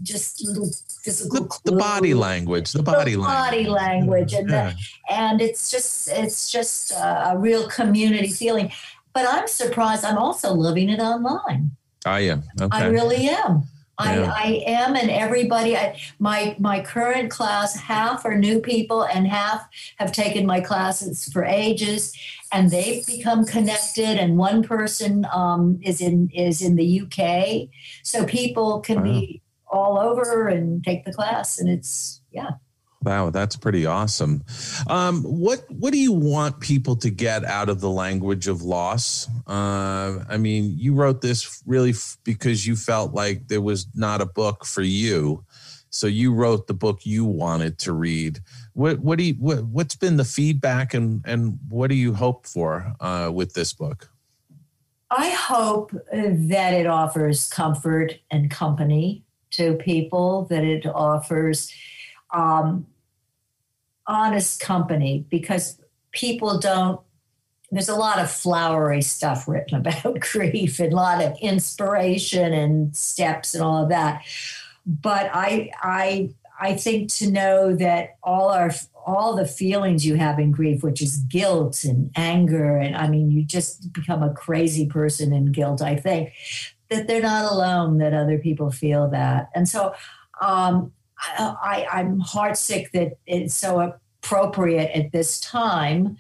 just 0.04 0.44
little 0.46 0.70
physical 1.04 1.46
The, 1.46 1.72
the 1.72 1.78
body 1.78 2.14
language, 2.14 2.72
the 2.72 2.84
body 2.84 3.14
the 3.14 3.20
language. 3.22 3.68
body 3.68 3.68
language 3.68 4.34
and 4.34 4.50
Yeah. 4.50 4.74
the, 5.10 5.14
and 5.14 5.42
it's 5.42 5.72
just 5.72 6.08
it's 6.10 6.52
just 6.52 6.92
a, 6.92 7.32
a 7.32 7.38
real 7.38 7.68
community 7.70 8.30
feeling. 8.30 8.72
But 9.14 9.26
I'm 9.28 9.48
surprised. 9.48 10.06
I'm 10.06 10.18
also 10.18 10.54
loving 10.54 10.90
it 10.90 11.00
online. 11.00 11.72
I 12.06 12.22
am. 12.22 12.44
Okay. 12.60 12.78
I 12.78 12.88
really 12.88 13.28
am. 13.30 13.64
Yeah. 14.04 14.32
I, 14.36 14.46
I 14.48 14.64
am, 14.66 14.96
and 14.96 15.12
everybody. 15.12 15.78
I, 15.78 16.00
my 16.18 16.56
my 16.58 16.82
current 16.82 17.30
class, 17.30 17.76
half 17.76 18.26
are 18.26 18.36
new 18.36 18.60
people, 18.60 19.04
and 19.04 19.28
half 19.28 19.68
have 19.98 20.12
taken 20.12 20.46
my 20.48 20.60
classes 20.60 21.30
for 21.32 21.44
ages, 21.46 22.12
and 22.52 22.72
they've 22.72 23.06
become 23.06 23.46
connected. 23.46 24.18
And 24.18 24.38
one 24.38 24.64
person 24.64 25.28
um, 25.32 25.80
is 25.84 26.02
in 26.02 26.30
is 26.34 26.64
in 26.64 26.78
the 26.78 27.02
UK, 27.02 27.70
so 28.02 28.26
people 28.26 28.80
can 28.80 29.04
be 29.04 29.42
all 29.72 29.98
over 29.98 30.48
and 30.48 30.84
take 30.84 31.06
the 31.06 31.14
class, 31.14 31.60
and 31.60 31.70
it's 31.70 32.22
yeah. 32.32 32.52
Wow, 33.04 33.32
that's 33.32 33.56
pretty 33.56 33.88
awesome. 33.88 34.44
Um, 34.88 35.24
what 35.24 35.66
what 35.70 35.92
do 35.92 35.98
you 35.98 36.12
want 36.12 36.60
people 36.60 36.96
to 36.98 37.10
get 37.10 37.44
out 37.44 37.68
of 37.68 37.82
the 37.82 37.90
language 37.90 38.48
of 38.48 38.62
loss? 38.62 39.28
Uh, 39.48 40.24
I 40.30 40.38
mean, 40.38 40.76
you 40.78 40.94
wrote 40.94 41.22
this 41.22 41.64
really 41.66 41.92
f- 41.92 42.18
because 42.24 42.68
you 42.68 42.76
felt 42.76 43.14
like 43.14 43.48
there 43.48 43.62
was 43.62 43.88
not 43.96 44.22
a 44.22 44.28
book 44.28 44.66
for 44.66 44.84
you, 44.84 45.44
so 45.90 46.06
you 46.06 46.32
wrote 46.32 46.68
the 46.68 46.76
book 46.76 47.00
you 47.04 47.26
wanted 47.26 47.80
to 47.80 47.94
read. 47.94 48.40
What 48.74 49.00
what 49.00 49.18
do 49.18 49.24
you 49.24 49.34
what, 49.34 49.66
what's 49.66 49.96
been 49.96 50.18
the 50.18 50.26
feedback 50.26 50.94
and 50.94 51.24
and 51.26 51.58
what 51.70 51.90
do 51.90 51.96
you 51.96 52.14
hope 52.14 52.46
for 52.46 52.96
uh, 53.00 53.32
with 53.34 53.54
this 53.54 53.74
book? 53.74 54.12
I 55.10 55.32
hope 55.32 55.92
that 56.14 56.74
it 56.74 56.86
offers 56.86 57.50
comfort 57.50 58.20
and 58.30 58.50
company 58.50 59.26
to 59.52 59.76
people, 59.76 60.46
that 60.46 60.64
it 60.64 60.86
offers 60.86 61.74
um, 62.32 62.86
honest 64.08 64.60
company 64.60 65.26
because 65.30 65.80
people 66.12 66.60
don't. 66.60 67.00
There's 67.74 67.90
a 67.90 67.96
lot 67.96 68.20
of 68.20 68.30
flowery 68.30 69.02
stuff 69.02 69.48
written 69.48 69.78
about 69.80 70.20
grief 70.20 70.80
and 70.80 70.92
a 70.92 70.96
lot 70.96 71.24
of 71.24 71.38
inspiration 71.40 72.54
and 72.54 72.96
steps 72.96 73.54
and 73.54 73.64
all 73.64 73.84
of 73.84 73.90
that. 73.90 74.24
But 74.86 75.30
I, 75.32 75.72
I, 75.82 76.32
I 76.60 76.76
think 76.76 77.14
to 77.14 77.32
know 77.32 77.76
that 77.76 78.18
all 78.24 78.50
our 78.50 78.72
all 79.06 79.36
the 79.36 79.48
feelings 79.48 80.06
you 80.06 80.16
have 80.16 80.38
in 80.38 80.52
grief, 80.52 80.84
which 80.84 81.02
is 81.02 81.18
guilt 81.18 81.84
and 81.84 82.12
anger, 82.16 82.78
and 82.78 82.96
I 82.96 83.08
mean, 83.08 83.32
you 83.32 83.44
just 83.44 83.92
become 83.94 84.22
a 84.22 84.34
crazy 84.34 84.86
person 84.86 85.34
in 85.34 85.52
guilt. 85.52 85.82
I 85.82 85.96
think 85.96 86.34
that 86.92 87.08
they're 87.08 87.22
not 87.22 87.52
alone; 87.52 87.98
that 87.98 88.14
other 88.14 88.38
people 88.38 88.70
feel 88.70 89.10
that, 89.10 89.50
and 89.56 89.68
so 89.68 89.96
um, 90.42 90.92
I, 91.18 91.88
I'm 91.92 92.22
heartsick 92.22 92.92
that 92.92 93.14
it's 93.26 93.56
so 93.56 93.80
appropriate 94.24 94.92
at 94.96 95.12
this 95.12 95.40
time. 95.40 96.18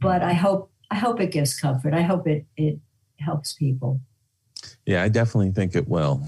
But 0.00 0.22
I 0.22 0.32
hope 0.32 0.70
I 0.90 0.96
hope 0.96 1.20
it 1.20 1.32
gives 1.32 1.58
comfort. 1.58 1.92
I 1.92 2.02
hope 2.02 2.26
it 2.26 2.46
it 2.56 2.78
helps 3.18 3.52
people. 3.52 4.00
Yeah, 4.86 5.02
I 5.02 5.08
definitely 5.08 5.52
think 5.52 5.74
it 5.74 5.88
will. 5.88 6.22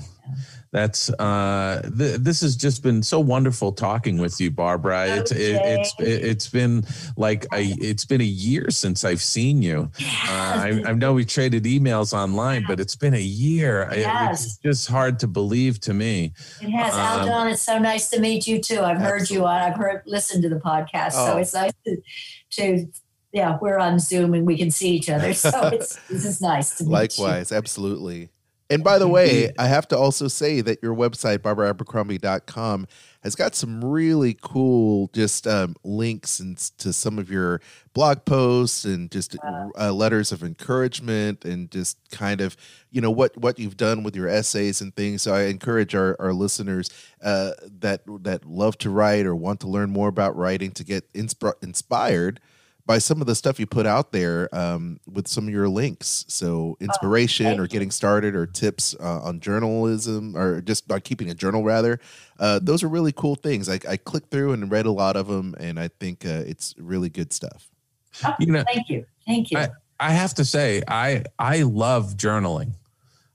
That's 0.72 1.08
uh 1.10 1.80
th- 1.96 2.16
this 2.20 2.40
has 2.40 2.56
just 2.56 2.82
been 2.82 3.02
so 3.02 3.20
wonderful 3.20 3.72
talking 3.72 4.18
with 4.18 4.38
you 4.40 4.50
Barbara. 4.50 5.06
It's 5.16 5.30
it, 5.30 5.60
it's 5.62 5.94
it, 6.00 6.04
it's 6.24 6.48
been 6.48 6.84
like 7.16 7.46
a 7.54 7.62
it's 7.80 8.04
been 8.04 8.20
a 8.20 8.24
year 8.24 8.68
since 8.70 9.04
I've 9.04 9.22
seen 9.22 9.62
you. 9.62 9.90
Uh, 10.00 10.28
I, 10.28 10.82
I 10.86 10.92
know 10.92 11.14
we 11.14 11.24
traded 11.24 11.64
emails 11.64 12.12
online, 12.12 12.64
but 12.66 12.80
it's 12.80 12.96
been 12.96 13.14
a 13.14 13.20
year. 13.20 13.88
It- 13.92 14.00
Yes. 14.00 14.44
it's 14.44 14.56
just 14.58 14.88
hard 14.88 15.18
to 15.20 15.26
believe 15.28 15.80
to 15.82 15.94
me. 15.94 16.32
It 16.60 16.70
has. 16.70 16.92
Um, 16.94 17.28
Aljon, 17.28 17.52
it's 17.52 17.62
so 17.62 17.78
nice 17.78 18.10
to 18.10 18.20
meet 18.20 18.46
you 18.46 18.60
too. 18.60 18.80
I've 18.80 18.98
heard 19.00 19.30
you 19.30 19.46
on, 19.46 19.62
I've 19.62 19.76
heard, 19.76 20.02
listened 20.06 20.42
to 20.42 20.48
the 20.48 20.56
podcast. 20.60 21.12
So 21.12 21.34
Oh. 21.34 21.36
it's 21.38 21.54
nice 21.54 21.72
to, 21.86 21.96
to, 22.52 22.86
yeah, 23.32 23.56
we're 23.62 23.78
on 23.78 23.98
Zoom 23.98 24.34
and 24.34 24.44
we 24.46 24.58
can 24.58 24.70
see 24.70 24.90
each 24.90 25.08
other. 25.08 25.32
So 25.34 25.68
it's, 25.68 25.94
this 26.08 26.24
is 26.26 26.40
nice 26.42 26.76
to 26.78 26.84
meet 26.84 26.88
you. 26.90 26.92
Likewise, 26.96 27.52
absolutely. 27.52 28.30
And 28.68 28.82
by 28.82 28.98
the 28.98 29.06
way, 29.06 29.52
I 29.58 29.68
have 29.68 29.86
to 29.88 29.98
also 29.98 30.26
say 30.26 30.60
that 30.60 30.82
your 30.82 30.94
website, 30.94 31.38
barbaraabercrombie.com, 31.38 32.88
has 33.22 33.36
got 33.36 33.54
some 33.54 33.84
really 33.84 34.36
cool 34.40 35.08
just 35.12 35.46
um, 35.46 35.76
links 35.84 36.40
and 36.40 36.56
to 36.78 36.92
some 36.92 37.18
of 37.18 37.30
your 37.30 37.60
blog 37.94 38.24
posts 38.24 38.84
and 38.84 39.10
just 39.10 39.36
uh, 39.78 39.92
letters 39.92 40.32
of 40.32 40.42
encouragement 40.42 41.44
and 41.44 41.70
just 41.70 41.98
kind 42.10 42.40
of, 42.40 42.56
you 42.90 43.00
know, 43.00 43.10
what, 43.10 43.36
what 43.36 43.58
you've 43.58 43.76
done 43.76 44.02
with 44.02 44.16
your 44.16 44.28
essays 44.28 44.80
and 44.80 44.94
things. 44.96 45.22
So 45.22 45.32
I 45.32 45.44
encourage 45.44 45.94
our, 45.94 46.16
our 46.18 46.32
listeners 46.32 46.90
uh, 47.22 47.52
that, 47.80 48.02
that 48.22 48.44
love 48.44 48.78
to 48.78 48.90
write 48.90 49.26
or 49.26 49.36
want 49.36 49.60
to 49.60 49.68
learn 49.68 49.90
more 49.90 50.08
about 50.08 50.36
writing 50.36 50.72
to 50.72 50.84
get 50.84 51.12
insp- 51.12 51.62
inspired 51.62 52.40
by 52.86 52.98
some 52.98 53.20
of 53.20 53.26
the 53.26 53.34
stuff 53.34 53.58
you 53.58 53.66
put 53.66 53.84
out 53.84 54.12
there 54.12 54.48
um, 54.54 55.00
with 55.12 55.26
some 55.26 55.48
of 55.48 55.52
your 55.52 55.68
links. 55.68 56.24
So 56.28 56.76
inspiration 56.80 57.58
oh, 57.58 57.64
or 57.64 57.66
getting 57.66 57.90
started 57.90 58.36
or 58.36 58.46
tips 58.46 58.94
uh, 59.00 59.20
on 59.22 59.40
journalism 59.40 60.36
or 60.36 60.60
just 60.60 60.90
on 60.90 61.00
keeping 61.00 61.28
a 61.28 61.34
journal 61.34 61.64
rather. 61.64 61.98
Uh, 62.38 62.60
those 62.62 62.82
are 62.84 62.88
really 62.88 63.12
cool 63.12 63.34
things. 63.34 63.68
I, 63.68 63.80
I 63.88 63.96
clicked 63.96 64.30
through 64.30 64.52
and 64.52 64.70
read 64.70 64.86
a 64.86 64.92
lot 64.92 65.16
of 65.16 65.26
them, 65.26 65.54
and 65.58 65.80
I 65.80 65.88
think 65.88 66.24
uh, 66.24 66.44
it's 66.46 66.74
really 66.78 67.08
good 67.08 67.32
stuff. 67.32 67.68
Oh, 68.24 68.34
you 68.38 68.46
know, 68.46 68.64
thank 68.72 68.88
you, 68.88 69.04
thank 69.26 69.50
you. 69.50 69.58
I, 69.58 69.68
I 69.98 70.12
have 70.12 70.34
to 70.34 70.44
say, 70.44 70.82
I 70.86 71.24
I 71.38 71.62
love 71.62 72.16
journaling. 72.16 72.72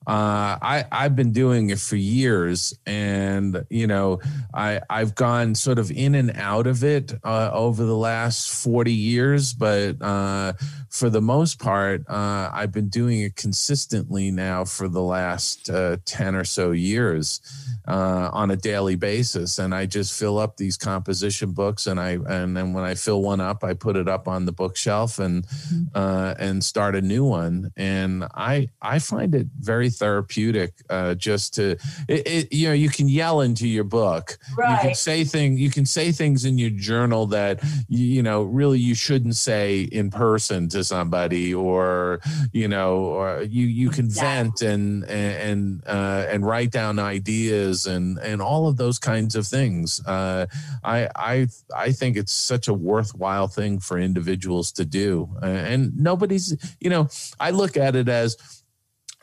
Uh, 0.07 0.57
I 0.60 0.86
I've 0.91 1.15
been 1.15 1.32
doing 1.32 1.69
it 1.69 1.78
for 1.78 1.95
years, 1.95 2.73
and 2.88 3.64
you 3.69 3.86
know 3.86 4.19
I 4.52 4.82
I've 4.90 5.14
gone 5.14 5.53
sort 5.53 5.78
of 5.78 5.91
in 5.91 6.15
and 6.15 6.32
out 6.38 6.65
of 6.65 6.84
it 6.84 7.14
uh, 7.23 7.52
over 7.53 7.86
the 7.86 7.95
last 7.95 8.49
forty 8.49 8.94
years, 8.94 9.53
but 9.53 10.02
uh, 10.02 10.53
for 10.90 11.11
the 11.11 11.22
most 11.22 11.60
part, 11.60 12.02
uh, 12.10 12.49
I've 12.52 12.72
been 12.72 12.90
doing 12.90 13.22
it 13.22 13.36
consistently 13.36 14.32
now 14.32 14.65
for 14.65 14.88
the 14.88 15.03
last 15.03 15.69
uh, 15.69 15.98
ten 16.03 16.34
or 16.34 16.45
so 16.45 16.72
years 16.72 17.40
uh, 17.88 18.32
on 18.34 18.49
a 18.49 18.56
daily 18.56 18.95
basis, 18.95 19.60
and 19.60 19.73
I 19.73 19.86
just 19.86 20.18
fill 20.18 20.40
up 20.40 20.57
these 20.57 20.78
composition 20.78 21.52
books, 21.52 21.86
and 21.86 21.99
I 21.99 22.18
and 22.28 22.57
then 22.57 22.73
when 22.73 22.84
I 22.84 22.95
fill 22.95 23.22
one 23.22 23.40
up, 23.40 23.64
I 23.64 23.76
put 23.76 23.95
it 23.95 24.10
up 24.10 24.28
on 24.28 24.45
the 24.45 24.52
bookshelf 24.52 25.19
and 25.19 25.45
mm-hmm. 25.45 26.41
and 26.41 26.64
start 26.64 26.95
a 26.95 27.02
new 27.02 27.23
one, 27.23 27.72
and 27.78 28.23
I 28.34 28.69
I 28.82 28.98
find 28.98 29.36
it 29.36 29.45
very 29.60 29.90
therapeutic 29.91 30.73
uh, 30.89 31.15
just 31.15 31.53
to 31.55 31.72
it, 32.07 32.27
it, 32.27 32.53
you 32.53 32.68
know 32.68 32.73
you 32.73 32.89
can 32.89 33.07
yell 33.07 33.41
into 33.41 33.68
your 33.68 33.84
book. 33.84 34.38
Right. 34.57 34.72
you 34.72 34.89
can 34.89 34.95
say 34.95 35.23
things 35.23 35.59
you 35.59 35.69
can 35.69 35.85
say 35.85 36.11
things 36.11 36.45
in 36.45 36.57
your 36.57 36.69
journal 36.69 37.27
that 37.27 37.63
you, 37.88 38.05
you 38.05 38.23
know 38.23 38.43
really 38.43 38.80
you 38.80 38.95
shouldn't 38.95 39.35
say 39.35 39.81
in 39.81 40.09
person 40.09 40.69
to 40.69 40.84
somebody 40.84 41.53
or 41.53 42.22
you 42.51 42.68
know 42.68 42.97
or 42.97 43.41
you 43.43 43.65
you 43.65 43.89
can 43.89 44.09
vent 44.09 44.61
and 44.61 45.03
and 45.05 45.84
uh, 45.88 46.26
and 46.30 46.45
write 46.45 46.72
down 46.72 46.99
ideas 46.99 47.85
and 47.85 48.18
and 48.19 48.41
all 48.41 48.68
of 48.68 48.77
those 48.77 48.99
kinds 48.99 49.35
of 49.35 49.47
things. 49.47 50.01
Uh, 50.05 50.45
I 50.84 51.09
I 51.15 51.47
I 51.76 51.91
think 51.91 52.18
it's 52.18 52.34
such 52.34 52.68
a 52.68 52.73
worthwhile 52.73 53.47
thing 53.47 53.80
for 53.80 53.97
individuals 53.97 54.72
to 54.73 54.85
do. 54.85 55.30
And 55.41 55.97
nobody's 55.97 56.55
you 56.80 56.89
know 56.89 57.09
I 57.39 57.51
look 57.51 57.77
at 57.77 57.95
it 57.95 58.09
as 58.09 58.38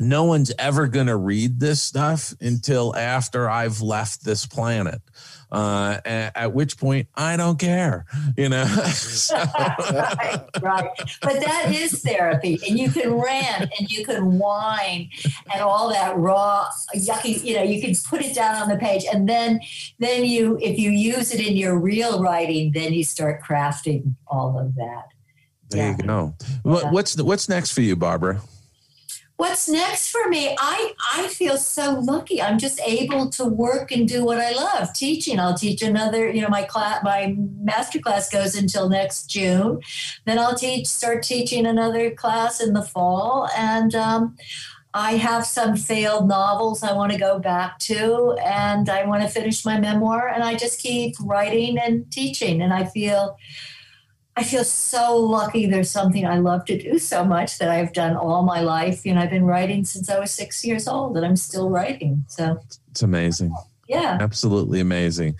no 0.00 0.24
one's 0.24 0.52
ever 0.58 0.86
going 0.86 1.06
to 1.08 1.16
read 1.16 1.60
this 1.60 1.82
stuff 1.82 2.34
until 2.40 2.94
after 2.96 3.48
I've 3.48 3.80
left 3.80 4.24
this 4.24 4.46
planet. 4.46 5.00
Uh, 5.50 5.98
at, 6.04 6.36
at, 6.36 6.52
which 6.52 6.76
point 6.76 7.08
I 7.14 7.38
don't 7.38 7.58
care, 7.58 8.04
you 8.36 8.50
know. 8.50 8.64
right, 9.32 10.44
right. 10.60 10.90
But 11.22 11.40
that 11.40 11.72
is 11.74 12.02
therapy, 12.02 12.60
and 12.68 12.78
you 12.78 12.90
can 12.90 13.14
rant 13.14 13.72
and 13.78 13.90
you 13.90 14.04
can 14.04 14.38
whine 14.38 15.08
and 15.50 15.62
all 15.62 15.88
that 15.88 16.18
raw, 16.18 16.68
yucky. 16.94 17.42
You 17.42 17.56
know, 17.56 17.62
you 17.62 17.80
can 17.80 17.94
put 18.10 18.20
it 18.20 18.34
down 18.34 18.56
on 18.56 18.68
the 18.68 18.76
page, 18.76 19.06
and 19.10 19.26
then, 19.26 19.60
then 19.98 20.26
you, 20.26 20.58
if 20.60 20.78
you 20.78 20.90
use 20.90 21.32
it 21.32 21.40
in 21.40 21.56
your 21.56 21.78
real 21.78 22.22
writing, 22.22 22.72
then 22.72 22.92
you 22.92 23.02
start 23.02 23.42
crafting 23.42 24.16
all 24.26 24.58
of 24.58 24.74
that. 24.74 25.06
There 25.70 25.82
yeah. 25.82 25.96
you 25.96 26.02
go. 26.02 26.34
Yeah. 26.66 26.90
What's 26.90 27.16
what's 27.16 27.48
next 27.48 27.72
for 27.72 27.80
you, 27.80 27.96
Barbara? 27.96 28.42
What's 29.38 29.68
next 29.68 30.10
for 30.10 30.28
me? 30.28 30.54
I 30.58 30.92
i 31.14 31.28
feel 31.28 31.56
so 31.56 31.92
lucky. 32.00 32.42
I'm 32.42 32.58
just 32.58 32.80
able 32.84 33.30
to 33.30 33.44
work 33.44 33.90
and 33.92 34.06
do 34.06 34.24
what 34.24 34.38
i 34.38 34.50
love. 34.50 34.92
Teaching 34.92 35.38
i'll 35.40 35.56
teach 35.56 35.80
another 35.80 36.28
you 36.30 36.42
know 36.42 36.48
my 36.48 36.64
class 36.64 37.02
my 37.04 37.34
master 37.60 38.00
class 38.00 38.28
goes 38.28 38.54
until 38.56 38.88
next 38.88 39.30
june. 39.30 39.80
Then 40.26 40.38
i'll 40.38 40.56
teach 40.56 40.86
start 40.88 41.22
teaching 41.22 41.66
another 41.66 42.10
class 42.10 42.60
in 42.60 42.74
the 42.74 42.82
fall. 42.82 43.48
And 43.56 43.94
um, 43.94 44.36
I 44.92 45.12
have 45.12 45.46
some 45.46 45.76
failed 45.76 46.26
novels 46.26 46.82
I 46.82 46.92
want 46.94 47.12
to 47.12 47.18
go 47.18 47.38
back 47.38 47.78
to, 47.80 48.36
and 48.44 48.88
I 48.88 49.06
want 49.06 49.22
to 49.22 49.28
finish 49.28 49.64
my 49.64 49.78
memoir, 49.78 50.28
and 50.28 50.42
I 50.42 50.56
just 50.56 50.80
keep 50.80 51.14
writing 51.20 51.78
and 51.78 52.10
teaching. 52.10 52.62
And 52.62 52.72
I 52.72 52.86
feel 52.86 53.38
I 54.38 54.44
feel 54.44 54.62
so 54.62 55.16
lucky 55.16 55.66
there's 55.66 55.90
something 55.90 56.24
I 56.24 56.38
love 56.38 56.64
to 56.66 56.78
do 56.78 57.00
so 57.00 57.24
much 57.24 57.58
that 57.58 57.70
I've 57.70 57.92
done 57.92 58.14
all 58.14 58.44
my 58.44 58.60
life. 58.60 59.04
You 59.04 59.14
know, 59.14 59.20
I've 59.20 59.30
been 59.30 59.44
writing 59.44 59.84
since 59.84 60.08
I 60.08 60.20
was 60.20 60.30
six 60.30 60.64
years 60.64 60.86
old 60.86 61.16
and 61.16 61.26
I'm 61.26 61.34
still 61.34 61.70
writing. 61.70 62.24
So 62.28 62.60
it's 62.88 63.02
amazing. 63.02 63.52
Yeah. 63.88 64.16
Absolutely 64.20 64.78
amazing. 64.78 65.34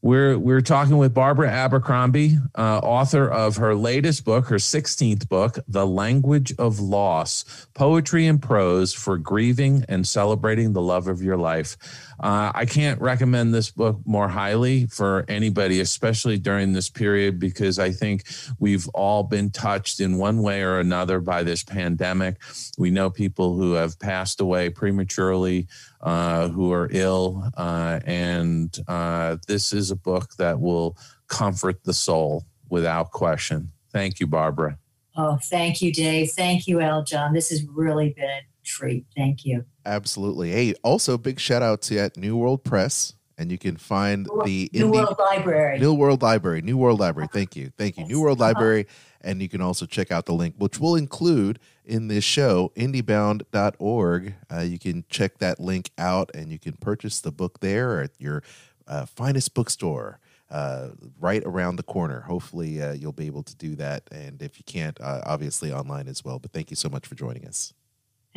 We're 0.00 0.38
we're 0.38 0.62
talking 0.62 0.96
with 0.96 1.12
Barbara 1.12 1.50
Abercrombie, 1.50 2.38
uh, 2.54 2.78
author 2.78 3.28
of 3.28 3.56
her 3.56 3.74
latest 3.74 4.24
book, 4.24 4.46
her 4.46 4.56
16th 4.56 5.28
book, 5.28 5.58
The 5.68 5.86
Language 5.86 6.54
of 6.56 6.80
Loss: 6.80 7.66
Poetry 7.74 8.26
and 8.28 8.40
Prose 8.40 8.94
for 8.94 9.18
Grieving 9.18 9.84
and 9.90 10.06
Celebrating 10.06 10.72
the 10.72 10.80
Love 10.80 11.08
of 11.08 11.20
Your 11.20 11.36
Life. 11.36 11.76
Uh, 12.20 12.50
I 12.54 12.64
can't 12.64 13.00
recommend 13.00 13.54
this 13.54 13.70
book 13.70 13.98
more 14.04 14.28
highly 14.28 14.86
for 14.86 15.24
anybody, 15.28 15.80
especially 15.80 16.38
during 16.38 16.72
this 16.72 16.88
period, 16.88 17.38
because 17.38 17.78
I 17.78 17.90
think 17.90 18.24
we've 18.58 18.88
all 18.88 19.22
been 19.22 19.50
touched 19.50 20.00
in 20.00 20.18
one 20.18 20.42
way 20.42 20.62
or 20.62 20.80
another 20.80 21.20
by 21.20 21.42
this 21.42 21.62
pandemic. 21.62 22.36
We 22.76 22.90
know 22.90 23.10
people 23.10 23.56
who 23.56 23.72
have 23.72 23.98
passed 23.98 24.40
away 24.40 24.70
prematurely, 24.70 25.68
uh, 26.00 26.48
who 26.48 26.72
are 26.72 26.88
ill, 26.90 27.50
uh, 27.56 28.00
and 28.04 28.76
uh, 28.88 29.36
this 29.46 29.72
is 29.72 29.90
a 29.90 29.96
book 29.96 30.34
that 30.38 30.60
will 30.60 30.96
comfort 31.28 31.84
the 31.84 31.94
soul 31.94 32.44
without 32.68 33.12
question. 33.12 33.70
Thank 33.92 34.20
you, 34.20 34.26
Barbara. 34.26 34.78
Oh, 35.16 35.38
thank 35.42 35.82
you, 35.82 35.92
Dave. 35.92 36.30
Thank 36.30 36.66
you, 36.66 36.78
Aljon. 36.78 37.32
This 37.32 37.50
has 37.50 37.64
really 37.64 38.10
been 38.10 38.24
a 38.24 38.42
treat. 38.64 39.06
Thank 39.16 39.44
you. 39.44 39.64
Absolutely. 39.88 40.50
Hey, 40.50 40.74
also 40.82 41.16
big 41.16 41.40
shout 41.40 41.62
out 41.62 41.80
to 41.82 41.98
at 41.98 42.16
New 42.16 42.36
World 42.36 42.62
Press. 42.62 43.14
And 43.38 43.52
you 43.52 43.58
can 43.58 43.76
find 43.76 44.26
the 44.44 44.68
New 44.72 44.86
Indie, 44.86 44.92
World 44.92 45.16
Library. 45.18 45.78
New 45.78 45.94
World 45.94 46.22
Library. 46.22 46.60
New 46.60 46.76
World 46.76 46.98
Library. 46.98 47.28
Thank 47.32 47.54
you. 47.54 47.70
Thank 47.78 47.96
you. 47.96 48.02
Yes. 48.02 48.10
New 48.10 48.20
World 48.20 48.40
Library. 48.40 48.86
And 49.20 49.40
you 49.40 49.48
can 49.48 49.60
also 49.60 49.86
check 49.86 50.10
out 50.10 50.26
the 50.26 50.32
link, 50.32 50.56
which 50.58 50.80
we'll 50.80 50.96
include 50.96 51.60
in 51.84 52.08
this 52.08 52.24
show, 52.24 52.72
indiebound.org. 52.76 54.34
Uh, 54.52 54.60
you 54.60 54.78
can 54.78 55.04
check 55.08 55.38
that 55.38 55.60
link 55.60 55.90
out 55.96 56.30
and 56.34 56.50
you 56.50 56.58
can 56.58 56.72
purchase 56.74 57.20
the 57.20 57.30
book 57.30 57.60
there 57.60 58.02
at 58.02 58.10
your 58.18 58.42
uh, 58.86 59.06
finest 59.06 59.54
bookstore. 59.54 60.18
Uh, 60.50 60.92
right 61.20 61.42
around 61.44 61.76
the 61.76 61.82
corner. 61.82 62.22
Hopefully, 62.22 62.80
uh, 62.80 62.92
you'll 62.92 63.12
be 63.12 63.26
able 63.26 63.42
to 63.42 63.54
do 63.56 63.76
that. 63.76 64.04
And 64.10 64.40
if 64.40 64.58
you 64.58 64.64
can't, 64.64 64.98
uh, 64.98 65.20
obviously 65.26 65.70
online 65.70 66.08
as 66.08 66.24
well. 66.24 66.38
But 66.38 66.52
thank 66.52 66.70
you 66.70 66.76
so 66.76 66.88
much 66.88 67.06
for 67.06 67.14
joining 67.14 67.46
us. 67.46 67.74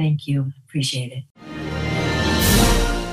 Thank 0.02 0.28
you. 0.28 0.52
Appreciate 0.66 1.12
it. 1.12 1.24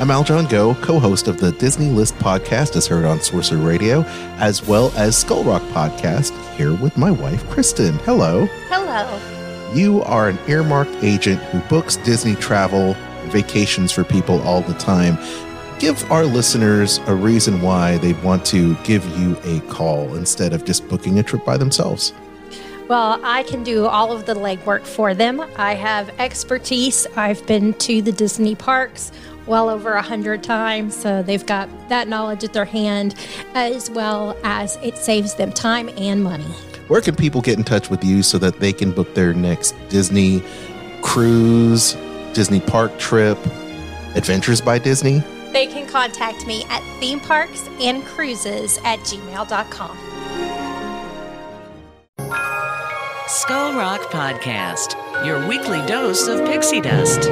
I'm 0.00 0.08
Aljon 0.08 0.48
Go, 0.48 0.74
co 0.76 0.98
host 0.98 1.28
of 1.28 1.38
the 1.38 1.52
Disney 1.52 1.90
List 1.90 2.14
podcast, 2.14 2.76
as 2.76 2.86
heard 2.86 3.04
on 3.04 3.20
Sorcerer 3.20 3.58
Radio, 3.58 4.04
as 4.38 4.66
well 4.66 4.90
as 4.96 5.14
Skull 5.14 5.44
Rock 5.44 5.60
podcast, 5.64 6.32
here 6.54 6.72
with 6.72 6.96
my 6.96 7.10
wife, 7.10 7.46
Kristen. 7.50 7.92
Hello. 8.06 8.46
Hello. 8.70 9.20
You 9.74 10.02
are 10.04 10.30
an 10.30 10.38
earmarked 10.48 11.04
agent 11.04 11.42
who 11.42 11.60
books 11.68 11.96
Disney 11.96 12.34
travel 12.36 12.94
vacations 13.26 13.92
for 13.92 14.02
people 14.02 14.40
all 14.40 14.62
the 14.62 14.72
time. 14.74 15.18
Give 15.78 16.10
our 16.10 16.24
listeners 16.24 17.00
a 17.06 17.14
reason 17.14 17.60
why 17.60 17.98
they'd 17.98 18.22
want 18.22 18.46
to 18.46 18.74
give 18.76 19.04
you 19.18 19.36
a 19.44 19.60
call 19.68 20.14
instead 20.14 20.54
of 20.54 20.64
just 20.64 20.88
booking 20.88 21.18
a 21.18 21.22
trip 21.22 21.44
by 21.44 21.58
themselves. 21.58 22.14
Well, 22.88 23.20
I 23.22 23.42
can 23.42 23.64
do 23.64 23.86
all 23.86 24.12
of 24.12 24.24
the 24.24 24.32
legwork 24.32 24.86
for 24.86 25.12
them. 25.12 25.44
I 25.56 25.74
have 25.74 26.08
expertise. 26.18 27.06
I've 27.16 27.46
been 27.46 27.74
to 27.74 28.00
the 28.00 28.12
Disney 28.12 28.54
parks 28.54 29.12
well 29.46 29.68
over 29.68 29.92
a 29.92 30.02
hundred 30.02 30.42
times, 30.42 30.96
so 30.96 31.22
they've 31.22 31.44
got 31.44 31.68
that 31.90 32.08
knowledge 32.08 32.44
at 32.44 32.54
their 32.54 32.64
hand, 32.64 33.14
as 33.54 33.90
well 33.90 34.38
as 34.42 34.76
it 34.82 34.96
saves 34.96 35.34
them 35.34 35.52
time 35.52 35.90
and 35.98 36.24
money. 36.24 36.44
Where 36.88 37.02
can 37.02 37.14
people 37.14 37.42
get 37.42 37.58
in 37.58 37.64
touch 37.64 37.90
with 37.90 38.02
you 38.02 38.22
so 38.22 38.38
that 38.38 38.58
they 38.58 38.72
can 38.72 38.92
book 38.92 39.14
their 39.14 39.34
next 39.34 39.72
Disney 39.90 40.42
cruise, 41.02 41.92
Disney 42.32 42.60
park 42.60 42.98
trip, 42.98 43.38
Adventures 44.14 44.62
by 44.62 44.78
Disney? 44.78 45.22
They 45.52 45.66
can 45.66 45.86
contact 45.86 46.46
me 46.46 46.64
at 46.70 46.82
theme 47.00 47.20
parks 47.20 47.68
and 47.80 48.02
cruises 48.04 48.78
at 48.84 49.00
gmail.com. 49.00 50.07
Skull 53.42 53.74
Rock 53.74 54.00
Podcast, 54.10 54.96
your 55.24 55.46
weekly 55.46 55.80
dose 55.86 56.26
of 56.26 56.44
pixie 56.44 56.80
dust. 56.80 57.30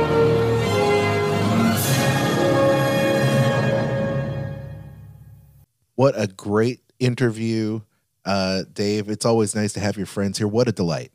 What 5.97 6.15
a 6.17 6.29
great 6.29 6.79
interview, 7.01 7.81
uh, 8.25 8.63
Dave. 8.73 9.09
It's 9.11 9.27
always 9.27 9.57
nice 9.57 9.73
to 9.73 9.81
have 9.81 9.97
your 9.97 10.07
friends 10.07 10.39
here. 10.39 10.47
What 10.47 10.69
a 10.69 10.73
delight. 10.73 11.11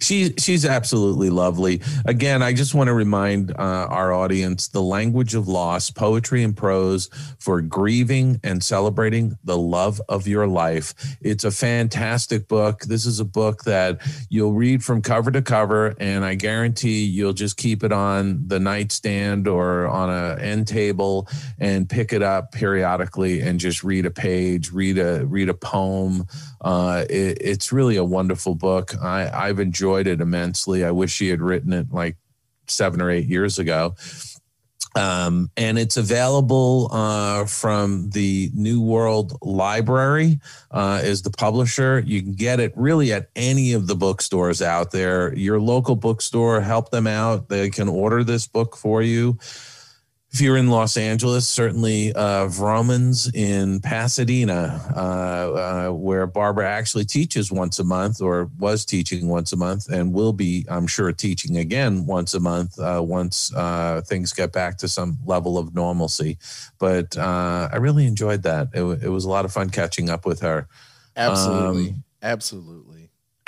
She 0.00 0.34
she's 0.38 0.64
absolutely 0.64 1.30
lovely. 1.30 1.80
Again, 2.04 2.42
I 2.42 2.52
just 2.52 2.74
want 2.74 2.88
to 2.88 2.94
remind 2.94 3.52
uh, 3.52 3.86
our 3.90 4.12
audience 4.12 4.68
the 4.68 4.82
language 4.82 5.34
of 5.34 5.48
loss, 5.48 5.90
poetry 5.90 6.42
and 6.42 6.56
prose 6.56 7.10
for 7.38 7.60
grieving 7.60 8.40
and 8.42 8.62
celebrating 8.62 9.38
the 9.44 9.56
love 9.56 10.00
of 10.08 10.26
your 10.26 10.46
life. 10.46 10.94
It's 11.20 11.44
a 11.44 11.50
fantastic 11.50 12.48
book. 12.48 12.82
This 12.82 13.06
is 13.06 13.20
a 13.20 13.24
book 13.24 13.64
that 13.64 14.00
you'll 14.28 14.52
read 14.52 14.84
from 14.84 15.02
cover 15.02 15.30
to 15.30 15.42
cover, 15.42 15.94
and 15.98 16.24
I 16.24 16.34
guarantee 16.34 17.04
you'll 17.04 17.32
just 17.32 17.56
keep 17.56 17.82
it 17.84 17.92
on 17.92 18.46
the 18.46 18.60
nightstand 18.60 19.48
or 19.48 19.86
on 19.88 20.10
a 20.10 20.40
end 20.40 20.68
table 20.68 21.28
and 21.58 21.88
pick 21.88 22.12
it 22.12 22.22
up 22.22 22.52
periodically 22.52 23.40
and 23.40 23.60
just 23.60 23.84
read 23.84 24.06
a 24.06 24.10
page, 24.10 24.72
read 24.72 24.98
a 24.98 25.24
read 25.26 25.48
a 25.48 25.54
poem. 25.54 26.26
Uh, 26.60 27.04
it, 27.08 27.38
it's 27.40 27.72
really 27.72 27.96
a 27.96 28.04
wonderful 28.04 28.54
book. 28.54 28.94
I, 29.00 29.30
I've 29.30 29.60
enjoyed 29.60 30.06
it 30.06 30.20
immensely. 30.20 30.84
I 30.84 30.90
wish 30.90 31.12
she 31.12 31.28
had 31.28 31.40
written 31.40 31.72
it 31.72 31.92
like 31.92 32.16
seven 32.66 33.00
or 33.00 33.10
eight 33.10 33.26
years 33.26 33.58
ago. 33.58 33.94
Um, 34.94 35.50
and 35.56 35.78
it's 35.78 35.96
available 35.96 36.88
uh, 36.90 37.44
from 37.44 38.10
the 38.10 38.50
New 38.54 38.80
World 38.80 39.36
Library 39.42 40.40
uh, 40.70 41.00
is 41.04 41.22
the 41.22 41.30
publisher. 41.30 42.02
You 42.04 42.22
can 42.22 42.32
get 42.32 42.58
it 42.58 42.72
really 42.74 43.12
at 43.12 43.28
any 43.36 43.74
of 43.74 43.86
the 43.86 43.94
bookstores 43.94 44.60
out 44.60 44.90
there. 44.90 45.34
Your 45.36 45.60
local 45.60 45.94
bookstore, 45.94 46.60
help 46.60 46.90
them 46.90 47.06
out. 47.06 47.48
They 47.48 47.70
can 47.70 47.88
order 47.88 48.24
this 48.24 48.46
book 48.46 48.76
for 48.76 49.02
you 49.02 49.38
if 50.30 50.42
you're 50.42 50.58
in 50.58 50.68
Los 50.68 50.98
Angeles, 50.98 51.48
certainly 51.48 52.12
uh, 52.12 52.46
Vroman's 52.46 53.32
in 53.34 53.80
Pasadena, 53.80 54.92
uh, 54.94 55.00
uh, 55.00 55.92
where 55.92 56.26
Barbara 56.26 56.68
actually 56.68 57.06
teaches 57.06 57.50
once 57.50 57.78
a 57.78 57.84
month 57.84 58.20
or 58.20 58.50
was 58.58 58.84
teaching 58.84 59.28
once 59.28 59.52
a 59.54 59.56
month 59.56 59.88
and 59.88 60.12
will 60.12 60.34
be, 60.34 60.66
I'm 60.68 60.86
sure, 60.86 61.10
teaching 61.12 61.56
again 61.56 62.04
once 62.04 62.34
a 62.34 62.40
month 62.40 62.78
uh, 62.78 63.02
once 63.02 63.54
uh, 63.54 64.02
things 64.04 64.34
get 64.34 64.52
back 64.52 64.76
to 64.78 64.88
some 64.88 65.18
level 65.24 65.56
of 65.56 65.74
normalcy. 65.74 66.36
But 66.78 67.16
uh, 67.16 67.70
I 67.72 67.76
really 67.76 68.06
enjoyed 68.06 68.42
that. 68.42 68.68
It, 68.74 68.82
it, 69.02 69.08
was 69.08 69.24
a 69.24 69.30
lot 69.30 69.46
of 69.46 69.52
fun 69.52 69.70
catching 69.70 70.10
up 70.10 70.26
with 70.26 70.40
her. 70.40 70.68
Absolutely. 71.16 71.88
Um, 71.88 72.04
Absolutely. 72.22 72.87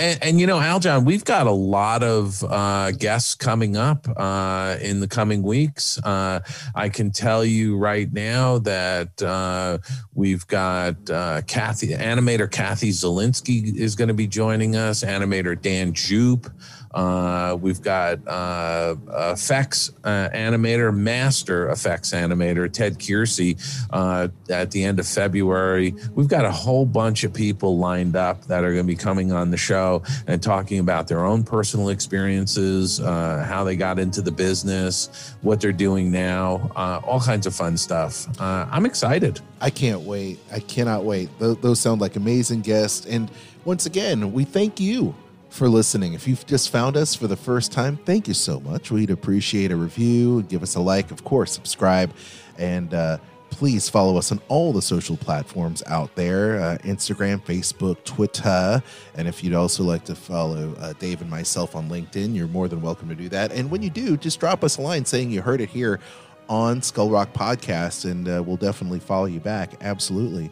And, 0.01 0.19
and, 0.23 0.41
you 0.41 0.47
know, 0.47 0.59
Aljon, 0.59 1.05
we've 1.05 1.27
got 1.27 1.47
a 1.47 1.53
lot 1.53 2.03
of 2.03 2.43
uh, 2.45 2.91
guests 2.93 3.35
coming 3.35 3.77
up 3.77 4.09
uh, 4.17 4.79
in 4.81 5.01
the 5.01 5.07
coming 5.07 5.43
weeks. 5.43 5.99
Uh, 6.03 6.41
I 6.75 6.89
can 6.89 7.11
tell 7.11 7.45
you 7.45 7.77
right 7.77 8.11
now 8.11 8.57
that 8.61 9.23
uh, 9.23 9.77
we've 10.15 10.47
got 10.47 11.11
uh, 11.11 11.43
Kathy, 11.47 11.89
animator 11.89 12.51
Kathy 12.51 12.93
Zielinski 12.93 13.77
is 13.77 13.95
going 13.95 14.09
to 14.09 14.15
be 14.15 14.27
joining 14.27 14.75
us, 14.75 15.05
animator 15.05 15.61
Dan 15.61 15.93
Jeup. 15.93 16.51
Uh, 16.93 17.57
we've 17.61 17.81
got 17.83 18.19
uh, 18.27 18.97
effects 19.33 19.93
uh, 20.05 20.29
animator, 20.35 20.95
master 20.95 21.69
effects 21.69 22.11
animator 22.12 22.71
Ted 22.73 22.99
Kierscey 22.99 23.59
uh, 23.91 24.29
at 24.51 24.71
the 24.71 24.83
end 24.85 24.99
of 24.99 25.07
February. 25.07 25.95
We've 26.15 26.29
got 26.29 26.45
a 26.45 26.51
whole 26.51 26.85
bunch 26.85 27.23
of 27.25 27.33
people 27.33 27.79
lined 27.79 28.17
up 28.17 28.45
that 28.47 28.65
are 28.65 28.73
going 28.73 28.87
to 28.87 28.93
be 28.93 28.97
coming 28.97 29.33
on 29.33 29.51
the 29.51 29.57
show 29.57 30.03
and 30.27 30.43
talking 30.43 30.81
about 30.81 31.07
their 31.07 31.25
own 31.25 31.45
personal 31.45 31.91
experiences, 31.91 33.01
uh, 33.01 33.45
how 33.49 33.62
they 33.62 33.77
got 33.77 33.99
into 33.99 34.21
the 34.21 34.33
business, 34.33 35.35
what 35.43 35.61
they're 35.61 35.73
doing 35.73 36.11
now, 36.11 36.71
uh, 36.75 37.01
all 37.05 37.21
kinds 37.21 37.47
of 37.47 37.55
fun 37.55 37.77
stuff. 37.77 38.27
I'm 38.41 38.87
excited. 38.87 39.41
I 39.61 39.71
can't 39.71 40.01
wait. 40.01 40.39
I 40.53 40.61
cannot 40.61 41.05
wait. 41.05 41.29
Those, 41.39 41.57
those 41.59 41.81
sound 41.81 42.01
like 42.01 42.17
amazing 42.17 42.62
guests. 42.62 43.07
And 43.07 43.31
once 43.65 43.87
again, 43.87 44.33
we 44.33 44.45
thank 44.45 44.81
you 44.81 45.15
for 45.51 45.69
listening. 45.69 46.15
If 46.15 46.27
you've 46.27 46.47
just 46.47 46.71
found 46.71 46.97
us 46.97 47.15
for 47.15 47.27
the 47.27 47.37
first 47.37 47.73
time, 47.73 47.97
thank 47.99 48.29
you 48.29 48.35
so 48.35 48.61
much. 48.61 48.91
We'd 48.91 49.11
appreciate 49.11 49.71
a 49.73 49.77
review, 49.77 50.43
give 50.45 50.63
us 50.63 50.77
a 50.77 50.81
like, 50.81 51.11
of 51.11 51.25
course, 51.25 51.53
subscribe, 51.53 52.15
and 52.57 52.95
uh, 52.95 53.19
please 53.51 53.89
follow 53.89 54.17
us 54.17 54.33
on 54.33 54.41
all 54.49 54.73
the 54.73 54.81
social 54.81 55.17
platforms 55.17 55.83
out 55.87 56.15
there 56.15 56.61
uh, 56.61 56.79
Instagram, 56.85 57.43
Facebook, 57.43 58.03
Twitter. 58.05 58.83
And 59.17 59.29
if 59.29 59.45
you'd 59.45 59.55
also 59.55 59.83
like 59.83 60.05
to 60.05 60.15
follow 60.15 60.75
uh, 60.79 60.95
Dave 60.95 61.21
and 61.21 61.29
myself 61.29 61.75
on 61.75 61.89
LinkedIn, 61.89 62.35
you're 62.35 62.49
more 62.49 62.69
than 62.69 62.81
welcome 62.81 63.09
to 63.09 63.15
do 63.15 63.29
that. 63.31 63.53
And 63.53 63.71
when 63.71 63.83
you 63.83 63.91
do, 63.91 64.17
just 64.17 64.41
drop 64.41 64.65
us 64.65 64.79
a 64.79 64.83
line 64.83 65.05
saying 65.05 65.31
you 65.31 65.43
heard 65.43 65.61
it 65.61 65.69
here 65.69 66.01
on 66.49 66.83
Skull 66.83 67.11
Rock 67.11 67.33
Podcast, 67.33 68.11
and 68.11 68.29
uh, 68.29 68.43
we'll 68.45 68.57
definitely 68.57 68.99
follow 68.99 69.27
you 69.27 69.41
back. 69.41 69.75
Absolutely. 69.83 70.51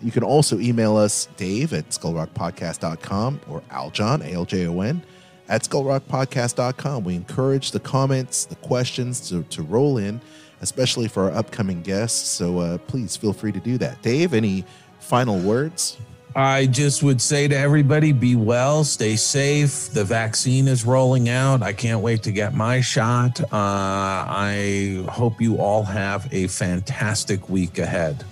You 0.00 0.12
can 0.12 0.22
also 0.22 0.58
email 0.60 0.96
us, 0.96 1.26
Dave 1.36 1.72
at 1.72 1.88
skullrockpodcast.com 1.90 3.40
or 3.48 3.62
Aljon, 3.70 4.24
A 4.24 4.32
L 4.32 4.44
J 4.44 4.66
O 4.68 4.80
N, 4.80 5.02
at 5.48 5.62
skullrockpodcast.com. 5.62 7.04
We 7.04 7.16
encourage 7.16 7.72
the 7.72 7.80
comments, 7.80 8.44
the 8.44 8.56
questions 8.56 9.28
to, 9.28 9.42
to 9.44 9.62
roll 9.62 9.98
in, 9.98 10.20
especially 10.60 11.08
for 11.08 11.24
our 11.24 11.32
upcoming 11.32 11.82
guests. 11.82 12.28
So 12.28 12.58
uh, 12.58 12.78
please 12.78 13.16
feel 13.16 13.32
free 13.32 13.52
to 13.52 13.60
do 13.60 13.76
that. 13.78 14.00
Dave, 14.02 14.34
any 14.34 14.64
final 15.00 15.38
words? 15.40 15.98
I 16.36 16.66
just 16.66 17.02
would 17.02 17.20
say 17.20 17.48
to 17.48 17.56
everybody 17.56 18.12
be 18.12 18.36
well, 18.36 18.84
stay 18.84 19.16
safe. 19.16 19.88
The 19.90 20.04
vaccine 20.04 20.68
is 20.68 20.84
rolling 20.84 21.28
out. 21.28 21.62
I 21.62 21.72
can't 21.72 22.00
wait 22.00 22.22
to 22.24 22.32
get 22.32 22.54
my 22.54 22.80
shot. 22.80 23.40
Uh, 23.40 23.46
I 23.52 25.04
hope 25.08 25.40
you 25.40 25.56
all 25.56 25.82
have 25.82 26.32
a 26.32 26.46
fantastic 26.46 27.48
week 27.48 27.78
ahead. 27.78 28.24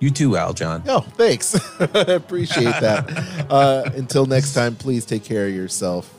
You 0.00 0.10
too, 0.10 0.30
Aljon. 0.30 0.82
Oh, 0.86 1.00
thanks. 1.00 1.54
I 1.80 2.00
appreciate 2.12 2.64
that. 2.80 3.46
uh, 3.50 3.90
until 3.94 4.26
next 4.26 4.52
time, 4.52 4.74
please 4.76 5.04
take 5.06 5.24
care 5.24 5.46
of 5.46 5.54
yourself, 5.54 6.12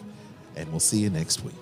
and 0.55 0.69
we'll 0.71 0.79
see 0.79 0.99
you 0.99 1.09
next 1.09 1.43
week. 1.43 1.53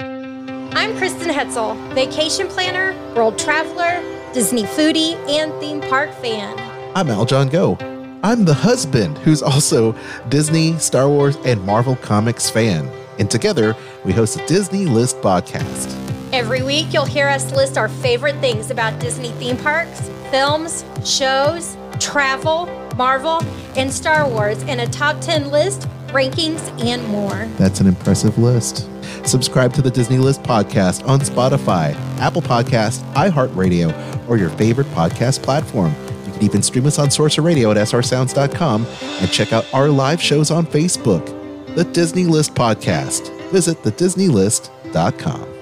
I'm 0.00 0.96
Kristen 0.96 1.28
Hetzel, 1.30 1.76
vacation 1.94 2.48
planner, 2.48 2.94
world 3.14 3.38
traveler, 3.38 4.02
Disney 4.32 4.64
foodie, 4.64 5.14
and 5.28 5.52
theme 5.60 5.80
park 5.82 6.10
fan. 6.14 6.58
I'm 6.94 7.06
Aljon 7.08 7.50
Go. 7.50 7.76
I'm 8.22 8.44
the 8.44 8.54
husband 8.54 9.18
who's 9.18 9.42
also 9.42 9.94
Disney, 10.28 10.76
Star 10.78 11.08
Wars, 11.08 11.36
and 11.44 11.64
Marvel 11.64 11.96
Comics 11.96 12.50
fan. 12.50 12.90
And 13.18 13.30
together, 13.30 13.76
we 14.04 14.12
host 14.12 14.38
a 14.40 14.46
Disney 14.46 14.84
List 14.86 15.16
podcast. 15.20 16.05
Every 16.36 16.62
week, 16.62 16.92
you'll 16.92 17.06
hear 17.06 17.28
us 17.28 17.50
list 17.52 17.78
our 17.78 17.88
favorite 17.88 18.36
things 18.42 18.70
about 18.70 19.00
Disney 19.00 19.30
theme 19.30 19.56
parks, 19.56 20.10
films, 20.30 20.84
shows, 21.02 21.78
travel, 21.98 22.66
Marvel, 22.94 23.42
and 23.74 23.90
Star 23.90 24.28
Wars 24.28 24.62
in 24.64 24.80
a 24.80 24.86
top 24.86 25.18
10 25.22 25.50
list, 25.50 25.88
rankings, 26.08 26.60
and 26.84 27.02
more. 27.08 27.46
That's 27.56 27.80
an 27.80 27.86
impressive 27.86 28.36
list. 28.36 28.86
Subscribe 29.26 29.72
to 29.72 29.80
the 29.80 29.90
Disney 29.90 30.18
List 30.18 30.42
podcast 30.42 31.08
on 31.08 31.20
Spotify, 31.20 31.94
Apple 32.18 32.42
Podcast, 32.42 33.00
iHeartRadio, 33.14 34.28
or 34.28 34.36
your 34.36 34.50
favorite 34.50 34.88
podcast 34.88 35.42
platform. 35.42 35.94
You 36.26 36.32
can 36.34 36.42
even 36.42 36.62
stream 36.62 36.84
us 36.84 36.98
on 36.98 37.10
Sorcerer 37.10 37.44
Radio 37.44 37.70
at 37.70 37.78
srsounds.com 37.78 38.84
and 38.84 39.32
check 39.32 39.54
out 39.54 39.64
our 39.72 39.88
live 39.88 40.20
shows 40.20 40.50
on 40.50 40.66
Facebook. 40.66 41.24
The 41.76 41.84
Disney 41.84 42.24
List 42.24 42.54
podcast. 42.54 43.32
Visit 43.52 43.82
thedisneylist.com. 43.84 45.55